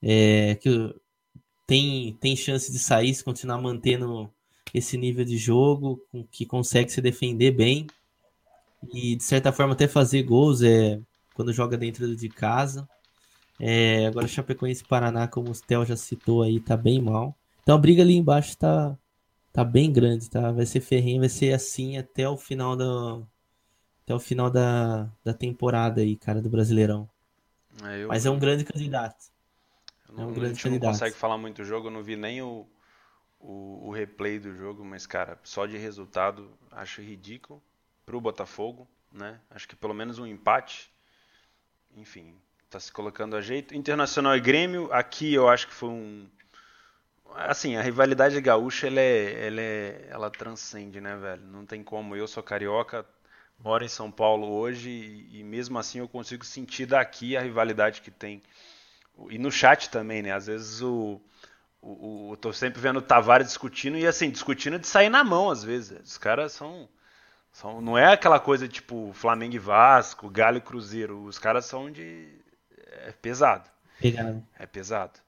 é, 0.00 0.54
que 0.56 0.94
tem, 1.66 2.16
tem 2.20 2.36
chance 2.36 2.70
de 2.70 2.78
sair 2.78 3.14
se 3.14 3.24
continuar 3.24 3.60
mantendo 3.60 4.32
esse 4.72 4.96
nível 4.96 5.24
de 5.24 5.36
jogo, 5.36 6.00
que 6.30 6.46
consegue 6.46 6.90
se 6.90 7.00
defender 7.00 7.50
bem 7.50 7.86
e 8.92 9.14
de 9.16 9.22
certa 9.22 9.52
forma 9.52 9.74
até 9.74 9.86
fazer 9.86 10.22
gols 10.22 10.62
é, 10.62 11.00
quando 11.34 11.52
joga 11.52 11.76
dentro 11.76 12.16
de 12.16 12.28
casa. 12.28 12.88
É, 13.60 14.06
agora 14.06 14.26
Chapecoense 14.26 14.84
Paraná, 14.84 15.28
como 15.28 15.50
o 15.50 15.54
Stel 15.54 15.84
já 15.84 15.96
citou 15.96 16.42
aí, 16.42 16.58
tá 16.58 16.76
bem 16.76 17.00
mal. 17.00 17.36
Então 17.62 17.76
a 17.76 17.78
briga 17.78 18.02
ali 18.02 18.16
embaixo 18.16 18.56
tá, 18.56 18.96
tá 19.52 19.62
bem 19.62 19.92
grande, 19.92 20.28
tá? 20.28 20.50
Vai 20.50 20.66
ser 20.66 20.80
ferrinho, 20.80 21.20
vai 21.20 21.28
ser 21.28 21.52
assim 21.52 21.96
até 21.96 22.28
o 22.28 22.36
final 22.36 22.74
da 22.74 23.20
até 24.04 24.14
o 24.14 24.18
final 24.18 24.50
da, 24.50 25.08
da 25.22 25.32
temporada 25.32 26.00
aí, 26.00 26.16
cara, 26.16 26.42
do 26.42 26.50
Brasileirão. 26.50 27.08
É, 27.84 28.02
eu... 28.02 28.08
Mas 28.08 28.26
é 28.26 28.30
um 28.30 28.38
grande 28.38 28.64
candidato. 28.64 29.30
Não, 30.12 30.24
é 30.24 30.26
um 30.26 30.32
grande 30.32 30.46
a 30.46 30.54
gente 30.54 30.62
candidato. 30.64 30.92
não 30.92 30.92
consegue 30.98 31.16
falar 31.16 31.38
muito 31.38 31.58
do 31.58 31.64
jogo, 31.64 31.86
eu 31.86 31.92
não 31.92 32.02
vi 32.02 32.16
nem 32.16 32.42
o, 32.42 32.66
o, 33.42 33.88
o 33.88 33.90
replay 33.90 34.38
do 34.38 34.54
jogo, 34.54 34.84
mas 34.84 35.06
cara, 35.06 35.38
só 35.42 35.66
de 35.66 35.76
resultado 35.76 36.50
acho 36.70 37.02
ridículo 37.02 37.62
pro 38.06 38.20
Botafogo, 38.20 38.88
né? 39.10 39.40
Acho 39.50 39.68
que 39.68 39.76
pelo 39.76 39.92
menos 39.92 40.18
um 40.18 40.26
empate, 40.26 40.90
enfim, 41.96 42.34
tá 42.70 42.78
se 42.80 42.90
colocando 42.92 43.36
a 43.36 43.40
jeito. 43.40 43.74
Internacional 43.74 44.36
e 44.36 44.40
Grêmio, 44.40 44.90
aqui 44.92 45.34
eu 45.34 45.48
acho 45.48 45.66
que 45.66 45.74
foi 45.74 45.90
um 45.90 46.28
assim, 47.34 47.76
a 47.76 47.82
rivalidade 47.82 48.40
gaúcha 48.40 48.86
ela 48.86 49.00
é, 49.00 49.46
ela 49.46 49.60
é, 49.60 50.06
ela 50.10 50.30
transcende, 50.30 51.00
né, 51.00 51.16
velho? 51.16 51.42
Não 51.46 51.64
tem 51.64 51.82
como. 51.82 52.14
Eu 52.14 52.28
sou 52.28 52.42
carioca, 52.42 53.06
moro 53.58 53.84
em 53.84 53.88
São 53.88 54.10
Paulo 54.10 54.50
hoje 54.50 54.90
e, 54.90 55.40
e 55.40 55.44
mesmo 55.44 55.78
assim 55.78 55.98
eu 55.98 56.08
consigo 56.08 56.44
sentir 56.44 56.86
daqui 56.86 57.36
a 57.36 57.40
rivalidade 57.40 58.02
que 58.02 58.10
tem. 58.10 58.42
E 59.30 59.38
no 59.38 59.50
chat 59.50 59.90
também, 59.90 60.22
né? 60.22 60.32
Às 60.32 60.46
vezes 60.46 60.82
o 60.82 61.20
o, 61.82 62.30
o, 62.30 62.36
tô 62.36 62.52
sempre 62.52 62.80
vendo 62.80 62.98
o 62.98 63.02
Tavares 63.02 63.48
discutindo 63.48 63.98
e 63.98 64.06
assim, 64.06 64.30
discutindo 64.30 64.78
de 64.78 64.86
sair 64.86 65.08
na 65.08 65.24
mão 65.24 65.50
às 65.50 65.64
vezes. 65.64 66.00
Os 66.00 66.16
caras 66.16 66.52
são, 66.52 66.88
são. 67.50 67.82
Não 67.82 67.98
é 67.98 68.12
aquela 68.12 68.38
coisa 68.38 68.68
tipo 68.68 69.10
Flamengo 69.12 69.56
e 69.56 69.58
Vasco, 69.58 70.30
Galo 70.30 70.58
e 70.58 70.60
Cruzeiro. 70.60 71.24
Os 71.24 71.38
caras 71.38 71.64
são 71.64 71.90
de. 71.90 72.28
É 73.04 73.12
pesado. 73.20 73.68
Pegado. 74.00 74.46
É 74.56 74.64
pesado. 74.64 75.18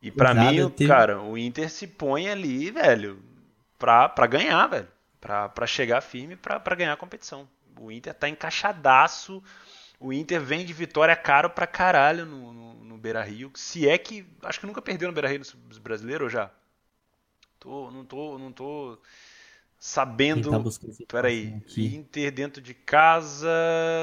E 0.00 0.10
para 0.10 0.34
mim, 0.34 0.70
teve... 0.70 0.88
cara, 0.88 1.20
o 1.20 1.36
Inter 1.36 1.68
se 1.68 1.86
põe 1.86 2.28
ali, 2.28 2.70
velho, 2.70 3.20
pra, 3.78 4.08
pra 4.08 4.26
ganhar, 4.26 4.66
velho. 4.66 4.88
Pra, 5.20 5.48
pra 5.48 5.66
chegar 5.66 6.00
firme 6.02 6.36
pra, 6.36 6.60
pra 6.60 6.76
ganhar 6.76 6.92
a 6.92 6.96
competição. 6.96 7.48
O 7.80 7.90
Inter 7.90 8.14
tá 8.14 8.28
encaixadaço. 8.28 9.42
O 9.98 10.12
Inter 10.12 10.40
vem 10.40 10.64
de 10.64 10.72
vitória 10.72 11.16
caro 11.16 11.50
pra 11.50 11.66
caralho 11.66 12.26
no, 12.26 12.52
no, 12.52 12.74
no 12.84 12.98
Beira 12.98 13.22
Rio. 13.22 13.50
Se 13.54 13.88
é 13.88 13.96
que. 13.96 14.26
Acho 14.42 14.60
que 14.60 14.66
nunca 14.66 14.82
perdeu 14.82 15.08
no 15.08 15.14
Beira 15.14 15.28
Rio 15.28 15.40
no 15.40 15.80
brasileiro 15.80 16.24
ou 16.24 16.30
já? 16.30 16.50
Tô, 17.58 17.90
não 17.90 18.04
tô. 18.04 18.38
Não 18.38 18.52
tô 18.52 18.98
sabendo. 19.78 20.50
Tá 20.50 20.58
Peraí. 21.08 21.62
Inter 21.76 22.32
dentro 22.32 22.62
de 22.62 22.72
casa. 22.72 23.48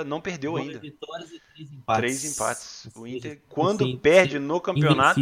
Não 0.06 0.22
perdeu 0.22 0.56
ainda. 0.56 0.80
Vitórias 0.80 1.32
e 1.32 1.42
três 1.54 1.72
empates. 1.72 2.00
Três 2.00 2.26
empates. 2.26 2.90
O 2.96 3.08
Inter, 3.08 3.42
quando 3.50 3.86
sim, 3.86 3.98
perde 3.98 4.34
sim, 4.34 4.40
no 4.40 4.62
campeonato, 4.62 5.20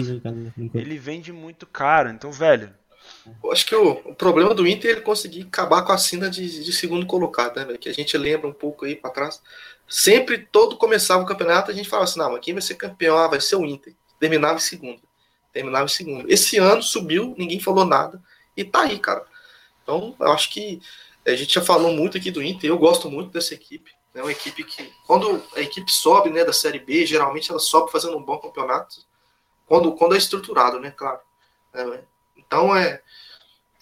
ele 0.74 0.98
vende 0.98 1.32
muito 1.32 1.66
caro. 1.66 2.10
Então, 2.10 2.32
velho. 2.32 2.74
Eu 3.44 3.52
acho 3.52 3.66
que 3.66 3.74
o, 3.74 3.92
o, 3.92 4.14
problema 4.14 4.54
do 4.54 4.68
Inter 4.68 4.92
é 4.92 4.94
ele 4.94 5.02
conseguir 5.02 5.44
acabar 5.44 5.82
com 5.82 5.92
a 5.92 5.98
cena 5.98 6.30
de, 6.30 6.64
de 6.64 6.72
segundo 6.74 7.06
colocado, 7.06 7.56
né, 7.56 7.78
Que 7.78 7.90
a 7.90 7.94
gente 7.94 8.16
lembra 8.18 8.48
um 8.48 8.54
pouco 8.54 8.86
aí 8.86 8.96
para 8.96 9.10
trás 9.10 9.42
sempre, 9.90 10.38
todo 10.38 10.78
começava 10.78 11.24
o 11.24 11.26
campeonato, 11.26 11.72
a 11.72 11.74
gente 11.74 11.90
falava 11.90 12.08
assim, 12.08 12.20
não, 12.20 12.32
mas 12.32 12.42
quem 12.42 12.54
vai 12.54 12.62
ser 12.62 12.76
campeão? 12.76 13.18
Ah, 13.18 13.28
vai 13.28 13.42
ser 13.42 13.56
o 13.56 13.66
Inter. 13.66 13.96
Terminava 14.20 14.56
em 14.56 14.62
segundo. 14.62 15.02
Terminava 15.52 15.86
em 15.86 15.90
segundo. 15.90 16.32
Esse 16.32 16.58
ano 16.58 16.84
subiu, 16.84 17.34
ninguém 17.38 17.60
falou 17.60 17.84
nada. 17.84 18.22
E 18.56 18.64
tá 18.64 18.82
aí, 18.82 19.00
cara. 19.00 19.26
Então, 19.82 20.16
eu 20.20 20.32
acho 20.32 20.52
que 20.52 20.80
a 21.26 21.36
gente 21.36 21.54
já 21.54 21.62
falou 21.62 21.92
muito 21.92 22.18
aqui 22.18 22.30
do 22.30 22.44
Inter, 22.44 22.70
eu 22.70 22.78
gosto 22.78 23.10
muito 23.10 23.32
dessa 23.32 23.54
equipe. 23.54 23.92
É 24.14 24.22
uma 24.22 24.32
equipe 24.32 24.64
que, 24.64 24.94
quando 25.06 25.44
a 25.56 25.62
equipe 25.62 25.92
sobe 25.92 26.30
né, 26.30 26.44
da 26.44 26.54
Série 26.54 26.80
B, 26.80 27.06
geralmente 27.06 27.50
ela 27.50 27.60
sobe 27.60 27.92
fazendo 27.92 28.18
um 28.18 28.24
bom 28.24 28.38
campeonato. 28.38 28.98
Quando, 29.66 29.92
quando 29.94 30.16
é 30.16 30.18
estruturado, 30.18 30.80
né, 30.80 30.92
claro. 30.92 31.20
É, 31.74 32.04
então, 32.36 32.76
é, 32.76 33.02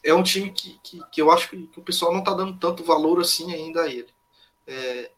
é 0.03 0.13
um 0.13 0.23
time 0.23 0.51
que, 0.51 0.79
que, 0.83 1.01
que 1.11 1.21
eu 1.21 1.31
acho 1.31 1.49
que, 1.49 1.67
que, 1.67 1.79
o 1.79 1.83
pessoal 1.83 2.11
não 2.11 2.19
está 2.19 2.33
dando 2.33 2.57
tanto 2.59 2.83
valor 2.83 3.19
assim 3.19 3.53
ainda 3.53 3.83
a 3.83 3.87
ele. 3.87 4.09
É, 4.65 5.11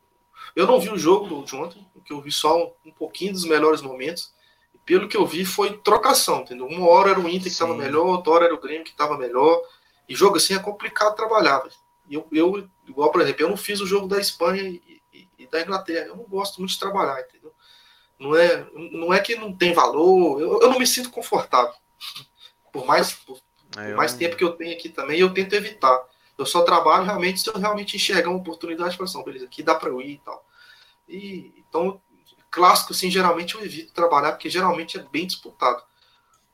eu 0.60 0.68
não 0.68 0.80
vi 0.80 0.90
o 0.90 0.98
jogo 0.98 1.44
de 1.44 1.56
ontem, 1.56 1.86
que 2.10 2.14
eu 2.14 2.22
vi 2.22 2.32
só 2.32 2.74
um, 2.86 2.92
pouquinho 2.92 3.34
dos 3.34 3.46
melhores 3.46 3.82
momentos. 3.82 4.34
E 4.74 4.78
pelo 4.80 5.08
que 5.08 5.16
eu 5.16 5.26
vi, 5.26 5.46
foi 5.46 5.78
trocação, 5.78 6.42
entendeu? 6.42 6.66
Uma 6.66 6.88
hora 6.88 7.12
era 7.12 7.20
o 7.20 7.30
Inter 7.30 7.44
que 7.44 7.50
estava 7.50 7.76
melhor, 7.76 8.06
outra 8.06 8.34
hora 8.34 8.46
era 8.46 8.56
o 8.56 8.60
Grêmio 8.60 8.84
que 8.84 8.90
estava 8.90 9.18
melhor. 9.18 9.62
E 10.08 10.16
jogo 10.16 10.38
assim 10.38 10.56
é 10.56 10.60
complicado 10.60 11.16
trabalhar. 11.16 11.62
Eu, 12.10 12.28
eu, 12.32 12.68
igual, 12.88 13.12
por 13.12 13.22
exemplo, 13.22 13.44
eu 13.44 13.50
não 13.50 13.58
fiz 13.58 13.80
o 13.80 13.86
jogo 13.86 14.08
da 14.08 14.20
Espanha 14.20 14.64
e, 14.64 15.02
e, 15.14 15.28
e 15.38 15.48
da 15.48 15.62
Inglaterra. 15.62 16.08
Eu 16.08 16.18
não 16.18 16.24
gosto 16.24 16.58
muito 16.58 16.72
de 16.72 16.80
trabalhar, 16.80 17.22
entendeu? 17.22 17.54
Não 18.18 18.36
é, 18.36 18.68
não 18.74 19.14
é 19.14 19.20
que 19.20 19.36
não 19.36 19.56
tem 19.56 19.72
valor, 19.72 20.42
eu, 20.42 20.62
eu 20.62 20.70
não 20.70 20.80
me 20.80 20.88
sinto 20.88 21.12
confortável. 21.12 21.74
Por 22.74 22.86
mais, 22.86 23.14
por, 23.14 23.40
é, 23.78 23.90
por 23.90 23.98
mais 23.98 24.14
tempo 24.14 24.36
que 24.36 24.44
eu 24.44 24.52
tenho 24.52 24.74
aqui 24.74 24.90
também, 24.90 25.20
eu 25.20 25.34
tento 25.34 25.54
evitar. 25.54 26.00
Eu 26.38 26.46
só 26.46 26.62
trabalho 26.62 27.04
realmente 27.04 27.40
se 27.40 27.50
eu 27.50 27.58
realmente 27.58 27.96
enxergar 27.96 28.30
uma 28.30 28.38
oportunidade 28.38 28.96
para 28.96 29.06
ação, 29.06 29.24
beleza, 29.24 29.46
aqui 29.46 29.64
dá 29.64 29.74
para 29.74 29.90
eu 29.90 30.00
ir 30.00 30.14
e 30.14 30.18
tal. 30.20 30.46
E, 31.10 31.52
então, 31.58 32.00
clássico, 32.52 32.94
assim, 32.94 33.10
geralmente 33.10 33.56
eu 33.56 33.66
evito 33.66 33.94
trabalhar, 33.94 34.34
porque 34.34 34.50
geralmente 34.50 34.98
é 34.98 35.04
bem 35.04 35.26
disputado. 35.26 35.84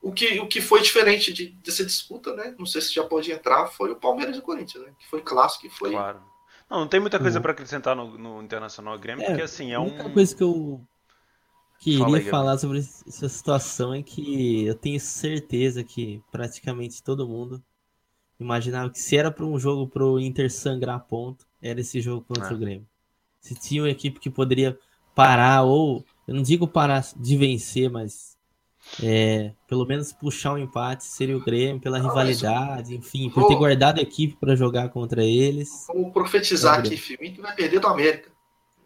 O 0.01 0.11
que, 0.11 0.39
o 0.39 0.47
que 0.47 0.61
foi 0.61 0.81
diferente 0.81 1.33
de, 1.33 1.49
dessa 1.63 1.83
disputa, 1.83 2.33
né? 2.35 2.55
Não 2.57 2.65
sei 2.65 2.81
se 2.81 2.93
já 2.93 3.03
pode 3.03 3.31
entrar, 3.31 3.67
foi 3.67 3.91
o 3.91 3.95
Palmeiras 3.95 4.35
e 4.35 4.39
o 4.39 4.43
Corinthians, 4.43 4.85
né? 4.85 4.93
Que 4.99 5.07
foi 5.07 5.21
clássico 5.21 5.65
e 5.65 5.69
foi. 5.69 5.91
Claro. 5.91 6.21
Não, 6.69 6.81
não 6.81 6.87
tem 6.87 6.99
muita 6.99 7.19
coisa 7.19 7.37
uhum. 7.37 7.41
para 7.41 7.51
acrescentar 7.51 7.95
no, 7.95 8.17
no 8.17 8.41
Internacional 8.41 8.97
Grêmio, 8.97 9.23
é, 9.23 9.27
porque 9.27 9.41
assim, 9.41 9.71
é 9.71 9.79
um. 9.79 10.11
coisa 10.13 10.35
que 10.35 10.43
eu 10.43 10.81
queria 11.79 12.17
aí, 12.17 12.29
falar 12.29 12.57
sobre 12.57 12.79
essa 12.79 13.29
situação 13.29 13.93
é 13.93 14.01
que 14.01 14.65
eu 14.65 14.75
tenho 14.75 14.99
certeza 14.99 15.83
que 15.83 16.21
praticamente 16.31 17.03
todo 17.03 17.27
mundo 17.27 17.63
imaginava 18.39 18.89
que 18.89 18.99
se 18.99 19.17
era 19.17 19.31
para 19.31 19.45
um 19.45 19.59
jogo 19.59 19.87
para 19.87 20.05
o 20.05 20.19
Inter 20.19 20.51
sangrar 20.51 20.99
ponto, 21.07 21.45
era 21.61 21.79
esse 21.79 22.01
jogo 22.01 22.25
contra 22.25 22.49
é. 22.49 22.53
o 22.53 22.57
Grêmio. 22.57 22.87
Se 23.45 23.53
tinha 23.53 23.83
uma 23.83 23.91
equipe 23.91 24.19
que 24.19 24.27
poderia 24.27 24.75
parar, 25.13 25.61
ou 25.61 26.03
eu 26.27 26.33
não 26.33 26.41
digo 26.41 26.67
parar 26.67 27.05
de 27.15 27.37
vencer, 27.37 27.91
mas 27.91 28.35
é, 29.03 29.51
pelo 29.67 29.85
menos 29.85 30.11
puxar 30.11 30.53
um 30.53 30.57
empate 30.57 31.03
seria 31.03 31.37
o 31.37 31.45
Grêmio 31.45 31.79
pela 31.79 31.99
rivalidade, 31.99 32.95
enfim, 32.95 33.29
por 33.29 33.47
ter 33.47 33.55
guardado 33.55 33.99
a 33.99 34.01
equipe 34.01 34.35
para 34.35 34.55
jogar 34.55 34.89
contra 34.89 35.23
eles. 35.23 35.85
Vamos 35.87 36.11
profetizar 36.11 36.79
aqui, 36.79 36.97
filho. 36.97 37.19
O 37.21 37.23
Inter 37.23 37.43
vai 37.43 37.53
perder 37.53 37.79
do 37.79 37.87
América. 37.87 38.31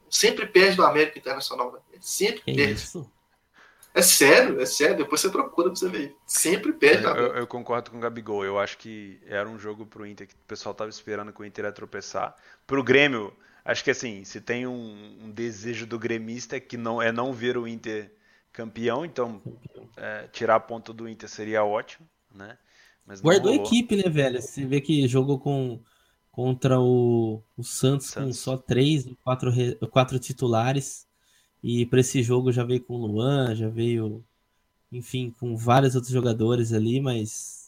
Sempre 0.09 0.45
perde 0.45 0.75
do 0.75 0.83
América 0.83 1.17
Internacional. 1.17 1.71
Né? 1.71 1.79
Sempre 2.01 2.41
que 2.41 2.53
perde. 2.53 2.73
Isso? 2.73 3.09
É 3.93 4.01
sério, 4.01 4.59
é 4.59 4.65
sério. 4.65 4.97
Depois 4.97 5.21
você 5.21 5.29
procura 5.29 5.69
pra 5.69 5.79
você 5.79 5.87
ver. 5.87 6.17
Sempre 6.25 6.73
perde. 6.73 7.05
Eu, 7.05 7.15
eu, 7.15 7.35
eu, 7.35 7.47
concordo 7.47 7.91
com 7.91 7.97
o 7.97 8.01
Gabigol. 8.01 8.43
Eu 8.43 8.59
acho 8.59 8.77
que 8.77 9.21
era 9.25 9.47
um 9.47 9.57
jogo 9.57 9.85
pro 9.85 10.05
Inter 10.05 10.27
que 10.27 10.33
o 10.33 10.47
pessoal 10.47 10.75
tava 10.75 10.89
esperando 10.89 11.31
que 11.31 11.41
o 11.41 11.45
Inter 11.45 11.63
ia 11.63 11.71
tropeçar. 11.71 12.35
Pro 12.67 12.83
Grêmio, 12.83 13.33
acho 13.71 13.83
que 13.83 13.91
assim, 13.91 14.23
se 14.23 14.41
tem 14.41 14.65
um, 14.65 15.25
um 15.25 15.31
desejo 15.31 15.85
do 15.85 15.99
gremista 15.99 16.57
é 16.57 16.59
que 16.59 16.77
não 16.77 17.01
é 17.01 17.11
não 17.11 17.33
ver 17.33 17.57
o 17.57 17.67
Inter 17.67 18.11
campeão, 18.51 19.05
então 19.05 19.41
é, 19.95 20.27
tirar 20.27 20.55
a 20.55 20.59
ponta 20.59 20.91
do 20.91 21.07
Inter 21.07 21.29
seria 21.29 21.63
ótimo, 21.63 22.07
né? 22.33 22.57
Mas 23.05 23.21
Guardou 23.21 23.51
a 23.51 23.55
equipe, 23.55 23.95
né, 23.95 24.09
velho? 24.09 24.41
Você 24.41 24.65
vê 24.65 24.81
que 24.81 25.07
jogou 25.07 25.39
com 25.39 25.81
contra 26.31 26.79
o, 26.79 27.43
o 27.57 27.63
Santos, 27.63 28.07
Santos, 28.07 28.27
com 28.27 28.33
só 28.33 28.57
três, 28.57 29.05
quatro, 29.23 29.51
quatro 29.89 30.17
titulares. 30.19 31.05
E 31.61 31.85
para 31.85 31.99
esse 31.99 32.23
jogo 32.23 32.51
já 32.51 32.63
veio 32.63 32.81
com 32.81 32.93
o 32.93 33.05
Luan, 33.05 33.53
já 33.55 33.67
veio, 33.67 34.23
enfim, 34.91 35.33
com 35.37 35.57
vários 35.57 35.95
outros 35.95 36.13
jogadores 36.13 36.71
ali, 36.71 37.01
mas. 37.01 37.58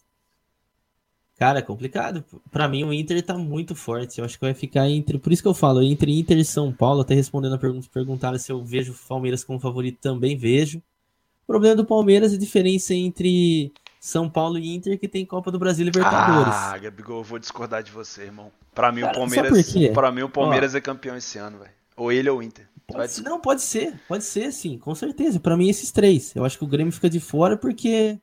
Cara, 1.41 1.57
é 1.57 1.61
complicado. 1.63 2.23
Para 2.51 2.67
mim, 2.67 2.83
o 2.83 2.93
Inter 2.93 3.19
tá 3.23 3.35
muito 3.35 3.73
forte. 3.73 4.19
Eu 4.19 4.25
acho 4.25 4.37
que 4.37 4.45
vai 4.45 4.53
ficar 4.53 4.87
entre. 4.87 5.17
Por 5.17 5.33
isso 5.33 5.41
que 5.41 5.47
eu 5.47 5.55
falo, 5.55 5.81
entre 5.81 6.11
Inter 6.19 6.37
e 6.37 6.45
São 6.45 6.71
Paulo, 6.71 7.01
até 7.01 7.15
respondendo 7.15 7.55
a 7.55 7.57
pergunta, 7.57 7.87
perguntaram 7.91 8.37
se 8.37 8.51
eu 8.51 8.63
vejo 8.63 8.91
o 8.91 9.07
Palmeiras 9.07 9.43
como 9.43 9.59
favorito, 9.59 9.97
também 9.99 10.37
vejo. 10.37 10.77
O 10.77 11.47
problema 11.47 11.75
do 11.75 11.83
Palmeiras 11.83 12.31
é 12.31 12.35
a 12.35 12.37
diferença 12.37 12.93
entre 12.93 13.73
são 13.99 14.29
Paulo 14.29 14.59
e 14.59 14.75
Inter 14.75 14.99
que 14.99 15.07
tem 15.07 15.25
Copa 15.25 15.49
do 15.49 15.57
Brasil 15.57 15.81
e 15.81 15.85
Libertadores. 15.85 16.53
Ah, 16.53 16.77
Gabigol, 16.77 17.17
eu 17.17 17.23
vou 17.23 17.39
discordar 17.39 17.81
de 17.81 17.91
você, 17.91 18.25
irmão. 18.25 18.51
Para 18.75 18.91
mim, 18.91 19.01
Cara, 19.01 19.13
o 19.13 19.15
Palmeiras, 19.15 19.73
para 19.95 20.11
mim 20.11 20.21
o 20.21 20.29
Palmeiras 20.29 20.75
Ó, 20.75 20.77
é 20.77 20.81
campeão 20.81 21.17
esse 21.17 21.39
ano, 21.39 21.57
velho. 21.57 21.71
Ou 21.97 22.11
ele 22.11 22.29
ou 22.29 22.37
o 22.37 22.43
Inter. 22.43 22.69
Pode, 22.85 23.23
não, 23.23 23.39
pode 23.39 23.63
ser, 23.63 23.99
pode 24.07 24.25
ser, 24.25 24.53
sim, 24.53 24.77
com 24.77 24.93
certeza. 24.93 25.39
Para 25.39 25.57
mim 25.57 25.69
esses 25.69 25.91
três. 25.91 26.35
Eu 26.35 26.45
acho 26.45 26.59
que 26.59 26.63
o 26.63 26.67
Grêmio 26.67 26.93
fica 26.93 27.09
de 27.09 27.19
fora 27.19 27.57
porque 27.57 28.19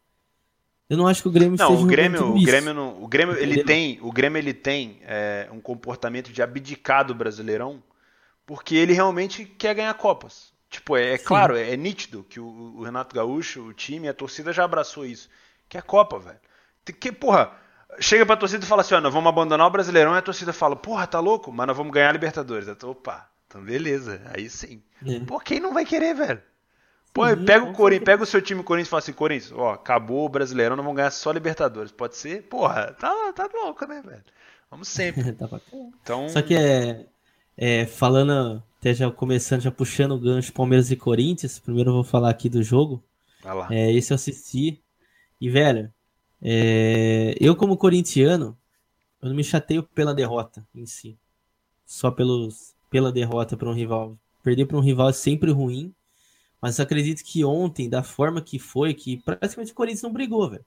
eu 0.88 0.96
não 0.96 1.06
acho 1.06 1.22
que 1.22 1.28
o 1.28 1.30
Grêmio 1.30 1.58
não, 1.58 1.82
o 1.82 1.86
Grêmio, 1.86 2.34
o 2.34 2.42
Grêmio 2.42 2.74
não, 2.74 3.02
o 3.02 3.06
Grêmio 3.06 3.36
ele 3.36 3.62
tem, 3.62 3.98
o 4.00 4.10
Grêmio 4.10 4.38
ele 4.38 4.54
tem 4.54 5.00
é, 5.02 5.48
um 5.52 5.60
comportamento 5.60 6.32
de 6.32 6.42
abdicado 6.42 7.14
brasileirão, 7.14 7.82
porque 8.46 8.74
ele 8.74 8.94
realmente 8.94 9.44
quer 9.44 9.74
ganhar 9.74 9.92
copas. 9.94 10.52
Tipo, 10.70 10.96
é, 10.96 11.14
é 11.14 11.18
claro, 11.18 11.56
é, 11.56 11.72
é, 11.72 11.76
nítido 11.76 12.24
que 12.24 12.40
o, 12.40 12.46
o, 12.46 12.82
Renato 12.82 13.14
Gaúcho, 13.14 13.62
o 13.62 13.72
time, 13.72 14.08
a 14.08 14.14
torcida 14.14 14.52
já 14.52 14.64
abraçou 14.64 15.04
isso. 15.04 15.28
Que 15.68 15.78
é 15.78 15.82
Copa, 15.82 16.18
velho. 16.18 16.38
Que, 16.98 17.12
porra, 17.12 17.52
chega 18.00 18.24
pra 18.24 18.36
torcida 18.36 18.64
e 18.64 18.68
fala 18.68 18.82
assim, 18.82 18.94
ó, 18.94 19.00
nós 19.00 19.12
vamos 19.12 19.28
abandonar 19.28 19.66
o 19.66 19.70
Brasileirão, 19.70 20.14
e 20.14 20.18
a 20.18 20.22
torcida 20.22 20.52
fala, 20.52 20.76
porra, 20.76 21.06
tá 21.06 21.20
louco? 21.20 21.52
Mas 21.52 21.66
nós 21.66 21.76
vamos 21.76 21.92
ganhar 21.92 22.10
a 22.10 22.12
Libertadores. 22.12 22.68
Eu 22.68 22.76
tô, 22.76 22.90
opa, 22.90 23.28
então 23.46 23.62
beleza, 23.62 24.22
aí 24.34 24.48
sim. 24.48 24.82
É. 25.06 25.20
Pô, 25.20 25.40
quem 25.40 25.60
não 25.60 25.72
vai 25.72 25.84
querer, 25.84 26.14
velho? 26.14 26.42
Pô, 27.18 27.44
pega 27.44 27.64
o 27.64 27.72
Corinthians, 27.72 28.04
pega 28.04 28.22
o 28.22 28.26
seu 28.26 28.40
time 28.40 28.62
Corinthians 28.62 28.88
e 28.88 28.90
fala 28.90 28.98
assim, 29.00 29.12
Corinthians, 29.12 29.52
ó, 29.52 29.72
acabou 29.72 30.24
o 30.24 30.28
Brasileirão, 30.28 30.76
nós 30.76 30.84
vamos 30.84 30.96
ganhar 30.96 31.10
só 31.10 31.32
Libertadores. 31.32 31.92
Pode 31.92 32.16
ser? 32.16 32.42
Porra, 32.44 32.94
tá, 32.98 33.32
tá 33.34 33.48
louco, 33.52 33.86
né, 33.86 34.02
velho? 34.04 34.24
Vamos 34.70 34.88
sempre. 34.88 35.32
tá 35.32 35.48
então... 36.02 36.28
Só 36.28 36.42
que 36.42 36.54
é, 36.54 37.06
é, 37.56 37.86
falando, 37.86 38.62
até 38.78 38.94
já 38.94 39.10
começando, 39.10 39.62
já 39.62 39.70
puxando 39.70 40.12
o 40.12 40.18
gancho 40.18 40.52
Palmeiras 40.52 40.90
e 40.90 40.96
Corinthians, 40.96 41.58
primeiro 41.58 41.90
eu 41.90 41.94
vou 41.94 42.04
falar 42.04 42.30
aqui 42.30 42.48
do 42.48 42.62
jogo. 42.62 43.02
Vai 43.42 43.54
lá. 43.54 43.68
É, 43.70 43.92
esse 43.92 44.12
eu 44.12 44.14
assisti, 44.14 44.82
e, 45.40 45.48
velho, 45.48 45.92
é... 46.42 47.34
eu 47.40 47.54
como 47.56 47.76
corintiano, 47.76 48.56
eu 49.20 49.28
não 49.28 49.36
me 49.36 49.44
chateio 49.44 49.82
pela 49.82 50.14
derrota 50.14 50.66
em 50.74 50.86
si. 50.86 51.16
Só 51.84 52.10
pelos, 52.10 52.74
pela 52.90 53.10
derrota 53.10 53.56
para 53.56 53.68
um 53.68 53.74
rival. 53.74 54.16
Perder 54.42 54.66
para 54.66 54.76
um 54.76 54.80
rival 54.80 55.08
é 55.08 55.12
sempre 55.12 55.50
ruim. 55.50 55.94
Mas 56.60 56.80
acredito 56.80 57.22
que 57.24 57.44
ontem, 57.44 57.88
da 57.88 58.02
forma 58.02 58.40
que 58.40 58.58
foi, 58.58 58.92
que 58.94 59.18
praticamente 59.18 59.72
o 59.72 59.74
Corinthians 59.74 60.02
não 60.02 60.12
brigou, 60.12 60.50
velho. 60.50 60.64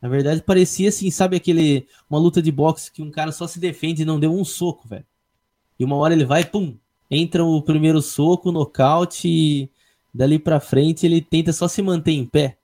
Na 0.00 0.08
verdade, 0.08 0.42
parecia 0.42 0.88
assim, 0.88 1.10
sabe 1.12 1.36
aquele. 1.36 1.86
Uma 2.10 2.18
luta 2.18 2.42
de 2.42 2.50
boxe 2.50 2.90
que 2.90 3.02
um 3.02 3.10
cara 3.10 3.30
só 3.30 3.46
se 3.46 3.60
defende 3.60 4.02
e 4.02 4.04
não 4.04 4.18
deu 4.18 4.34
um 4.34 4.44
soco, 4.44 4.88
velho. 4.88 5.06
E 5.78 5.84
uma 5.84 5.96
hora 5.96 6.12
ele 6.12 6.24
vai, 6.24 6.44
pum, 6.44 6.76
entra 7.08 7.44
o 7.44 7.62
primeiro 7.62 8.02
soco, 8.02 8.50
nocaute, 8.50 9.28
e 9.28 9.70
dali 10.12 10.38
pra 10.38 10.58
frente 10.58 11.06
ele 11.06 11.20
tenta 11.20 11.52
só 11.52 11.68
se 11.68 11.80
manter 11.82 12.12
em 12.12 12.26
pé 12.26 12.58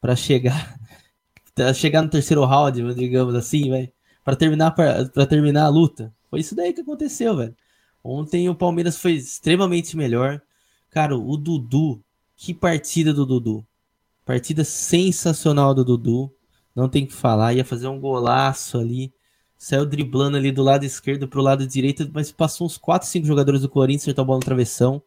para 0.00 0.16
chegar 0.16 0.76
chegar 1.74 2.02
no 2.02 2.10
terceiro 2.10 2.44
round, 2.44 2.94
digamos 2.94 3.34
assim, 3.34 3.70
velho, 3.70 3.92
para 4.24 4.34
terminar 4.34 4.72
para 4.72 5.26
terminar 5.26 5.66
a 5.66 5.68
luta. 5.68 6.12
Foi 6.28 6.40
isso 6.40 6.54
daí 6.54 6.72
que 6.72 6.80
aconteceu, 6.80 7.36
velho. 7.36 7.54
Ontem 8.02 8.48
o 8.48 8.54
Palmeiras 8.54 8.98
foi 8.98 9.12
extremamente 9.12 9.96
melhor. 9.96 10.40
Cara, 10.90 11.16
o 11.16 11.36
Dudu, 11.36 12.02
que 12.36 12.52
partida 12.52 13.14
do 13.14 13.24
Dudu. 13.24 13.64
Partida 14.24 14.64
sensacional 14.64 15.72
do 15.74 15.84
Dudu. 15.84 16.32
Não 16.74 16.88
tem 16.88 17.06
que 17.06 17.12
falar, 17.12 17.54
ia 17.54 17.64
fazer 17.64 17.86
um 17.86 18.00
golaço 18.00 18.78
ali. 18.78 19.12
Saiu 19.56 19.84
driblando 19.86 20.36
ali 20.36 20.50
do 20.50 20.62
lado 20.62 20.84
esquerdo 20.84 21.28
pro 21.28 21.42
lado 21.42 21.66
direito, 21.66 22.10
mas 22.12 22.32
passou 22.32 22.66
uns 22.66 22.78
4, 22.78 23.06
5 23.06 23.26
jogadores 23.26 23.60
do 23.60 23.68
Corinthians, 23.68 24.04
acertou 24.04 24.22
a 24.22 24.26
bola 24.26 24.38
no 24.38 24.44
travessão. 24.44 25.02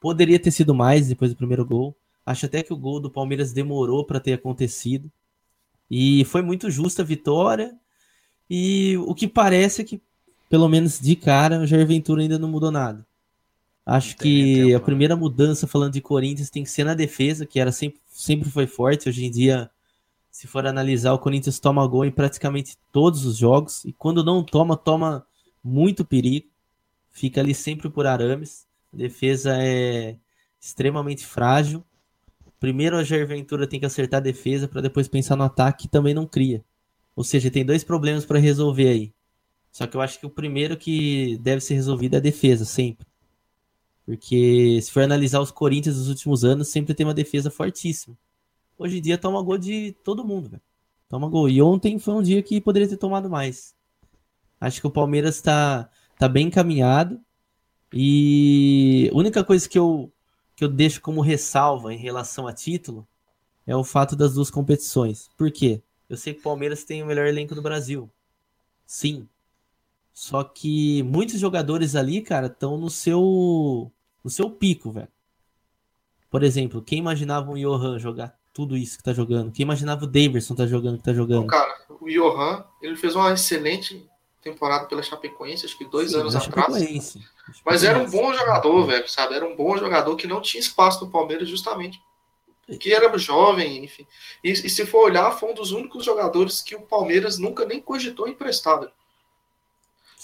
Poderia 0.00 0.38
ter 0.38 0.50
sido 0.50 0.74
mais 0.74 1.08
depois 1.08 1.32
do 1.32 1.36
primeiro 1.36 1.66
gol. 1.66 1.94
Acho 2.24 2.46
até 2.46 2.62
que 2.62 2.72
o 2.72 2.76
gol 2.76 3.00
do 3.00 3.10
Palmeiras 3.10 3.52
demorou 3.52 4.04
para 4.04 4.20
ter 4.20 4.32
acontecido. 4.34 5.10
E 5.90 6.24
foi 6.26 6.42
muito 6.42 6.70
justa 6.70 7.02
a 7.02 7.04
vitória. 7.04 7.74
E 8.48 8.96
o 8.98 9.14
que 9.14 9.26
parece 9.26 9.82
é 9.82 9.84
que, 9.84 10.00
pelo 10.48 10.68
menos 10.68 11.00
de 11.00 11.16
cara, 11.16 11.60
o 11.60 11.66
Jair 11.66 11.86
Ventura 11.86 12.22
ainda 12.22 12.38
não 12.38 12.48
mudou 12.48 12.70
nada. 12.70 13.04
Acho 13.86 14.16
que 14.16 14.74
a 14.74 14.78
né? 14.78 14.84
primeira 14.84 15.14
mudança, 15.14 15.64
falando 15.64 15.92
de 15.92 16.00
Corinthians, 16.00 16.50
tem 16.50 16.64
que 16.64 16.70
ser 16.70 16.82
na 16.82 16.92
defesa, 16.92 17.46
que 17.46 17.60
era 17.60 17.70
sempre, 17.70 18.00
sempre 18.08 18.50
foi 18.50 18.66
forte. 18.66 19.08
Hoje 19.08 19.24
em 19.24 19.30
dia, 19.30 19.70
se 20.28 20.48
for 20.48 20.66
analisar, 20.66 21.12
o 21.12 21.20
Corinthians 21.20 21.60
toma 21.60 21.86
gol 21.86 22.04
em 22.04 22.10
praticamente 22.10 22.76
todos 22.90 23.24
os 23.24 23.36
jogos. 23.36 23.84
E 23.84 23.92
quando 23.92 24.24
não 24.24 24.42
toma, 24.42 24.76
toma 24.76 25.24
muito 25.62 26.04
perigo. 26.04 26.48
Fica 27.12 27.40
ali 27.40 27.54
sempre 27.54 27.88
por 27.88 28.08
arames. 28.08 28.66
A 28.92 28.96
defesa 28.96 29.56
é 29.56 30.16
extremamente 30.60 31.24
frágil. 31.24 31.84
Primeiro 32.58 32.96
a 32.96 33.04
Jair 33.04 33.26
Ventura 33.26 33.68
tem 33.68 33.78
que 33.78 33.86
acertar 33.86 34.18
a 34.18 34.22
defesa 34.22 34.66
para 34.66 34.80
depois 34.80 35.06
pensar 35.06 35.36
no 35.36 35.44
ataque 35.44 35.86
e 35.86 35.88
também 35.88 36.12
não 36.12 36.26
cria. 36.26 36.64
Ou 37.14 37.22
seja, 37.22 37.52
tem 37.52 37.64
dois 37.64 37.84
problemas 37.84 38.26
para 38.26 38.40
resolver 38.40 38.88
aí. 38.88 39.14
Só 39.70 39.86
que 39.86 39.96
eu 39.96 40.00
acho 40.00 40.18
que 40.18 40.26
o 40.26 40.30
primeiro 40.30 40.76
que 40.76 41.38
deve 41.38 41.60
ser 41.60 41.74
resolvido 41.74 42.14
é 42.14 42.16
a 42.16 42.20
defesa, 42.20 42.64
sempre. 42.64 43.06
Porque 44.06 44.80
se 44.80 44.92
for 44.92 45.02
analisar 45.02 45.40
os 45.40 45.50
Corinthians 45.50 45.96
dos 45.96 46.08
últimos 46.08 46.44
anos, 46.44 46.68
sempre 46.68 46.94
tem 46.94 47.04
uma 47.04 47.12
defesa 47.12 47.50
fortíssima. 47.50 48.16
Hoje 48.78 48.98
em 48.98 49.02
dia 49.02 49.18
toma 49.18 49.42
gol 49.42 49.58
de 49.58 49.96
todo 50.04 50.24
mundo, 50.24 50.48
velho. 50.48 50.62
Toma 51.08 51.28
gol. 51.28 51.48
E 51.48 51.60
ontem 51.60 51.98
foi 51.98 52.14
um 52.14 52.22
dia 52.22 52.40
que 52.40 52.60
poderia 52.60 52.88
ter 52.88 52.96
tomado 52.96 53.28
mais. 53.28 53.74
Acho 54.60 54.80
que 54.80 54.86
o 54.86 54.90
Palmeiras 54.90 55.34
está 55.34 55.90
tá 56.18 56.28
bem 56.28 56.46
encaminhado. 56.46 57.20
E 57.92 59.10
a 59.12 59.16
única 59.16 59.42
coisa 59.42 59.68
que 59.68 59.78
eu, 59.78 60.12
que 60.54 60.62
eu 60.62 60.68
deixo 60.68 61.00
como 61.00 61.20
ressalva 61.20 61.92
em 61.92 61.98
relação 61.98 62.46
a 62.46 62.52
título 62.52 63.06
é 63.66 63.74
o 63.74 63.82
fato 63.82 64.14
das 64.14 64.34
duas 64.34 64.50
competições. 64.50 65.28
Por 65.36 65.50
quê? 65.50 65.82
Eu 66.08 66.16
sei 66.16 66.32
que 66.32 66.40
o 66.40 66.44
Palmeiras 66.44 66.84
tem 66.84 67.02
o 67.02 67.06
melhor 67.06 67.26
elenco 67.26 67.56
do 67.56 67.62
Brasil. 67.62 68.08
Sim. 68.86 69.28
Só 70.12 70.44
que 70.44 71.02
muitos 71.02 71.40
jogadores 71.40 71.96
ali, 71.96 72.22
cara, 72.22 72.46
estão 72.46 72.78
no 72.78 72.88
seu 72.88 73.92
no 74.26 74.30
seu 74.30 74.50
pico, 74.50 74.90
velho. 74.90 75.06
Por 76.28 76.42
exemplo, 76.42 76.82
quem 76.82 76.98
imaginava 76.98 77.48
o 77.48 77.56
Johan 77.56 77.96
jogar 77.96 78.36
tudo 78.52 78.76
isso 78.76 78.98
que 78.98 79.04
tá 79.04 79.12
jogando? 79.12 79.52
Quem 79.52 79.62
imaginava 79.62 80.02
o 80.02 80.08
Davidson 80.08 80.56
tá 80.56 80.66
jogando 80.66 80.98
que 80.98 81.04
tá 81.04 81.14
jogando? 81.14 81.46
cara, 81.46 81.72
o 81.88 82.08
Johan, 82.08 82.64
ele 82.82 82.96
fez 82.96 83.14
uma 83.14 83.32
excelente 83.32 84.04
temporada 84.42 84.86
pela 84.86 85.00
Chapecoense, 85.00 85.64
acho 85.64 85.78
que 85.78 85.84
dois 85.84 86.10
Sim, 86.10 86.18
anos 86.18 86.34
atrás. 86.34 87.16
Mas 87.64 87.84
era 87.84 88.00
um 88.00 88.10
bom 88.10 88.34
jogador, 88.34 88.84
velho, 88.84 89.08
sabe? 89.08 89.36
Era 89.36 89.46
um 89.46 89.54
bom 89.54 89.76
jogador 89.76 90.16
que 90.16 90.26
não 90.26 90.40
tinha 90.40 90.60
espaço 90.60 91.04
no 91.04 91.10
Palmeiras 91.12 91.48
justamente 91.48 92.00
que 92.80 92.92
era 92.92 93.16
jovem, 93.16 93.84
enfim. 93.84 94.04
E, 94.42 94.50
e, 94.50 94.68
se 94.68 94.84
for 94.84 95.04
olhar, 95.04 95.30
foi 95.38 95.52
um 95.52 95.54
dos 95.54 95.70
únicos 95.70 96.04
jogadores 96.04 96.60
que 96.60 96.74
o 96.74 96.82
Palmeiras 96.82 97.38
nunca 97.38 97.64
nem 97.64 97.80
cogitou 97.80 98.26
emprestar. 98.26 98.80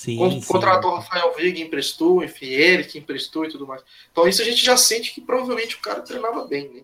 Sim, 0.02 0.16
Quando 0.16 0.40
sim. 0.40 0.52
contratou 0.52 0.96
Rafael 0.96 1.32
Veiga, 1.32 1.60
emprestou, 1.60 2.24
enfim, 2.24 2.46
Eric 2.46 2.98
emprestou 2.98 3.44
e 3.44 3.48
tudo 3.48 3.68
mais. 3.68 3.84
Então 4.10 4.26
isso 4.26 4.42
a 4.42 4.44
gente 4.44 4.60
já 4.60 4.76
sente 4.76 5.14
que 5.14 5.20
provavelmente 5.20 5.76
o 5.76 5.80
cara 5.80 6.00
treinava 6.00 6.44
bem, 6.44 6.68
né? 6.72 6.82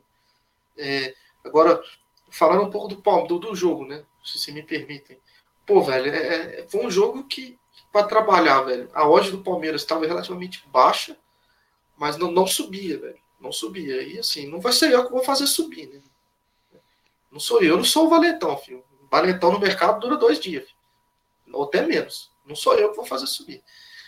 É, 0.76 1.14
agora, 1.44 1.82
falando 2.30 2.62
um 2.62 2.70
pouco 2.70 2.86
do, 2.86 3.26
do, 3.26 3.38
do 3.40 3.56
jogo, 3.56 3.84
né? 3.84 4.04
Se, 4.24 4.38
se 4.38 4.52
me 4.52 4.62
permitem. 4.62 5.18
Pô, 5.66 5.82
velho, 5.82 6.14
é, 6.14 6.60
é 6.60 6.68
foi 6.68 6.86
um 6.86 6.90
jogo 6.92 7.24
que, 7.24 7.58
para 7.92 8.06
trabalhar, 8.06 8.60
velho, 8.60 8.88
a 8.94 9.08
odd 9.08 9.32
do 9.32 9.42
Palmeiras 9.42 9.82
estava 9.82 10.06
relativamente 10.06 10.64
baixa, 10.68 11.18
mas 11.96 12.16
não, 12.16 12.30
não 12.30 12.46
subia, 12.46 13.00
velho. 13.00 13.18
Não 13.40 13.50
subia. 13.50 14.00
E 14.00 14.16
assim, 14.20 14.46
não 14.46 14.60
vai 14.60 14.72
ser 14.72 14.92
eu 14.92 15.04
que 15.04 15.10
vou 15.10 15.24
fazer 15.24 15.48
subir, 15.48 15.88
né? 15.88 16.00
Não 17.32 17.40
sou 17.40 17.60
eu, 17.62 17.70
eu 17.70 17.76
não 17.78 17.84
sou 17.84 18.06
o 18.06 18.10
valentão, 18.10 18.56
filho. 18.56 18.84
Valentão 19.10 19.50
no 19.50 19.58
mercado 19.58 19.98
dura 19.98 20.16
dois 20.16 20.38
dias, 20.38 20.62
filho. 20.62 20.78
ou 21.52 21.64
até 21.64 21.84
menos. 21.84 22.30
Não 22.48 22.56
sou 22.56 22.74
eu 22.74 22.90
que 22.90 22.96
vou 22.96 23.04
fazer 23.04 23.26
subir. 23.26 23.62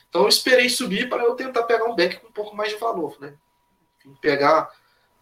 Então 0.09 0.22
eu 0.22 0.28
esperei 0.28 0.68
subir 0.68 1.09
para 1.09 1.22
eu 1.22 1.34
tentar 1.34 1.62
pegar 1.64 1.84
um 1.84 1.95
back 1.95 2.18
com 2.18 2.28
um 2.28 2.32
pouco 2.32 2.57
mais 2.57 2.70
de 2.70 2.78
valor, 2.78 3.16
né? 3.20 3.34
Pegar, 4.20 4.70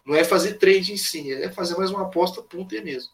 não 0.05 0.15
é 0.15 0.23
fazer 0.23 0.53
trade 0.53 0.93
em 0.93 0.97
si, 0.97 1.31
é 1.31 1.51
fazer 1.51 1.77
mais 1.77 1.91
uma 1.91 2.03
aposta 2.03 2.41
ponta 2.41 2.81
mesmo. 2.81 3.11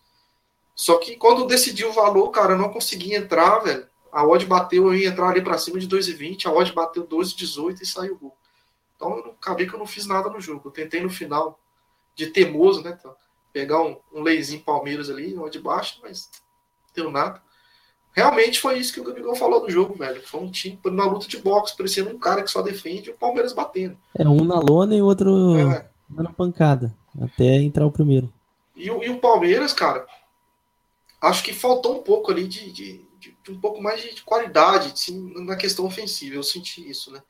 Só 0.73 0.97
que 0.97 1.15
quando 1.17 1.41
eu 1.41 1.47
decidi 1.47 1.83
o 1.83 1.91
valor, 1.91 2.29
cara, 2.29 2.53
eu 2.53 2.57
não 2.57 2.71
consegui 2.71 3.13
entrar, 3.13 3.59
velho. 3.59 3.87
A 4.11 4.25
odd 4.25 4.45
bateu, 4.45 4.85
eu 4.85 4.95
ia 4.95 5.09
entrar 5.09 5.29
ali 5.29 5.41
para 5.41 5.57
cima 5.57 5.79
de 5.79 5.87
2,20, 5.87 6.45
a 6.45 6.51
odd 6.51 6.71
bateu 6.71 7.05
2,18 7.05 7.81
e 7.81 7.85
saiu 7.85 8.13
o 8.13 8.19
gol. 8.19 8.37
Então 8.95 9.17
eu 9.17 9.31
acabei 9.31 9.67
que 9.67 9.73
eu 9.73 9.79
não 9.79 9.87
fiz 9.87 10.05
nada 10.05 10.29
no 10.29 10.39
jogo. 10.39 10.69
Eu 10.69 10.71
tentei 10.71 11.01
no 11.01 11.09
final, 11.09 11.59
de 12.15 12.27
teimoso, 12.27 12.81
né? 12.81 12.95
Então, 12.97 13.15
pegar 13.51 13.81
um, 13.81 13.99
um 14.13 14.21
leizinho 14.21 14.63
Palmeiras 14.63 15.09
ali, 15.09 15.35
de 15.49 15.59
baixo, 15.59 15.99
mas 16.01 16.29
não 16.87 16.93
deu 17.03 17.11
nada. 17.11 17.41
Realmente 18.15 18.61
foi 18.61 18.79
isso 18.79 18.93
que 18.93 19.01
o 19.01 19.03
Gabigol 19.03 19.35
falou 19.35 19.59
do 19.59 19.69
jogo, 19.69 19.93
velho. 19.93 20.21
Foi 20.25 20.39
um 20.39 20.49
time 20.49 20.79
na 20.85 21.05
luta 21.05 21.27
de 21.27 21.37
boxe, 21.37 21.75
parecendo 21.75 22.11
um 22.11 22.17
cara 22.17 22.41
que 22.41 22.49
só 22.49 22.61
defende 22.61 23.09
e 23.09 23.11
o 23.11 23.17
Palmeiras 23.17 23.51
batendo. 23.51 23.97
É 24.17 24.25
um 24.25 24.45
na 24.45 24.57
lona 24.57 24.95
e 24.95 25.01
o 25.01 25.05
outro 25.05 25.57
é. 25.57 25.85
dando 26.07 26.31
pancada, 26.31 26.95
até 27.21 27.55
entrar 27.55 27.85
o 27.85 27.91
primeiro. 27.91 28.31
E, 28.73 28.85
e, 28.85 29.09
o 29.09 29.19
Palmeiras, 29.19 29.73
cara, 29.73 30.07
acho 31.21 31.43
que 31.43 31.51
faltou 31.51 31.99
um 31.99 32.03
pouco 32.03 32.31
ali 32.31 32.47
de, 32.47 32.71
de, 32.71 33.05
de, 33.19 33.37
de 33.43 33.51
um 33.51 33.59
pouco 33.59 33.83
mais 33.83 34.01
de, 34.01 34.23
qualidade 34.23 34.93
assim, 34.93 35.33
na 35.43 35.57
questão 35.57 35.85
ofensiva. 35.85 36.35
Eu 36.35 36.43
senti 36.43 36.89
isso, 36.89 37.11
né? 37.11 37.21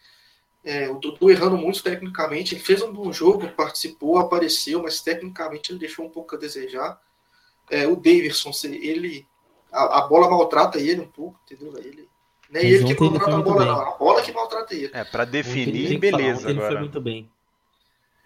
É, 0.64 0.88
o 0.88 1.00
Dudu 1.00 1.32
errando 1.32 1.58
muito 1.58 1.82
tecnicamente, 1.82 2.54
ele 2.54 2.64
fez 2.64 2.84
um 2.84 2.94
bom 2.94 3.12
jogo, 3.12 3.48
participou, 3.50 4.20
apareceu, 4.20 4.84
mas 4.84 5.02
tecnicamente 5.02 5.72
ele 5.72 5.80
deixou 5.80 6.06
um 6.06 6.10
pouco 6.10 6.36
a 6.36 6.40
desejar. 6.40 7.00
É, 7.72 7.88
o 7.88 7.96
Davidson, 7.96 8.52
ele 8.66 9.28
a, 9.76 10.00
a, 10.00 10.08
bola 10.08 10.30
maltrata 10.30 10.80
ele 10.80 11.02
um 11.02 11.08
pouco, 11.08 11.40
entendeu? 11.46 11.78
Ele, 11.78 12.08
é 12.54 12.66
ele 12.66 12.96
que 12.96 13.02
maltrata 13.02 13.36
a 13.36 13.42
bola, 13.42 13.66
não, 13.66 13.82
a 13.82 13.92
bola 13.92 14.22
que 14.22 14.32
maltrata 14.32 14.74
ele. 14.74 14.92
É, 14.94 15.04
para 15.04 15.26
definir, 15.26 15.98
beleza. 15.98 16.50
Ele 16.50 16.62
foi 16.62 16.80
muito 16.80 17.02
bem. 17.02 17.30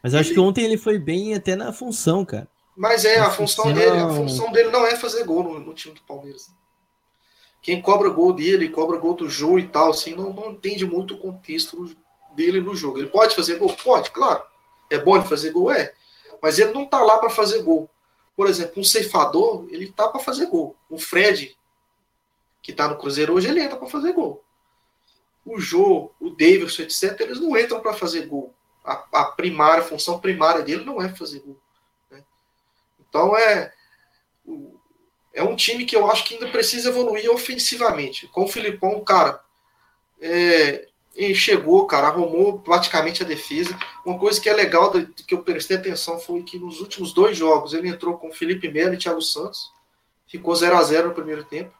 Mas 0.01 0.13
eu 0.13 0.19
acho 0.19 0.33
que 0.33 0.39
ontem 0.39 0.63
ele 0.63 0.77
foi 0.77 0.97
bem 0.97 1.33
até 1.33 1.55
na 1.55 1.73
função, 1.73 2.23
cara. 2.23 2.47
Mas 2.75 3.03
é, 3.03 3.19
a, 3.19 3.27
a 3.27 3.29
função, 3.29 3.65
função, 3.65 3.73
dele, 3.73 3.97
a 3.97 4.09
função 4.09 4.51
dele 4.51 4.69
não 4.69 4.85
é 4.85 4.95
fazer 4.95 5.25
gol 5.25 5.43
no, 5.43 5.59
no 5.59 5.73
time 5.73 5.93
do 5.93 6.01
Palmeiras 6.01 6.49
quem 7.61 7.81
cobra 7.81 8.09
gol 8.09 8.33
dele, 8.33 8.69
cobra 8.69 8.97
gol 8.97 9.13
do 9.13 9.29
jogo 9.29 9.59
e 9.59 9.67
tal, 9.67 9.89
assim, 9.89 10.15
não, 10.15 10.31
não 10.31 10.51
entende 10.51 10.85
muito 10.85 11.15
o 11.15 11.17
contexto 11.17 11.93
dele 12.33 12.61
no 12.61 12.75
jogo. 12.75 12.99
Ele 12.99 13.07
pode 13.07 13.35
fazer 13.35 13.57
gol? 13.57 13.73
Pode, 13.83 14.11
claro. 14.11 14.43
É 14.89 14.97
bom 14.97 15.15
ele 15.15 15.25
fazer 15.25 15.51
gol? 15.51 15.71
É. 15.71 15.93
Mas 16.41 16.57
ele 16.57 16.71
não 16.71 16.85
tá 16.85 17.03
lá 17.03 17.17
para 17.17 17.29
fazer 17.29 17.61
gol. 17.61 17.89
Por 18.39 18.47
exemplo, 18.47 18.79
um 18.79 18.85
ceifador, 18.85 19.67
ele 19.69 19.91
tá 19.91 20.07
para 20.07 20.21
fazer 20.21 20.45
gol. 20.45 20.73
O 20.89 20.97
Fred, 20.97 21.57
que 22.61 22.71
tá 22.71 22.87
no 22.87 22.97
Cruzeiro 22.97 23.33
hoje, 23.33 23.49
ele 23.49 23.61
entra 23.61 23.75
para 23.75 23.89
fazer 23.89 24.13
gol. 24.13 24.41
O 25.45 25.59
Jô, 25.59 26.13
o 26.21 26.29
Davidson, 26.29 26.83
etc., 26.83 27.19
eles 27.19 27.41
não 27.41 27.57
entram 27.57 27.81
para 27.81 27.91
fazer 27.91 28.27
gol. 28.27 28.55
A, 28.81 28.93
a, 29.11 29.25
primária, 29.25 29.83
a 29.83 29.85
função 29.85 30.21
primária 30.21 30.61
dele 30.61 30.85
não 30.85 31.01
é 31.01 31.09
fazer 31.09 31.41
gol. 31.41 31.59
Né? 32.09 32.23
Então 33.01 33.35
é. 33.35 33.73
É 35.33 35.43
um 35.43 35.57
time 35.57 35.83
que 35.83 35.97
eu 35.97 36.09
acho 36.09 36.23
que 36.23 36.35
ainda 36.35 36.47
precisa 36.49 36.87
evoluir 36.87 37.29
ofensivamente. 37.29 38.25
Com 38.29 38.45
o 38.45 38.47
Filipão, 38.47 39.03
cara, 39.03 39.43
é, 40.21 40.87
e 41.19 41.35
chegou, 41.35 41.85
cara, 41.85 42.07
arrumou 42.07 42.59
praticamente 42.59 43.21
a 43.21 43.25
defesa. 43.25 43.77
Uma 44.05 44.17
coisa 44.17 44.39
que 44.39 44.47
é 44.47 44.53
legal 44.53 44.89
que 45.27 45.33
eu 45.33 45.43
prestei 45.43 45.75
atenção 45.75 46.17
foi 46.17 46.43
que 46.43 46.57
nos 46.57 46.79
últimos 46.79 47.11
dois 47.11 47.37
jogos 47.37 47.73
ele 47.73 47.89
entrou 47.89 48.17
com 48.17 48.31
Felipe 48.31 48.69
Melo 48.69 48.93
e 48.93 48.97
Thiago 48.97 49.21
Santos, 49.21 49.69
ficou 50.25 50.55
0 50.55 50.77
a 50.77 50.81
0 50.81 51.09
no 51.09 51.13
primeiro 51.13 51.43
tempo, 51.43 51.73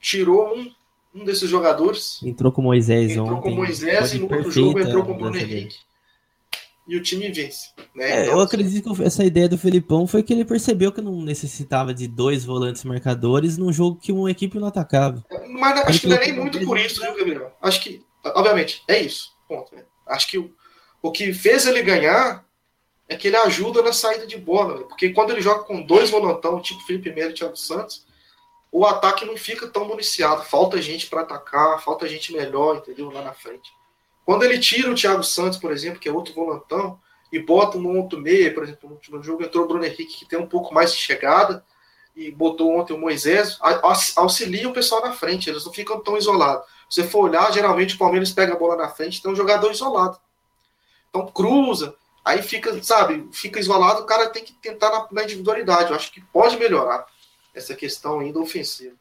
tirou 0.00 0.52
um, 0.52 0.68
um 1.14 1.24
desses 1.24 1.48
jogadores. 1.48 2.20
Entrou 2.24 2.50
com 2.50 2.60
Moisés 2.60 3.12
entrou 3.12 3.38
ontem. 3.38 3.42
com 3.42 3.50
Moisés 3.50 4.14
e 4.14 4.18
no 4.18 4.24
outro 4.24 4.50
jogo 4.50 4.80
entrou 4.80 5.04
com 5.04 5.14
Bruno 5.14 5.36
Henrique. 5.36 5.78
E 6.86 6.96
o 6.96 7.02
time 7.02 7.30
vence. 7.30 7.70
Né? 7.94 8.10
É, 8.10 8.22
então, 8.22 8.34
eu 8.34 8.40
acredito 8.40 8.92
que 8.92 9.04
essa 9.04 9.24
ideia 9.24 9.48
do 9.48 9.56
Felipão 9.56 10.06
foi 10.06 10.22
que 10.22 10.32
ele 10.32 10.44
percebeu 10.44 10.90
que 10.90 11.00
não 11.00 11.22
necessitava 11.22 11.94
de 11.94 12.08
dois 12.08 12.44
volantes 12.44 12.82
marcadores 12.82 13.56
num 13.56 13.72
jogo 13.72 14.00
que 14.00 14.10
uma 14.10 14.30
equipe 14.30 14.58
não 14.58 14.66
atacava. 14.66 15.24
Mas 15.48 15.80
acho 15.82 16.00
que 16.00 16.06
não 16.08 16.16
é 16.16 16.20
nem 16.20 16.32
muito 16.32 16.64
por 16.64 16.78
isso, 16.78 17.00
viu, 17.00 17.16
Gabriel? 17.16 17.56
Acho 17.62 17.80
que, 17.80 18.04
obviamente, 18.24 18.82
é 18.88 19.00
isso. 19.00 19.30
Ponto, 19.48 19.74
né? 19.74 19.84
Acho 20.06 20.28
que 20.28 20.38
o, 20.38 20.52
o 21.00 21.12
que 21.12 21.32
fez 21.32 21.66
ele 21.66 21.82
ganhar 21.82 22.44
é 23.08 23.16
que 23.16 23.28
ele 23.28 23.36
ajuda 23.36 23.82
na 23.82 23.92
saída 23.92 24.26
de 24.26 24.36
bola. 24.36 24.78
Né? 24.78 24.84
Porque 24.88 25.10
quando 25.10 25.30
ele 25.30 25.40
joga 25.40 25.64
com 25.64 25.82
dois 25.82 26.10
volantão, 26.10 26.60
tipo 26.60 26.84
Felipe 26.84 27.12
Melo 27.12 27.30
e 27.30 27.34
Thiago 27.34 27.56
Santos, 27.56 28.04
o 28.70 28.86
ataque 28.86 29.24
não 29.24 29.36
fica 29.36 29.68
tão 29.68 29.86
municiado. 29.86 30.42
Falta 30.42 30.80
gente 30.80 31.06
para 31.06 31.20
atacar, 31.20 31.82
falta 31.82 32.08
gente 32.08 32.32
melhor, 32.32 32.76
entendeu? 32.76 33.10
Lá 33.10 33.22
na 33.22 33.34
frente. 33.34 33.70
Quando 34.24 34.44
ele 34.44 34.58
tira 34.58 34.90
o 34.90 34.94
Thiago 34.94 35.22
Santos, 35.22 35.58
por 35.58 35.72
exemplo, 35.72 35.98
que 35.98 36.08
é 36.08 36.12
outro 36.12 36.34
volantão, 36.34 36.98
e 37.32 37.38
bota 37.38 37.78
um 37.78 37.98
outro 37.98 38.20
meia, 38.20 38.52
por 38.52 38.62
exemplo, 38.62 38.88
no 38.88 38.94
último 38.96 39.22
jogo 39.22 39.42
entrou 39.42 39.64
o 39.64 39.68
Bruno 39.68 39.84
Henrique, 39.84 40.18
que 40.18 40.28
tem 40.28 40.38
um 40.38 40.46
pouco 40.46 40.74
mais 40.74 40.92
de 40.92 40.98
chegada, 40.98 41.64
e 42.14 42.30
botou 42.30 42.78
ontem 42.78 42.92
o 42.92 42.98
Moisés, 42.98 43.58
auxilia 44.14 44.68
o 44.68 44.72
pessoal 44.72 45.00
na 45.00 45.12
frente, 45.12 45.48
eles 45.48 45.64
não 45.64 45.72
ficam 45.72 45.98
tão 46.00 46.16
isolados. 46.16 46.66
Se 46.90 47.00
você 47.00 47.08
for 47.08 47.24
olhar, 47.24 47.50
geralmente 47.52 47.94
o 47.94 47.98
Palmeiras 47.98 48.32
pega 48.32 48.52
a 48.52 48.58
bola 48.58 48.76
na 48.76 48.88
frente, 48.88 49.22
tem 49.22 49.32
um 49.32 49.36
jogador 49.36 49.72
isolado. 49.72 50.18
Então 51.08 51.26
cruza, 51.26 51.94
aí 52.22 52.42
fica, 52.42 52.82
sabe, 52.82 53.26
fica 53.32 53.58
isolado, 53.58 54.02
o 54.02 54.06
cara 54.06 54.28
tem 54.28 54.44
que 54.44 54.52
tentar 54.52 54.90
na, 54.90 55.08
na 55.10 55.22
individualidade. 55.24 55.88
Eu 55.88 55.96
acho 55.96 56.12
que 56.12 56.20
pode 56.20 56.58
melhorar 56.58 57.06
essa 57.54 57.74
questão 57.74 58.20
ainda 58.20 58.38
ofensiva. 58.38 58.94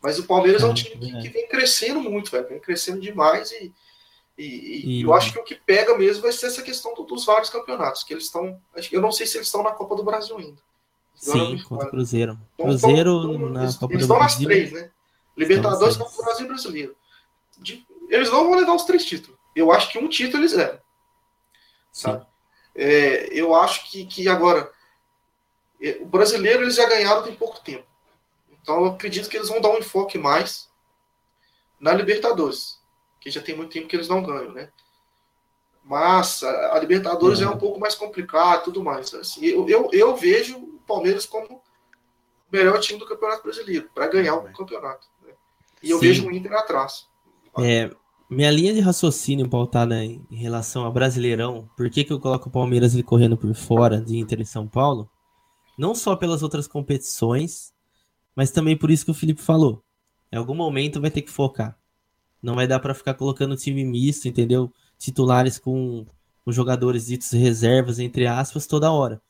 Mas 0.00 0.20
o 0.20 0.24
Palmeiras 0.24 0.62
é, 0.62 0.66
é 0.66 0.68
um 0.68 0.74
time 0.74 0.96
que, 0.96 1.20
que, 1.20 1.28
vem 1.28 1.48
crescendo 1.48 2.00
muito, 2.00 2.30
velho, 2.30 2.48
vem 2.48 2.60
crescendo 2.60 3.00
demais 3.00 3.50
e 3.50 3.74
e, 4.38 4.98
e, 4.98 5.02
eu 5.02 5.14
acho 5.14 5.32
que 5.32 5.38
o 5.38 5.44
que 5.44 5.54
pega 5.54 5.96
mesmo 5.96 6.22
vai 6.22 6.32
ser 6.32 6.46
essa 6.46 6.62
questão 6.62 6.94
do, 6.94 7.04
dos 7.04 7.24
vários 7.24 7.48
campeonatos, 7.48 8.02
que 8.02 8.12
eles 8.12 8.24
estão. 8.24 8.60
Eu 8.92 9.00
não 9.00 9.10
sei 9.10 9.26
se 9.26 9.38
eles 9.38 9.46
estão 9.46 9.62
na 9.62 9.72
Copa 9.72 9.96
do 9.96 10.04
Brasil 10.04 10.36
ainda. 10.36 10.60
Sim, 11.14 11.58
contra 11.62 11.86
o 11.86 11.90
Cruzeiro. 11.90 12.38
Então, 12.54 12.66
Cruzeiro 12.66 13.34
então, 13.34 13.48
na 13.48 13.62
eles, 13.62 13.76
Copa 13.76 13.94
eles 13.94 14.06
do 14.06 14.12
estão 14.12 14.22
nas 14.22 14.36
três, 14.36 14.72
né? 14.72 14.90
Libertadores, 15.36 15.96
Copa 15.96 16.16
do 16.16 16.22
Brasil 16.22 16.44
e 16.44 16.48
Brasileiro. 16.48 16.96
De, 17.58 17.86
eles 18.10 18.30
não 18.30 18.44
vão 18.44 18.58
levar 18.58 18.74
os 18.74 18.84
três 18.84 19.04
títulos. 19.04 19.38
Eu 19.54 19.72
acho 19.72 19.90
que 19.90 19.98
um 19.98 20.08
título 20.08 20.42
eles 20.42 20.52
levam. 20.52 20.80
sabe? 21.90 22.26
É, 22.74 23.28
eu 23.32 23.54
acho 23.54 23.90
que, 23.90 24.04
que 24.04 24.28
agora 24.28 24.70
é, 25.80 25.98
o 26.00 26.06
brasileiro 26.06 26.62
eles 26.62 26.74
já 26.74 26.86
ganharam 26.86 27.22
tem 27.22 27.34
pouco 27.34 27.60
tempo. 27.60 27.86
Então 28.50 28.84
eu 28.84 28.86
acredito 28.92 29.28
que 29.30 29.36
eles 29.36 29.48
vão 29.48 29.60
dar 29.60 29.70
um 29.70 29.78
enfoque 29.78 30.18
mais 30.18 30.68
na 31.80 31.92
Libertadores, 31.92 32.75
que 33.26 33.30
já 33.32 33.42
tem 33.42 33.56
muito 33.56 33.72
tempo 33.72 33.88
que 33.88 33.96
eles 33.96 34.06
não 34.06 34.22
ganham, 34.22 34.52
né? 34.52 34.70
Mas 35.82 36.44
a 36.44 36.78
Libertadores 36.78 37.40
é 37.40 37.48
um 37.48 37.58
pouco 37.58 37.80
mais 37.80 37.96
complicado 37.96 38.66
tudo 38.66 38.84
mais. 38.84 39.12
Assim, 39.14 39.44
eu, 39.44 39.68
eu, 39.68 39.90
eu 39.92 40.16
vejo 40.16 40.56
o 40.56 40.78
Palmeiras 40.86 41.26
como 41.26 41.56
o 41.56 41.60
melhor 42.52 42.78
time 42.78 43.00
do 43.00 43.06
Campeonato 43.06 43.42
Brasileiro, 43.42 43.90
para 43.92 44.06
ganhar 44.06 44.36
o 44.36 44.52
campeonato. 44.52 45.08
Né? 45.24 45.32
E 45.82 45.90
eu 45.90 45.98
Sim. 45.98 46.06
vejo 46.06 46.28
o 46.28 46.30
Inter 46.30 46.52
atrás. 46.52 47.08
É, 47.58 47.90
minha 48.30 48.50
linha 48.50 48.72
de 48.72 48.78
raciocínio 48.78 49.48
pautada 49.48 50.04
em 50.04 50.24
relação 50.30 50.86
a 50.86 50.90
Brasileirão, 50.90 51.68
por 51.76 51.90
que, 51.90 52.04
que 52.04 52.12
eu 52.12 52.20
coloco 52.20 52.48
o 52.48 52.52
Palmeiras 52.52 52.94
ali 52.94 53.02
correndo 53.02 53.36
por 53.36 53.52
fora 53.56 54.00
de 54.00 54.18
Inter 54.18 54.40
e 54.40 54.46
São 54.46 54.68
Paulo? 54.68 55.10
Não 55.76 55.96
só 55.96 56.14
pelas 56.14 56.44
outras 56.44 56.68
competições, 56.68 57.72
mas 58.36 58.52
também 58.52 58.76
por 58.76 58.88
isso 58.88 59.04
que 59.04 59.10
o 59.10 59.14
Felipe 59.14 59.42
falou. 59.42 59.82
Em 60.30 60.36
algum 60.36 60.54
momento 60.54 61.00
vai 61.00 61.10
ter 61.10 61.22
que 61.22 61.30
focar. 61.30 61.76
Não 62.42 62.54
vai 62.54 62.66
dar 62.66 62.78
para 62.80 62.94
ficar 62.94 63.14
colocando 63.14 63.56
time 63.56 63.84
misto, 63.84 64.28
entendeu? 64.28 64.72
Titulares 64.98 65.58
com, 65.58 66.06
com 66.44 66.52
jogadores 66.52 67.06
ditos 67.06 67.30
reservas, 67.32 67.98
entre 67.98 68.26
aspas, 68.26 68.66
toda 68.66 68.90
hora. 68.92 69.20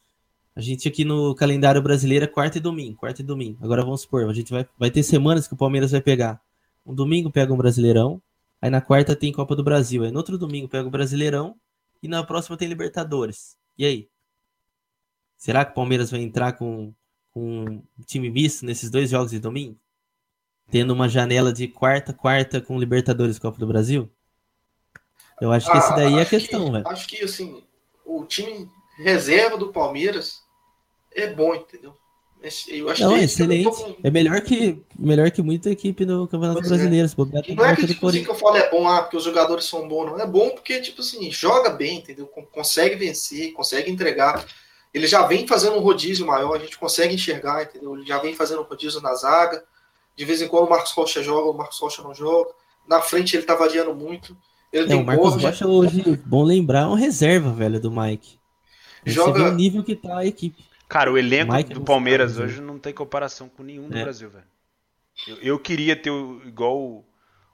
A 0.55 0.61
gente 0.61 0.89
aqui 0.89 1.05
no 1.05 1.35
calendário 1.35 1.83
brasileiro 1.83 2.25
é 2.25 2.29
quarta 2.29 2.57
e 2.57 2.61
domingo, 2.61 2.97
quarta 2.97 3.21
e 3.21 3.25
domingo. 3.25 3.59
Agora 3.63 3.83
vamos 3.85 4.01
supor, 4.03 4.29
a 4.29 4.33
gente 4.33 4.51
vai, 4.51 4.67
vai 4.79 4.91
ter 4.91 5.03
semanas 5.03 5.47
que 5.47 5.53
o 5.53 5.57
Palmeiras 5.57 5.91
vai 5.91 6.01
pegar. 6.01 6.41
Um 6.85 6.95
domingo 6.95 7.31
pega 7.31 7.53
um 7.53 7.57
Brasileirão, 7.57 8.23
aí 8.61 8.71
na 8.71 8.81
quarta 8.81 9.15
tem 9.15 9.33
Copa 9.33 9.55
do 9.55 9.63
Brasil, 9.63 10.05
aí 10.05 10.11
no 10.11 10.17
outro 10.17 10.39
domingo 10.39 10.69
pega 10.69 10.89
o 10.89 10.91
Brasileirão 10.91 11.57
e 12.03 12.09
na 12.09 12.25
próxima 12.25 12.57
tem 12.57 12.69
Libertadores. 12.69 13.57
E 13.77 13.85
aí? 13.85 14.09
Será 15.37 15.65
que 15.65 15.73
o 15.73 15.75
Palmeiras 15.75 16.11
vai 16.11 16.21
entrar 16.21 16.53
com, 16.55 16.95
com 17.33 17.83
um 17.99 18.03
time 18.07 18.31
misto 18.31 18.65
nesses 18.65 18.91
dois 18.91 19.11
jogos 19.11 19.33
de 19.33 19.39
domingo? 19.39 19.79
Tendo 20.71 20.93
uma 20.93 21.09
janela 21.09 21.53
de 21.53 21.69
quarta, 21.69 22.13
quarta 22.13 22.61
com 22.61 22.79
Libertadores 22.79 23.39
Copa 23.39 23.59
do 23.59 23.67
Brasil? 23.67 24.11
Eu 25.41 25.53
acho 25.53 25.71
que 25.71 25.77
ah, 25.77 25.79
esse 25.79 25.95
daí 25.95 26.15
é 26.15 26.23
a 26.23 26.27
questão, 26.27 26.73
velho. 26.73 26.89
Acho 26.89 27.07
que, 27.07 27.23
assim, 27.23 27.63
o 28.05 28.25
time 28.25 28.69
reserva 28.99 29.57
do 29.57 29.73
Palmeiras 29.73 30.43
é 31.15 31.33
bom, 31.33 31.55
entendeu? 31.55 31.95
Eu 32.69 32.91
acho 32.91 33.03
não, 33.03 33.15
que 33.15 33.21
é 33.21 33.25
excelente. 33.25 33.65
Com... 33.65 33.97
É 34.05 34.11
melhor 34.11 34.41
que, 34.41 34.81
melhor 34.97 35.31
que 35.31 35.43
muita 35.43 35.71
equipe 35.71 36.05
no 36.05 36.29
Campeonato 36.29 36.61
pois 36.61 36.71
é. 36.71 36.77
Brasileiro. 36.77 37.09
É. 37.09 37.55
não 37.55 37.65
é 37.65 37.75
que, 37.75 37.87
tipo, 37.87 38.09
assim, 38.09 38.23
que 38.23 38.31
eu 38.31 38.35
falo 38.35 38.57
é 38.57 38.71
bom, 38.71 38.87
ah, 38.87 39.03
porque 39.03 39.17
os 39.17 39.25
jogadores 39.25 39.65
são 39.65 39.89
bons, 39.89 40.07
não. 40.07 40.21
É 40.21 40.27
bom 40.27 40.51
porque, 40.51 40.81
tipo 40.81 41.01
assim, 41.01 41.31
joga 41.31 41.71
bem, 41.71 41.99
entendeu? 41.99 42.27
Consegue 42.27 42.95
vencer, 42.95 43.53
consegue 43.53 43.91
entregar. 43.91 44.45
Ele 44.95 45.07
já 45.07 45.27
vem 45.27 45.47
fazendo 45.47 45.77
um 45.77 45.81
rodízio 45.81 46.27
maior, 46.27 46.55
a 46.55 46.59
gente 46.59 46.79
consegue 46.79 47.15
enxergar, 47.15 47.65
entendeu? 47.65 47.97
Ele 47.97 48.07
já 48.07 48.19
vem 48.19 48.35
fazendo 48.35 48.61
um 48.61 48.65
rodízio 48.65 49.01
na 49.01 49.15
zaga. 49.15 49.65
De 50.17 50.25
vez 50.25 50.41
em 50.41 50.49
quando 50.49 50.67
o 50.67 50.71
Marcos 50.71 50.93
Rocha 50.93 51.23
joga, 51.23 51.51
o 51.51 51.57
Marcos 51.57 51.79
Rocha 51.79 52.03
não 52.03 52.15
joga. 52.15 52.51
Na 52.89 53.01
frente 53.01 53.37
ele 53.37 53.45
tá 53.45 53.55
variando 53.55 53.95
muito. 53.95 54.37
Ele 54.73 54.93
é, 54.93 54.97
o 54.97 55.05
Marcos 55.05 55.43
Rocha 55.43 55.67
hoje, 55.67 56.03
bom 56.25 56.43
lembrar, 56.43 56.83
é 56.83 56.87
um 56.87 56.95
reserva, 56.95 57.53
velho, 57.53 57.81
do 57.81 57.91
Mike. 57.91 58.39
Joga... 59.05 59.33
Você 59.33 59.45
vê 59.45 59.51
o 59.51 59.55
nível 59.55 59.85
que 59.85 59.95
tá 59.95 60.19
a 60.19 60.27
equipe. 60.27 60.65
Cara, 60.89 61.13
o 61.13 61.19
elenco 61.19 61.53
Mike 61.53 61.75
do 61.75 61.81
Palmeiras 61.81 62.39
hoje 62.39 62.61
não 62.61 62.79
tem 62.79 62.93
comparação 62.93 63.49
com 63.49 63.63
nenhum 63.63 63.89
do 63.89 63.97
é. 63.99 64.03
Brasil, 64.03 64.31
velho. 64.31 64.45
Eu, 65.27 65.37
eu, 65.37 65.59
queria 65.59 65.97
ter, 65.97 66.11
o, 66.11 66.43
igual 66.45 66.79
o, 66.79 67.05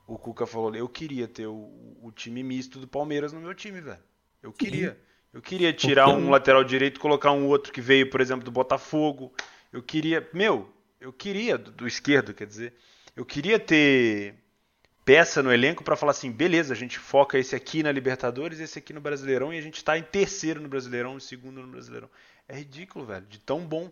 o 0.06 0.18
Cuca 0.18 0.46
falou, 0.46 0.74
eu 0.74 0.88
queria 0.88 1.28
ter 1.28 1.46
o, 1.46 1.70
o, 2.02 2.10
time 2.12 2.42
misto 2.42 2.78
do 2.78 2.88
Palmeiras 2.88 3.32
no 3.32 3.40
meu 3.40 3.54
time, 3.54 3.80
velho. 3.80 4.00
Eu 4.42 4.52
queria. 4.52 4.90
Sim. 4.90 4.96
Eu 5.34 5.40
queria 5.40 5.72
tirar 5.72 6.08
um 6.10 6.28
lateral 6.28 6.62
direito, 6.62 7.00
colocar 7.00 7.32
um 7.32 7.46
outro 7.46 7.72
que 7.72 7.80
veio, 7.80 8.10
por 8.10 8.20
exemplo, 8.20 8.44
do 8.44 8.50
Botafogo. 8.50 9.32
Eu 9.72 9.82
queria, 9.82 10.28
meu, 10.34 10.68
eu 11.02 11.12
queria 11.12 11.58
do, 11.58 11.72
do 11.72 11.86
esquerdo, 11.86 12.32
quer 12.32 12.46
dizer, 12.46 12.74
eu 13.16 13.26
queria 13.26 13.58
ter 13.58 14.36
peça 15.04 15.42
no 15.42 15.52
elenco 15.52 15.82
para 15.82 15.96
falar 15.96 16.12
assim, 16.12 16.30
beleza, 16.30 16.72
a 16.72 16.76
gente 16.76 16.96
foca 16.98 17.36
esse 17.36 17.56
aqui 17.56 17.82
na 17.82 17.90
Libertadores, 17.90 18.60
esse 18.60 18.78
aqui 18.78 18.92
no 18.92 19.00
Brasileirão 19.00 19.52
e 19.52 19.58
a 19.58 19.60
gente 19.60 19.78
está 19.78 19.98
em 19.98 20.02
terceiro 20.02 20.60
no 20.60 20.68
Brasileirão, 20.68 21.16
em 21.16 21.20
segundo 21.20 21.60
no 21.60 21.66
Brasileirão. 21.66 22.08
É 22.48 22.56
ridículo, 22.56 23.04
velho, 23.04 23.26
de 23.26 23.38
tão 23.40 23.60
bom, 23.66 23.90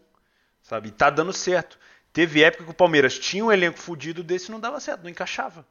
sabe? 0.63 0.89
E 0.89 0.93
tá 0.93 1.11
dando 1.11 1.33
certo. 1.33 1.79
Teve 2.13 2.43
época 2.43 2.65
que 2.65 2.71
o 2.71 2.75
Palmeiras 2.75 3.19
tinha 3.19 3.45
um 3.45 3.53
elenco 3.53 3.79
fudido 3.79 4.23
desse 4.23 4.51
não 4.51 4.61
dava 4.61 4.79
certo, 4.79 5.03
não 5.03 5.11
encaixava. 5.11 5.67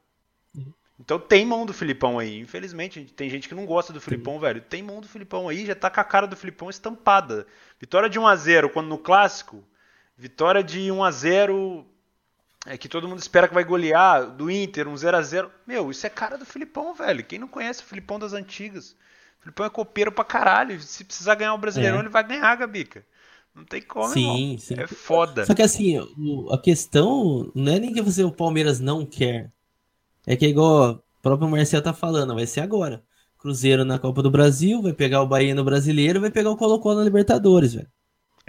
Uhum. 0.53 0.73
Então 0.99 1.17
tem 1.17 1.45
mão 1.45 1.65
do 1.65 1.73
Filipão 1.73 2.19
aí. 2.19 2.37
Infelizmente, 2.37 3.05
tem 3.05 3.29
gente 3.29 3.47
que 3.47 3.55
não 3.55 3.65
gosta 3.65 3.93
do 3.93 4.01
Filipão, 4.01 4.33
Sim. 4.33 4.39
velho. 4.41 4.61
Tem 4.61 4.83
mão 4.83 4.99
do 4.99 5.07
Filipão 5.07 5.47
aí, 5.47 5.65
já 5.65 5.75
tá 5.75 5.89
com 5.89 6.01
a 6.01 6.03
cara 6.03 6.27
do 6.27 6.35
Filipão 6.35 6.69
estampada. 6.69 7.47
Vitória 7.79 8.09
de 8.09 8.19
1 8.19 8.27
a 8.27 8.35
0 8.35 8.69
quando 8.69 8.87
no 8.87 8.97
clássico, 8.97 9.63
vitória 10.19 10.61
de 10.61 10.91
1 10.91 11.03
a 11.03 11.11
0 11.11 11.85
é 12.67 12.77
que 12.77 12.89
todo 12.89 13.07
mundo 13.07 13.19
espera 13.19 13.47
que 13.47 13.53
vai 13.53 13.63
golear 13.63 14.29
do 14.29 14.51
Inter, 14.51 14.87
um 14.87 14.97
0 14.97 15.15
a 15.15 15.21
0 15.21 15.49
Meu, 15.65 15.89
isso 15.89 16.05
é 16.05 16.09
cara 16.09 16.37
do 16.37 16.45
Filipão, 16.45 16.93
velho. 16.93 17.23
Quem 17.23 17.39
não 17.39 17.47
conhece 17.47 17.81
o 17.81 17.85
Filipão 17.85 18.19
das 18.19 18.33
antigas? 18.33 18.91
O 19.39 19.43
Filipão 19.43 19.65
é 19.65 19.69
copeiro 19.69 20.11
pra 20.11 20.25
caralho. 20.25 20.79
Se 20.81 21.05
precisar 21.05 21.35
ganhar 21.35 21.53
o 21.53 21.57
Brasileirão, 21.57 21.99
é. 21.99 22.01
ele 22.01 22.09
vai 22.09 22.27
ganhar, 22.27 22.53
Gabica. 22.55 23.05
Não 23.55 23.63
tem 23.63 23.81
como, 23.81 24.09
sim, 24.09 24.57
sim. 24.59 24.75
É 24.77 24.85
foda. 24.85 25.45
Só 25.45 25.53
que 25.53 25.61
assim, 25.61 25.97
a 26.51 26.57
questão 26.57 27.49
não 27.55 27.71
é 27.71 27.79
nem 27.79 27.93
que 27.93 28.01
você, 28.01 28.23
o 28.23 28.31
Palmeiras 28.31 28.79
não 28.79 29.05
quer. 29.05 29.51
É 30.27 30.35
que 30.35 30.45
igual 30.45 30.91
o 30.91 31.21
próprio 31.21 31.49
Marcelo 31.49 31.83
tá 31.83 31.93
falando, 31.93 32.35
vai 32.35 32.45
ser 32.45 32.59
agora. 32.59 33.01
Cruzeiro 33.37 33.85
na 33.85 33.97
Copa 33.97 34.21
do 34.21 34.29
Brasil, 34.29 34.81
vai 34.81 34.93
pegar 34.93 35.21
o 35.21 35.27
Bahia 35.27 35.55
no 35.55 35.63
Brasileiro, 35.63 36.19
vai 36.19 36.29
pegar 36.29 36.51
o 36.51 36.57
Colo-Colo 36.57 36.97
na 36.99 37.03
Libertadores, 37.05 37.73
velho. 37.73 37.87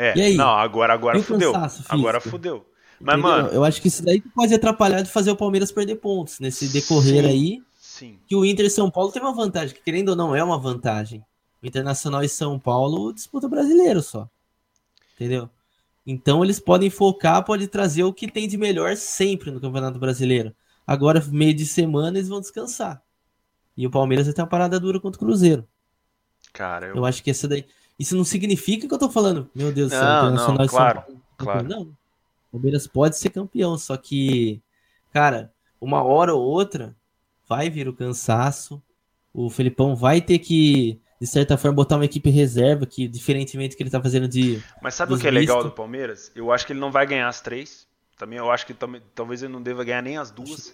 É, 0.01 0.16
e 0.16 0.22
aí? 0.22 0.35
não, 0.35 0.48
agora, 0.48 0.94
agora 0.94 1.22
fudeu. 1.22 1.52
Agora 1.89 2.20
fudeu. 2.20 2.66
Mas, 2.98 3.18
Entendeu? 3.18 3.36
mano. 3.36 3.48
Eu 3.48 3.64
acho 3.64 3.82
que 3.82 3.89
isso 3.89 4.02
daí 4.02 4.20
pode 4.35 4.55
atrapalhar 4.55 5.02
de 5.02 5.10
fazer 5.10 5.31
o 5.31 5.36
Palmeiras 5.36 5.70
perder 5.70 5.97
pontos 5.97 6.40
nesse 6.40 6.68
decorrer 6.68 7.24
sim, 7.24 7.28
aí. 7.28 7.62
Sim. 7.78 8.18
Que 8.27 8.35
o 8.35 8.44
Inter 8.44 8.64
e 8.64 8.70
São 8.70 8.90
Paulo 8.90 9.12
tem 9.12 9.20
uma 9.20 9.35
vantagem, 9.35 9.74
que 9.74 9.82
querendo 9.82 10.10
ou 10.10 10.16
não 10.16 10.35
é 10.35 10.43
uma 10.43 10.59
vantagem. 10.59 11.22
O 11.62 11.66
Internacional 11.66 12.22
e 12.24 12.28
São 12.31 12.59
Paulo 12.59 13.12
disputa 13.12 13.47
brasileiro 13.47 14.01
só. 14.01 14.27
Entendeu? 15.14 15.51
Então 16.06 16.43
eles 16.43 16.59
podem 16.59 16.89
focar, 16.89 17.44
pode 17.44 17.68
trazer 17.68 18.05
o 18.05 18.12
que 18.12 18.31
tem 18.31 18.48
de 18.48 18.56
melhor 18.56 18.97
sempre 18.97 19.51
no 19.51 19.60
Campeonato 19.60 19.98
Brasileiro. 19.98 20.55
Agora, 20.86 21.22
meio 21.31 21.55
de 21.55 21.66
semana, 21.66 22.16
eles 22.16 22.28
vão 22.28 22.40
descansar. 22.40 23.02
E 23.77 23.86
o 23.86 23.90
Palmeiras 23.90 24.27
vai 24.27 24.35
ter 24.35 24.40
uma 24.40 24.48
parada 24.48 24.81
dura 24.81 24.98
contra 24.98 25.20
o 25.20 25.24
Cruzeiro. 25.24 25.68
Cara, 26.52 26.89
eu... 26.89 26.97
eu 26.97 27.05
acho 27.05 27.22
que 27.22 27.31
essa 27.31 27.47
daí. 27.47 27.64
Isso 28.01 28.16
não 28.16 28.24
significa 28.24 28.89
que 28.89 28.94
eu 28.94 28.98
tô 28.98 29.10
falando, 29.10 29.51
meu 29.55 29.70
Deus 29.70 29.90
do 29.90 29.94
céu, 29.94 30.02
Internacional 30.02 30.59
não, 30.59 30.66
claro, 30.66 31.05
Claro. 31.36 31.68
Não, 31.68 31.82
o 31.82 32.52
Palmeiras 32.52 32.86
pode 32.86 33.18
ser 33.18 33.28
campeão, 33.28 33.77
só 33.77 33.94
que, 33.94 34.62
cara, 35.12 35.52
uma 35.78 36.02
hora 36.02 36.35
ou 36.35 36.43
outra 36.43 36.97
vai 37.47 37.68
vir 37.68 37.89
o 37.89 37.93
cansaço. 37.93 38.82
O 39.35 39.51
Felipão 39.51 39.94
vai 39.94 40.22
ter 40.22 40.39
que, 40.39 40.98
de 41.20 41.27
certa 41.27 41.59
forma, 41.59 41.77
botar 41.77 41.97
uma 41.97 42.06
equipe 42.06 42.31
reserva, 42.31 42.86
que 42.86 43.06
diferentemente 43.06 43.74
do 43.74 43.77
que 43.77 43.82
ele 43.82 43.90
tá 43.90 44.01
fazendo 44.01 44.27
de. 44.27 44.62
Mas 44.81 44.94
sabe 44.94 45.12
o 45.12 45.18
que 45.18 45.28
é 45.28 45.31
legal 45.31 45.62
do 45.62 45.70
Palmeiras? 45.70 46.32
Eu 46.35 46.51
acho 46.51 46.66
que 46.66 46.72
ele 46.72 46.81
não 46.81 46.90
vai 46.90 47.06
ganhar 47.06 47.28
as 47.28 47.43
três. 47.43 47.86
Também 48.16 48.39
eu 48.39 48.51
acho 48.51 48.66
que 48.66 48.72
também, 48.72 49.02
talvez 49.14 49.43
ele 49.43 49.52
não 49.52 49.62
deva 49.62 49.85
ganhar 49.85 50.02
nem 50.02 50.16
as 50.16 50.31
duas. 50.31 50.72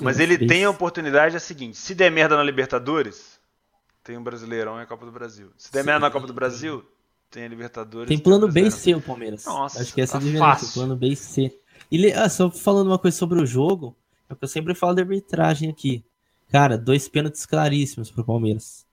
Mas 0.00 0.20
ele 0.20 0.46
tem 0.46 0.64
a 0.64 0.70
oportunidade 0.70 1.34
é 1.34 1.38
a 1.38 1.40
seguinte: 1.40 1.78
se 1.78 1.94
der 1.94 2.10
merda 2.10 2.36
na 2.36 2.42
Libertadores, 2.42 3.35
tem 4.06 4.16
o 4.16 4.20
um 4.20 4.22
Brasileirão 4.22 4.78
e 4.78 4.82
a 4.82 4.86
Copa 4.86 5.04
do 5.04 5.10
Brasil. 5.10 5.48
Se 5.58 5.72
der 5.72 5.82
merda 5.82 6.06
na 6.06 6.10
Copa 6.12 6.28
do 6.28 6.32
Brasil, 6.32 6.84
tem 7.28 7.44
a 7.44 7.48
Libertadores. 7.48 8.08
Tem 8.08 8.16
plano 8.16 8.50
B 8.50 8.62
e 8.62 8.70
C 8.70 8.94
o 8.94 9.00
Palmeiras. 9.00 9.44
Nossa, 9.44 9.82
acho 9.82 9.92
que 9.92 10.00
essa 10.00 10.20
tá 10.20 10.26
é. 10.26 10.38
Fácil. 10.38 10.72
Plano 10.74 10.94
B 10.94 11.08
e 11.08 11.16
C. 11.16 11.52
E 11.90 12.12
ah, 12.12 12.28
só 12.28 12.48
falando 12.48 12.86
uma 12.86 12.98
coisa 13.00 13.16
sobre 13.16 13.42
o 13.42 13.44
jogo, 13.44 13.96
é 14.30 14.32
o 14.32 14.36
que 14.36 14.44
eu 14.44 14.48
sempre 14.48 14.74
falo 14.76 14.94
de 14.94 15.02
arbitragem 15.02 15.68
aqui. 15.68 16.04
Cara, 16.50 16.78
dois 16.78 17.08
pênaltis 17.08 17.44
claríssimos 17.44 18.08
pro 18.08 18.24
Palmeiras. 18.24 18.86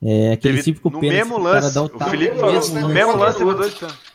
É 0.00 0.32
aquele 0.32 0.58
Teve, 0.58 0.64
típico 0.64 0.88
pênalti. 0.88 1.06
No 1.06 1.12
mesmo 1.12 1.38
lance. 1.38 1.78
O, 1.78 1.84
o 1.84 2.10
Felipe 2.10 2.36
falou, 2.36 2.70
no 2.70 2.88
mesmo 2.88 3.16
lance 3.16 3.38
teve 3.38 3.54
dois 3.54 3.74
pênaltis. 3.74 4.13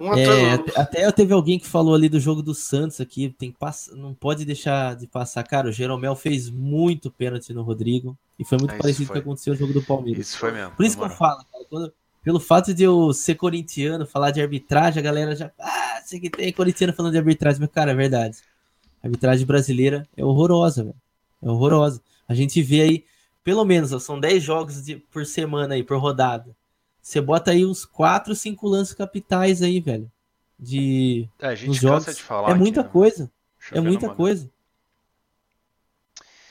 Um 0.00 0.14
é, 0.14 0.54
até 0.76 1.10
teve 1.10 1.32
alguém 1.32 1.58
que 1.58 1.66
falou 1.66 1.92
ali 1.92 2.08
do 2.08 2.20
jogo 2.20 2.40
do 2.40 2.54
Santos 2.54 3.00
aqui, 3.00 3.34
tem 3.36 3.50
que 3.50 3.58
não 3.96 4.14
pode 4.14 4.44
deixar 4.44 4.94
de 4.94 5.08
passar. 5.08 5.42
Cara, 5.42 5.68
o 5.68 5.72
Jeromel 5.72 6.14
fez 6.14 6.48
muito 6.48 7.10
pênalti 7.10 7.52
no 7.52 7.62
Rodrigo 7.62 8.16
e 8.38 8.44
foi 8.44 8.58
muito 8.58 8.74
é, 8.74 8.78
parecido 8.78 9.06
com 9.06 9.12
o 9.12 9.14
que 9.14 9.20
aconteceu 9.20 9.54
no 9.54 9.58
jogo 9.58 9.72
do 9.72 9.82
Palmeiras. 9.82 10.28
Isso 10.28 10.38
foi 10.38 10.52
mesmo. 10.52 10.70
Por 10.76 10.84
isso 10.84 10.96
que 10.96 11.02
eu 11.02 11.10
falo, 11.10 11.44
cara, 11.50 11.64
quando, 11.68 11.92
pelo 12.22 12.38
fato 12.38 12.72
de 12.72 12.84
eu 12.84 13.12
ser 13.12 13.34
corintiano, 13.34 14.06
falar 14.06 14.30
de 14.30 14.40
arbitragem, 14.40 15.00
a 15.00 15.02
galera 15.02 15.34
já, 15.34 15.50
ah, 15.58 16.00
sei 16.04 16.20
que 16.20 16.30
tem 16.30 16.52
corintiano 16.52 16.92
falando 16.92 17.12
de 17.12 17.18
arbitragem, 17.18 17.60
mas 17.60 17.70
cara, 17.70 17.90
é 17.90 17.94
verdade. 17.94 18.38
A 19.02 19.08
arbitragem 19.08 19.44
brasileira 19.44 20.06
é 20.16 20.24
horrorosa, 20.24 20.84
velho. 20.84 20.96
É 21.42 21.50
horrorosa. 21.50 22.00
A 22.28 22.34
gente 22.34 22.62
vê 22.62 22.82
aí, 22.82 23.04
pelo 23.42 23.64
menos, 23.64 23.92
ó, 23.92 23.98
são 23.98 24.20
10 24.20 24.42
jogos 24.42 24.84
de, 24.84 24.96
por 24.96 25.26
semana 25.26 25.74
aí, 25.74 25.82
por 25.82 25.98
rodada. 25.98 26.56
Você 27.08 27.22
bota 27.22 27.52
aí 27.52 27.64
uns 27.64 27.86
4, 27.86 28.34
5 28.34 28.68
lances 28.68 28.92
capitais 28.92 29.62
aí, 29.62 29.80
velho. 29.80 30.12
De. 30.58 31.26
É, 31.38 31.46
a 31.46 31.54
gente 31.54 31.80
jogos. 31.80 32.04
de 32.14 32.22
falar. 32.22 32.50
É 32.50 32.54
muita 32.54 32.80
aqui, 32.80 32.88
né? 32.88 32.92
coisa. 32.92 33.32
É 33.72 33.80
muita 33.80 34.10
coisa. 34.10 34.50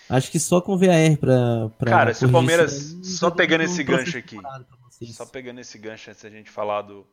Acho 0.10 0.32
que 0.32 0.40
só 0.40 0.60
com 0.60 0.76
VAR 0.76 1.16
pra. 1.20 1.70
pra 1.78 1.92
Cara, 1.92 2.14
se 2.16 2.26
o 2.26 2.32
Palmeiras. 2.32 2.98
Só 3.04 3.30
pegando 3.30 3.66
esse 3.66 3.84
gancho 3.84 4.18
aqui. 4.18 4.40
Só 5.14 5.28
pegando 5.28 5.60
esse 5.60 5.78
gancho 5.78 6.10
antes 6.10 6.24
da 6.24 6.30
gente 6.32 6.50
falar 6.50 6.82
do, 6.82 7.06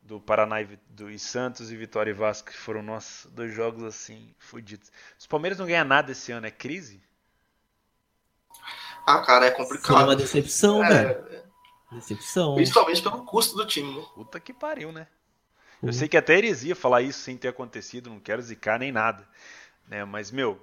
do 0.00 0.18
Paraná 0.18 0.62
e, 0.62 0.78
do, 0.88 1.10
e 1.10 1.18
Santos 1.18 1.70
e 1.70 1.76
Vitória 1.76 2.12
e 2.12 2.14
Vasco, 2.14 2.50
que 2.50 2.56
foram 2.56 2.82
nossos 2.82 3.30
dois 3.30 3.54
jogos 3.54 3.84
assim, 3.84 4.34
fodidos. 4.38 4.90
Se 5.18 5.26
o 5.26 5.28
Palmeiras 5.28 5.58
não 5.58 5.66
ganhar 5.66 5.84
nada 5.84 6.12
esse 6.12 6.32
ano, 6.32 6.46
é 6.46 6.50
crise? 6.50 7.02
Ah, 9.06 9.20
cara, 9.20 9.44
é 9.44 9.50
complicado. 9.50 10.00
É 10.00 10.04
uma 10.04 10.16
decepção, 10.16 10.82
é, 10.82 10.88
velho. 10.88 11.33
Decepção. 11.94 12.54
Principalmente 12.54 13.02
pelo 13.02 13.24
custo 13.24 13.56
do 13.56 13.66
time, 13.66 13.94
né? 13.94 14.04
Puta 14.14 14.40
que 14.40 14.52
pariu, 14.52 14.92
né? 14.92 15.06
Eu 15.82 15.88
uhum. 15.88 15.92
sei 15.92 16.08
que 16.08 16.16
até 16.16 16.38
heresia 16.38 16.74
falar 16.74 17.02
isso 17.02 17.20
sem 17.20 17.36
ter 17.36 17.48
acontecido, 17.48 18.10
não 18.10 18.18
quero 18.18 18.40
zicar 18.40 18.78
nem 18.78 18.90
nada. 18.90 19.26
Né? 19.88 20.04
Mas, 20.04 20.30
meu, 20.30 20.60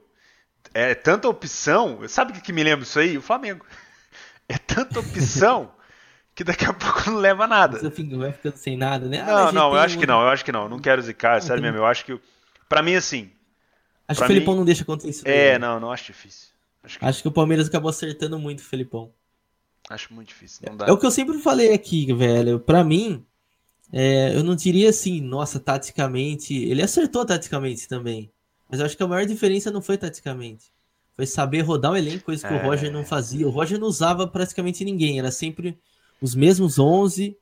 é 0.73 0.95
tanta 0.95 1.27
opção. 1.27 1.99
Sabe 2.07 2.31
o 2.31 2.33
que, 2.35 2.41
que 2.41 2.53
me 2.53 2.63
lembra 2.63 2.83
isso 2.83 2.99
aí? 2.99 3.17
O 3.17 3.21
Flamengo. 3.21 3.65
É 4.49 4.57
tanta 4.57 4.99
opção 4.99 5.71
que 6.35 6.43
daqui 6.43 6.65
a 6.65 6.73
pouco 6.73 7.09
não 7.09 7.17
leva 7.17 7.47
nada. 7.47 7.79
Você 7.79 8.03
vai 8.17 8.31
ficando 8.31 8.57
sem 8.57 8.77
nada, 8.77 9.07
né? 9.07 9.21
Ah, 9.21 9.45
não, 9.45 9.51
não, 9.51 9.73
eu 9.73 9.79
acho 9.79 9.97
que 9.97 10.07
não, 10.07 10.21
eu 10.21 10.27
acho 10.27 10.43
que 10.43 10.51
não. 10.51 10.67
Não 10.67 10.79
quero 10.79 11.01
zicar, 11.01 11.35
não, 11.35 11.41
sério 11.41 11.61
tem... 11.61 11.71
mesmo. 11.71 11.83
Eu 11.83 11.85
acho 11.85 12.05
que. 12.05 12.19
Pra 12.67 12.81
mim, 12.81 12.95
assim. 12.95 13.31
Acho 14.07 14.19
que 14.19 14.25
o 14.25 14.27
Felipão 14.27 14.53
mim... 14.53 14.59
não 14.59 14.65
deixa 14.65 14.83
acontecer 14.83 15.09
isso. 15.09 15.23
É, 15.27 15.57
não, 15.59 15.79
não 15.79 15.91
acho 15.91 16.05
difícil. 16.05 16.49
Acho 16.83 16.97
que... 16.97 17.05
acho 17.05 17.21
que 17.21 17.27
o 17.27 17.31
Palmeiras 17.31 17.67
acabou 17.67 17.89
acertando 17.89 18.39
muito 18.39 18.59
o 18.59 18.63
Felipão. 18.63 19.13
Acho 19.89 20.13
muito 20.13 20.29
difícil. 20.29 20.67
É 20.85 20.91
o 20.91 20.97
que 20.97 21.05
eu 21.05 21.11
sempre 21.11 21.37
falei 21.39 21.73
aqui, 21.73 22.13
velho. 22.13 22.59
Pra 22.59 22.83
mim, 22.83 23.25
é, 23.91 24.35
eu 24.35 24.43
não 24.43 24.55
diria 24.55 24.89
assim, 24.89 25.19
nossa, 25.21 25.59
taticamente. 25.59 26.53
Ele 26.53 26.81
acertou 26.81 27.25
taticamente 27.25 27.87
também. 27.87 28.31
Mas 28.69 28.79
eu 28.79 28.85
acho 28.85 28.95
que 28.95 29.03
a 29.03 29.07
maior 29.07 29.25
diferença 29.25 29.69
não 29.69 29.81
foi 29.81 29.97
taticamente. 29.97 30.71
Foi 31.13 31.25
saber 31.25 31.61
rodar 31.61 31.91
o 31.91 31.97
elenco, 31.97 32.23
coisa 32.23 32.47
que 32.47 32.53
é... 32.53 32.57
o 32.57 32.61
Roger 32.65 32.91
não 32.91 33.03
fazia. 33.03 33.45
O 33.45 33.51
Roger 33.51 33.77
não 33.77 33.87
usava 33.87 34.25
praticamente 34.25 34.85
ninguém. 34.85 35.19
Era 35.19 35.29
sempre 35.29 35.77
os 36.21 36.33
mesmos 36.33 36.79
11 36.79 37.35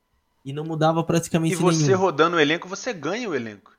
e 0.44 0.52
não 0.52 0.64
mudava 0.64 1.04
praticamente 1.04 1.54
nenhum. 1.54 1.70
E 1.70 1.74
você 1.74 1.86
nenhum. 1.86 1.98
rodando 1.98 2.36
o 2.36 2.40
elenco, 2.40 2.68
você 2.68 2.92
ganha 2.92 3.28
o 3.28 3.34
elenco. 3.34 3.72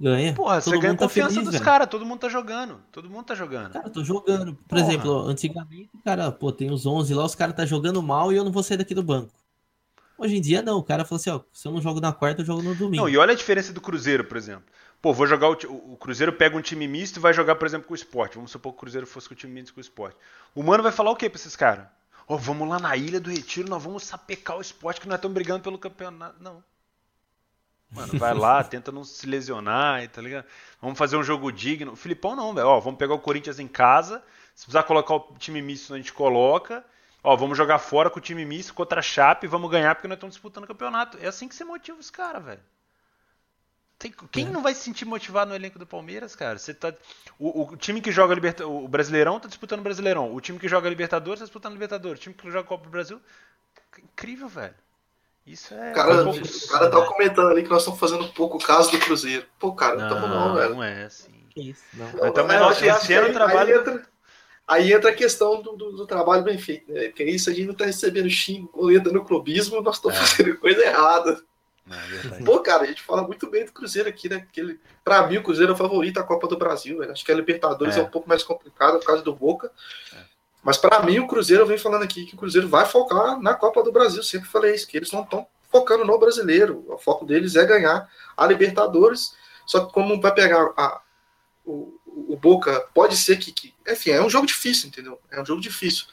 Ganha. 0.00 0.32
Porra, 0.32 0.60
todo 0.60 0.74
você 0.74 0.80
ganha 0.80 0.94
tá 0.94 1.04
confiança 1.04 1.34
feliz, 1.34 1.50
dos 1.50 1.60
caras, 1.60 1.88
todo 1.88 2.06
mundo 2.06 2.20
tá 2.20 2.28
jogando. 2.28 2.80
Todo 2.92 3.10
mundo 3.10 3.24
tá 3.24 3.34
jogando. 3.34 3.72
Cara, 3.72 3.90
tô 3.90 4.04
jogando. 4.04 4.54
Por 4.54 4.78
Porra. 4.78 4.80
exemplo, 4.82 5.18
antigamente, 5.26 5.90
cara, 6.04 6.30
pô, 6.30 6.52
tem 6.52 6.70
os 6.70 6.86
11 6.86 7.12
lá, 7.14 7.24
os 7.24 7.34
caras 7.34 7.56
tá 7.56 7.66
jogando 7.66 8.00
mal 8.00 8.32
e 8.32 8.36
eu 8.36 8.44
não 8.44 8.52
vou 8.52 8.62
sair 8.62 8.76
daqui 8.76 8.94
do 8.94 9.02
banco. 9.02 9.32
Hoje 10.16 10.36
em 10.36 10.40
dia, 10.40 10.62
não. 10.62 10.78
O 10.78 10.82
cara 10.82 11.04
falou 11.04 11.20
assim, 11.20 11.30
ó, 11.30 11.40
se 11.52 11.66
eu 11.66 11.72
não 11.72 11.80
jogo 11.80 12.00
na 12.00 12.12
quarta, 12.12 12.42
eu 12.42 12.46
jogo 12.46 12.62
no 12.62 12.74
domingo. 12.74 12.96
Não, 12.96 13.08
e 13.08 13.16
olha 13.16 13.32
a 13.32 13.36
diferença 13.36 13.72
do 13.72 13.80
Cruzeiro, 13.80 14.24
por 14.24 14.36
exemplo. 14.36 14.64
Pô, 15.00 15.12
vou 15.12 15.28
jogar 15.28 15.48
o, 15.48 15.92
o, 15.92 15.96
Cruzeiro 15.96 16.32
pega 16.32 16.56
um 16.56 16.60
time 16.60 16.88
misto 16.88 17.18
e 17.18 17.20
vai 17.20 17.32
jogar, 17.32 17.54
por 17.54 17.66
exemplo, 17.66 17.86
com 17.86 17.92
o 17.92 17.96
esporte. 17.96 18.34
Vamos 18.34 18.50
supor 18.50 18.72
que 18.72 18.78
o 18.78 18.80
Cruzeiro 18.80 19.06
fosse 19.06 19.28
com 19.28 19.34
o 19.34 19.36
time 19.36 19.52
misto 19.52 19.72
com 19.72 19.78
o 19.78 19.80
esporte. 19.80 20.16
O 20.56 20.62
mano 20.62 20.82
vai 20.82 20.90
falar 20.90 21.12
o 21.12 21.16
quê 21.16 21.30
pra 21.30 21.38
esses 21.38 21.54
caras? 21.54 21.86
Ó, 22.26 22.34
oh, 22.34 22.38
vamos 22.38 22.68
lá 22.68 22.80
na 22.80 22.96
Ilha 22.96 23.20
do 23.20 23.30
Retiro, 23.30 23.68
nós 23.68 23.82
vamos 23.82 24.02
sapecar 24.02 24.58
o 24.58 24.60
esporte 24.60 25.00
que 25.00 25.08
nós 25.08 25.16
estamos 25.16 25.34
brigando 25.34 25.62
pelo 25.62 25.78
campeonato. 25.78 26.42
Não. 26.42 26.62
Mano, 27.90 28.18
vai 28.18 28.34
lá, 28.34 28.62
tenta 28.62 28.92
não 28.92 29.02
se 29.02 29.26
lesionar, 29.26 30.06
tá 30.08 30.20
ligado? 30.20 30.44
Vamos 30.80 30.98
fazer 30.98 31.16
um 31.16 31.22
jogo 31.22 31.50
digno. 31.50 31.92
O 31.92 31.96
Filipão 31.96 32.36
não, 32.36 32.54
velho. 32.54 32.66
Ó, 32.66 32.80
vamos 32.80 32.98
pegar 32.98 33.14
o 33.14 33.18
Corinthians 33.18 33.58
em 33.58 33.68
casa. 33.68 34.22
Se 34.54 34.64
precisar 34.64 34.82
colocar 34.82 35.14
o 35.14 35.36
time 35.38 35.62
misto, 35.62 35.94
a 35.94 35.96
gente 35.96 36.12
coloca. 36.12 36.84
Ó, 37.22 37.34
vamos 37.36 37.56
jogar 37.56 37.78
fora 37.78 38.10
com 38.10 38.18
o 38.18 38.22
time 38.22 38.44
misto 38.44 38.74
contra 38.74 39.00
a 39.00 39.02
Chape 39.02 39.46
vamos 39.46 39.70
ganhar 39.70 39.94
porque 39.94 40.06
nós 40.06 40.16
estamos 40.16 40.34
disputando 40.34 40.64
o 40.64 40.68
campeonato. 40.68 41.18
É 41.20 41.26
assim 41.26 41.48
que 41.48 41.54
você 41.54 41.64
motiva 41.64 41.98
os 41.98 42.10
caras, 42.10 42.44
velho. 42.44 42.60
Tem, 43.98 44.12
quem 44.30 44.46
é. 44.46 44.50
não 44.50 44.62
vai 44.62 44.74
se 44.74 44.82
sentir 44.82 45.04
motivado 45.04 45.48
no 45.48 45.56
elenco 45.56 45.78
do 45.78 45.86
Palmeiras, 45.86 46.36
cara? 46.36 46.56
Você 46.56 46.72
tá, 46.72 46.94
o, 47.36 47.62
o 47.62 47.76
time 47.76 48.00
que 48.00 48.12
joga 48.12 48.32
Liberta, 48.32 48.64
o 48.64 48.86
Brasileirão 48.86 49.40
tá 49.40 49.48
disputando 49.48 49.80
o 49.80 49.82
Brasileirão. 49.82 50.32
O 50.32 50.40
time 50.40 50.58
que 50.58 50.68
joga 50.68 50.88
Libertadores 50.88 51.40
tá 51.40 51.46
disputando 51.46 51.72
Libertadores. 51.72 52.20
O 52.20 52.22
time 52.22 52.34
que 52.34 52.48
joga 52.48 52.68
Copa 52.68 52.84
do 52.84 52.90
Brasil. 52.90 53.20
Incrível, 53.98 54.48
velho. 54.48 54.74
Isso 55.48 55.72
é. 55.72 55.92
Cara, 55.92 56.24
um 56.24 56.30
o 56.30 56.68
cara 56.68 56.90
tá 56.90 57.06
comentando 57.06 57.48
ali 57.48 57.62
que 57.62 57.70
nós 57.70 57.80
estamos 57.80 57.98
fazendo 57.98 58.28
pouco 58.28 58.58
caso 58.58 58.90
do 58.90 58.98
Cruzeiro. 58.98 59.46
Pô, 59.58 59.72
cara, 59.72 59.96
não 59.96 60.06
estamos 60.06 60.28
não, 60.28 60.54
velho. 60.54 60.74
Não 60.74 60.84
é 60.84 61.04
assim. 61.04 61.32
Isso, 61.56 61.82
não. 61.94 62.10
Mas 62.20 62.32
também 62.32 62.58
não, 62.58 62.70
esse 62.70 63.12
ano 63.14 63.32
trabalho. 63.32 63.74
Aí 63.74 63.80
entra, 63.80 64.06
aí 64.66 64.92
entra 64.92 65.10
a 65.10 65.14
questão 65.14 65.62
do, 65.62 65.72
do, 65.72 65.92
do, 65.92 66.06
trabalho 66.06 66.42
bem 66.42 66.58
feito, 66.58 66.92
né? 66.92 67.08
Porque 67.08 67.24
isso 67.24 67.48
a 67.48 67.54
gente 67.54 67.66
não 67.66 67.74
tá 67.74 67.86
recebendo 67.86 68.28
xingo, 68.28 68.92
entra 68.92 69.10
no 69.10 69.24
clubismo, 69.24 69.80
nós 69.80 69.96
estamos 69.96 70.18
é. 70.18 70.20
fazendo 70.20 70.58
coisa 70.58 70.82
errada. 70.82 71.42
É 71.90 72.44
Pô, 72.44 72.60
cara, 72.60 72.82
a 72.82 72.86
gente 72.86 73.00
fala 73.00 73.22
muito 73.22 73.48
bem 73.48 73.64
do 73.64 73.72
Cruzeiro 73.72 74.08
aqui, 74.08 74.28
né? 74.28 74.40
Porque 74.40 74.60
ele, 74.60 74.78
pra 75.02 75.26
mim, 75.26 75.38
o 75.38 75.42
Cruzeiro 75.42 75.72
é 75.72 75.74
o 75.74 75.78
favorito 75.78 76.16
da 76.16 76.22
Copa 76.22 76.46
do 76.46 76.58
Brasil, 76.58 77.02
Acho 77.10 77.24
que 77.24 77.32
a 77.32 77.34
Libertadores 77.34 77.96
é. 77.96 78.00
é 78.00 78.02
um 78.02 78.10
pouco 78.10 78.28
mais 78.28 78.42
complicada 78.42 78.98
por 78.98 79.06
causa 79.06 79.22
do 79.22 79.34
Boca. 79.34 79.72
É. 80.14 80.27
Mas 80.62 80.76
para 80.76 81.02
mim, 81.02 81.18
o 81.18 81.26
Cruzeiro, 81.26 81.62
eu 81.62 81.66
venho 81.66 81.80
falando 81.80 82.02
aqui 82.02 82.26
que 82.26 82.34
o 82.34 82.38
Cruzeiro 82.38 82.68
vai 82.68 82.84
focar 82.84 83.40
na 83.40 83.54
Copa 83.54 83.82
do 83.82 83.92
Brasil. 83.92 84.22
Sempre 84.22 84.48
falei 84.48 84.74
isso, 84.74 84.86
que 84.86 84.96
eles 84.96 85.12
não 85.12 85.22
estão 85.22 85.46
focando 85.70 86.04
no 86.04 86.18
brasileiro. 86.18 86.84
O 86.88 86.98
foco 86.98 87.24
deles 87.24 87.56
é 87.56 87.64
ganhar 87.64 88.08
a 88.36 88.46
Libertadores. 88.46 89.34
Só 89.66 89.84
que 89.84 89.92
como 89.92 90.20
vai 90.20 90.34
pegar 90.34 90.72
a, 90.76 91.00
o, 91.64 91.94
o 92.06 92.36
Boca, 92.36 92.86
pode 92.94 93.16
ser 93.16 93.36
que, 93.36 93.52
que. 93.52 93.74
Enfim, 93.86 94.10
é 94.10 94.22
um 94.22 94.30
jogo 94.30 94.46
difícil, 94.46 94.88
entendeu? 94.88 95.20
É 95.30 95.40
um 95.40 95.46
jogo 95.46 95.60
difícil. 95.60 96.06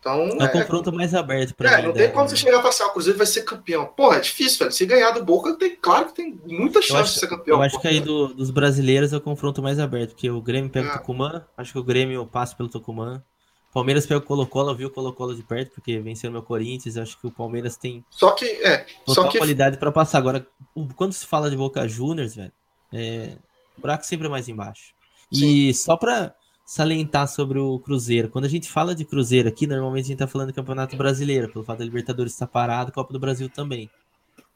Então, 0.00 0.28
é 0.28 0.34
um 0.34 0.42
é, 0.42 0.48
confronto 0.48 0.92
mais 0.92 1.12
aberto 1.12 1.54
para 1.54 1.80
É, 1.80 1.82
não 1.82 1.92
tem 1.92 2.10
como 2.12 2.28
você 2.28 2.36
chegar 2.36 2.58
e 2.58 2.62
falar 2.62 2.68
assim, 2.68 2.82
ah, 2.84 2.86
o 2.86 2.92
Cruzeiro 2.92 3.18
vai 3.18 3.26
ser 3.26 3.42
campeão. 3.42 3.86
Porra, 3.86 4.16
é 4.16 4.20
difícil, 4.20 4.60
velho. 4.60 4.72
Se 4.72 4.86
ganhar 4.86 5.10
do 5.10 5.24
Boca, 5.24 5.54
tem, 5.54 5.76
claro 5.76 6.06
que 6.06 6.14
tem 6.14 6.40
muita 6.46 6.80
chance 6.80 7.02
acho, 7.02 7.14
de 7.14 7.20
ser 7.20 7.26
campeão. 7.26 7.58
Eu 7.58 7.62
acho 7.62 7.80
que 7.80 7.88
aí 7.88 8.00
do, 8.00 8.28
dos 8.28 8.50
brasileiros 8.50 9.12
é 9.12 9.16
o 9.16 9.20
confronto 9.20 9.60
mais 9.60 9.78
aberto, 9.78 10.10
porque 10.10 10.30
o 10.30 10.40
Grêmio 10.40 10.70
pega 10.70 10.88
é. 10.88 10.90
o 10.92 10.98
Tucumã, 10.98 11.44
acho 11.56 11.72
que 11.72 11.78
o 11.78 11.84
Grêmio 11.84 12.24
passa 12.26 12.54
pelo 12.54 12.68
Tucumã. 12.68 13.22
Palmeiras 13.78 14.06
pega 14.06 14.18
o 14.18 14.22
Colo-Colo, 14.22 14.74
viu 14.74 14.88
o 14.88 14.90
Colo-Colo 14.90 15.36
de 15.36 15.42
perto, 15.44 15.70
porque 15.74 16.00
venceu 16.00 16.30
o 16.30 16.32
meu 16.32 16.42
Corinthians. 16.42 16.96
Acho 16.96 17.16
que 17.20 17.28
o 17.28 17.30
Palmeiras 17.30 17.76
tem 17.76 18.04
só 18.10 18.32
que, 18.32 18.44
é, 18.44 18.78
total 19.06 19.14
só 19.14 19.28
que... 19.28 19.38
qualidade 19.38 19.78
para 19.78 19.92
passar. 19.92 20.18
Agora, 20.18 20.44
quando 20.96 21.12
se 21.12 21.24
fala 21.24 21.48
de 21.48 21.56
Boca 21.56 21.86
Juniors, 21.86 22.34
velho, 22.34 22.52
é, 22.92 23.36
o 23.76 23.80
buraco 23.80 24.04
sempre 24.04 24.26
é 24.26 24.30
mais 24.30 24.48
embaixo. 24.48 24.92
Sim. 25.32 25.46
E 25.46 25.74
só 25.74 25.96
para 25.96 26.34
salientar 26.66 27.28
sobre 27.28 27.60
o 27.60 27.78
Cruzeiro. 27.78 28.28
Quando 28.28 28.46
a 28.46 28.48
gente 28.48 28.68
fala 28.68 28.96
de 28.96 29.04
Cruzeiro 29.04 29.48
aqui, 29.48 29.64
normalmente 29.64 30.06
a 30.06 30.08
gente 30.08 30.18
tá 30.18 30.26
falando 30.26 30.48
do 30.48 30.54
Campeonato 30.54 30.96
Brasileiro, 30.96 31.48
pelo 31.52 31.64
fato 31.64 31.78
da 31.78 31.84
Libertadores 31.84 32.32
estar 32.32 32.48
parado, 32.48 32.90
Copa 32.90 33.12
do 33.12 33.20
Brasil 33.20 33.48
também. 33.48 33.88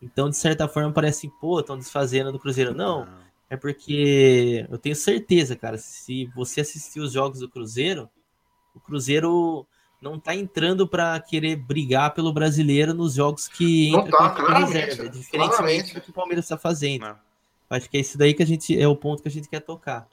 Então, 0.02 0.28
de 0.28 0.36
certa 0.36 0.66
forma, 0.66 0.92
parece, 0.92 1.30
pô, 1.40 1.60
estão 1.60 1.78
desfazendo 1.78 2.32
do 2.32 2.40
Cruzeiro. 2.40 2.74
Não, 2.74 3.06
é 3.48 3.56
porque 3.56 4.66
eu 4.68 4.78
tenho 4.78 4.96
certeza, 4.96 5.54
cara, 5.54 5.78
se 5.78 6.26
você 6.34 6.60
assistir 6.62 6.98
os 6.98 7.12
jogos 7.12 7.38
do 7.38 7.48
Cruzeiro, 7.48 8.10
o 8.74 8.80
Cruzeiro 8.80 9.66
não 10.00 10.18
tá 10.18 10.34
entrando 10.34 10.86
para 10.86 11.18
querer 11.20 11.56
brigar 11.56 12.12
pelo 12.12 12.32
brasileiro 12.32 12.92
nos 12.92 13.14
jogos 13.14 13.46
que 13.46 13.94
entra 13.94 14.10
tá, 14.10 14.30
com 14.30 14.42
a 14.42 14.58
reserva, 14.58 15.08
diferentemente 15.08 15.94
do 15.94 16.00
que 16.00 16.10
o 16.10 16.12
Palmeiras 16.12 16.44
está 16.44 16.56
fazendo. 16.56 17.02
Não. 17.02 17.16
Acho 17.70 17.88
que 17.88 17.96
é 17.96 18.00
isso 18.00 18.18
daí 18.18 18.34
que 18.34 18.42
a 18.42 18.46
gente 18.46 18.78
é 18.78 18.86
o 18.86 18.96
ponto 18.96 19.22
que 19.22 19.28
a 19.28 19.32
gente 19.32 19.48
quer 19.48 19.60
tocar. 19.60 20.06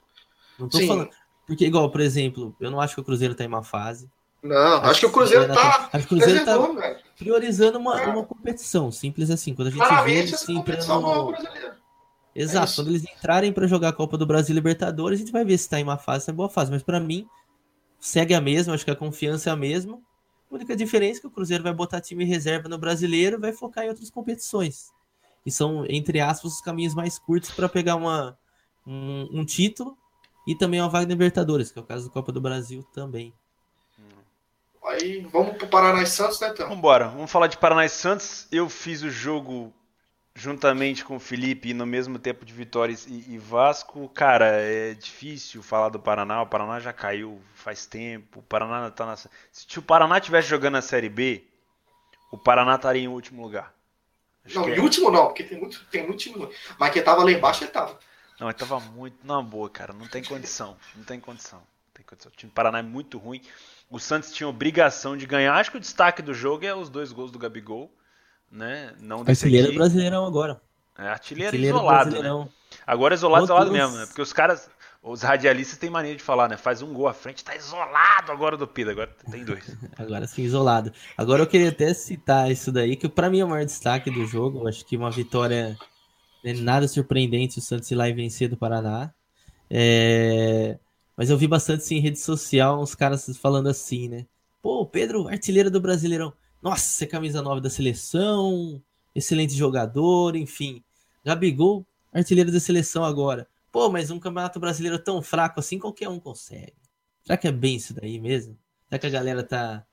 Não 0.58 0.68
tô 0.68 0.78
Sim. 0.78 0.86
falando, 0.86 1.10
porque, 1.50 1.66
igual, 1.66 1.90
por 1.90 2.00
exemplo, 2.00 2.54
eu 2.60 2.70
não 2.70 2.80
acho 2.80 2.94
que 2.94 3.00
o 3.00 3.04
Cruzeiro 3.04 3.34
tá 3.34 3.42
em 3.42 3.48
uma 3.48 3.64
fase. 3.64 4.08
Não, 4.40 4.56
acho, 4.56 4.86
acho 4.86 5.00
que 5.00 5.06
o 5.06 5.10
Cruzeiro 5.10 5.48
tá. 5.48 5.54
tá 5.54 5.90
acho 5.92 6.06
que 6.06 6.14
o 6.14 6.16
Cruzeiro 6.16 6.44
tá 6.44 6.56
priorizando 7.18 7.76
uma, 7.76 8.00
é. 8.00 8.06
uma 8.06 8.24
competição, 8.24 8.92
simples 8.92 9.30
assim. 9.30 9.52
Quando 9.52 9.66
a 9.66 9.70
gente 9.72 9.80
Claramente, 9.80 10.14
vê 10.14 10.18
eles 10.20 10.40
sempre 10.40 10.76
no. 10.86 11.34
Exato, 12.32 12.72
é 12.72 12.74
quando 12.76 12.88
eles 12.90 13.02
entrarem 13.02 13.52
para 13.52 13.66
jogar 13.66 13.88
a 13.88 13.92
Copa 13.92 14.16
do 14.16 14.24
Brasil 14.24 14.52
e 14.52 14.54
Libertadores, 14.54 15.18
a 15.18 15.22
gente 15.22 15.32
vai 15.32 15.44
ver 15.44 15.58
se 15.58 15.68
tá 15.68 15.80
em 15.80 15.82
uma 15.82 15.98
fase, 15.98 16.26
se 16.26 16.30
é 16.30 16.32
boa 16.32 16.48
fase. 16.48 16.70
Mas 16.70 16.84
para 16.84 17.00
mim, 17.00 17.26
segue 18.00 18.34
a 18.34 18.40
mesma, 18.40 18.74
acho 18.74 18.84
que 18.84 18.90
a 18.90 18.96
confiança 18.96 19.50
é 19.50 19.52
a 19.52 19.56
mesma. 19.56 20.00
A 20.50 20.54
única 20.54 20.74
diferença 20.74 21.18
é 21.18 21.20
que 21.20 21.26
o 21.26 21.30
Cruzeiro 21.30 21.62
vai 21.62 21.72
botar 21.72 22.00
time 22.00 22.24
reserva 22.24 22.68
no 22.68 22.78
brasileiro 22.78 23.36
e 23.36 23.40
vai 23.40 23.52
focar 23.52 23.84
em 23.84 23.88
outras 23.88 24.10
competições. 24.10 24.90
E 25.44 25.50
são, 25.50 25.84
entre 25.88 26.20
aspas, 26.20 26.54
os 26.54 26.60
caminhos 26.60 26.94
mais 26.94 27.18
curtos 27.18 27.50
para 27.50 27.68
pegar 27.68 27.94
uma, 27.94 28.36
um, 28.86 29.40
um 29.40 29.44
título 29.44 29.96
e 30.46 30.54
também 30.54 30.80
uma 30.80 30.88
vaga 30.88 31.06
de 31.06 31.12
Libertadores, 31.12 31.70
que 31.70 31.78
é 31.78 31.82
o 31.82 31.84
caso 31.84 32.06
da 32.06 32.12
Copa 32.12 32.32
do 32.32 32.40
Brasil 32.40 32.82
também. 32.92 33.32
Aí 34.84 35.20
vamos 35.32 35.56
pro 35.56 35.68
Paraná 35.68 36.02
e 36.02 36.06
Santos, 36.06 36.40
né, 36.40 36.48
então? 36.48 36.68
Vambora, 36.68 37.08
vamos 37.08 37.30
falar 37.30 37.46
de 37.46 37.56
Paraná 37.58 37.84
e 37.84 37.88
Santos. 37.88 38.48
Eu 38.50 38.68
fiz 38.68 39.02
o 39.02 39.10
jogo 39.10 39.72
juntamente 40.34 41.04
com 41.04 41.16
o 41.16 41.20
Felipe 41.20 41.74
no 41.74 41.86
mesmo 41.86 42.18
tempo 42.18 42.44
de 42.44 42.52
Vitórias 42.52 43.06
e, 43.06 43.34
e, 43.34 43.38
Vasco. 43.38 44.08
Cara, 44.10 44.46
é 44.46 44.94
difícil 44.94 45.62
falar 45.62 45.88
do 45.88 45.98
Paraná. 45.98 46.42
O 46.42 46.46
Paraná 46.46 46.80
já 46.80 46.92
caiu 46.92 47.40
faz 47.54 47.86
tempo. 47.86 48.40
O 48.40 48.42
Paraná 48.42 48.90
tá 48.90 49.06
na... 49.06 49.16
Se 49.16 49.78
o 49.78 49.82
Paraná 49.82 50.20
tivesse 50.20 50.48
jogando 50.48 50.74
na 50.74 50.82
Série 50.82 51.08
B, 51.08 51.44
o 52.30 52.38
Paraná 52.38 52.76
estaria 52.76 53.02
em 53.02 53.08
último 53.08 53.42
lugar. 53.42 53.74
Acho 54.44 54.60
não, 54.60 54.68
em 54.68 54.76
é... 54.76 54.80
último 54.80 55.10
não, 55.10 55.26
porque 55.26 55.44
tem 55.44 55.58
muito, 55.58 55.84
tem 55.90 56.06
muito 56.06 56.18
time. 56.18 56.48
Mas 56.78 56.92
quem 56.92 57.02
tava 57.02 57.24
lá 57.24 57.30
embaixo, 57.30 57.64
ele 57.64 57.70
tava. 57.70 57.98
Não, 58.38 58.48
ele 58.48 58.56
tava 58.56 58.80
muito 58.80 59.26
na 59.26 59.42
boa, 59.42 59.68
cara. 59.68 59.92
Não 59.92 60.06
tem 60.06 60.22
condição. 60.22 60.76
Não 60.96 61.04
tem 61.04 61.20
condição. 61.20 61.58
Não 61.58 61.92
tem 61.92 62.04
condição. 62.04 62.32
O 62.32 62.36
time 62.36 62.50
do 62.50 62.54
Paraná 62.54 62.78
é 62.78 62.82
muito 62.82 63.18
ruim. 63.18 63.42
O 63.90 63.98
Santos 63.98 64.32
tinha 64.32 64.48
obrigação 64.48 65.16
de 65.16 65.26
ganhar. 65.26 65.54
Acho 65.54 65.72
que 65.72 65.76
o 65.76 65.80
destaque 65.80 66.22
do 66.22 66.32
jogo 66.32 66.64
é 66.64 66.74
os 66.74 66.88
dois 66.88 67.12
gols 67.12 67.30
do 67.30 67.38
Gabigol. 67.38 67.92
Né? 68.50 68.92
Não 69.00 69.20
artilheiro 69.26 69.74
brasileirão 69.74 70.26
agora. 70.26 70.60
É, 70.98 71.06
artilheiro, 71.08 71.48
artilheiro 71.48 71.76
isolado. 71.76 72.22
Né? 72.22 72.48
Agora 72.86 73.14
isolado, 73.14 73.44
isolado 73.44 73.72
mesmo, 73.72 73.96
né? 73.96 74.06
Porque 74.06 74.22
os 74.22 74.32
caras. 74.32 74.68
Os 75.02 75.22
radialistas 75.22 75.78
têm 75.78 75.88
mania 75.88 76.14
de 76.14 76.22
falar, 76.22 76.46
né? 76.46 76.58
Faz 76.58 76.82
um 76.82 76.92
gol 76.92 77.08
à 77.08 77.14
frente, 77.14 77.42
tá 77.42 77.56
isolado 77.56 78.30
agora 78.30 78.54
do 78.54 78.66
Pedro. 78.66 78.92
Agora 78.92 79.16
tem 79.30 79.42
dois. 79.42 79.74
agora 79.96 80.26
sim, 80.26 80.42
isolado. 80.42 80.92
Agora 81.16 81.42
eu 81.42 81.46
queria 81.46 81.70
até 81.70 81.94
citar 81.94 82.50
isso 82.50 82.70
daí, 82.70 82.96
que 82.96 83.08
para 83.08 83.30
mim 83.30 83.40
é 83.40 83.44
o 83.44 83.48
maior 83.48 83.64
destaque 83.64 84.10
do 84.10 84.26
jogo. 84.26 84.58
Eu 84.58 84.68
acho 84.68 84.84
que 84.84 84.98
uma 84.98 85.10
vitória 85.10 85.74
né, 86.44 86.52
nada 86.54 86.86
surpreendente 86.86 87.58
o 87.58 87.62
Santos 87.62 87.90
ir 87.90 87.94
lá 87.94 88.10
e 88.10 88.12
vencer 88.12 88.48
do 88.48 88.58
Paraná. 88.58 89.10
É... 89.70 90.78
Mas 91.16 91.30
eu 91.30 91.38
vi 91.38 91.46
bastante 91.46 91.84
sim, 91.84 91.96
em 91.96 92.00
rede 92.00 92.18
social 92.18 92.80
uns 92.80 92.94
caras 92.94 93.26
falando 93.38 93.68
assim, 93.68 94.08
né? 94.08 94.26
Pô, 94.60 94.84
Pedro, 94.84 95.28
artilheiro 95.28 95.70
do 95.70 95.80
Brasileirão. 95.80 96.32
Nossa, 96.62 97.04
é 97.04 97.06
camisa 97.06 97.40
9 97.40 97.60
da 97.60 97.70
seleção, 97.70 98.82
excelente 99.14 99.54
jogador, 99.54 100.36
enfim. 100.36 100.84
Gabigol, 101.24 101.86
artilheiro 102.12 102.52
da 102.52 102.60
seleção 102.60 103.04
agora. 103.04 103.48
Pô, 103.72 103.88
mas 103.88 104.10
um 104.10 104.18
campeonato 104.18 104.58
brasileiro 104.58 104.98
tão 104.98 105.22
fraco 105.22 105.60
assim, 105.60 105.78
qualquer 105.78 106.08
um 106.08 106.18
consegue. 106.18 106.74
Será 107.22 107.36
que 107.36 107.48
é 107.48 107.52
bem 107.52 107.76
isso 107.76 107.94
daí 107.94 108.20
mesmo? 108.20 108.58
Será 108.88 108.98
que 108.98 109.06
a 109.06 109.10
galera 109.10 109.42
tá, 109.42 109.86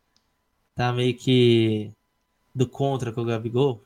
tá 0.76 0.92
meio 0.92 1.16
que 1.16 1.94
do 2.54 2.68
contra 2.68 3.12
com 3.12 3.22
o 3.22 3.26
Gabigol? 3.26 3.84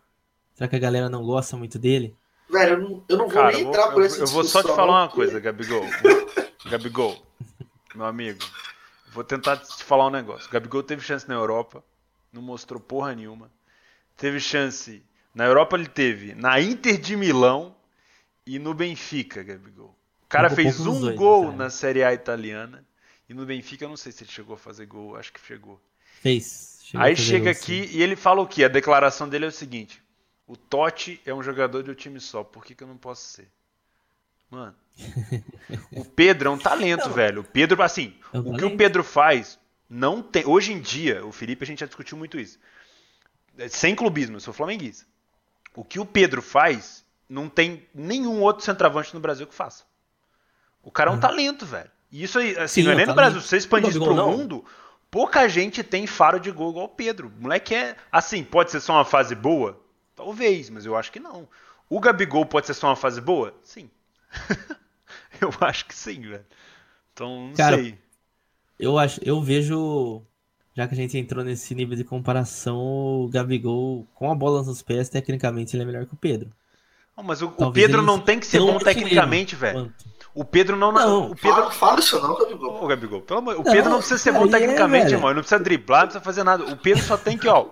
Será 0.53 0.68
que 0.68 0.76
a 0.76 0.80
galera 0.80 1.10
não 1.10 1.24
gosta 1.24 1.58
muito 1.58 1.78
dele? 1.78 2.16
Velho, 2.49 2.74
eu 2.74 2.80
não, 2.80 3.03
eu 3.10 3.18
não 3.18 3.26
vou 3.26 3.34
Cara, 3.34 3.52
nem 3.52 3.68
entrar 3.68 3.86
vou, 3.86 3.94
por 3.94 4.03
essa 4.03 4.24
Eu 4.24 4.28
vou 4.28 4.44
só 4.44 4.62
te 4.62 4.74
falar 4.74 5.03
uma 5.03 5.10
coisa, 5.10 5.40
Gabigol. 5.40 5.86
Gabigol, 6.70 7.22
meu 7.95 8.06
amigo. 8.06 8.40
Vou 9.14 9.24
tentar 9.24 9.58
te 9.58 9.84
falar 9.84 10.08
um 10.08 10.12
negócio. 10.12 10.49
Gabigol 10.49 10.84
teve 10.84 11.02
chance 11.02 11.28
na 11.28 11.36
Europa, 11.36 11.84
não 12.32 12.41
mostrou 12.41 12.80
porra 12.80 13.16
nenhuma. 13.16 13.52
Teve 14.18 14.40
chance. 14.40 15.03
Na 15.34 15.45
Europa 15.45 15.78
ele 15.78 15.88
teve 15.88 16.36
na 16.36 16.60
Inter 16.60 16.99
de 16.99 17.16
Milão 17.16 17.76
e 18.45 18.60
no 18.60 18.74
Benfica, 18.74 19.44
Gabigol. 19.44 19.95
O 20.24 20.28
cara 20.28 20.49
fez 20.49 20.80
um 20.80 20.99
dois, 20.99 21.16
gol 21.16 21.52
na 21.52 21.70
Série 21.70 22.03
A 22.03 22.14
italiana. 22.14 22.86
E 23.28 23.34
no 23.34 23.45
Benfica, 23.45 23.86
eu 23.86 23.90
não 23.90 23.98
sei 23.98 24.12
se 24.12 24.24
ele 24.24 24.32
chegou 24.32 24.56
a 24.56 24.58
fazer 24.58 24.86
gol, 24.86 25.16
acho 25.16 25.32
que 25.32 25.40
chegou. 25.40 25.82
Fez. 26.22 26.82
Aí 26.94 27.16
chega 27.16 27.45
gol, 27.45 27.52
aqui 27.52 27.88
sim. 27.88 27.98
e 27.98 28.03
ele 28.03 28.16
fala 28.16 28.41
o 28.41 28.48
quê? 28.48 28.66
A 28.66 28.68
declaração 28.68 29.30
dele 29.30 29.45
é 29.45 29.48
o 29.48 29.52
seguinte: 29.52 30.03
o 30.45 30.58
Totti 30.58 31.22
é 31.26 31.34
um 31.34 31.41
jogador 31.41 31.82
de 31.82 31.91
um 31.91 31.94
time 31.94 32.20
só, 32.20 32.44
por 32.44 32.66
que, 32.66 32.76
que 32.76 32.84
eu 32.84 32.88
não 32.88 32.98
posso 32.98 33.26
ser? 33.26 33.48
Mano, 34.49 34.76
o 35.95 36.03
Pedro 36.03 36.49
é 36.49 36.52
um 36.52 36.58
talento, 36.58 37.08
não. 37.08 37.14
velho. 37.14 37.40
O 37.40 37.44
Pedro, 37.45 37.82
assim, 37.82 38.14
é 38.34 38.40
o 38.40 38.53
que 38.58 38.66
o 38.66 38.76
Pedro 38.76 39.02
faz, 39.02 39.58
não 39.93 40.22
tem. 40.22 40.47
Hoje 40.47 40.72
em 40.72 40.80
dia, 40.80 41.26
o 41.26 41.34
Felipe, 41.34 41.65
a 41.65 41.68
gente 41.68 41.81
já 41.81 41.85
discutiu 41.85 42.18
muito 42.18 42.39
isso. 42.39 42.57
Sem 43.69 43.93
clubismo, 43.93 44.38
eu 44.38 44.39
sou 44.39 44.53
flamenguista. 44.53 45.05
O 45.76 45.84
que 45.84 45.99
o 45.99 46.05
Pedro 46.05 46.41
faz, 46.41 47.05
não 47.27 47.49
tem 47.49 47.85
nenhum 47.93 48.39
outro 48.39 48.63
centroavante 48.63 49.13
no 49.13 49.19
Brasil 49.19 49.45
que 49.45 49.53
faça. 49.53 49.84
O 50.81 50.89
cara 50.89 51.09
é 51.09 51.11
um 51.11 51.15
uhum. 51.15 51.19
talento, 51.19 51.65
velho. 51.65 51.91
E 52.09 52.23
isso 52.23 52.39
aí, 52.39 52.57
assim, 52.57 52.81
Sim, 52.81 52.84
não 52.88 52.93
é 52.93 52.95
nem 52.95 53.05
no 53.05 53.13
Brasil. 53.13 53.41
Se 53.41 53.49
você 53.49 53.57
expandir 53.57 53.89
isso 53.89 54.01
pro 54.01 54.15
não. 54.15 54.31
mundo, 54.31 54.63
pouca 55.09 55.47
gente 55.49 55.84
tem 55.84 56.07
faro 56.07 56.39
de 56.39 56.51
gol 56.51 56.72
igual 56.72 56.85
o 56.85 56.89
Pedro. 56.89 57.27
O 57.27 57.41
moleque 57.41 57.76
é. 57.76 57.97
Assim, 58.09 58.45
pode 58.45 58.72
ser 58.72 58.80
só 58.80 58.93
uma 58.93 59.05
fase 59.05 59.35
boa? 59.35 59.77
Talvez, 60.15 60.69
mas 60.69 60.85
eu 60.85 60.95
acho 60.95 61.11
que 61.11 61.19
não. 61.19 61.49
O 61.89 61.99
Gabigol 61.99 62.45
pode 62.45 62.65
ser 62.65 62.76
só 62.76 62.88
uma 62.88 62.95
fase 62.95 63.19
boa? 63.19 63.53
Sim. 63.61 63.91
eu 65.41 65.53
acho 65.59 65.85
que 65.85 65.93
sim, 65.93 66.22
velho. 66.22 66.45
Então, 67.11 67.49
não 67.49 67.55
cara, 67.55 67.76
sei. 67.76 67.99
Eu 68.82 68.98
acho, 68.98 69.22
eu 69.24 69.41
vejo 69.41 70.24
já 70.74 70.88
que 70.88 70.94
a 70.94 70.98
gente 70.98 71.18
entrou 71.18 71.44
nesse 71.44 71.76
nível 71.76 71.95
de 71.95 72.03
comparação, 72.03 72.78
o 72.78 73.30
Gabigol, 73.30 74.08
com 74.16 74.32
a 74.32 74.36
bola 74.36 74.64
nos 74.64 74.82
pés, 74.82 75.10
tecnicamente 75.10 75.76
ele 75.76 75.84
é 75.84 75.86
melhor 75.86 76.06
que 76.06 76.14
o 76.14 76.18
Pedro. 76.18 76.49
Não, 77.16 77.24
mas 77.24 77.41
o, 77.41 77.53
o 77.58 77.72
Pedro 77.72 78.02
não 78.02 78.20
tem 78.20 78.40
que 78.40 78.45
ser 78.45 78.60
bom 78.60 78.80
tecnicamente, 78.80 79.56
velho. 79.56 79.94
O 80.34 80.45
Pedro 80.45 80.78
não. 80.78 80.91
não 80.94 81.32
o 81.32 81.36
Pedro... 81.36 81.58
Fala, 81.58 81.72
fala 81.72 81.99
isso 81.99 82.20
não, 82.22 82.38
Gabigol. 82.38 82.84
Ô, 82.84 82.88
Gabigol, 82.88 83.22
pelo 83.22 83.40
amor... 83.40 83.60
O 83.60 83.64
Pedro 83.64 83.84
não, 83.84 83.91
não 83.91 83.98
precisa 83.98 84.18
ser 84.18 84.32
bom 84.32 84.48
tecnicamente, 84.48 85.08
é, 85.08 85.16
irmão. 85.16 85.30
Ele 85.30 85.36
não 85.36 85.41
precisa 85.41 85.62
driblar, 85.62 86.02
não 86.02 86.08
precisa 86.08 86.24
fazer 86.24 86.44
nada. 86.44 86.64
O 86.64 86.78
Pedro 86.78 87.03
só 87.03 87.18
tem 87.18 87.38
que, 87.38 87.49
ó. 87.49 87.68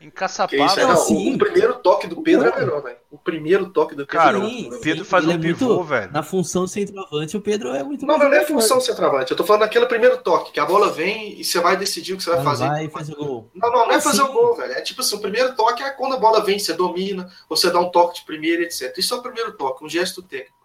Encaçapado. 0.00 0.64
Isso, 0.64 0.78
é, 0.78 0.86
não, 0.86 0.94
o, 0.94 1.34
o, 1.34 1.38
primeiro 1.38 1.74
toque 1.80 2.06
do 2.06 2.22
Pedro 2.22 2.48
é 2.48 2.60
melhor, 2.60 2.82
velho. 2.82 2.96
O 3.10 3.18
primeiro 3.18 3.70
toque 3.70 3.96
do 3.96 4.06
Pedro 4.06 4.22
Cara, 4.22 4.40
sim, 4.40 4.72
o 4.72 4.80
Pedro 4.80 5.04
faz 5.04 5.26
um 5.26 5.32
é 5.32 5.38
pivô, 5.38 5.66
muito, 5.66 5.84
velho. 5.84 6.12
Na 6.12 6.22
função 6.22 6.68
centroavante, 6.68 7.36
o 7.36 7.40
Pedro 7.40 7.74
é 7.74 7.82
muito 7.82 8.06
Não, 8.06 8.16
não 8.16 8.32
é 8.32 8.44
função 8.44 8.80
centroavante. 8.80 9.32
Eu 9.32 9.36
tô 9.36 9.44
falando 9.44 9.62
daquele 9.62 9.86
primeiro 9.86 10.18
toque, 10.18 10.52
que 10.52 10.60
a 10.60 10.64
bola 10.64 10.92
vem 10.92 11.40
e 11.40 11.42
você 11.42 11.58
vai 11.58 11.76
decidir 11.76 12.12
o 12.12 12.16
que 12.16 12.22
você 12.22 12.30
vai 12.30 12.44
fazer. 12.44 12.68
Vai 12.68 12.88
fazer 12.88 13.14
o 13.14 13.16
gol. 13.16 13.50
Não, 13.54 13.72
não, 13.72 13.86
não 13.86 13.92
é 13.92 14.00
fazer 14.00 14.22
o 14.22 14.32
gol, 14.32 14.54
velho. 14.54 14.72
É 14.72 14.80
tipo 14.82 15.00
assim, 15.00 15.16
o 15.16 15.20
primeiro 15.20 15.56
toque 15.56 15.82
é 15.82 15.90
quando 15.90 16.14
a 16.14 16.18
bola 16.18 16.44
vem, 16.44 16.60
você 16.60 16.74
domina, 16.74 17.28
você 17.48 17.68
dá 17.68 17.80
um 17.80 17.90
toque 17.90 18.20
de 18.20 18.24
primeira, 18.24 18.62
etc. 18.62 18.96
Isso 18.96 19.12
é 19.14 19.16
o 19.16 19.22
primeiro 19.22 19.52
toque, 19.56 19.84
um 19.84 19.88
gesto 19.88 20.22
técnico. 20.22 20.56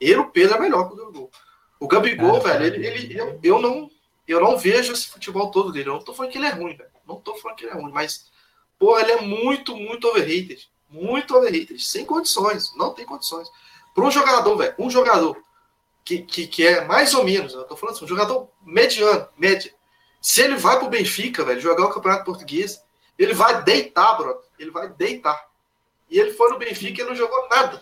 Ele, 0.00 0.18
o 0.18 0.30
Pedro, 0.30 0.56
é 0.56 0.60
melhor 0.60 0.88
que 0.88 0.94
o 0.94 0.96
Gabigol. 0.96 1.30
O 1.78 1.86
Gabigol, 1.86 2.40
velho, 2.40 2.64
ele, 2.64 2.86
ele, 2.86 3.18
eu, 3.18 3.38
eu, 3.40 3.58
não, 3.60 3.88
eu 4.26 4.40
não 4.40 4.58
vejo 4.58 4.92
esse 4.92 5.06
futebol 5.06 5.50
todo 5.52 5.70
dele. 5.70 5.90
Eu 5.90 5.94
não 5.94 6.02
tô 6.02 6.12
falando 6.12 6.32
que 6.32 6.38
ele 6.38 6.46
é 6.46 6.50
ruim, 6.50 6.76
velho. 6.76 6.90
Não 7.06 7.16
tô 7.16 7.36
falando 7.36 7.56
que 7.56 7.64
ele 7.64 7.72
é 7.72 7.80
ruim, 7.80 7.92
mas 7.92 8.32
Porra, 8.78 9.02
ele 9.02 9.12
é 9.12 9.20
muito, 9.20 9.76
muito 9.76 10.08
overrated. 10.08 10.68
Muito 10.88 11.36
overrated. 11.36 11.78
Sem 11.82 12.04
condições. 12.04 12.74
Não 12.76 12.92
tem 12.92 13.04
condições. 13.04 13.48
Para 13.94 14.04
um 14.04 14.10
jogador, 14.10 14.56
velho, 14.56 14.74
um 14.78 14.90
jogador 14.90 15.36
que, 16.04 16.18
que, 16.18 16.46
que, 16.46 16.66
é 16.66 16.84
mais 16.84 17.14
ou 17.14 17.24
menos, 17.24 17.54
eu 17.54 17.64
tô 17.64 17.76
falando 17.76 17.96
assim, 17.96 18.04
um 18.04 18.08
jogador 18.08 18.50
mediano, 18.62 19.28
média. 19.38 19.72
Se 20.20 20.42
ele 20.42 20.56
vai 20.56 20.78
pro 20.78 20.88
Benfica, 20.88 21.44
velho, 21.44 21.60
jogar 21.60 21.86
o 21.86 21.90
Campeonato 21.90 22.24
Português, 22.24 22.82
ele 23.18 23.34
vai 23.34 23.62
deitar, 23.62 24.14
bro. 24.16 24.38
Ele 24.58 24.70
vai 24.70 24.88
deitar. 24.88 25.48
E 26.10 26.18
ele 26.18 26.32
foi 26.32 26.50
no 26.50 26.58
Benfica 26.58 27.02
e 27.02 27.04
não 27.04 27.14
jogou 27.14 27.48
nada. 27.48 27.80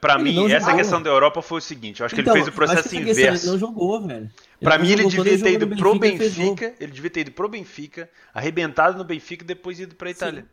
Para 0.00 0.18
mim, 0.18 0.50
essa 0.50 0.66
jogou. 0.66 0.76
questão 0.76 1.02
da 1.02 1.10
Europa 1.10 1.40
foi 1.40 1.58
o 1.58 1.62
seguinte: 1.62 2.00
eu 2.00 2.06
acho 2.06 2.14
que 2.14 2.20
então, 2.20 2.34
ele 2.34 2.42
fez 2.42 2.52
o 2.52 2.56
processo 2.56 2.96
inverso. 2.96 3.44
Ele 3.44 3.52
não 3.52 3.58
jogou, 3.58 4.00
velho. 4.04 4.28
Para 4.60 4.76
mim, 4.76 4.90
ele 4.90 5.06
devia 5.06 5.38
ter 5.38 5.52
ido 5.52 5.68
pro 5.76 5.96
Benfica, 5.96 6.64
ele, 6.64 6.74
ele 6.80 6.92
devia 6.92 7.10
ter 7.10 7.20
ido 7.20 7.30
pro 7.30 7.48
Benfica, 7.48 8.10
arrebentado 8.34 8.98
no 8.98 9.04
Benfica 9.04 9.44
e 9.44 9.46
depois 9.46 9.78
ido 9.78 9.94
pra 9.94 10.10
Itália. 10.10 10.42
Sim. 10.42 10.48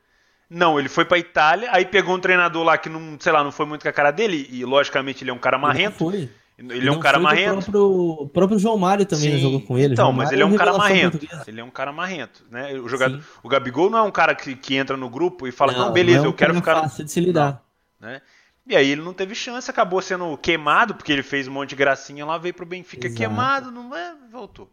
Não, 0.47 0.80
ele 0.80 0.88
foi 0.88 1.06
pra 1.06 1.18
Itália, 1.18 1.69
aí 1.72 1.85
pegou 1.85 2.15
um 2.15 2.19
treinador 2.19 2.64
lá 2.64 2.77
que 2.77 2.88
não, 2.88 3.18
sei 3.19 3.31
lá, 3.31 3.43
não 3.43 3.52
foi 3.52 3.65
muito 3.65 3.81
com 3.81 3.89
a 3.89 3.93
cara 3.93 4.11
dele, 4.11 4.47
e 4.52 4.64
logicamente 4.64 5.23
ele 5.23 5.31
é 5.31 5.34
um 5.34 5.39
cara 5.39 5.57
marrento. 5.57 6.03
Não 6.03 6.11
foi. 6.11 6.30
Ele 6.57 6.88
é 6.88 6.91
um 6.91 6.99
cara 6.99 7.19
marrento. 7.19 7.68
O 7.69 7.72
próprio, 7.72 8.30
próprio 8.34 8.60
João 8.60 8.77
Mário 8.77 9.06
também 9.06 9.31
Sim, 9.31 9.39
jogou 9.39 9.60
com 9.60 9.77
ele. 9.77 9.93
Então, 9.93 10.14
mas 10.14 10.31
ele 10.31 10.41
é 10.41 10.45
um 10.45 10.56
cara 10.56 10.73
marrento. 10.77 11.19
Ele 11.47 11.60
é 11.60 11.64
um 11.64 11.69
cara 11.69 11.91
marrento, 11.91 12.45
né? 12.49 12.73
O 12.76 12.88
jogador, 12.88 13.22
o 13.43 13.49
Gabigol 13.49 13.89
não 13.89 13.99
é 13.99 14.02
um 14.03 14.11
cara 14.11 14.34
que, 14.34 14.56
que 14.56 14.76
entra 14.76 14.95
no 14.95 15.10
grupo 15.10 15.47
e 15.47 15.52
fala, 15.52 15.73
não, 15.73 15.88
não 15.88 15.91
beleza, 15.91 16.19
não 16.19 16.26
é 16.26 16.27
um 16.27 16.31
eu 16.31 16.34
quero 16.34 16.53
ficar. 16.56 16.81
Fácil 16.81 17.03
de 17.03 17.11
se 17.11 17.19
lidar. 17.19 17.61
Né? 17.99 18.22
E 18.67 18.75
aí 18.75 18.89
ele 18.89 19.01
não 19.01 19.13
teve 19.13 19.35
chance, 19.35 19.69
acabou 19.69 20.01
sendo 20.01 20.35
queimado, 20.37 20.95
porque 20.95 21.11
ele 21.11 21.21
fez 21.21 21.47
um 21.47 21.51
monte 21.51 21.69
de 21.69 21.75
gracinha 21.75 22.25
lá, 22.25 22.37
veio 22.37 22.53
pro 22.53 22.65
Benfica 22.65 23.05
Exato. 23.05 23.17
queimado, 23.19 23.71
não 23.71 23.95
é, 23.95 24.15
voltou. 24.31 24.69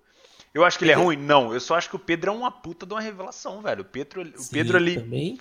Eu 0.55 0.65
acho 0.65 0.79
que 0.79 0.85
ele 0.85 0.93
é 0.93 0.95
ruim? 0.95 1.17
Não, 1.17 1.53
eu 1.53 1.61
só 1.61 1.77
acho 1.77 1.89
que 1.89 1.97
o 1.97 1.99
Pedro 1.99 2.31
é 2.31 2.35
uma 2.35 2.51
puta 2.51 2.85
de 2.85 2.93
uma 2.93 3.01
revelação, 3.01 3.63
velho. 3.63 3.83
O 3.83 3.85
Pedro, 3.85 4.23
o 4.23 4.39
Sim, 4.39 4.53
Pedro 4.53 4.77
ali. 4.77 5.01
Também. 5.01 5.39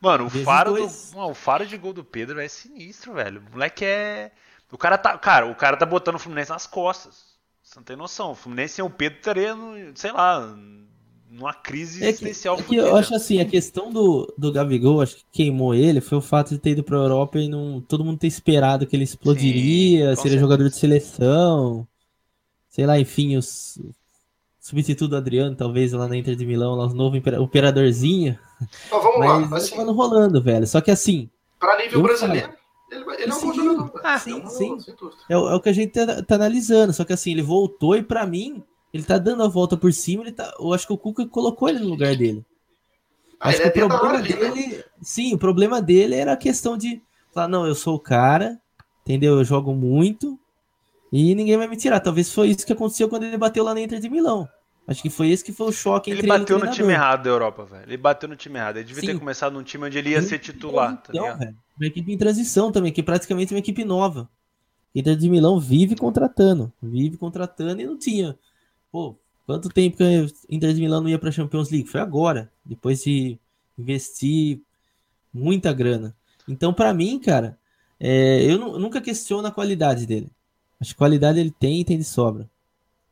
Mano, 0.00 0.26
o 0.26 0.30
faro, 0.30 0.74
do, 0.74 0.86
o 1.16 1.34
faro 1.34 1.66
de 1.66 1.76
gol 1.76 1.92
do 1.92 2.04
Pedro 2.04 2.40
é 2.40 2.48
sinistro, 2.48 3.14
velho. 3.14 3.40
O 3.40 3.52
moleque 3.52 3.84
é. 3.84 4.32
O 4.70 4.78
cara 4.78 4.98
tá. 4.98 5.16
Cara, 5.16 5.46
o 5.46 5.54
cara 5.54 5.76
tá 5.76 5.86
botando 5.86 6.16
o 6.16 6.18
Fluminense 6.18 6.50
nas 6.50 6.66
costas. 6.66 7.36
Você 7.62 7.78
não 7.78 7.84
tem 7.84 7.96
noção. 7.96 8.32
O 8.32 8.34
Fluminense 8.34 8.74
sem 8.74 8.84
o 8.84 8.90
Pedro 8.90 9.18
estaria, 9.18 9.56
sei 9.94 10.10
lá, 10.10 10.56
numa 11.30 11.54
crise 11.54 12.04
é 12.04 12.08
existencial. 12.08 12.56
Que, 12.56 12.62
é 12.62 12.66
que 12.66 12.76
eu 12.76 12.96
acho 12.96 13.14
assim, 13.14 13.40
a 13.40 13.44
questão 13.44 13.92
do, 13.92 14.32
do 14.36 14.52
Gabigol, 14.52 15.00
acho 15.00 15.16
que 15.16 15.24
queimou 15.32 15.74
ele, 15.74 16.00
foi 16.00 16.18
o 16.18 16.22
fato 16.22 16.50
de 16.50 16.58
ter 16.58 16.70
ido 16.70 16.82
pra 16.82 16.96
Europa 16.96 17.38
e 17.38 17.48
não 17.48 17.80
todo 17.80 18.04
mundo 18.04 18.18
ter 18.18 18.26
esperado 18.26 18.86
que 18.86 18.96
ele 18.96 19.04
explodiria, 19.04 20.14
Sim, 20.16 20.22
seria 20.22 20.38
jogador 20.38 20.68
de 20.68 20.76
seleção. 20.76 21.86
Sei 22.68 22.86
lá, 22.86 22.98
enfim, 22.98 23.36
os 23.36 23.78
substituto 24.68 25.10
do 25.10 25.16
Adriano, 25.16 25.56
talvez 25.56 25.92
lá 25.92 26.06
na 26.06 26.16
Inter 26.16 26.36
de 26.36 26.44
Milão, 26.44 26.74
lá 26.74 26.86
os 26.86 26.92
novo 26.92 27.16
operadorzinho. 27.40 28.38
Então, 28.86 29.00
vamos 29.00 29.18
Mas 29.18 29.50
lá, 29.50 29.56
assim, 29.56 29.76
rolando, 29.76 30.42
velho. 30.42 30.66
Só 30.66 30.80
que 30.80 30.90
assim. 30.90 31.30
Para 31.58 31.78
nível 31.78 32.02
brasileiro, 32.02 32.52
ele, 32.90 33.04
ele, 33.18 33.30
é 33.30 33.34
um 33.34 33.40
bom 33.40 33.52
jogador. 33.52 34.00
Ah, 34.04 34.18
sim, 34.18 34.40
é 34.40 34.44
um 34.44 34.48
sim. 34.48 34.76
É, 35.28 35.34
é, 35.34 35.36
o 35.36 35.60
que 35.60 35.68
a 35.68 35.72
gente 35.72 35.92
tá, 35.92 36.22
tá, 36.22 36.34
analisando. 36.34 36.92
Só 36.92 37.04
que 37.04 37.12
assim, 37.12 37.32
ele 37.32 37.42
voltou 37.42 37.96
e 37.96 38.02
para 38.02 38.26
mim, 38.26 38.62
ele 38.92 39.02
tá 39.02 39.18
dando 39.18 39.42
a 39.42 39.48
volta 39.48 39.76
por 39.76 39.92
cima. 39.92 40.22
Ele 40.22 40.32
tá, 40.32 40.52
eu 40.58 40.72
acho 40.72 40.86
que 40.86 40.92
o 40.92 40.98
Cuca 40.98 41.26
colocou 41.26 41.68
ele 41.68 41.80
no 41.80 41.88
lugar 41.88 42.16
dele. 42.16 42.44
Ah, 43.40 43.50
acho 43.50 43.60
que 43.70 43.82
o 43.82 43.88
problema 43.88 44.20
dele. 44.22 44.66
né? 44.66 44.84
Sim, 45.00 45.34
o 45.34 45.38
problema 45.38 45.82
dele 45.82 46.14
era 46.14 46.32
a 46.32 46.36
questão 46.36 46.76
de 46.76 47.00
falar: 47.32 47.48
não, 47.48 47.66
eu 47.66 47.74
sou 47.74 47.94
o 47.94 48.00
cara, 48.00 48.60
entendeu? 49.02 49.36
Eu 49.38 49.44
jogo 49.44 49.74
muito 49.74 50.38
e 51.12 51.34
ninguém 51.34 51.56
vai 51.56 51.68
me 51.68 51.76
tirar. 51.76 52.00
Talvez 52.00 52.32
foi 52.32 52.48
isso 52.48 52.66
que 52.66 52.72
aconteceu 52.72 53.08
quando 53.08 53.24
ele 53.24 53.38
bateu 53.38 53.62
lá 53.62 53.74
na 53.74 53.80
Inter 53.80 54.00
de 54.00 54.08
Milão. 54.08 54.48
Acho 54.86 55.02
que 55.02 55.10
foi 55.10 55.28
esse 55.28 55.44
que 55.44 55.52
foi 55.52 55.68
o 55.68 55.72
choque 55.72 56.10
ele 56.10 56.20
entre 56.20 56.30
ele 56.30 56.38
bateu 56.38 56.58
no 56.58 56.70
time 56.70 56.94
errado 56.94 57.24
da 57.24 57.30
Europa, 57.30 57.64
velho. 57.66 57.84
Ele 57.86 57.96
bateu 57.98 58.26
no 58.26 58.34
time 58.34 58.58
errado. 58.58 58.78
Ele 58.78 58.86
devia 58.86 59.02
Sim. 59.02 59.06
ter 59.08 59.18
começado 59.18 59.52
num 59.52 59.62
time 59.62 59.84
onde 59.84 59.98
ele 59.98 60.10
ia 60.10 60.22
ser 60.22 60.38
titular, 60.38 60.96
tá 60.96 61.10
então, 61.10 61.24
ligado? 61.24 61.54
Uma 61.78 61.86
equipe 61.86 62.10
em 62.10 62.16
transição 62.16 62.72
também, 62.72 62.90
que 62.90 63.02
é 63.02 63.04
praticamente 63.04 63.52
uma 63.52 63.58
equipe 63.58 63.84
nova. 63.84 64.28
Inter 64.94 65.14
de 65.14 65.28
Milão 65.28 65.60
vive 65.60 65.94
contratando, 65.94 66.72
vive 66.82 67.18
contratando 67.18 67.82
e 67.82 67.86
não 67.86 67.98
tinha. 67.98 68.38
Pô, 68.90 69.16
quanto 69.46 69.68
tempo 69.68 69.96
que 69.96 70.02
a 70.02 70.26
Inter 70.48 70.72
de 70.72 70.80
Milão 70.80 71.00
não 71.00 71.08
ia 71.08 71.18
para 71.18 71.32
Champions 71.32 71.70
League? 71.70 71.88
Foi 71.88 72.00
agora, 72.00 72.50
depois 72.64 73.02
de 73.02 73.38
investir 73.78 74.60
muita 75.32 75.72
grana. 75.72 76.14
Então, 76.48 76.72
para 76.72 76.94
mim, 76.94 77.18
cara, 77.18 77.58
é, 78.00 78.42
eu, 78.44 78.60
eu, 78.60 78.78
nunca 78.78 79.00
questiono 79.00 79.46
a 79.46 79.52
qualidade 79.52 80.06
dele. 80.06 80.30
Acho 80.80 80.92
que 80.92 80.98
qualidade 80.98 81.38
ele 81.38 81.50
tem 81.50 81.80
e 81.80 81.84
tem 81.84 81.98
de 81.98 82.04
sobra. 82.04 82.48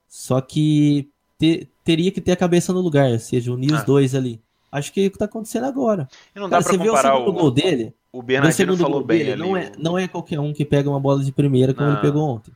Só 0.08 0.40
que 0.40 1.08
te, 1.38 1.68
teria 1.84 2.10
que 2.10 2.20
ter 2.20 2.32
a 2.32 2.36
cabeça 2.36 2.72
no 2.72 2.80
lugar, 2.80 3.10
ou 3.10 3.18
seja, 3.18 3.52
unir 3.52 3.72
ah. 3.72 3.78
os 3.78 3.84
dois 3.84 4.14
ali. 4.14 4.40
Acho 4.70 4.92
que 4.92 5.00
é 5.00 5.06
o 5.06 5.10
que 5.10 5.18
tá 5.18 5.24
acontecendo 5.24 5.64
agora. 5.64 6.08
E 6.34 6.38
não 6.38 6.48
dá 6.48 6.58
Cara, 6.58 6.64
pra 6.64 6.72
você 6.72 6.78
comparar 6.78 7.10
vê 7.10 7.16
o 7.16 7.18
segundo 7.18 7.36
o... 7.36 7.40
gol 7.40 7.50
dele? 7.50 7.94
O 8.12 8.22
Bernardino 8.22 8.76
falou 8.76 9.04
bem 9.04 9.18
dele, 9.18 9.32
ali. 9.32 9.42
Não 9.42 9.56
é, 9.56 9.72
não 9.78 9.98
é 9.98 10.08
qualquer 10.08 10.40
um 10.40 10.52
que 10.52 10.64
pega 10.64 10.88
uma 10.88 11.00
bola 11.00 11.22
de 11.22 11.32
primeira 11.32 11.74
como 11.74 11.86
não. 11.86 11.94
ele 11.94 12.02
pegou 12.02 12.22
ontem. 12.22 12.52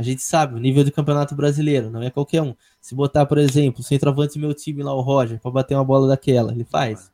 A 0.00 0.02
gente 0.02 0.22
sabe, 0.22 0.54
o 0.54 0.58
nível 0.58 0.82
do 0.82 0.90
campeonato 0.90 1.34
brasileiro, 1.34 1.90
não 1.90 2.02
é 2.02 2.08
qualquer 2.08 2.40
um. 2.40 2.54
Se 2.80 2.94
botar, 2.94 3.26
por 3.26 3.36
exemplo, 3.36 3.80
o 3.80 3.84
centroavante 3.84 4.38
do 4.38 4.40
meu 4.40 4.54
time 4.54 4.82
lá, 4.82 4.94
o 4.94 5.02
Roger, 5.02 5.38
para 5.38 5.50
bater 5.50 5.74
uma 5.74 5.84
bola 5.84 6.08
daquela, 6.08 6.52
ele 6.52 6.64
faz. 6.64 7.12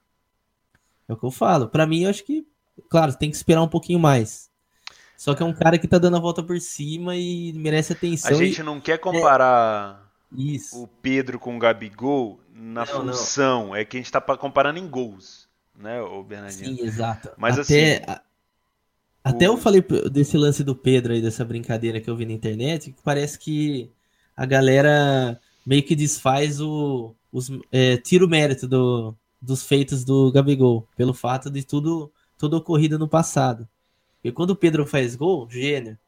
É 1.08 1.12
o 1.12 1.16
que 1.16 1.24
eu 1.24 1.32
falo. 1.32 1.68
Para 1.68 1.84
mim, 1.84 2.04
eu 2.04 2.10
acho 2.10 2.22
que, 2.22 2.46
claro, 2.88 3.12
tem 3.12 3.28
que 3.28 3.34
esperar 3.34 3.60
um 3.60 3.66
pouquinho 3.66 3.98
mais. 3.98 4.48
Só 5.16 5.34
que 5.34 5.42
é 5.42 5.46
um 5.46 5.52
cara 5.52 5.78
que 5.78 5.88
tá 5.88 5.98
dando 5.98 6.16
a 6.16 6.20
volta 6.20 6.44
por 6.44 6.60
cima 6.60 7.16
e 7.16 7.52
merece 7.54 7.92
atenção. 7.92 8.30
A 8.30 8.34
gente 8.34 8.60
e... 8.60 8.62
não 8.62 8.80
quer 8.80 8.98
comparar 8.98 10.08
é... 10.32 10.76
o 10.76 10.86
Pedro 10.86 11.40
com 11.40 11.56
o 11.56 11.58
Gabigol 11.58 12.38
na 12.54 12.82
não, 12.82 12.86
função. 12.86 13.66
Não. 13.66 13.74
É 13.74 13.84
que 13.84 13.96
a 13.96 14.00
gente 14.00 14.12
tá 14.12 14.20
comparando 14.20 14.78
em 14.78 14.86
gols, 14.86 15.48
né, 15.74 16.00
o 16.00 16.22
Bernardinho? 16.22 16.76
Sim, 16.76 16.84
exato. 16.84 17.30
Mas 17.36 17.58
Até... 17.58 18.04
assim. 18.06 18.20
Até 19.27 19.48
eu 19.48 19.57
falei 19.57 19.85
desse 20.09 20.36
lance 20.36 20.62
do 20.62 20.73
Pedro 20.73 21.12
aí, 21.12 21.20
dessa 21.20 21.44
brincadeira 21.44 22.01
que 22.01 22.09
eu 22.09 22.15
vi 22.15 22.24
na 22.24 22.32
internet, 22.32 22.93
que 22.93 23.03
parece 23.03 23.36
que 23.36 23.90
a 24.36 24.47
galera 24.47 25.40
meio 25.66 25.82
que 25.82 25.97
desfaz 25.97 26.61
o. 26.61 27.12
Os, 27.32 27.51
é, 27.73 27.97
tira 27.97 28.24
o 28.24 28.28
mérito 28.28 28.69
do, 28.69 29.16
dos 29.43 29.65
feitos 29.65 30.05
do 30.05 30.31
Gabigol, 30.31 30.86
pelo 30.97 31.12
fato 31.12 31.51
de 31.51 31.65
tudo, 31.65 32.09
tudo 32.39 32.57
ocorrido 32.57 33.01
no 33.01 33.09
passado. 33.09 33.69
Porque 34.15 34.31
quando 34.31 34.51
o 34.51 34.57
Pedro 34.57 34.86
faz 34.86 35.16
gol, 35.16 35.51
gênio. 35.51 35.98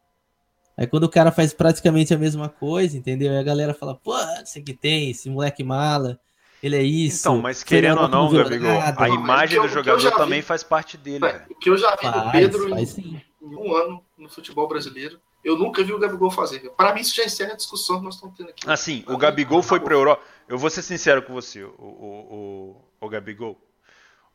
Aí 0.77 0.87
quando 0.87 1.03
o 1.03 1.09
cara 1.09 1.33
faz 1.33 1.53
praticamente 1.53 2.15
a 2.15 2.19
mesma 2.19 2.49
coisa, 2.49 2.97
entendeu? 2.97 3.33
Aí 3.33 3.39
a 3.39 3.43
galera 3.43 3.75
fala, 3.75 3.97
pô, 3.97 4.15
isso 4.45 4.63
que 4.63 4.73
tem, 4.73 5.11
esse 5.11 5.29
moleque 5.29 5.65
mala, 5.65 6.21
ele 6.63 6.77
é 6.77 6.83
isso. 6.83 7.21
Então, 7.21 7.41
mas 7.41 7.63
querendo 7.63 8.01
ou 8.01 8.09
não, 8.09 8.31
Gabigol, 8.33 8.81
a 8.97 9.09
imagem 9.09 9.61
do 9.61 9.69
jogador 9.69 10.11
também 10.13 10.43
faz 10.43 10.63
parte 10.63 10.97
dele. 10.97 11.25
O 11.51 11.55
que 11.55 11.71
eu 11.71 11.77
já 11.77 11.95
vi 11.97 12.11
do 12.11 12.31
Pedro 12.33 12.79
em, 12.79 13.23
um 13.43 13.75
ano 13.75 14.05
no 14.17 14.29
futebol 14.29 14.67
brasileiro, 14.67 15.21
eu 15.45 15.57
nunca 15.57 15.83
vi 15.85 15.93
o 15.93 15.99
Gabigol 15.99 16.31
fazer. 16.31 16.71
Para 16.71 16.93
mim, 16.93 17.01
isso 17.01 17.15
já 17.15 17.25
encerra 17.25 17.53
a 17.53 17.57
discussão 17.57 17.99
que 17.99 18.05
nós 18.05 18.15
estamos 18.17 18.37
tendo 18.37 18.51
aqui. 18.51 18.69
Assim, 18.69 19.05
o 19.07 19.17
Gabigol 19.17 19.63
foi 19.63 19.79
para 19.79 19.95
Europa. 19.95 20.23
Eu 20.49 20.59
vou 20.59 20.69
ser 20.69 20.83
sincero 20.83 21.23
com 21.23 21.33
você, 21.33 21.63
o, 21.63 21.75
o, 21.79 22.83
o, 23.01 23.07
o 23.07 23.09
Gabigol. 23.09 23.57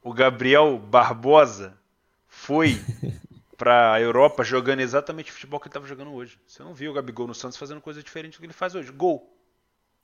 O 0.02 0.14
Gabriel 0.14 0.78
Barbosa 0.78 1.78
foi 2.28 2.82
para 3.58 3.94
a 3.94 4.02
Europa 4.02 4.44
jogando 4.44 4.80
exatamente 4.80 5.32
o 5.32 5.34
futebol 5.34 5.60
que 5.60 5.68
ele 5.68 5.70
estava 5.70 5.88
jogando 5.88 6.14
hoje. 6.14 6.40
Você 6.48 6.64
não 6.64 6.74
viu 6.74 6.92
o 6.92 6.94
Gabigol 6.94 7.28
no 7.28 7.36
Santos 7.36 7.58
fazendo 7.58 7.82
coisa 7.82 8.02
diferente 8.02 8.34
do 8.34 8.40
que 8.40 8.46
ele 8.46 8.54
faz 8.54 8.76
hoje. 8.76 8.92
Gol. 8.92 9.30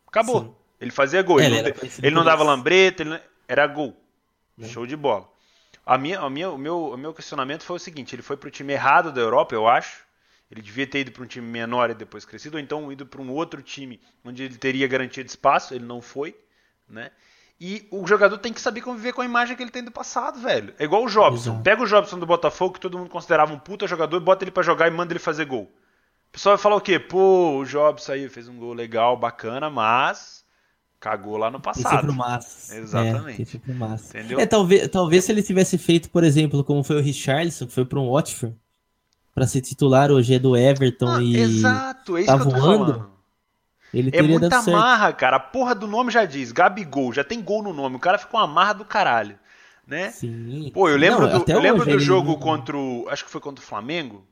Acabou. 0.07 0.41
Sim. 0.41 0.55
Ele 0.79 0.91
fazia 0.91 1.21
gol. 1.21 1.39
É, 1.39 1.45
ele, 1.45 1.57
ele, 1.57 1.69
não, 1.69 1.89
ele 2.03 2.15
não 2.15 2.23
dava 2.23 2.43
lambreta, 2.43 3.03
ele 3.03 3.19
era 3.47 3.67
gol. 3.67 3.95
É. 4.59 4.65
Show 4.65 4.85
de 4.85 4.95
bola. 4.95 5.29
A 5.85 5.97
minha, 5.97 6.19
a 6.19 6.29
minha, 6.29 6.51
o, 6.51 6.57
meu, 6.57 6.91
o 6.91 6.97
meu 6.97 7.13
questionamento 7.13 7.63
foi 7.63 7.77
o 7.77 7.79
seguinte: 7.79 8.15
ele 8.15 8.21
foi 8.21 8.37
para 8.37 8.47
o 8.47 8.51
time 8.51 8.73
errado 8.73 9.11
da 9.11 9.21
Europa, 9.21 9.55
eu 9.55 9.67
acho. 9.67 10.07
Ele 10.51 10.61
devia 10.61 10.87
ter 10.87 10.99
ido 11.01 11.11
para 11.11 11.23
um 11.23 11.27
time 11.27 11.45
menor 11.45 11.91
e 11.91 11.93
depois 11.93 12.25
crescido, 12.25 12.57
ou 12.57 12.63
então 12.63 12.91
ido 12.91 13.05
para 13.05 13.21
um 13.21 13.31
outro 13.31 13.61
time 13.61 14.01
onde 14.25 14.43
ele 14.43 14.57
teria 14.57 14.87
garantia 14.87 15.23
de 15.23 15.29
espaço. 15.29 15.73
Ele 15.73 15.85
não 15.85 16.01
foi, 16.01 16.35
né? 16.87 17.11
E 17.61 17.87
o 17.91 18.07
jogador 18.07 18.37
tem 18.37 18.53
que 18.53 18.61
saber 18.61 18.81
conviver 18.81 19.13
com 19.13 19.21
a 19.21 19.25
imagem 19.25 19.55
que 19.55 19.61
ele 19.61 19.69
tem 19.69 19.83
do 19.83 19.91
passado, 19.91 20.39
velho. 20.39 20.73
É 20.79 20.85
igual 20.85 21.03
o 21.03 21.09
Jobson. 21.09 21.51
Exato. 21.51 21.63
Pega 21.63 21.83
o 21.83 21.85
Jobson 21.85 22.17
do 22.17 22.25
Botafogo, 22.25 22.75
que 22.75 22.79
todo 22.79 22.97
mundo 22.97 23.09
considerava 23.09 23.53
um 23.53 23.59
puta 23.59 23.85
jogador, 23.85 24.19
bota 24.21 24.43
ele 24.43 24.51
para 24.51 24.63
jogar 24.63 24.87
e 24.87 24.91
manda 24.91 25.11
ele 25.11 25.19
fazer 25.19 25.45
gol. 25.45 25.63
O 25.63 26.31
pessoal 26.31 26.55
vai 26.55 26.63
falar 26.63 26.75
o 26.77 26.81
quê? 26.81 26.97
Pô, 26.97 27.57
o 27.57 27.65
Jobson 27.65 28.13
aí 28.13 28.29
fez 28.29 28.47
um 28.47 28.57
gol 28.57 28.73
legal, 28.73 29.17
bacana, 29.17 29.69
mas 29.69 30.38
Cagou 30.99 31.37
lá 31.37 31.49
no 31.49 31.61
passado. 31.61 32.07
Pro 32.07 32.13
massa. 32.13 32.75
Exatamente. 32.75 33.55
É, 33.55 33.59
pro 33.59 33.73
massa. 33.73 34.17
Entendeu? 34.17 34.39
É, 34.39 34.45
talvez, 34.45 34.87
talvez 34.89 35.23
se 35.23 35.31
ele 35.31 35.41
tivesse 35.41 35.77
feito, 35.77 36.09
por 36.09 36.23
exemplo, 36.23 36.63
como 36.63 36.83
foi 36.83 36.97
o 36.97 37.01
Richarlison, 37.01 37.67
que 37.67 37.73
foi 37.73 37.85
para 37.85 37.99
um 37.99 38.11
Watford, 38.11 38.55
para 39.33 39.47
ser 39.47 39.61
titular 39.61 40.11
hoje 40.11 40.33
é 40.33 40.39
do 40.39 40.57
Everton 40.57 41.07
ah, 41.07 41.23
e. 41.23 41.37
Exato, 41.37 42.17
é 42.17 42.21
isso 42.21 42.27
tá 42.27 42.37
que 42.37 42.41
eu 42.41 42.51
tô 42.51 42.59
voando, 42.59 42.93
falando. 42.93 43.11
Ele 43.93 44.11
é 44.13 44.21
muita 44.21 44.61
marra, 44.63 45.13
cara. 45.13 45.37
A 45.37 45.39
porra 45.39 45.73
do 45.73 45.87
nome 45.87 46.11
já 46.11 46.25
diz, 46.25 46.51
Gabigol, 46.51 47.13
já 47.13 47.23
tem 47.23 47.41
gol 47.41 47.63
no 47.63 47.73
nome. 47.73 47.95
O 47.95 47.99
cara 47.99 48.17
ficou 48.17 48.39
uma 48.39 48.47
marra 48.47 48.73
do 48.73 48.85
caralho, 48.85 49.39
né? 49.87 50.11
Sim. 50.11 50.69
Pô, 50.73 50.89
eu 50.89 50.97
lembro 50.97 51.27
Não, 51.27 51.39
do, 51.39 51.51
eu 51.51 51.59
lembro 51.59 51.85
do 51.85 51.99
jogo 51.99 52.33
não... 52.33 52.39
contra 52.39 52.77
o, 52.77 53.07
acho 53.09 53.23
que 53.23 53.31
foi 53.31 53.41
contra 53.41 53.63
o 53.63 53.67
Flamengo, 53.67 54.27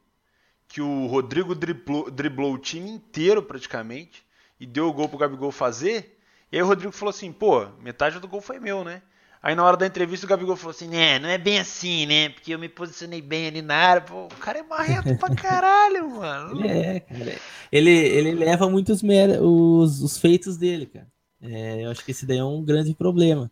que 0.68 0.82
o 0.82 1.08
Rodrigo 1.08 1.56
driblou, 1.56 2.12
driblou 2.12 2.54
o 2.54 2.58
time 2.58 2.90
inteiro 2.90 3.42
praticamente 3.42 4.24
e 4.60 4.66
deu 4.66 4.90
o 4.90 4.94
gol 4.94 5.08
pro 5.08 5.18
Gabigol 5.18 5.52
fazer. 5.52 6.17
E 6.52 6.58
aí 6.58 6.64
o 6.64 6.68
Rodrigo 6.68 6.92
falou 6.92 7.10
assim, 7.10 7.32
pô, 7.32 7.66
metade 7.82 8.20
do 8.20 8.28
gol 8.28 8.42
foi 8.42 8.60
meu, 8.60 8.84
né? 8.84 9.02
Aí 9.42 9.56
na 9.56 9.64
hora 9.64 9.78
da 9.78 9.86
entrevista 9.86 10.26
o 10.26 10.30
Gabigol 10.30 10.56
falou 10.56 10.72
assim, 10.72 10.88
né, 10.88 11.20
não 11.20 11.30
é 11.30 11.38
bem 11.38 11.60
assim, 11.60 12.06
né? 12.06 12.30
Porque 12.30 12.54
eu 12.54 12.60
me 12.60 12.68
posicionei 12.68 13.22
bem 13.22 13.48
ali 13.48 13.62
na 13.62 13.76
área. 13.76 14.02
Pô, 14.02 14.26
o 14.26 14.30
cara 14.40 14.60
é 14.60 14.64
marrento 14.64 15.16
pra 15.18 15.34
caralho, 15.36 16.10
mano. 16.10 16.66
É, 16.66 17.00
cara. 17.02 17.36
Ele, 17.72 17.92
ele 17.92 18.32
leva 18.34 18.70
muitos 18.70 19.02
os, 19.42 20.02
os 20.02 20.18
feitos 20.18 20.58
dele, 20.58 20.86
cara. 20.88 21.08
É, 21.42 21.86
eu 21.86 21.92
acho 21.92 22.04
que 22.04 22.12
esse 22.12 22.26
daí 22.26 22.38
é 22.40 22.44
um 22.44 22.64
grande 22.64 22.94
problema. 22.96 23.52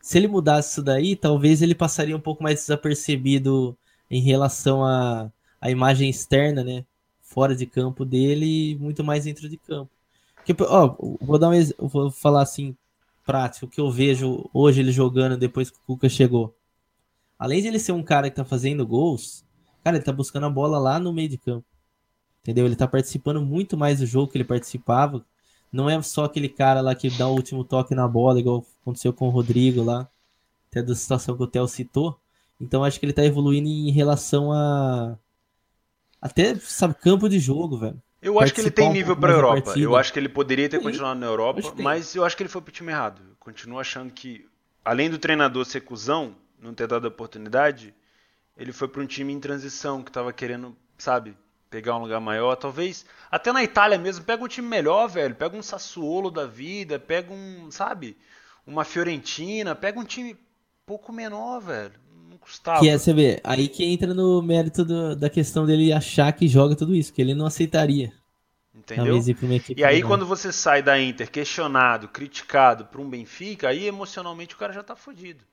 Se 0.00 0.18
ele 0.18 0.28
mudasse 0.28 0.72
isso 0.72 0.82
daí, 0.82 1.16
talvez 1.16 1.62
ele 1.62 1.74
passaria 1.74 2.16
um 2.16 2.20
pouco 2.20 2.42
mais 2.42 2.60
desapercebido 2.60 3.76
em 4.10 4.20
relação 4.20 4.84
à, 4.84 5.30
à 5.60 5.70
imagem 5.70 6.10
externa, 6.10 6.62
né? 6.62 6.84
Fora 7.22 7.56
de 7.56 7.64
campo 7.64 8.04
dele 8.04 8.72
e 8.72 8.76
muito 8.76 9.02
mais 9.02 9.24
dentro 9.24 9.48
de 9.48 9.56
campo. 9.56 9.90
Que, 10.44 10.54
ó, 10.60 10.96
vou 11.20 11.38
dar 11.38 11.48
um 11.48 11.88
vou 11.88 12.10
falar 12.10 12.42
assim, 12.42 12.76
prático, 13.24 13.66
o 13.66 13.68
que 13.68 13.80
eu 13.80 13.90
vejo 13.90 14.48
hoje 14.52 14.80
ele 14.80 14.92
jogando 14.92 15.36
depois 15.36 15.70
que 15.70 15.78
o 15.78 15.80
Cuca 15.86 16.08
chegou. 16.08 16.54
Além 17.38 17.60
de 17.60 17.68
ele 17.68 17.78
ser 17.78 17.92
um 17.92 18.02
cara 18.02 18.30
que 18.30 18.36
tá 18.36 18.44
fazendo 18.44 18.86
gols, 18.86 19.44
cara, 19.82 19.96
ele 19.96 20.04
tá 20.04 20.12
buscando 20.12 20.46
a 20.46 20.50
bola 20.50 20.78
lá 20.78 20.98
no 20.98 21.12
meio 21.12 21.28
de 21.28 21.38
campo. 21.38 21.66
Entendeu? 22.40 22.66
Ele 22.66 22.76
tá 22.76 22.88
participando 22.88 23.40
muito 23.40 23.76
mais 23.76 24.00
do 24.00 24.06
jogo 24.06 24.30
que 24.30 24.36
ele 24.36 24.44
participava. 24.44 25.24
Não 25.72 25.88
é 25.88 26.00
só 26.02 26.24
aquele 26.24 26.48
cara 26.48 26.80
lá 26.80 26.94
que 26.94 27.08
dá 27.10 27.28
o 27.28 27.34
último 27.34 27.64
toque 27.64 27.94
na 27.94 28.06
bola, 28.06 28.40
igual 28.40 28.66
aconteceu 28.82 29.12
com 29.12 29.28
o 29.28 29.30
Rodrigo 29.30 29.82
lá, 29.82 30.08
até 30.70 30.82
da 30.82 30.94
situação 30.94 31.36
que 31.36 31.42
o 31.42 31.46
Theo 31.46 31.66
citou. 31.66 32.18
Então 32.60 32.84
acho 32.84 33.00
que 33.00 33.06
ele 33.06 33.12
tá 33.12 33.24
evoluindo 33.24 33.68
em 33.68 33.90
relação 33.90 34.52
a 34.52 35.16
até, 36.20 36.54
sabe, 36.60 36.94
campo 36.94 37.28
de 37.28 37.40
jogo, 37.40 37.76
velho. 37.76 38.00
Eu 38.22 38.38
acho 38.38 38.54
que 38.54 38.60
ele 38.60 38.70
tem 38.70 38.90
nível 38.90 39.16
para 39.16 39.32
a 39.32 39.34
Europa. 39.34 39.74
Eu 39.76 39.96
acho 39.96 40.12
que 40.12 40.18
ele 40.18 40.28
poderia 40.28 40.68
ter 40.68 40.80
continuado 40.80 41.18
na 41.18 41.26
Europa, 41.26 41.74
mas 41.76 42.14
eu 42.14 42.24
acho 42.24 42.36
que 42.36 42.42
ele 42.44 42.48
foi 42.48 42.62
pro 42.62 42.72
time 42.72 42.92
errado. 42.92 43.20
Eu 43.28 43.36
continuo 43.40 43.80
achando 43.80 44.12
que, 44.12 44.48
além 44.84 45.10
do 45.10 45.18
treinador 45.18 45.64
ser 45.64 45.80
cuzão, 45.80 46.36
não 46.60 46.72
ter 46.72 46.86
dado 46.86 47.06
a 47.06 47.08
oportunidade, 47.08 47.92
ele 48.56 48.72
foi 48.72 48.86
para 48.86 49.02
um 49.02 49.06
time 49.06 49.32
em 49.32 49.40
transição 49.40 50.02
que 50.02 50.10
estava 50.10 50.32
querendo, 50.32 50.76
sabe, 50.96 51.36
pegar 51.68 51.96
um 51.96 52.02
lugar 52.02 52.20
maior. 52.20 52.54
Talvez 52.54 53.04
até 53.28 53.52
na 53.52 53.64
Itália 53.64 53.98
mesmo, 53.98 54.24
pega 54.24 54.44
um 54.44 54.48
time 54.48 54.68
melhor, 54.68 55.08
velho. 55.08 55.34
Pega 55.34 55.56
um 55.56 55.62
Sassuolo 55.62 56.30
da 56.30 56.46
vida, 56.46 57.00
pega 57.00 57.32
um, 57.32 57.70
sabe, 57.72 58.16
uma 58.64 58.84
Fiorentina, 58.84 59.74
pega 59.74 59.98
um 59.98 60.04
time 60.04 60.38
pouco 60.86 61.12
menor, 61.12 61.60
velho. 61.60 61.94
Custava. 62.42 62.80
Que 62.80 62.88
é, 62.88 62.98
você 62.98 63.14
vê, 63.14 63.40
aí 63.44 63.68
que 63.68 63.84
entra 63.84 64.12
no 64.12 64.42
mérito 64.42 64.84
do, 64.84 65.14
da 65.14 65.30
questão 65.30 65.64
dele 65.64 65.92
achar 65.92 66.32
que 66.32 66.48
joga 66.48 66.74
tudo 66.74 66.94
isso, 66.94 67.12
que 67.12 67.22
ele 67.22 67.34
não 67.34 67.46
aceitaria. 67.46 68.12
Entendeu? 68.74 69.20
E 69.76 69.84
aí, 69.84 70.02
quando 70.02 70.26
você 70.26 70.50
sai 70.50 70.82
da 70.82 71.00
Inter 71.00 71.30
questionado, 71.30 72.08
criticado 72.08 72.86
por 72.86 73.00
um 73.00 73.08
Benfica, 73.08 73.68
aí 73.68 73.86
emocionalmente 73.86 74.54
o 74.54 74.58
cara 74.58 74.72
já 74.72 74.82
tá 74.82 74.96
fodido. 74.96 75.44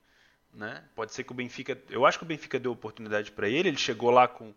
Né? 0.51 0.81
Pode 0.95 1.13
ser 1.13 1.23
que 1.23 1.31
o 1.31 1.35
Benfica. 1.35 1.77
Eu 1.89 2.05
acho 2.07 2.17
que 2.17 2.23
o 2.23 2.27
Benfica 2.27 2.59
deu 2.59 2.71
oportunidade 2.71 3.31
para 3.31 3.47
ele, 3.47 3.69
ele 3.69 3.77
chegou 3.77 4.09
lá 4.09 4.27
com 4.27 4.53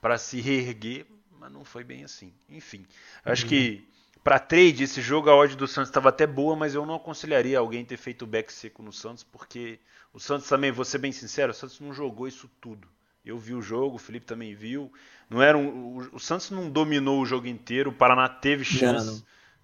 para 0.00 0.18
se 0.18 0.40
reerguer, 0.40 1.06
mas 1.38 1.50
não 1.50 1.64
foi 1.64 1.82
bem 1.82 2.04
assim. 2.04 2.32
Enfim, 2.48 2.86
acho 3.24 3.42
uhum. 3.42 3.48
que 3.48 3.88
para 4.22 4.38
trade 4.38 4.84
esse 4.84 5.00
jogo 5.00 5.28
a 5.28 5.36
odd 5.36 5.56
do 5.56 5.66
Santos 5.66 5.88
estava 5.88 6.08
até 6.08 6.26
boa, 6.26 6.54
mas 6.54 6.74
eu 6.74 6.86
não 6.86 6.94
aconselharia 6.94 7.58
alguém 7.58 7.84
ter 7.84 7.96
feito 7.96 8.22
o 8.22 8.26
back 8.26 8.52
seco 8.52 8.82
no 8.82 8.92
Santos, 8.92 9.24
porque 9.24 9.80
o 10.12 10.20
Santos 10.20 10.48
também, 10.48 10.70
vou 10.70 10.84
ser 10.84 10.98
bem 10.98 11.12
sincero, 11.12 11.52
o 11.52 11.54
Santos 11.54 11.80
não 11.80 11.92
jogou 11.92 12.28
isso 12.28 12.48
tudo. 12.60 12.86
Eu 13.24 13.38
vi 13.38 13.54
o 13.54 13.62
jogo, 13.62 13.96
o 13.96 13.98
Felipe 13.98 14.26
também 14.26 14.54
viu. 14.54 14.92
Não 15.30 15.40
era 15.40 15.56
um, 15.56 15.96
o, 15.96 16.16
o 16.16 16.20
Santos 16.20 16.50
não 16.50 16.68
dominou 16.68 17.20
o 17.20 17.26
jogo 17.26 17.46
inteiro, 17.46 17.90
o 17.90 17.94
Paraná 17.94 18.28
teve 18.28 18.64
chance. 18.64 19.06
Não, 19.06 19.14
não. 19.14 19.22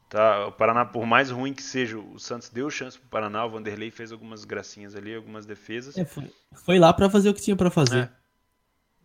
Tá? 0.09 0.47
O 0.47 0.53
Paraná, 0.53 0.87
por 0.87 1.05
mais 1.05 1.31
ruim 1.31 1.53
que 1.53 1.63
seja, 1.63 1.99
o 1.99 2.19
Santos 2.19 2.49
deu 2.49 2.71
chance 2.71 2.99
pro 2.99 3.09
Paraná, 3.09 3.45
o 3.45 3.51
Vanderlei 3.51 3.91
fez 3.91 4.11
algumas 4.11 4.45
gracinhas 4.45 4.95
ali, 4.95 5.15
algumas 5.15 5.45
defesas. 5.45 5.99
É, 5.99 6.05
foi, 6.05 6.33
foi, 6.55 6.79
lá 6.79 6.93
para 6.93 7.11
fazer 7.11 7.29
o 7.29 7.35
que 7.35 7.43
tinha 7.43 7.57
para 7.57 7.71
fazer. 7.71 8.11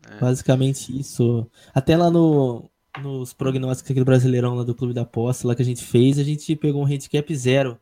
É. 0.09 0.15
É. 0.15 0.19
Basicamente 0.19 0.97
isso. 0.97 1.49
Até 1.73 1.97
lá 1.97 2.09
no, 2.09 2.69
nos 2.99 3.34
prognósticos 3.34 3.91
aqui 3.91 3.99
do 3.99 4.06
Brasileirão 4.06 4.56
lá 4.56 4.64
do 4.64 4.76
Clube 4.76 4.94
da 4.94 5.02
Aposta, 5.02 5.48
lá 5.48 5.56
que 5.56 5.61
a 5.61 5.65
gente 5.65 5.84
fez, 5.84 6.20
a 6.20 6.24
gente 6.24 6.56
pegou 6.56 6.82
um 6.82 6.86
handicap 6.86 7.36
zero 7.36 7.80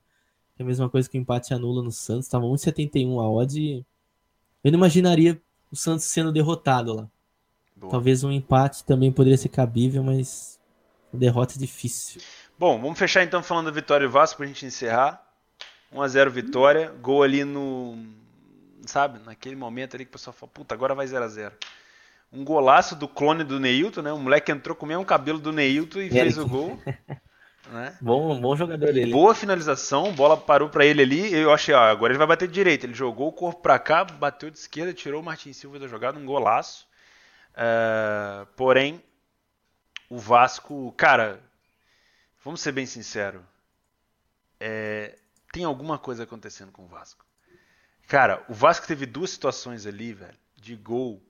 é 0.62 0.64
a 0.64 0.66
mesma 0.66 0.90
coisa 0.90 1.10
que 1.10 1.18
o 1.18 1.22
empate 1.22 1.54
anula 1.54 1.82
no 1.82 1.92
Santos. 1.92 2.28
Tava 2.28 2.46
1,71 2.46 3.20
a 3.20 3.30
odd. 3.30 3.86
Eu 4.64 4.72
não 4.72 4.78
imaginaria 4.78 5.42
o 5.72 5.76
Santos 5.76 6.06
sendo 6.06 6.32
derrotado 6.32 6.94
lá. 6.94 7.10
Boa. 7.76 7.90
Talvez 7.90 8.24
um 8.24 8.32
empate 8.32 8.84
também 8.84 9.12
poderia 9.12 9.38
ser 9.38 9.50
cabível, 9.50 10.04
mas 10.04 10.60
derrota 11.12 11.58
difícil. 11.58 12.22
Bom, 12.60 12.80
vamos 12.80 13.00
fechar 13.00 13.24
então 13.24 13.42
falando 13.42 13.66
da 13.66 13.72
vitória 13.72 14.06
do 14.06 14.14
Vasco 14.14 14.38
pra 14.38 14.46
gente 14.46 14.66
encerrar. 14.66 15.28
1x0 15.94 16.30
vitória. 16.30 16.94
Gol 17.02 17.24
ali 17.24 17.44
no. 17.44 17.98
Sabe, 18.86 19.20
naquele 19.26 19.56
momento 19.56 19.96
ali 19.96 20.06
que 20.06 20.10
o 20.10 20.14
pessoal 20.14 20.34
fala, 20.34 20.52
puta, 20.54 20.76
agora 20.76 20.94
vai 20.94 21.08
0x0. 21.08 21.52
Um 22.32 22.46
golaço 22.46 22.96
do 22.96 23.08
clone 23.08 23.44
do 23.44 23.60
Neilton, 23.60 24.02
né? 24.02 24.14
O 24.14 24.18
moleque 24.18 24.52
entrou 24.52 24.76
com 24.76 24.86
o 24.86 24.90
mesmo 24.90 25.06
cabelo 25.06 25.40
do 25.40 25.52
Neilton 25.52 26.00
e, 26.00 26.08
e 26.08 26.10
fez 26.10 26.38
o 26.38 26.48
gol. 26.48 26.80
Né? 27.72 27.98
Bom, 28.02 28.38
bom 28.42 28.54
jogador 28.54 28.90
ele. 28.90 29.14
Boa 29.14 29.34
finalização, 29.34 30.12
bola 30.14 30.36
parou 30.36 30.68
para 30.68 30.86
ele 30.86 31.02
ali. 31.04 31.34
Eu 31.34 31.54
achei, 31.54 31.74
ó, 31.74 31.80
agora 31.80 32.12
ele 32.12 32.18
vai 32.18 32.28
bater 32.28 32.46
de 32.46 32.54
direita. 32.54 32.86
Ele 32.86 32.94
jogou 32.94 33.30
o 33.30 33.32
corpo 33.32 33.62
para 33.62 33.80
cá, 33.80 34.04
bateu 34.04 34.50
de 34.50 34.58
esquerda, 34.58 34.94
tirou 34.94 35.22
o 35.22 35.24
Martin 35.24 35.54
Silva 35.54 35.80
da 35.80 35.88
jogada, 35.88 36.20
um 36.20 36.26
golaço. 36.26 36.86
Uh, 37.54 38.46
porém, 38.58 39.02
o 40.10 40.18
Vasco, 40.18 40.92
cara, 40.98 41.40
vamos 42.44 42.60
ser 42.60 42.74
bem 42.74 42.86
sinceros, 42.86 43.42
é, 44.60 45.18
tem 45.54 45.64
alguma 45.64 45.98
coisa 45.98 46.24
acontecendo 46.24 46.72
com 46.72 46.84
o 46.84 46.88
Vasco. 46.88 47.26
Cara, 48.08 48.46
o 48.50 48.54
Vasco 48.54 48.86
teve 48.86 49.06
duas 49.06 49.30
situações 49.30 49.86
ali, 49.86 50.12
velho, 50.12 50.38
de 50.58 50.76
gol 50.76 51.22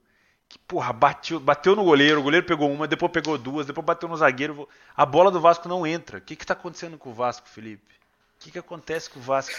que, 0.52 0.58
porra, 0.58 0.92
bateu, 0.92 1.40
bateu 1.40 1.74
no 1.74 1.82
goleiro, 1.82 2.20
o 2.20 2.22
goleiro 2.22 2.44
pegou 2.44 2.70
uma, 2.70 2.86
depois 2.86 3.10
pegou 3.10 3.38
duas, 3.38 3.66
depois 3.66 3.86
bateu 3.86 4.06
no 4.06 4.14
zagueiro. 4.18 4.68
A 4.94 5.06
bola 5.06 5.30
do 5.30 5.40
Vasco 5.40 5.66
não 5.66 5.86
entra. 5.86 6.18
O 6.18 6.20
que 6.20 6.36
que 6.36 6.44
tá 6.44 6.52
acontecendo 6.52 6.98
com 6.98 7.08
o 7.08 7.14
Vasco, 7.14 7.48
Felipe? 7.48 7.94
O 8.36 8.44
que 8.44 8.50
que 8.50 8.58
acontece 8.58 9.08
com 9.08 9.18
o 9.18 9.22
Vasco? 9.22 9.58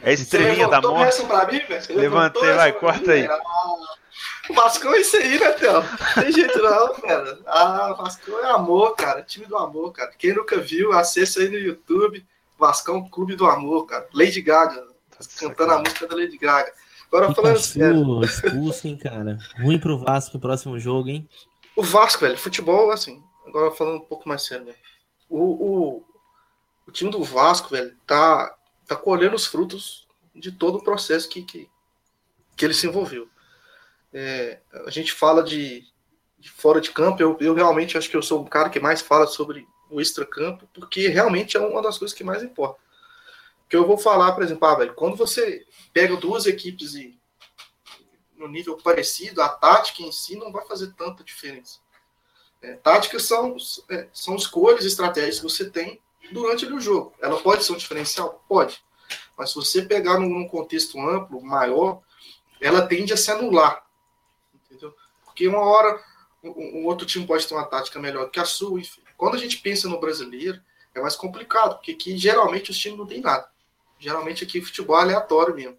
É 0.00 0.10
a 0.10 0.12
estrelinha 0.12 0.68
da 0.68 0.80
morte. 0.80 1.22
Mim, 1.50 1.96
Levantei, 1.96 2.52
vai, 2.52 2.72
corta 2.72 3.10
aí. 3.10 3.28
O 4.48 4.54
Vasco 4.54 4.86
é 4.94 5.00
isso 5.00 5.16
aí, 5.16 5.40
né, 5.40 5.50
Theo? 5.52 5.72
Não 5.72 6.22
tem 6.22 6.32
jeito 6.32 6.62
não, 6.62 6.94
cara. 6.94 7.38
Ah, 7.44 7.92
o 7.92 7.96
Vasco 7.96 8.30
é 8.30 8.50
amor, 8.50 8.94
cara. 8.94 9.22
Time 9.22 9.46
do 9.46 9.56
amor, 9.58 9.90
cara. 9.90 10.12
Quem 10.16 10.34
nunca 10.34 10.60
viu, 10.60 10.92
acessa 10.92 11.40
aí 11.40 11.48
no 11.48 11.58
YouTube. 11.58 12.24
Vascão 12.56 13.08
Clube 13.08 13.34
do 13.34 13.44
Amor, 13.44 13.86
cara. 13.86 14.06
Lady 14.14 14.40
Gaga. 14.40 14.86
Tá 15.10 15.18
cantando 15.40 15.72
a 15.72 15.78
música 15.80 16.06
da 16.06 16.14
Lady 16.14 16.38
Gaga. 16.38 16.72
Agora 17.12 17.34
falando 17.34 17.58
sério. 17.58 18.24
Expulso, 18.24 18.88
hein, 18.88 18.96
cara. 18.96 19.36
Ruim 19.58 19.78
pro 19.78 19.98
Vasco 19.98 20.34
no 20.34 20.40
próximo 20.40 20.78
jogo, 20.78 21.10
hein? 21.10 21.28
O 21.76 21.82
Vasco, 21.82 22.22
velho, 22.22 22.38
futebol, 22.38 22.90
assim. 22.90 23.22
Agora 23.46 23.70
falando 23.70 23.96
um 23.96 24.06
pouco 24.06 24.26
mais 24.26 24.42
sério, 24.42 24.64
velho. 24.64 24.78
O, 25.28 25.40
o, 25.40 26.04
o 26.86 26.90
time 26.90 27.10
do 27.10 27.22
Vasco, 27.22 27.68
velho, 27.68 27.94
tá, 28.06 28.54
tá 28.86 28.96
colhendo 28.96 29.36
os 29.36 29.46
frutos 29.46 30.06
de 30.34 30.50
todo 30.50 30.78
o 30.78 30.82
processo 30.82 31.28
que, 31.28 31.42
que, 31.42 31.68
que 32.56 32.64
ele 32.64 32.72
se 32.72 32.86
envolveu. 32.86 33.28
É, 34.10 34.60
a 34.86 34.90
gente 34.90 35.12
fala 35.12 35.42
de, 35.42 35.84
de, 36.38 36.50
fora 36.50 36.80
de 36.80 36.90
campo, 36.92 37.22
eu, 37.22 37.36
eu 37.40 37.54
realmente 37.54 37.98
acho 37.98 38.08
que 38.08 38.16
eu 38.16 38.22
sou 38.22 38.40
o 38.40 38.48
cara 38.48 38.70
que 38.70 38.80
mais 38.80 39.02
fala 39.02 39.26
sobre 39.26 39.66
o 39.90 40.00
extra-campo, 40.00 40.66
porque 40.72 41.08
realmente 41.08 41.58
é 41.58 41.60
uma 41.60 41.82
das 41.82 41.98
coisas 41.98 42.16
que 42.16 42.24
mais 42.24 42.42
importa. 42.42 42.80
Que 43.72 43.76
eu 43.78 43.86
vou 43.86 43.96
falar, 43.96 44.32
por 44.32 44.42
exemplo, 44.42 44.68
ah, 44.68 44.74
velho, 44.74 44.92
quando 44.92 45.16
você 45.16 45.64
pega 45.94 46.14
duas 46.14 46.44
equipes 46.44 46.94
e 46.94 47.18
no 48.36 48.46
nível 48.46 48.76
parecido, 48.76 49.40
a 49.40 49.48
tática 49.48 50.02
em 50.02 50.12
si 50.12 50.36
não 50.36 50.52
vai 50.52 50.62
fazer 50.66 50.92
tanta 50.92 51.24
diferença. 51.24 51.78
É, 52.60 52.74
táticas 52.74 53.22
são, 53.22 53.56
é, 53.88 54.08
são 54.12 54.36
escolhas, 54.36 54.84
estratégias 54.84 55.36
que 55.36 55.44
você 55.44 55.70
tem 55.70 55.98
durante 56.32 56.66
o 56.66 56.78
jogo. 56.78 57.14
Ela 57.18 57.40
pode 57.40 57.64
ser 57.64 57.72
um 57.72 57.78
diferencial? 57.78 58.44
Pode. 58.46 58.84
Mas 59.38 59.48
se 59.48 59.54
você 59.54 59.80
pegar 59.80 60.20
num, 60.20 60.28
num 60.28 60.46
contexto 60.46 61.00
amplo, 61.00 61.40
maior, 61.40 62.02
ela 62.60 62.86
tende 62.86 63.14
a 63.14 63.16
se 63.16 63.30
anular. 63.30 63.86
Entendeu? 64.54 64.94
Porque 65.24 65.48
uma 65.48 65.60
hora 65.60 65.98
um, 66.44 66.84
outro 66.84 67.06
time 67.06 67.26
pode 67.26 67.48
ter 67.48 67.54
uma 67.54 67.64
tática 67.64 67.98
melhor 67.98 68.30
que 68.30 68.38
a 68.38 68.44
sua, 68.44 68.78
enfim. 68.78 69.00
Quando 69.16 69.36
a 69.36 69.38
gente 69.38 69.56
pensa 69.62 69.88
no 69.88 69.98
brasileiro, 69.98 70.60
é 70.94 71.00
mais 71.00 71.16
complicado, 71.16 71.76
porque 71.76 71.92
aqui 71.92 72.18
geralmente 72.18 72.70
os 72.70 72.76
times 72.76 72.98
não 72.98 73.06
têm 73.06 73.22
nada. 73.22 73.50
Geralmente 74.02 74.44
aqui 74.44 74.60
futebol 74.60 74.98
é 74.98 75.02
aleatório 75.02 75.54
mesmo 75.54 75.78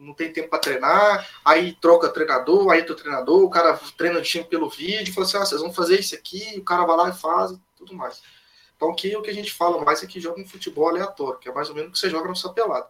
não 0.00 0.14
tem 0.14 0.32
tempo 0.32 0.48
para 0.48 0.58
treinar, 0.58 1.28
aí 1.44 1.74
troca 1.74 2.08
treinador, 2.08 2.70
aí 2.70 2.80
entra 2.80 2.94
o 2.94 2.96
treinador, 2.96 3.44
o 3.44 3.50
cara 3.50 3.78
treina 3.98 4.18
o 4.18 4.22
time 4.22 4.44
pelo 4.44 4.70
vídeo, 4.70 5.12
fala 5.12 5.26
assim, 5.26 5.36
ah, 5.36 5.44
vocês 5.44 5.60
vão 5.60 5.72
fazer 5.72 6.00
isso 6.00 6.14
aqui, 6.14 6.54
o 6.56 6.64
cara 6.64 6.86
vai 6.86 6.96
lá 6.96 7.08
e 7.10 7.12
faz 7.12 7.54
tudo 7.76 7.94
mais. 7.94 8.22
Então 8.74 8.90
aqui 8.90 9.14
o 9.14 9.20
que 9.20 9.28
a 9.28 9.34
gente 9.34 9.52
fala 9.52 9.84
mais 9.84 10.02
é 10.02 10.06
que 10.06 10.18
joga 10.18 10.40
um 10.40 10.46
futebol 10.46 10.88
aleatório, 10.88 11.38
que 11.38 11.50
é 11.50 11.52
mais 11.52 11.68
ou 11.68 11.74
menos 11.74 11.90
o 11.90 11.92
que 11.92 11.98
você 11.98 12.08
joga 12.08 12.28
no 12.28 12.34
seu 12.34 12.50
pelado. 12.50 12.86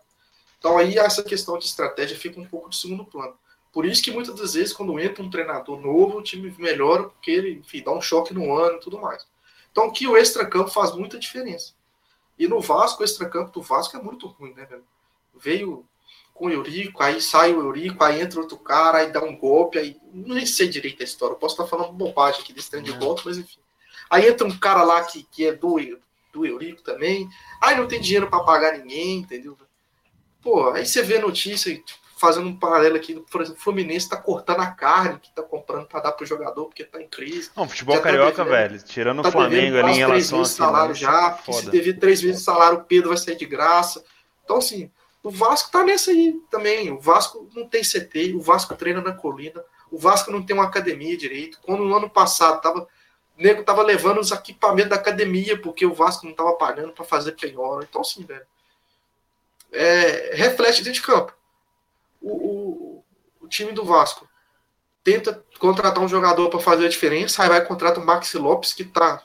Então 0.57 0.79
aí 0.79 0.97
essa 0.99 1.23
questão 1.25 1.59
de 1.59 1.65
estratégia 1.65 2.17
fica 2.17 2.41
um 2.41 2.47
pouco 2.47 2.71
de 2.71 2.77
segundo 2.77 3.05
plano. 3.05 3.35
Por 3.73 3.85
isso 3.85 4.03
que 4.03 4.13
muitas 4.13 4.37
das 4.37 4.55
vezes 4.55 4.73
quando 4.73 4.99
entra 5.01 5.23
um 5.23 5.31
treinador 5.31 5.81
novo, 5.81 6.19
o 6.19 6.23
time 6.23 6.55
melhora, 6.59 7.05
porque 7.05 7.31
ele, 7.31 7.55
enfim, 7.55 7.83
dá 7.83 7.93
um 7.93 8.01
choque 8.01 8.33
no 8.33 8.57
ano 8.57 8.77
e 8.77 8.81
tudo 8.81 9.01
mais. 9.01 9.27
Então 9.73 9.85
aqui 9.85 10.07
o 10.07 10.17
extracampo 10.17 10.71
faz 10.71 10.93
muita 10.93 11.19
diferença. 11.19 11.73
E 12.41 12.49
no 12.49 12.59
Vasco, 12.59 13.03
o 13.03 13.05
extracampo 13.05 13.53
do 13.53 13.61
Vasco 13.61 13.99
é 13.99 14.03
muito 14.03 14.27
ruim, 14.27 14.55
né, 14.55 14.65
velho? 14.65 14.83
Veio 15.39 15.85
com 16.33 16.47
o 16.47 16.51
Eurico, 16.51 17.03
aí 17.03 17.21
sai 17.21 17.53
o 17.53 17.61
Eurico, 17.61 18.03
aí 18.03 18.19
entra 18.19 18.41
outro 18.41 18.57
cara, 18.57 18.97
aí 18.97 19.13
dá 19.13 19.23
um 19.23 19.37
golpe, 19.37 19.79
aí 19.79 20.01
nem 20.11 20.47
sei 20.47 20.67
direito 20.67 21.03
a 21.03 21.05
história, 21.05 21.35
eu 21.35 21.39
posso 21.39 21.53
estar 21.53 21.67
falando 21.67 21.93
bobagem 21.93 22.41
aqui 22.41 22.55
desse 22.55 22.71
trem 22.71 22.83
de 22.83 22.93
golpe, 22.93 23.25
mas 23.27 23.37
enfim. 23.37 23.59
Aí 24.09 24.27
entra 24.27 24.47
um 24.47 24.59
cara 24.59 24.83
lá 24.83 25.05
que, 25.05 25.23
que 25.25 25.47
é 25.47 25.53
do, 25.53 25.77
do 26.33 26.47
Eurico 26.47 26.81
também, 26.81 27.29
aí 27.61 27.77
não 27.77 27.87
tem 27.87 28.01
dinheiro 28.01 28.27
para 28.27 28.43
pagar 28.43 28.79
ninguém, 28.79 29.19
entendeu? 29.19 29.55
Pô, 30.41 30.71
aí 30.71 30.87
você 30.87 31.03
vê 31.03 31.19
notícia, 31.19 31.79
fazendo 32.21 32.49
um 32.49 32.57
paralelo 32.57 32.97
aqui, 32.97 33.15
por 33.31 33.41
exemplo, 33.41 33.59
o 33.59 33.63
Fluminense 33.63 34.11
tá 34.11 34.17
cortando 34.19 34.61
a 34.61 34.67
carne 34.67 35.19
que 35.19 35.33
tá 35.33 35.43
comprando 35.43 35.87
para 35.87 36.01
dar 36.01 36.13
pro 36.13 36.27
jogador 36.27 36.67
porque 36.67 36.85
tá 36.85 37.01
em 37.01 37.09
crise. 37.09 37.51
Não, 37.57 37.67
futebol 37.67 37.97
já 37.97 38.03
tá 38.03 38.11
carioca, 38.11 38.33
tá 38.33 38.45
devendo, 38.45 38.59
velho, 38.59 38.83
tirando 38.83 39.23
tá 39.23 39.29
o 39.31 39.33
Flamengo 39.33 39.79
ali 39.79 39.93
em 39.93 39.97
relação 39.97 40.43
a 40.43 40.45
salário 40.45 40.95
já, 40.95 41.39
se 41.51 41.71
dever 41.71 41.99
três 41.99 42.21
vezes 42.21 42.43
o 42.43 42.45
salário, 42.45 42.81
o 42.81 42.85
Pedro 42.85 43.09
vai 43.09 43.17
sair 43.17 43.37
de 43.37 43.47
graça. 43.47 44.05
Então, 44.45 44.59
assim, 44.59 44.91
o 45.23 45.31
Vasco 45.31 45.71
tá 45.71 45.83
nessa 45.83 46.11
aí 46.11 46.39
também. 46.51 46.93
O 46.93 47.01
Vasco 47.01 47.49
não 47.55 47.67
tem 47.67 47.83
CT, 47.83 48.35
o 48.35 48.41
Vasco 48.43 48.77
treina 48.77 49.01
na 49.01 49.13
colina, 49.13 49.65
o 49.91 49.97
Vasco 49.97 50.31
não 50.31 50.43
tem 50.43 50.55
uma 50.55 50.67
academia 50.67 51.17
direito. 51.17 51.59
Quando 51.63 51.85
no 51.85 51.97
ano 51.97 52.11
passado 52.11 52.61
tava, 52.61 52.81
o 53.39 53.43
nego 53.43 53.65
tava 53.65 53.83
levando 53.83 54.19
os 54.19 54.31
equipamentos 54.31 54.91
da 54.91 54.97
academia 54.97 55.59
porque 55.59 55.87
o 55.87 55.95
Vasco 55.95 56.27
não 56.27 56.35
tava 56.35 56.53
pagando 56.53 56.93
para 56.93 57.05
fazer 57.05 57.33
penhora. 57.33 57.87
Então, 57.89 58.03
assim, 58.03 58.25
velho. 58.25 58.47
É, 59.73 60.33
reflete 60.35 60.83
dentro 60.83 61.01
de 61.01 61.03
campo. 61.03 61.40
O, 62.21 62.33
o, 62.33 63.05
o, 63.41 63.49
time 63.49 63.73
do 63.73 63.85
Vasco 63.85 64.29
tenta 65.03 65.45
contratar 65.59 66.03
um 66.03 66.09
jogador 66.09 66.51
para 66.51 66.61
fazer 66.61 66.87
a 66.87 66.91
diferença, 66.91 67.43
aí 67.43 67.49
vai 67.49 67.65
contratar 67.65 68.03
o 68.03 68.07
Maxi 68.07 68.37
Lopes, 68.37 68.73
que 68.73 68.85
tá 68.85 69.23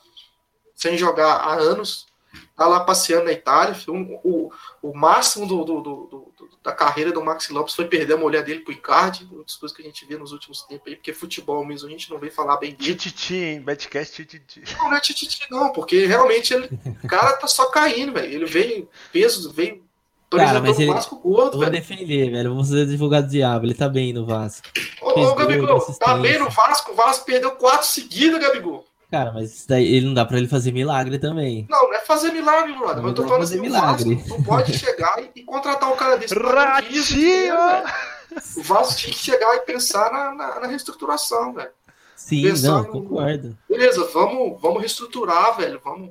sem 0.74 0.98
jogar 0.98 1.36
há 1.36 1.56
anos 1.56 2.08
tá 2.56 2.68
lá 2.68 2.80
passeando 2.82 3.26
na 3.26 3.32
Itália. 3.32 3.76
O, 3.88 4.20
o, 4.24 4.52
o 4.82 4.94
máximo 4.98 5.46
do, 5.46 5.64
do, 5.64 5.82
do, 5.82 6.34
da 6.64 6.72
carreira 6.72 7.12
do 7.12 7.24
Maxi 7.24 7.52
Lopes 7.52 7.76
foi 7.76 7.86
perder 7.86 8.14
a 8.14 8.18
mulher 8.18 8.44
dele 8.44 8.62
pro 8.62 8.74
Icardi, 8.74 9.28
outras 9.32 9.58
coisas 9.58 9.76
que 9.76 9.84
a 9.84 9.86
gente 9.86 10.06
vê 10.06 10.18
nos 10.18 10.32
últimos 10.32 10.64
tempos 10.64 10.88
aí, 10.88 10.96
porque 10.96 11.14
futebol 11.14 11.66
mesmo 11.66 11.88
a 11.88 11.92
gente 11.92 12.10
não 12.10 12.18
vem 12.18 12.32
falar 12.32 12.58
bem 12.58 12.74
dele. 12.74 12.96
Tititi, 12.96 13.36
hein? 13.36 13.62
Betcast 13.62 14.26
tititi. 14.26 14.64
Não, 14.78 14.90
não 14.90 14.98
é 14.98 15.00
tititi, 15.00 15.40
não, 15.50 15.72
porque 15.72 16.06
realmente 16.06 16.54
ele, 16.54 16.70
o 17.04 17.08
cara 17.08 17.34
tá 17.34 17.48
só 17.48 17.70
caindo, 17.70 18.14
velho. 18.14 18.34
Ele 18.34 18.46
veio, 18.46 18.90
peso, 19.12 19.52
veio. 19.52 19.85
Cara, 20.36 20.62
mas 20.62 20.80
ele, 20.80 20.94
Vasco 20.94 21.22
eu 21.24 21.32
vou 21.32 21.60
velho. 21.60 21.72
defender, 21.72 22.32
velho. 22.32 22.50
Vamos 22.50 22.68
ser 22.68 22.82
advogado 22.82 23.26
do 23.26 23.32
diabo. 23.32 23.66
Ele 23.66 23.74
tá 23.74 23.90
bem 23.90 24.14
no 24.14 24.26
Vasco. 24.26 24.68
Ô, 25.02 25.20
ô 25.22 25.36
Gabigol, 25.36 25.80
tá 25.96 26.18
bem 26.18 26.40
no 26.40 26.50
Vasco. 26.50 26.92
O 26.92 26.96
Vasco 26.96 27.26
perdeu 27.26 27.52
quatro 27.52 27.88
seguidas, 27.88 28.40
Gabigol. 28.42 28.86
Cara, 29.12 29.32
mas 29.32 29.54
isso 29.54 29.68
daí 29.70 29.96
ele 29.96 30.08
não 30.08 30.14
dá 30.14 30.26
pra 30.26 30.38
ele 30.38 30.48
fazer 30.48 30.72
milagre 30.72 31.20
também. 31.20 31.66
Não, 31.70 31.84
não 31.84 31.94
é 31.94 32.00
fazer 32.00 32.32
milagre, 32.32 32.74
brother. 32.74 33.02
Não 33.02 33.10
eu 33.10 33.14
tô 33.14 33.24
falando 33.24 33.44
assim, 33.44 33.62
milagre. 33.62 34.16
Vasco, 34.16 34.36
tu 34.36 34.44
pode 34.44 34.78
chegar 34.78 35.22
e, 35.22 35.40
e, 35.40 35.44
contratar 35.44 35.92
um 35.92 35.96
cara 35.96 36.18
desse. 36.18 36.34
Ratinho! 36.34 37.56
O 38.58 38.64
Vasco 38.64 38.96
tinha 38.96 39.14
que 39.14 39.20
chegar 39.20 39.56
e 39.56 39.60
pensar 39.62 40.12
na, 40.12 40.34
na, 40.34 40.60
na 40.60 40.68
reestruturação, 40.68 41.54
velho. 41.54 41.70
Sim, 42.16 42.42
pensar 42.42 42.72
não, 42.72 42.84
no... 42.84 42.92
concordo. 42.92 43.58
Beleza, 43.70 44.04
vamos, 44.14 44.60
vamos 44.62 44.80
reestruturar, 44.80 45.56
velho. 45.58 45.80
Vamos 45.84 46.10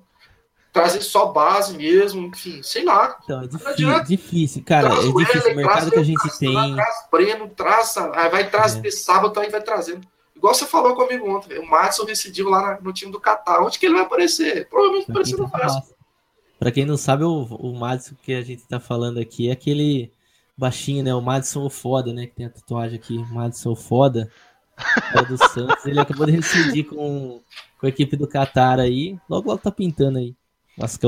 trazer 0.75 1.03
só 1.03 1.27
base 1.27 1.77
mesmo, 1.77 2.27
enfim, 2.27 2.61
sei 2.61 2.85
lá. 2.85 3.17
Então, 3.23 3.43
é 3.43 3.47
difícil, 3.47 4.05
difícil 4.05 4.65
cara. 4.65 4.91
Traz 4.91 5.05
é 5.05 5.13
difícil. 5.13 5.53
O 5.53 5.57
mercado 5.57 5.91
que 5.93 5.99
a 6.01 6.03
gente 6.03 6.39
tem. 6.39 6.75
Traz 6.75 7.09
Breno, 7.11 7.49
traz, 7.49 7.95
vai 8.31 8.51
trazer 8.51 8.89
é. 8.89 8.91
sábado, 8.91 9.39
aí 9.39 9.49
vai 9.49 9.63
trazendo. 9.63 10.01
Igual 10.35 10.53
você 10.53 10.67
falou 10.67 10.97
comigo 10.97 11.31
ontem, 11.31 11.61
o 11.61 11.71
Madison 11.71 12.05
decidiu 12.05 12.51
lá 12.51 12.77
no 12.83 12.93
time 12.93 13.13
do 13.13 13.21
Catar. 13.21 13.63
Onde 13.63 13.79
que 13.79 13.87
ele 13.87 13.95
vai 13.95 14.03
aparecer? 14.03 14.69
Provavelmente 14.69 15.07
vai 15.07 15.15
aparecer 15.15 15.39
no 15.39 15.47
Vasco. 15.47 15.95
Pra 16.59 16.73
quem 16.73 16.85
não 16.85 16.97
sabe, 16.97 17.23
o, 17.23 17.45
o 17.45 17.79
Madison 17.79 18.17
que 18.21 18.35
a 18.35 18.43
gente 18.43 18.67
tá 18.67 18.81
falando 18.81 19.21
aqui 19.21 19.49
é 19.49 19.53
aquele 19.53 20.11
baixinho, 20.59 21.05
né? 21.05 21.15
O 21.15 21.23
Madison 21.23 21.65
o 21.65 21.71
foda, 21.71 22.13
né? 22.13 22.27
Que 22.27 22.35
tem 22.35 22.47
a 22.47 22.51
tatuagem 22.51 22.99
aqui, 22.99 23.17
Madison 23.33 23.71
o 23.71 23.77
foda. 23.77 24.29
É 25.15 25.25
do 25.25 25.39
Santos. 25.39 25.87
Ele 25.87 26.01
acabou 26.01 26.27
de 26.27 26.33
decidir 26.33 26.83
com, 26.83 27.41
com 27.79 27.87
a 27.87 27.89
equipe 27.89 28.17
do 28.17 28.27
Qatar 28.27 28.81
aí. 28.81 29.17
Logo, 29.31 29.49
logo 29.49 29.63
tá 29.63 29.71
pintando 29.71 30.19
aí. 30.19 30.35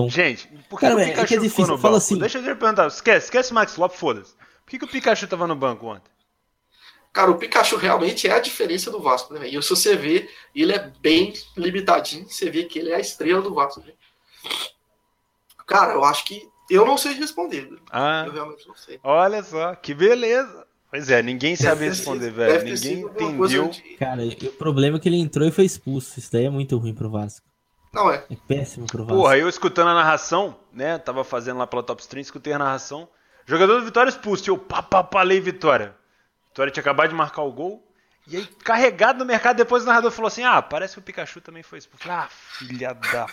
Gente, 0.09 0.47
por 0.69 0.79
que, 0.79 0.87
Cara, 0.87 0.97
que 0.97 1.03
o 1.03 1.05
Pikachu 1.07 1.23
é, 1.23 1.27
que 1.27 1.35
é 1.35 1.39
difícil. 1.39 1.79
Fala 1.79 1.99
assim. 1.99 2.19
Deixa 2.19 2.39
eu 2.39 2.43
te 2.43 2.55
perguntar. 2.55 2.87
Esquece, 2.87 3.27
esquece 3.27 3.51
o 3.51 3.55
Max 3.55 3.77
Lopes, 3.77 3.99
foda-se. 3.99 4.35
Por 4.35 4.71
que, 4.71 4.79
que 4.79 4.85
o 4.85 4.89
Pikachu 4.89 5.27
tava 5.27 5.47
no 5.47 5.57
banco 5.57 5.87
ontem? 5.87 6.11
Cara, 7.13 7.31
o 7.31 7.39
Pikachu 7.39 7.77
realmente 7.77 8.29
é 8.29 8.33
a 8.33 8.39
diferença 8.39 8.91
do 8.91 9.01
Vasco, 9.01 9.33
né? 9.35 9.49
E 9.49 9.63
se 9.63 9.71
você 9.71 9.97
vê, 9.97 10.29
ele 10.55 10.73
é 10.73 10.93
bem 11.01 11.33
limitadinho, 11.57 12.29
você 12.29 12.51
vê 12.51 12.65
que 12.65 12.79
ele 12.79 12.91
é 12.91 12.97
a 12.97 13.01
estrela 13.01 13.41
do 13.41 13.55
Vasco. 13.55 13.81
Né? 13.81 13.93
Cara, 15.67 15.95
eu 15.95 16.05
acho 16.05 16.25
que 16.25 16.47
eu 16.71 16.85
não 16.85 16.99
sei 16.99 17.15
responder. 17.15 17.69
Ah, 17.91 18.25
eu 18.27 18.33
realmente 18.33 18.69
não 18.69 18.75
sei. 18.75 19.01
Olha 19.03 19.43
só, 19.43 19.75
que 19.75 19.95
beleza. 19.95 20.67
Pois 20.91 21.11
é, 21.11 21.23
ninguém 21.23 21.57
sabe 21.57 21.87
responder, 21.87 22.31
velho. 22.31 22.65
Ninguém 22.65 23.01
entendeu. 23.01 23.69
De... 23.69 23.83
Cara, 23.97 24.23
o 24.23 24.53
problema 24.53 24.99
é 24.99 25.01
que 25.01 25.09
ele 25.09 25.17
entrou 25.17 25.49
e 25.49 25.51
foi 25.51 25.65
expulso. 25.65 26.19
Isso 26.19 26.31
daí 26.31 26.45
é 26.45 26.51
muito 26.51 26.77
ruim 26.77 26.95
pro 26.95 27.11
Vasco. 27.11 27.47
Não 27.97 28.11
é. 28.11 28.23
É 28.31 28.37
péssimo 28.47 28.87
pro 28.87 29.05
Vasco. 29.05 29.17
Porra, 29.17 29.39
eu 29.39 29.49
escutando 29.49 29.89
a 29.89 29.95
narração, 29.95 30.55
né? 30.71 30.99
Tava 30.99 31.25
fazendo 31.25 31.57
lá 31.57 31.67
pela 31.67 31.83
Top 31.83 32.03
Stream, 32.03 32.21
escutei 32.21 32.53
a 32.53 32.59
narração. 32.59 33.09
Jogador 33.47 33.79
do 33.79 33.87
Vitória 33.87 34.11
expulso. 34.11 34.51
Eu 34.51 34.59
pá, 34.59 34.83
pá, 34.83 35.03
pá, 35.03 35.23
lei 35.23 35.41
Vitória. 35.41 35.97
Vitória 36.49 36.71
tinha 36.71 36.83
acabado 36.83 37.09
de 37.09 37.15
marcar 37.15 37.43
o 37.43 37.51
gol. 37.51 37.83
E 38.29 38.37
aí, 38.37 38.47
carregado 38.63 39.21
no 39.21 39.25
mercado, 39.25 39.57
depois 39.57 39.83
o 39.83 39.87
narrador 39.87 40.11
falou 40.11 40.27
assim: 40.27 40.45
Ah, 40.45 40.61
parece 40.61 40.93
que 40.93 40.99
o 40.99 41.03
Pikachu 41.03 41.41
também 41.41 41.63
foi 41.63 41.79
expulso. 41.79 42.07
Ah, 42.11 42.29
filha 42.31 42.93
da 42.93 43.27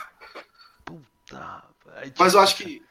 puta. 0.85 1.63
Aí, 1.97 2.05
tipo, 2.05 2.23
Mas 2.23 2.33
eu 2.33 2.39
acho 2.39 2.55
que, 2.55 2.81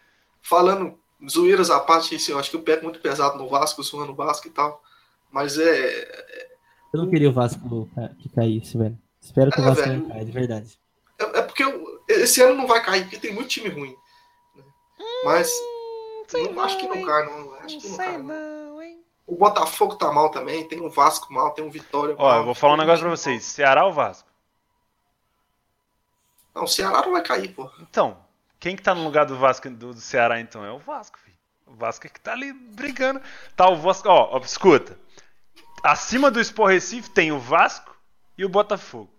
falando 0.43 0.99
zoeiras 1.27 1.71
à 1.71 1.81
parte, 1.81 2.15
assim, 2.15 2.33
eu 2.33 2.39
acho 2.39 2.51
que 2.51 2.57
o 2.57 2.63
pé 2.63 2.73
é 2.73 2.83
muito 2.83 3.01
pesado 3.01 3.39
no 3.39 3.49
Vasco, 3.49 3.83
suando 3.83 4.09
no 4.09 4.15
Vasco 4.15 4.47
e 4.47 4.51
tal. 4.51 4.83
Mas 5.31 5.57
é. 5.59 6.49
Eu 6.93 7.01
não 7.01 7.09
queria 7.09 7.31
o 7.31 7.33
Vasco 7.33 7.89
que 8.19 8.29
caísse, 8.29 8.77
velho. 8.77 8.99
Espero 9.23 9.51
que 9.51 9.59
é, 9.59 9.63
o 9.63 9.67
Vasco 9.67 9.85
velho, 9.85 10.03
não 10.03 10.09
caia, 10.11 10.25
de 10.25 10.33
verdade. 10.33 10.82
Porque 11.53 11.65
eu, 11.65 12.03
esse 12.09 12.41
ano 12.41 12.55
não 12.55 12.67
vai 12.67 12.83
cair, 12.83 13.03
porque 13.03 13.19
tem 13.19 13.35
muito 13.35 13.51
time 13.51 13.69
ruim. 13.69 13.95
Né? 14.57 14.65
Mas. 15.25 15.51
Hum, 15.51 16.53
não, 16.55 16.63
acho 16.63 16.79
que 16.79 16.89
não 16.89 17.05
cai, 17.05 17.27
não. 17.27 17.55
Acho 17.57 17.79
que 17.79 17.89
não, 17.89 17.97
cai, 17.97 18.19
não. 18.19 18.63
O 19.27 19.37
Botafogo 19.37 19.95
tá 19.97 20.11
mal 20.11 20.31
também, 20.31 20.67
tem 20.67 20.81
um 20.81 20.91
Vasco 20.91 21.33
mal, 21.33 21.53
tem 21.53 21.65
um 21.65 21.71
Vitória 21.71 22.15
Ó, 22.19 22.23
mal, 22.23 22.39
eu 22.39 22.45
vou 22.45 22.55
falar 22.55 22.75
um 22.75 22.79
negócio 22.79 23.03
pra 23.03 23.11
vocês. 23.11 23.45
Ceará 23.45 23.85
ou 23.85 23.93
Vasco? 23.93 24.29
Não, 26.55 26.65
o 26.65 26.69
Ceará 26.69 27.03
não 27.03 27.13
vai 27.13 27.23
cair, 27.23 27.49
pô. 27.55 27.71
Então, 27.81 28.19
quem 28.59 28.75
que 28.75 28.83
tá 28.83 28.95
no 28.95 29.05
lugar 29.05 29.25
do 29.25 29.37
Vasco 29.37 29.71
do, 29.71 29.95
do 29.95 30.01
Ceará 30.01 30.41
então? 30.41 30.65
É 30.65 30.73
o 30.73 30.79
Vasco, 30.79 31.19
filho. 31.19 31.37
O 31.67 31.75
Vasco 31.75 32.07
é 32.07 32.11
que 32.11 32.21
tá 32.21 32.33
ali 32.33 32.53
brigando. 32.53 33.23
Tá 33.55 33.69
o 33.69 33.77
Vasco, 33.77 34.09
ó, 34.09 34.37
ó 34.37 34.39
escuta. 34.39 34.99
Acima 35.83 36.31
do 36.31 36.41
Sport 36.41 36.73
Recife 36.73 37.11
tem 37.11 37.31
o 37.31 37.39
Vasco 37.39 37.97
e 38.37 38.45
o 38.45 38.49
Botafogo. 38.49 39.11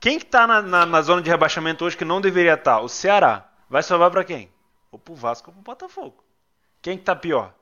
Quem 0.00 0.18
que 0.18 0.26
tá 0.26 0.46
na, 0.46 0.62
na, 0.62 0.86
na 0.86 1.02
zona 1.02 1.20
de 1.20 1.28
rebaixamento 1.28 1.84
hoje 1.84 1.96
que 1.96 2.04
não 2.04 2.20
deveria 2.20 2.54
estar? 2.54 2.76
Tá? 2.76 2.80
O 2.80 2.88
Ceará. 2.88 3.48
Vai 3.68 3.82
salvar 3.82 4.10
para 4.10 4.24
quem? 4.24 4.50
Ou 4.90 4.98
pro 4.98 5.14
Vasco 5.14 5.50
ou 5.50 5.54
pro 5.54 5.62
Botafogo. 5.62 6.24
Quem 6.80 6.96
que 6.96 7.04
tá 7.04 7.14
pior? 7.14 7.52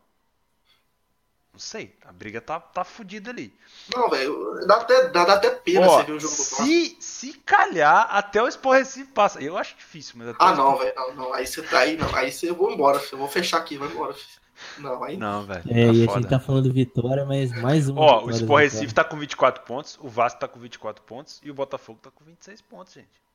Não 1.56 1.60
sei, 1.60 1.96
a 2.04 2.12
briga 2.12 2.38
tá, 2.38 2.60
tá 2.60 2.84
fodida 2.84 3.30
ali. 3.30 3.58
Não, 3.94 4.10
velho, 4.10 4.60
dá 4.66 4.76
até, 4.76 5.08
dá, 5.08 5.24
dá 5.24 5.34
até 5.34 5.48
pena 5.48 5.86
Ó, 5.86 5.96
você 5.96 6.04
ver 6.04 6.12
o 6.12 6.20
jogo 6.20 6.34
do 6.34 6.42
se, 6.42 6.98
se 7.00 7.32
calhar, 7.38 8.06
até 8.10 8.42
o 8.42 8.46
Sport 8.46 8.78
Recife 8.80 9.10
passa. 9.10 9.42
Eu 9.42 9.56
acho 9.56 9.74
difícil, 9.74 10.16
mas 10.18 10.36
Ah, 10.38 10.54
não, 10.54 10.76
velho, 10.76 10.92
não, 10.94 11.14
não, 11.14 11.32
aí 11.32 11.46
você 11.46 11.62
tá 11.62 11.78
aí, 11.78 11.96
não, 11.96 12.14
aí 12.14 12.30
você, 12.30 12.50
eu 12.50 12.54
vou 12.54 12.70
embora, 12.70 12.98
filho. 13.00 13.14
eu 13.14 13.18
vou 13.20 13.28
fechar 13.28 13.56
aqui, 13.56 13.78
vai 13.78 13.88
embora, 13.88 14.12
filho. 14.12 14.45
Não, 14.78 15.02
aí 15.04 15.16
não, 15.16 15.44
velho. 15.44 15.60
É, 15.68 15.86
tá 15.86 15.92
e 15.92 16.08
a 16.08 16.12
gente 16.14 16.28
tá 16.28 16.40
falando 16.40 16.72
Vitória, 16.72 17.24
mas 17.24 17.50
mais 17.60 17.88
um. 17.88 17.96
Ó, 17.96 18.24
o 18.24 18.30
Sport 18.30 18.62
Recife 18.62 18.94
tá 18.94 19.04
com 19.04 19.16
24 19.18 19.64
pontos, 19.64 19.98
o 20.00 20.08
Vasco 20.08 20.40
tá 20.40 20.48
com 20.48 20.58
24 20.58 21.02
pontos 21.04 21.40
e 21.42 21.50
o 21.50 21.54
Botafogo 21.54 21.98
tá 22.02 22.10
com 22.10 22.24
26 22.24 22.60
pontos, 22.62 22.94
gente. 22.94 23.26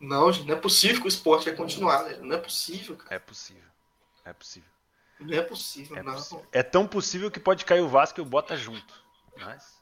Não, 0.00 0.30
gente, 0.32 0.46
não 0.46 0.56
é 0.56 0.60
possível 0.60 1.00
que 1.00 1.06
o 1.06 1.08
esporte 1.08 1.46
vai 1.46 1.54
continuar, 1.54 2.02
velho. 2.02 2.24
Não 2.24 2.36
é 2.36 2.38
possível, 2.38 2.96
cara. 2.96 3.14
É 3.14 3.18
possível. 3.18 3.62
É 4.24 4.32
possível. 4.32 4.68
Não 5.18 5.34
é 5.34 5.42
possível, 5.42 5.96
é 5.96 6.02
não. 6.02 6.14
Possível. 6.14 6.46
É 6.52 6.62
tão 6.62 6.86
possível 6.86 7.30
que 7.30 7.40
pode 7.40 7.64
cair 7.64 7.80
o 7.80 7.88
Vasco 7.88 8.20
e 8.20 8.22
o 8.22 8.26
Bota 8.26 8.56
junto. 8.56 8.94
Mas. 9.38 9.75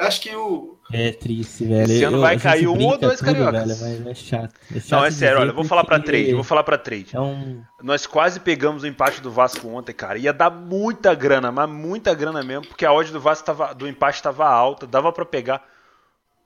Acho 0.00 0.22
que 0.22 0.34
o. 0.34 0.78
É 0.90 1.12
triste, 1.12 1.64
velho. 1.66 1.92
Esse 1.92 2.04
ano 2.04 2.16
eu, 2.16 2.20
vai 2.22 2.38
cair 2.38 2.66
um 2.66 2.86
ou 2.86 2.96
dois 2.96 3.18
tudo, 3.18 3.26
cariocas. 3.26 3.80
Velho, 3.80 4.02
mas 4.02 4.06
é 4.06 4.14
chato. 4.14 4.54
é 4.74 4.80
chato. 4.80 4.90
não, 4.90 5.04
é 5.04 5.10
sério, 5.10 5.40
olha, 5.40 5.52
vou 5.52 5.64
falar 5.64 5.84
pra 5.84 6.00
trade, 6.00 6.32
vou 6.32 6.42
falar 6.42 6.64
pra 6.64 6.78
trade. 6.78 7.14
É 7.14 7.20
um... 7.20 7.62
Nós 7.82 8.06
quase 8.06 8.40
pegamos 8.40 8.82
o 8.82 8.86
empate 8.86 9.20
do 9.20 9.30
Vasco 9.30 9.68
ontem, 9.68 9.92
cara. 9.92 10.16
Ia 10.16 10.32
dar 10.32 10.50
muita 10.50 11.14
grana, 11.14 11.52
mas 11.52 11.68
muita 11.68 12.14
grana 12.14 12.42
mesmo, 12.42 12.66
porque 12.66 12.86
a 12.86 12.92
odd 12.92 13.12
do 13.12 13.20
Vasco 13.20 13.44
tava, 13.44 13.74
do 13.74 13.86
empate 13.86 14.16
estava 14.16 14.48
alta, 14.48 14.86
dava 14.86 15.12
para 15.12 15.26
pegar. 15.26 15.62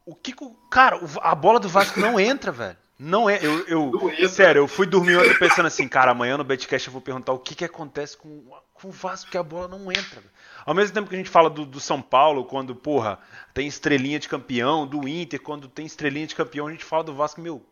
O 0.04 0.16
que. 0.16 0.34
Cara, 0.68 1.00
a 1.22 1.34
bola 1.34 1.60
do 1.60 1.68
Vasco 1.68 2.00
não 2.00 2.18
entra, 2.18 2.50
velho. 2.50 2.76
Não 2.98 3.28
é, 3.28 3.38
eu, 3.42 3.66
eu 3.66 4.28
sério, 4.28 4.60
eu 4.60 4.68
fui 4.68 4.86
dormir 4.86 5.16
ontem 5.16 5.36
pensando 5.36 5.66
assim, 5.66 5.88
cara, 5.88 6.12
amanhã 6.12 6.36
no 6.36 6.44
Betcast 6.44 6.86
eu 6.86 6.92
vou 6.92 7.02
perguntar 7.02 7.32
o 7.32 7.38
que, 7.38 7.54
que 7.54 7.64
acontece 7.64 8.16
com, 8.16 8.44
com 8.84 8.88
o 8.90 8.92
Vasco 8.92 9.30
que 9.30 9.38
a 9.38 9.42
bola 9.42 9.66
não 9.66 9.90
entra. 9.90 10.22
Ao 10.66 10.74
mesmo 10.74 10.94
tempo 10.94 11.08
que 11.08 11.14
a 11.14 11.18
gente 11.18 11.30
fala 11.30 11.48
do, 11.48 11.64
do, 11.64 11.80
São 11.80 12.02
Paulo, 12.02 12.44
quando, 12.44 12.74
porra, 12.74 13.18
tem 13.54 13.66
estrelinha 13.66 14.18
de 14.18 14.28
campeão, 14.28 14.86
do 14.86 15.08
Inter, 15.08 15.40
quando 15.40 15.68
tem 15.68 15.86
estrelinha 15.86 16.26
de 16.26 16.34
campeão, 16.34 16.66
a 16.66 16.70
gente 16.70 16.84
fala 16.84 17.02
do 17.02 17.14
Vasco, 17.14 17.40
meu, 17.40 17.56
o 17.56 17.62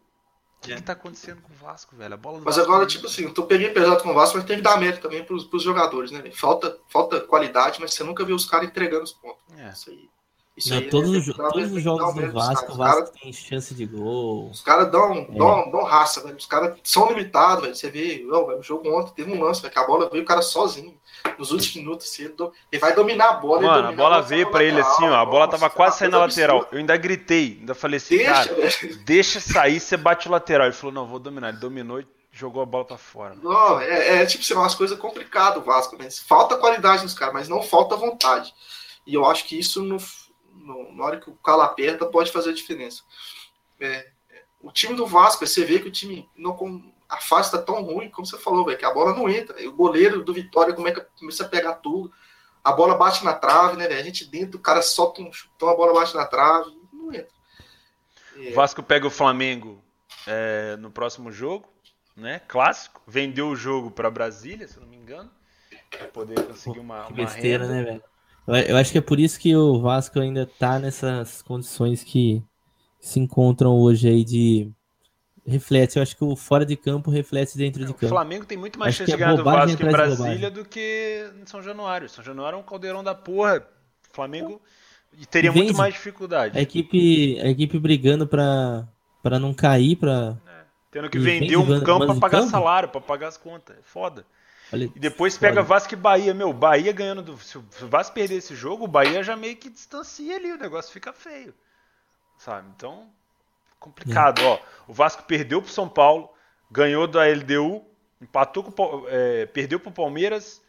que, 0.62 0.72
é. 0.72 0.76
que 0.76 0.82
tá 0.82 0.92
acontecendo 0.92 1.42
com 1.42 1.52
o 1.52 1.56
Vasco, 1.56 1.94
velho? 1.94 2.14
A 2.14 2.16
bola 2.16 2.40
mas 2.42 2.56
Vasco 2.56 2.70
agora, 2.70 2.86
tipo 2.86 3.06
assim, 3.06 3.32
eu 3.36 3.46
peguei 3.46 3.70
pesado 3.70 4.02
com 4.02 4.10
o 4.10 4.14
Vasco, 4.14 4.38
mas 4.38 4.46
tem 4.46 4.56
que 4.56 4.62
dar 4.62 4.78
mérito 4.78 5.02
também 5.02 5.22
pros, 5.22 5.44
pros 5.44 5.62
jogadores, 5.62 6.10
né? 6.10 6.22
Falta, 6.32 6.78
falta 6.88 7.20
qualidade, 7.20 7.78
mas 7.80 7.92
você 7.92 8.02
nunca 8.02 8.24
viu 8.24 8.36
os 8.36 8.46
caras 8.46 8.68
entregando 8.68 9.04
os 9.04 9.12
pontos. 9.12 9.42
É. 9.58 9.70
Isso 9.70 9.90
aí. 9.90 10.08
Isso 10.62 10.74
não, 10.74 10.88
todos, 10.88 11.28
os, 11.28 11.34
todos 11.34 11.72
os 11.72 11.82
jogos 11.82 12.14
do 12.14 12.32
Vasco, 12.32 12.72
o 12.72 12.76
Vasco 12.76 13.02
cara, 13.02 13.12
tem 13.20 13.32
chance 13.32 13.74
de 13.74 13.84
gol. 13.84 14.48
Os 14.50 14.60
caras 14.60 14.90
dão, 14.92 15.12
é. 15.12 15.24
dão, 15.24 15.70
dão 15.70 15.82
raça, 15.82 16.22
velho. 16.22 16.36
Os 16.36 16.46
caras 16.46 16.78
são 16.84 17.08
limitados, 17.08 17.62
velho. 17.62 17.74
Você 17.74 17.90
vê, 17.90 18.24
não, 18.24 18.46
velho, 18.46 18.60
o 18.60 18.62
jogo 18.62 18.88
ontem 18.96 19.12
teve 19.12 19.32
um 19.32 19.42
lance, 19.42 19.60
velho, 19.60 19.72
que 19.72 19.78
a 19.78 19.86
bola 19.86 20.08
veio 20.08 20.22
o 20.22 20.26
cara 20.26 20.40
sozinho. 20.40 20.94
Nos 21.38 21.50
últimos 21.50 21.76
minutos, 21.76 22.08
assim, 22.08 22.24
ele, 22.24 22.34
do... 22.34 22.52
ele 22.70 22.80
vai 22.80 22.94
dominar 22.94 23.30
a 23.30 23.32
bola. 23.34 23.62
Mano, 23.62 23.88
a 23.88 23.92
bola 23.92 24.22
veio 24.22 24.50
pra 24.50 24.62
ele 24.62 24.80
assim, 24.80 25.08
ó. 25.08 25.14
A 25.14 25.24
bola 25.24 25.48
tava 25.48 25.68
quase 25.68 25.98
saindo 25.98 26.12
na 26.12 26.26
lateral. 26.26 26.66
Eu 26.70 26.78
ainda 26.78 26.96
gritei, 26.96 27.58
ainda 27.60 27.74
falei 27.74 27.96
assim, 27.96 28.16
deixa, 28.16 28.32
cara, 28.32 28.54
velho. 28.54 28.98
deixa 29.04 29.40
sair, 29.40 29.80
você 29.80 29.96
bate 29.96 30.28
o 30.28 30.30
lateral. 30.30 30.66
Ele 30.66 30.74
falou, 30.74 30.94
não, 30.94 31.06
vou 31.06 31.18
dominar. 31.18 31.48
Ele 31.48 31.58
dominou 31.58 32.00
e 32.00 32.06
jogou 32.32 32.62
a 32.62 32.66
bola 32.66 32.84
pra 32.84 32.96
fora. 32.96 33.34
Não, 33.42 33.80
é, 33.80 34.22
é 34.22 34.26
tipo, 34.26 34.42
assim, 34.42 34.54
umas 34.54 34.74
coisas 34.74 34.98
complicadas 34.98 35.58
o 35.58 35.64
Vasco, 35.64 35.96
né? 35.96 36.08
Falta 36.26 36.56
qualidade 36.56 37.02
nos 37.02 37.14
caras, 37.14 37.34
mas 37.34 37.48
não 37.48 37.62
falta 37.62 37.96
vontade. 37.96 38.52
E 39.06 39.14
eu 39.14 39.26
acho 39.26 39.44
que 39.44 39.58
isso 39.58 39.82
não 39.82 39.98
no, 40.52 40.92
na 40.94 41.04
hora 41.04 41.20
que 41.20 41.30
o 41.30 41.34
calo 41.34 41.62
aperta, 41.62 42.06
pode 42.06 42.30
fazer 42.30 42.50
a 42.50 42.54
diferença. 42.54 43.02
É, 43.80 44.10
o 44.60 44.70
time 44.70 44.94
do 44.94 45.06
Vasco, 45.06 45.46
você 45.46 45.64
vê 45.64 45.78
que 45.80 45.88
o 45.88 45.92
time 45.92 46.28
não 46.36 46.54
a 47.12 47.18
fase 47.18 47.48
está 47.48 47.58
tão 47.60 47.82
ruim, 47.82 48.08
como 48.08 48.26
você 48.26 48.38
falou, 48.38 48.64
véio, 48.64 48.78
que 48.78 48.86
a 48.86 48.94
bola 48.94 49.14
não 49.14 49.28
entra. 49.28 49.68
O 49.68 49.72
goleiro 49.72 50.24
do 50.24 50.32
Vitória 50.32 50.72
como 50.72 50.88
é 50.88 50.92
que 50.92 51.00
começa 51.18 51.44
a 51.44 51.48
pegar 51.48 51.74
tudo. 51.74 52.10
A 52.64 52.72
bola 52.72 52.94
bate 52.94 53.22
na 53.22 53.34
trave, 53.34 53.76
né? 53.76 53.86
Véio? 53.86 54.00
A 54.00 54.04
gente 54.04 54.24
dentro, 54.24 54.58
o 54.58 54.62
cara 54.62 54.80
solta 54.80 55.20
um 55.20 55.30
chutão, 55.30 55.68
a 55.68 55.76
bola 55.76 55.92
bate 55.92 56.14
na 56.14 56.24
trave, 56.24 56.70
não 56.90 57.12
entra. 57.12 57.28
É. 58.38 58.50
O 58.50 58.54
Vasco 58.54 58.82
pega 58.82 59.06
o 59.06 59.10
Flamengo 59.10 59.82
é, 60.26 60.76
no 60.78 60.90
próximo 60.90 61.30
jogo, 61.30 61.68
né? 62.16 62.40
Clássico. 62.48 63.02
Vendeu 63.06 63.48
o 63.48 63.56
jogo 63.56 63.90
para 63.90 64.10
Brasília, 64.10 64.66
se 64.66 64.80
não 64.80 64.86
me 64.86 64.96
engano, 64.96 65.30
para 65.90 66.06
poder 66.08 66.42
conseguir 66.46 66.80
uma, 66.80 67.08
uma 67.08 67.10
besteira, 67.10 67.64
renda. 67.64 67.74
né, 67.74 67.82
velho? 67.82 68.04
Eu 68.46 68.76
acho 68.76 68.90
que 68.90 68.98
é 68.98 69.00
por 69.00 69.20
isso 69.20 69.38
que 69.38 69.54
o 69.54 69.80
Vasco 69.80 70.18
ainda 70.18 70.46
tá 70.58 70.78
nessas 70.78 71.42
condições 71.42 72.02
que 72.02 72.42
se 73.00 73.20
encontram 73.20 73.78
hoje 73.78 74.08
aí 74.08 74.24
de 74.24 74.70
reflete. 75.46 75.96
Eu 75.96 76.02
acho 76.02 76.16
que 76.16 76.24
o 76.24 76.34
fora 76.34 76.64
de 76.64 76.76
campo 76.76 77.10
reflete 77.10 77.56
dentro 77.56 77.84
de 77.84 77.92
campo. 77.92 78.06
O 78.06 78.08
Flamengo 78.08 78.44
tem 78.44 78.58
muito 78.58 78.78
mais 78.78 78.90
acho 78.90 78.98
chance 78.98 79.10
de 79.10 79.14
é 79.14 79.18
ganhar 79.18 79.36
do 79.36 79.44
Vasco 79.44 79.82
em 79.82 79.90
Brasília 79.90 80.50
do 80.50 80.64
que 80.64 81.30
em 81.40 81.46
São 81.46 81.62
Januário. 81.62 82.08
São 82.08 82.24
Januário 82.24 82.56
é 82.56 82.58
um 82.58 82.64
caldeirão 82.64 83.04
da 83.04 83.14
porra. 83.14 83.66
O 84.10 84.14
Flamengo 84.14 84.60
teria 85.30 85.52
muito 85.52 85.74
mais 85.74 85.94
dificuldade. 85.94 86.58
A 86.58 86.62
equipe, 86.62 87.40
a 87.40 87.48
equipe 87.48 87.78
brigando 87.78 88.26
para 88.26 88.86
para 89.22 89.38
não 89.38 89.54
cair, 89.54 89.94
para 89.94 90.36
é, 90.44 90.64
tendo 90.90 91.08
que 91.08 91.16
vender 91.16 91.56
um 91.56 91.80
campo 91.80 92.06
para 92.06 92.14
pagar 92.16 92.38
campo? 92.40 92.50
salário, 92.50 92.88
para 92.88 93.00
pagar 93.00 93.28
as 93.28 93.36
contas. 93.36 93.76
É 93.76 93.82
foda. 93.82 94.26
Olha, 94.72 94.84
e 94.84 94.98
depois 94.98 95.36
pega 95.36 95.56
foda. 95.56 95.66
Vasco 95.66 95.92
e 95.92 95.96
Bahia. 95.96 96.32
Meu, 96.32 96.52
Bahia 96.52 96.92
ganhando. 96.92 97.22
Do, 97.22 97.38
se 97.38 97.58
o 97.58 97.64
Vasco 97.88 98.14
perder 98.14 98.36
esse 98.36 98.54
jogo, 98.54 98.84
o 98.84 98.88
Bahia 98.88 99.22
já 99.22 99.36
meio 99.36 99.56
que 99.56 99.68
distancia 99.68 100.36
ali. 100.36 100.52
O 100.52 100.58
negócio 100.58 100.92
fica 100.92 101.12
feio. 101.12 101.54
Sabe? 102.38 102.68
Então, 102.74 103.10
complicado. 103.78 104.40
É. 104.40 104.44
Ó, 104.44 104.58
o 104.88 104.92
Vasco 104.94 105.24
perdeu 105.24 105.60
pro 105.60 105.70
São 105.70 105.88
Paulo, 105.88 106.30
ganhou 106.70 107.06
da 107.06 107.24
LDU, 107.24 107.84
empatou 108.20 108.64
com, 108.64 109.04
é, 109.08 109.46
perdeu 109.46 109.78
pro 109.78 109.92
Palmeiras, 109.92 110.62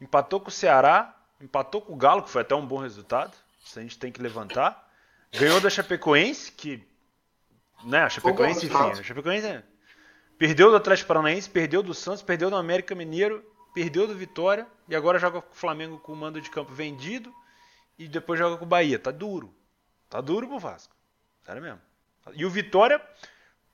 empatou 0.00 0.40
com 0.40 0.48
o 0.48 0.52
Ceará, 0.52 1.16
empatou 1.40 1.80
com 1.80 1.92
o 1.92 1.96
Galo, 1.96 2.22
que 2.22 2.30
foi 2.30 2.42
até 2.42 2.54
um 2.54 2.66
bom 2.66 2.78
resultado. 2.78 3.36
Isso 3.64 3.78
a 3.78 3.82
gente 3.82 3.98
tem 3.98 4.10
que 4.10 4.20
levantar. 4.20 4.90
Ganhou 5.32 5.60
da 5.60 5.70
Chapecoense, 5.70 6.52
que. 6.52 6.86
Né, 7.84 8.00
a 8.00 8.08
Chapecoense, 8.08 8.66
enfim. 8.66 8.76
A 8.76 9.02
Chapecoense 9.02 9.46
é 9.46 9.62
Perdeu 10.38 10.70
do 10.70 10.76
Atlético 10.76 11.08
Paranaense, 11.08 11.48
perdeu 11.48 11.82
do 11.82 11.94
Santos, 11.94 12.22
perdeu 12.22 12.50
do 12.50 12.56
América 12.56 12.94
Mineiro, 12.94 13.44
perdeu 13.74 14.06
do 14.06 14.14
Vitória 14.14 14.66
e 14.88 14.96
agora 14.96 15.18
joga 15.18 15.40
com 15.40 15.52
o 15.52 15.56
Flamengo 15.56 15.98
com 15.98 16.12
o 16.12 16.16
mando 16.16 16.40
de 16.40 16.50
campo 16.50 16.72
vendido 16.72 17.32
e 17.98 18.08
depois 18.08 18.38
joga 18.38 18.56
com 18.56 18.64
o 18.64 18.68
Bahia. 18.68 18.98
Tá 18.98 19.10
duro. 19.10 19.54
Tá 20.10 20.20
duro 20.20 20.48
pro 20.48 20.58
Vasco. 20.58 20.94
Sério 21.44 21.62
mesmo. 21.62 21.80
E 22.34 22.44
o 22.44 22.50
Vitória, 22.50 23.00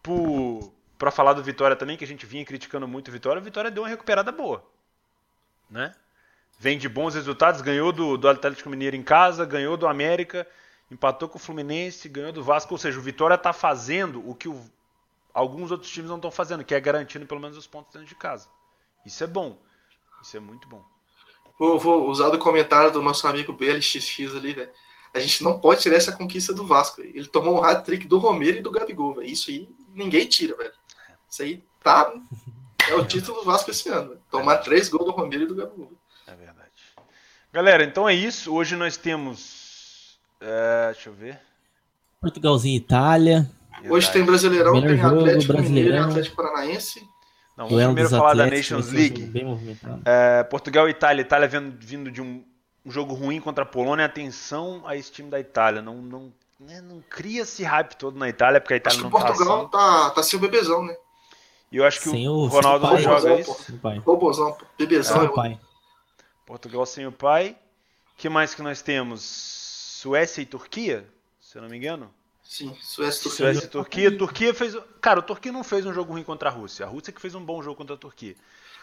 por 0.03 0.73
para 0.99 1.11
falar 1.11 1.33
do 1.33 1.43
Vitória 1.43 1.75
também, 1.75 1.97
que 1.97 2.05
a 2.05 2.07
gente 2.07 2.27
vinha 2.27 2.45
criticando 2.45 2.87
muito 2.87 3.09
o 3.09 3.13
Vitória, 3.13 3.41
o 3.41 3.45
Vitória 3.45 3.71
deu 3.71 3.83
uma 3.83 3.89
recuperada 3.89 4.31
boa. 4.31 4.63
Né? 5.71 5.95
vem 6.61 6.77
de 6.77 6.91
bons 6.91 7.15
resultados, 7.15 7.63
ganhou 7.63 7.91
do, 7.91 8.19
do 8.19 8.29
Atlético 8.29 8.69
Mineiro 8.69 8.95
em 8.95 9.03
casa, 9.03 9.47
ganhou 9.47 9.79
do 9.79 9.87
América, 9.87 10.47
empatou 10.91 11.27
com 11.27 11.39
o 11.39 11.41
Fluminense, 11.41 12.07
ganhou 12.07 12.33
do 12.33 12.45
Vasco, 12.45 12.75
ou 12.75 12.79
seja, 12.79 12.99
o 12.99 13.03
Vitória 13.03 13.35
está 13.35 13.51
fazendo 13.51 14.29
o 14.29 14.35
que 14.35 14.47
o, 14.47 14.63
alguns 15.33 15.71
outros 15.71 15.91
times 15.91 16.09
não 16.09 16.17
estão 16.17 16.31
fazendo, 16.31 16.65
que 16.65 16.75
é 16.75 16.81
garantindo 16.81 17.27
pelo 17.27 17.41
menos 17.41 17.57
os 17.57 17.67
pontos 17.67 17.93
dentro 17.93 18.09
de 18.09 18.15
casa. 18.15 18.49
Isso 19.05 19.23
é 19.25 19.27
bom, 19.27 19.61
isso 20.23 20.37
é 20.37 20.41
muito 20.41 20.69
bom. 20.69 20.85
Vou, 21.59 21.79
vou 21.79 22.09
usar 22.09 22.29
o 22.29 22.39
comentário 22.39 22.91
do 22.91 23.03
nosso 23.03 23.27
amigo 23.27 23.53
BLXX 23.53 24.35
ali, 24.35 24.55
velho. 24.55 24.71
A 25.13 25.19
gente 25.19 25.43
não 25.43 25.59
pode 25.59 25.83
tirar 25.83 25.97
essa 25.97 26.13
conquista 26.13 26.55
do 26.55 26.67
Vasco. 26.67 27.01
Ele 27.01 27.27
tomou 27.27 27.61
um 27.61 27.65
hat-trick 27.65 28.07
do 28.07 28.19
Romero 28.19 28.59
e 28.59 28.63
do 28.63 28.71
Gabigol, 28.71 29.15
velho. 29.15 29.29
Isso 29.29 29.51
aí 29.51 29.69
ninguém 29.93 30.27
tira, 30.27 30.57
velho. 30.57 30.73
Isso 31.29 31.43
aí 31.43 31.65
tá. 31.83 32.13
É 32.89 32.95
o 32.95 33.05
título 33.05 33.41
do 33.41 33.45
Vasco 33.45 33.71
esse 33.71 33.89
ano. 33.89 34.11
Véio. 34.11 34.23
Tomar 34.31 34.55
é. 34.55 34.59
três 34.59 34.89
gols 34.89 35.05
do 35.05 35.11
Romero 35.11 35.43
e 35.43 35.47
do 35.47 35.55
Gabigol. 35.55 35.93
É 36.27 36.35
verdade. 36.35 36.71
Galera, 37.53 37.85
então 37.85 38.09
é 38.09 38.15
isso. 38.15 38.55
Hoje 38.55 38.77
nós 38.77 38.97
temos. 38.97 40.19
É, 40.41 40.93
deixa 40.93 41.11
eu 41.11 41.15
ver. 41.15 41.41
Portugalzinho 42.21 42.75
e 42.75 42.79
Itália. 42.79 43.51
Hoje 43.89 44.11
tem 44.13 44.25
Brasileirão, 44.25 44.81
Melhor 44.81 45.13
tem 45.13 45.21
Atlético 45.21 45.61
Mineiro 45.61 45.95
e 45.95 45.99
Atlético 45.99 46.37
Paranaense. 46.37 47.09
Não, 47.57 47.69
vamos 47.69 47.85
primeiro 47.85 48.09
falar 48.09 48.35
da 48.35 48.47
Nations 48.47 48.91
League. 48.91 49.33
É, 50.05 50.43
Portugal 50.45 50.89
e 50.89 50.93
Itália. 50.93 51.21
Itália 51.21 51.47
vindo, 51.47 51.77
vindo 51.79 52.11
de 52.11 52.23
um, 52.23 52.43
um, 52.85 52.91
jogo 52.91 53.15
ruim 53.15 53.41
contra 53.41 53.65
a 53.65 53.67
Polônia. 53.67 54.07
Atenção 54.07 54.83
a 54.87 54.97
esse 54.97 55.13
time 55.13 55.29
da 55.29 55.39
Itália. 55.39 55.83
Não, 55.83 55.97
não, 55.97 56.33
né, 56.59 56.81
não 56.81 57.03
cria 57.09 57.43
esse 57.43 57.63
hype 57.63 57.97
todo 57.97 58.19
na 58.19 58.29
Itália, 58.29 58.61
porque 58.61 58.75
a 58.75 58.77
Itália 58.79 58.97
Acho 58.97 59.05
não 59.05 59.11
que 59.11 59.17
o 59.17 59.27
Portugal 59.27 59.69
tá, 59.69 59.79
assim. 59.79 60.09
tá, 60.09 60.11
tá 60.11 60.23
sem 60.23 60.39
o 60.39 60.43
bebezão, 60.43 60.83
né? 60.85 60.97
E 61.71 61.77
eu 61.77 61.85
acho 61.85 62.01
que 62.01 62.09
sem 62.09 62.29
o 62.29 62.47
Ronaldo 62.47 62.87
não 62.87 62.99
joga 62.99 63.35
isso. 63.39 63.57
Robozão, 64.05 64.57
bebezão. 64.79 65.25
É. 65.25 65.29
pai. 65.29 65.61
Portugal 66.47 66.85
sem 66.87 67.07
o 67.07 67.13
pai. 67.13 67.57
que 68.17 68.29
mais 68.29 68.55
que 68.55 68.63
nós 68.63 68.83
temos? 68.83 69.23
Suécia 69.23 70.41
e 70.41 70.47
Turquia, 70.47 71.07
se 71.41 71.59
eu 71.59 71.63
não 71.63 71.69
me 71.69 71.77
engano. 71.77 72.11
Sim, 72.51 72.77
Suécia, 72.83 73.23
Turquia. 73.23 73.47
Suécia 73.47 73.65
e 73.65 73.69
Turquia. 73.69 74.19
Turquia 74.19 74.53
fez. 74.53 74.77
Cara, 75.01 75.21
o 75.21 75.23
Turquia 75.23 75.53
não 75.53 75.63
fez 75.63 75.87
um 75.87 75.95
jogo 75.95 76.15
ruim 76.15 76.25
contra 76.25 76.49
a 76.49 76.53
Rússia. 76.53 76.85
A 76.85 76.89
Rússia 76.89 77.13
que 77.13 77.21
fez 77.21 77.33
um 77.37 77.45
bom 77.45 77.63
jogo 77.63 77.77
contra 77.77 77.95
a 77.95 77.97
Turquia. 77.97 78.35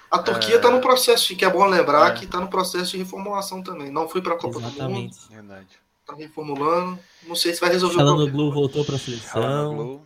A 0.10 0.20
Turquia 0.20 0.56
está 0.56 0.70
é... 0.70 0.72
no 0.72 0.80
processo, 0.80 1.36
que 1.36 1.44
é 1.44 1.50
bom 1.50 1.66
lembrar 1.66 2.14
é. 2.14 2.18
que 2.18 2.24
está 2.24 2.40
no 2.40 2.48
processo 2.48 2.92
de 2.92 2.98
reformulação 3.00 3.62
também. 3.62 3.92
Não 3.92 4.08
foi 4.08 4.22
para 4.22 4.36
a 4.36 4.38
Copa 4.38 4.60
Exatamente. 4.60 4.80
do 4.80 4.90
Mundo. 4.90 5.16
Verdade. 5.30 5.68
Está 6.00 6.16
reformulando. 6.16 7.00
Não 7.28 7.36
sei 7.36 7.54
se 7.54 7.60
vai 7.60 7.70
resolver 7.70 7.96
Falando 7.96 8.14
o 8.14 8.24
problema. 8.28 8.38
Blue 8.38 8.52
voltou 8.54 8.86
para 8.86 8.96
a 8.96 9.00
seleção. 9.00 10.02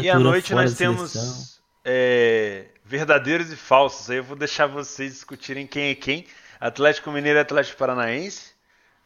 E 0.00 0.08
à 0.08 0.18
noite 0.18 0.54
nós 0.54 0.74
temos 0.74 1.60
é, 1.84 2.68
verdadeiros 2.86 3.52
e 3.52 3.56
falsos. 3.56 4.08
Aí 4.08 4.16
eu 4.16 4.24
vou 4.24 4.34
deixar 4.34 4.66
vocês 4.66 5.12
discutirem 5.12 5.66
quem 5.66 5.90
é 5.90 5.94
quem. 5.94 6.26
Atlético 6.58 7.12
Mineiro 7.12 7.38
e 7.38 7.42
Atlético 7.42 7.76
Paranaense, 7.76 8.52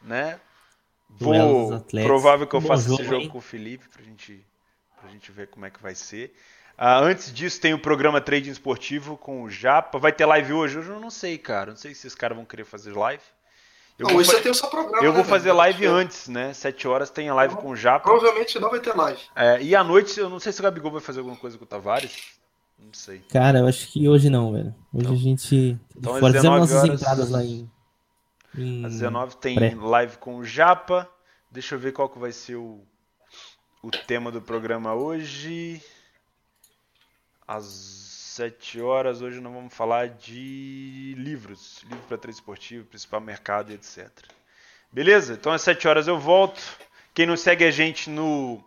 né? 0.01 0.39
Vou, 1.09 1.81
provável 2.05 2.47
que 2.47 2.55
eu 2.55 2.61
faça 2.61 2.93
esse 2.93 3.05
jogo 3.05 3.23
hein? 3.23 3.29
com 3.29 3.39
o 3.39 3.41
Felipe 3.41 3.89
pra 3.89 4.03
gente, 4.03 4.45
pra 5.01 5.11
gente 5.11 5.33
ver 5.33 5.49
como 5.49 5.65
é 5.65 5.71
que 5.71 5.83
vai 5.83 5.95
ser. 5.95 6.35
Uh, 6.79 7.05
antes 7.05 7.33
disso, 7.33 7.59
tem 7.59 7.73
o 7.73 7.79
programa 7.79 8.21
Trading 8.21 8.51
Esportivo 8.51 9.17
com 9.17 9.43
o 9.43 9.49
Japa. 9.49 9.99
Vai 9.99 10.13
ter 10.13 10.27
live 10.27 10.53
hoje? 10.53 10.79
Hoje 10.79 10.91
eu 10.91 11.01
não 11.01 11.11
sei, 11.11 11.39
cara. 11.39 11.71
Não 11.71 11.77
sei 11.77 11.95
se 11.95 12.07
esses 12.07 12.15
caras 12.15 12.37
vão 12.37 12.45
querer 12.45 12.65
fazer 12.65 12.93
live. 12.93 13.23
Eu 13.99 14.09
não, 14.09 14.17
hoje 14.17 14.29
você 14.29 14.43
tem 14.43 14.53
o 14.53 14.55
seu 14.55 14.69
programa. 14.69 14.99
Eu 14.99 15.11
né, 15.11 15.17
vou 15.17 15.25
fazer 15.25 15.53
live 15.53 15.87
antes, 15.87 16.29
né? 16.29 16.53
Sete 16.53 16.87
horas 16.87 17.09
tem 17.09 17.31
a 17.31 17.35
live 17.35 17.55
não, 17.55 17.63
com 17.63 17.71
o 17.71 17.77
Japa. 17.77 18.05
Provavelmente 18.05 18.59
não 18.59 18.69
vai 18.69 18.81
ter 18.81 18.95
live. 18.95 19.21
É, 19.35 19.63
e 19.63 19.75
à 19.75 19.83
noite, 19.83 20.21
eu 20.21 20.29
não 20.29 20.39
sei 20.39 20.53
se 20.53 20.61
o 20.61 20.63
Gabigol 20.63 20.93
vai 20.93 21.01
fazer 21.01 21.21
alguma 21.21 21.37
coisa 21.37 21.57
com 21.57 21.65
o 21.65 21.67
Tavares. 21.67 22.15
Não 22.79 22.93
sei. 22.93 23.23
Cara, 23.31 23.61
eu 23.61 23.67
acho 23.67 23.91
que 23.91 24.07
hoje 24.07 24.29
não, 24.29 24.53
velho. 24.53 24.75
Hoje 24.93 25.05
então, 25.05 25.13
a 25.13 25.17
gente. 25.17 25.81
Então, 25.97 26.21
fora 26.21 26.43
nossas 26.43 26.77
horas... 26.77 27.01
entradas 27.01 27.31
lá 27.31 27.43
em 27.43 27.71
Às 28.85 28.93
19 28.95 29.37
tem 29.37 29.55
pré. 29.55 29.75
live 29.75 30.17
com 30.19 30.37
o 30.37 30.45
Japa. 30.45 31.09
Deixa 31.51 31.75
eu 31.75 31.79
ver 31.79 31.93
qual 31.93 32.09
que 32.09 32.19
vai 32.19 32.33
ser 32.33 32.57
o, 32.57 32.83
o 33.83 33.91
tema 33.91 34.33
do 34.33 34.41
programa 34.41 34.95
hoje. 34.95 35.83
Às 37.47 37.65
7 37.65 38.81
horas, 38.81 39.21
hoje 39.21 39.41
nós 39.41 39.53
vamos 39.53 39.75
falar 39.75 40.09
de 40.09 41.15
livros. 41.19 41.83
Livro 41.85 42.05
para 42.09 42.19
trade 42.19 42.37
esportivo, 42.37 42.87
principal 42.87 43.21
mercado 43.21 43.73
e 43.73 43.75
etc. 43.75 44.09
Beleza? 44.91 45.35
Então 45.35 45.53
às 45.53 45.63
7 45.63 45.87
horas 45.87 46.09
eu 46.09 46.19
volto. 46.19 46.61
Quem 47.13 47.27
não 47.27 47.37
segue 47.37 47.65
a 47.65 47.71
gente 47.71 48.09
no, 48.09 48.63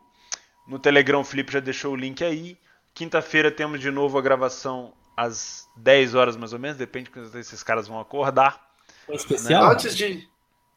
no 0.68 0.78
Telegram, 0.78 1.22
o 1.22 1.24
Felipe 1.24 1.52
já 1.52 1.60
deixou 1.60 1.94
o 1.94 1.96
link 1.96 2.24
aí. 2.24 2.58
Quinta-feira 2.94 3.50
temos 3.50 3.80
de 3.80 3.90
novo 3.90 4.18
a 4.18 4.22
gravação 4.22 4.94
às 5.18 5.68
10 5.76 6.16
horas 6.16 6.38
mais 6.38 6.54
ou 6.54 6.60
menos, 6.60 6.78
depende 6.78 7.06
de 7.06 7.12
quando 7.12 7.36
esses 7.36 7.64
caras 7.64 7.88
vão 7.88 8.00
acordar. 8.00 8.69
Especial? 9.16 9.68
Né? 9.68 9.74
Antes 9.74 9.96
de. 9.96 10.30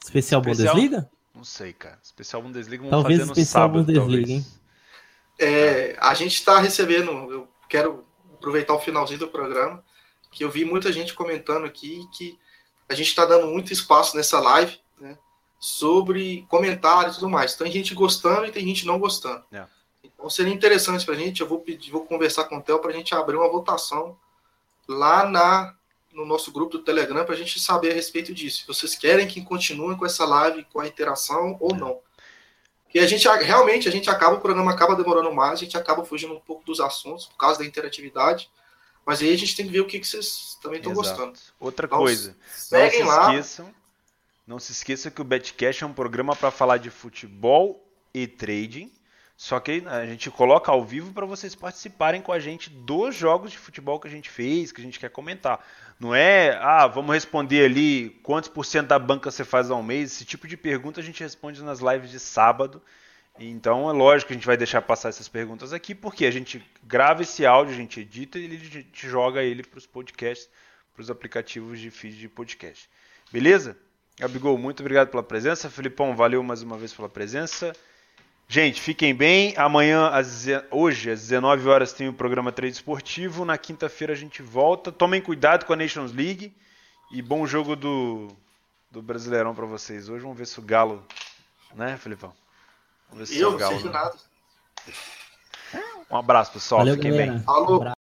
Especial, 0.03 0.41
especial 0.41 0.43
Bundesliga? 0.43 1.11
Não 1.35 1.45
sei, 1.45 1.73
cara. 1.73 1.99
Especial 2.03 2.43
Bundesliga 2.43 2.83
vamos 2.83 2.91
talvez 2.91 3.21
fazer 3.21 3.27
no 3.27 3.33
especial 3.33 3.63
sábado, 3.63 3.85
Bundesliga, 3.85 4.01
talvez. 4.01 4.31
Hein? 4.31 4.47
É, 5.39 5.97
a 5.99 6.15
gente 6.15 6.35
está 6.35 6.59
recebendo, 6.59 7.11
eu 7.33 7.49
quero 7.69 8.05
aproveitar 8.35 8.75
o 8.75 8.81
finalzinho 8.81 9.21
do 9.21 9.29
programa, 9.29 9.83
que 10.31 10.45
eu 10.45 10.51
vi 10.51 10.65
muita 10.65 10.93
gente 10.93 11.15
comentando 11.15 11.65
aqui 11.65 12.07
que 12.13 12.39
a 12.89 12.95
gente 12.95 13.09
está 13.09 13.25
dando 13.25 13.47
muito 13.47 13.73
espaço 13.73 14.17
nessa 14.17 14.41
live, 14.41 14.79
né, 15.01 15.17
sobre 15.59 16.45
comentários 16.49 17.17
e 17.17 17.19
tudo 17.21 17.31
mais. 17.31 17.55
Tem 17.55 17.71
gente 17.71 17.95
gostando 17.95 18.47
e 18.47 18.53
tem 18.53 18.67
gente 18.67 18.87
não 18.87 18.99
gostando. 18.99 19.43
É. 19.53 19.65
Então 20.03 20.29
seria 20.29 20.53
interessante 20.53 21.05
para 21.05 21.15
a 21.15 21.19
gente, 21.19 21.41
eu 21.41 21.49
vou 21.49 21.61
pedir, 21.61 21.91
vou 21.91 22.05
conversar 22.05 22.45
com 22.45 22.59
o 22.59 22.63
Theo 22.63 22.79
para 22.79 22.91
a 22.91 22.95
gente 22.95 23.15
abrir 23.15 23.37
uma 23.37 23.51
votação 23.51 24.17
lá 24.89 25.29
na 25.29 25.75
no 26.13 26.25
nosso 26.27 26.53
grupo 26.53 26.79
do 26.79 26.85
Telegram 26.85 27.25
para 27.25 27.35
a 27.35 27.39
gente 27.39 27.59
saber 27.59 27.93
a 27.93 27.95
respeito 27.95 28.35
disso. 28.35 28.65
Vocês 28.67 28.95
querem 28.95 29.27
que 29.27 29.43
continue 29.43 29.97
com 29.97 30.07
essa 30.07 30.25
live, 30.25 30.65
com 30.65 30.81
a 30.81 30.87
interação 30.87 31.57
ou 31.61 31.75
não. 31.75 32.01
E 32.95 32.99
a 32.99 33.07
gente 33.07 33.27
realmente 33.27 33.89
a 33.89 33.93
gente 33.93 34.11
acaba, 34.11 34.37
o 34.37 34.41
programa 34.41 34.71
acaba 34.71 34.95
demorando 34.95 35.33
mais, 35.33 35.55
a 35.55 35.65
gente 35.65 35.77
acaba 35.77 36.05
fugindo 36.05 36.35
um 36.35 36.41
pouco 36.41 36.65
dos 36.65 36.79
assuntos 36.79 37.27
por 37.27 37.37
causa 37.37 37.59
da 37.59 37.65
interatividade. 37.65 38.51
Mas 39.05 39.21
aí 39.21 39.33
a 39.33 39.39
gente 39.39 39.57
tem 39.57 39.67
que 39.67 39.73
ver 39.73 39.81
o 39.81 39.87
que, 39.87 39.99
que 39.99 40.07
vocês 40.07 40.59
também 40.63 40.79
estão 40.79 40.93
gostando. 40.93 41.39
Outra 41.59 41.87
então, 41.87 41.99
coisa, 41.99 42.37
não 42.71 42.91
se 42.91 43.03
lá. 43.03 43.31
esqueçam, 43.31 43.75
não 44.47 44.59
se 44.59 44.73
esqueçam 44.73 45.11
que 45.11 45.21
o 45.21 45.25
Betcash 45.25 45.83
é 45.83 45.87
um 45.87 45.93
programa 45.93 46.37
para 46.37 46.51
falar 46.51 46.77
de 46.77 46.91
futebol 46.91 47.85
e 48.15 48.27
trading 48.27 48.93
só 49.43 49.59
que 49.59 49.83
a 49.89 50.07
gente 50.07 50.31
coloca 50.31 50.71
ao 50.71 50.85
vivo 50.85 51.13
para 51.13 51.27
vocês 51.27 51.53
participarem 51.53 52.23
com 52.23 52.31
a 52.31 52.39
gente 52.39 52.71
dos 52.71 53.17
jogos 53.17 53.51
de 53.51 53.59
futebol 53.59 53.99
que 53.99 54.07
a 54.07 54.11
gente 54.11 54.31
fez, 54.31 54.71
que 54.71 54.81
a 54.81 54.85
gente 54.85 55.01
quer 55.01 55.11
comentar. 55.11 55.67
Não 55.99 56.15
é, 56.15 56.57
ah, 56.61 56.87
vamos 56.87 57.13
responder 57.13 57.65
ali 57.65 58.11
quantos 58.23 58.49
por 58.49 58.65
cento 58.65 58.87
da 58.87 59.01
banca 59.01 59.33
você 59.33 59.45
faz 59.45 59.69
ao 59.69 59.83
mês. 59.83 60.13
Esse 60.13 60.25
tipo 60.25 60.47
de 60.47 60.57
pergunta 60.57 61.01
a 61.01 61.03
gente 61.03 61.25
responde 61.25 61.61
nas 61.61 61.81
lives 61.81 62.13
de 62.13 62.21
sábado. 62.21 62.81
Então 63.37 63.91
é 63.91 63.93
lógico 63.93 64.29
que 64.29 64.35
a 64.35 64.37
gente 64.37 64.47
vai 64.47 64.57
deixar 64.57 64.81
passar 64.81 65.09
essas 65.09 65.29
perguntas 65.29 65.73
aqui, 65.73 65.93
porque 65.93 66.25
a 66.25 66.31
gente 66.31 66.65
grava 66.85 67.23
esse 67.23 67.45
áudio, 67.45 67.75
a 67.75 67.77
gente 67.77 67.99
edita 67.99 68.39
e 68.39 68.47
a 68.47 68.49
gente 68.49 69.09
joga 69.09 69.43
ele 69.43 69.65
para 69.65 69.79
os 69.79 69.89
podcasts, 69.89 70.49
para 70.95 71.03
os 71.03 71.11
aplicativos 71.11 71.81
de 71.81 71.91
feed 71.91 72.17
de 72.17 72.29
podcast. 72.29 72.89
Beleza? 73.33 73.77
Gabigol, 74.21 74.57
muito 74.57 74.85
obrigado 74.85 75.09
pela 75.09 75.25
presença. 75.25 75.69
Felipão, 75.69 76.15
valeu 76.15 76.45
mais 76.45 76.63
uma 76.63 76.79
vez 76.79 76.93
pela 76.93 77.09
presença. 77.09 77.73
Gente, 78.53 78.83
fiquem 78.83 79.15
bem. 79.15 79.55
Amanhã, 79.57 80.09
às, 80.09 80.45
hoje, 80.71 81.11
às 81.11 81.21
19 81.21 81.67
horas, 81.71 81.95
tem 81.95 82.07
o 82.07 82.13
programa 82.13 82.53
Trade 82.53 82.75
Esportivo. 82.75 83.47
Na 83.47 83.57
quinta-feira 83.57 84.13
a 84.13 84.17
gente 84.17 84.43
volta. 84.43 84.93
Tomem 84.93 85.23
cuidado 85.23 85.65
com 85.65 85.73
a 85.73 85.77
Nations 85.77 86.13
League. 86.13 86.55
E 87.11 87.23
bom 87.23 87.47
jogo 87.47 87.75
do, 87.75 88.29
do 88.91 89.01
Brasileirão 89.01 89.55
para 89.55 89.65
vocês. 89.65 90.11
Hoje 90.11 90.21
vamos 90.21 90.37
ver 90.37 90.47
se 90.47 90.59
o 90.59 90.63
Galo. 90.63 91.03
Né, 91.75 91.97
Felipão? 91.97 92.35
Vamos 93.09 93.27
ver 93.27 93.35
se 93.35 93.41
Eu, 93.41 93.53
é 93.53 93.55
o 93.55 93.57
Galo. 93.57 93.91
Né? 93.91 95.83
Um 96.11 96.17
abraço, 96.19 96.53
pessoal. 96.53 96.81
Valeu, 96.81 96.97
fiquem 96.97 97.11
galera. 97.11 97.33
bem. 97.33 97.43
Falou. 97.45 97.93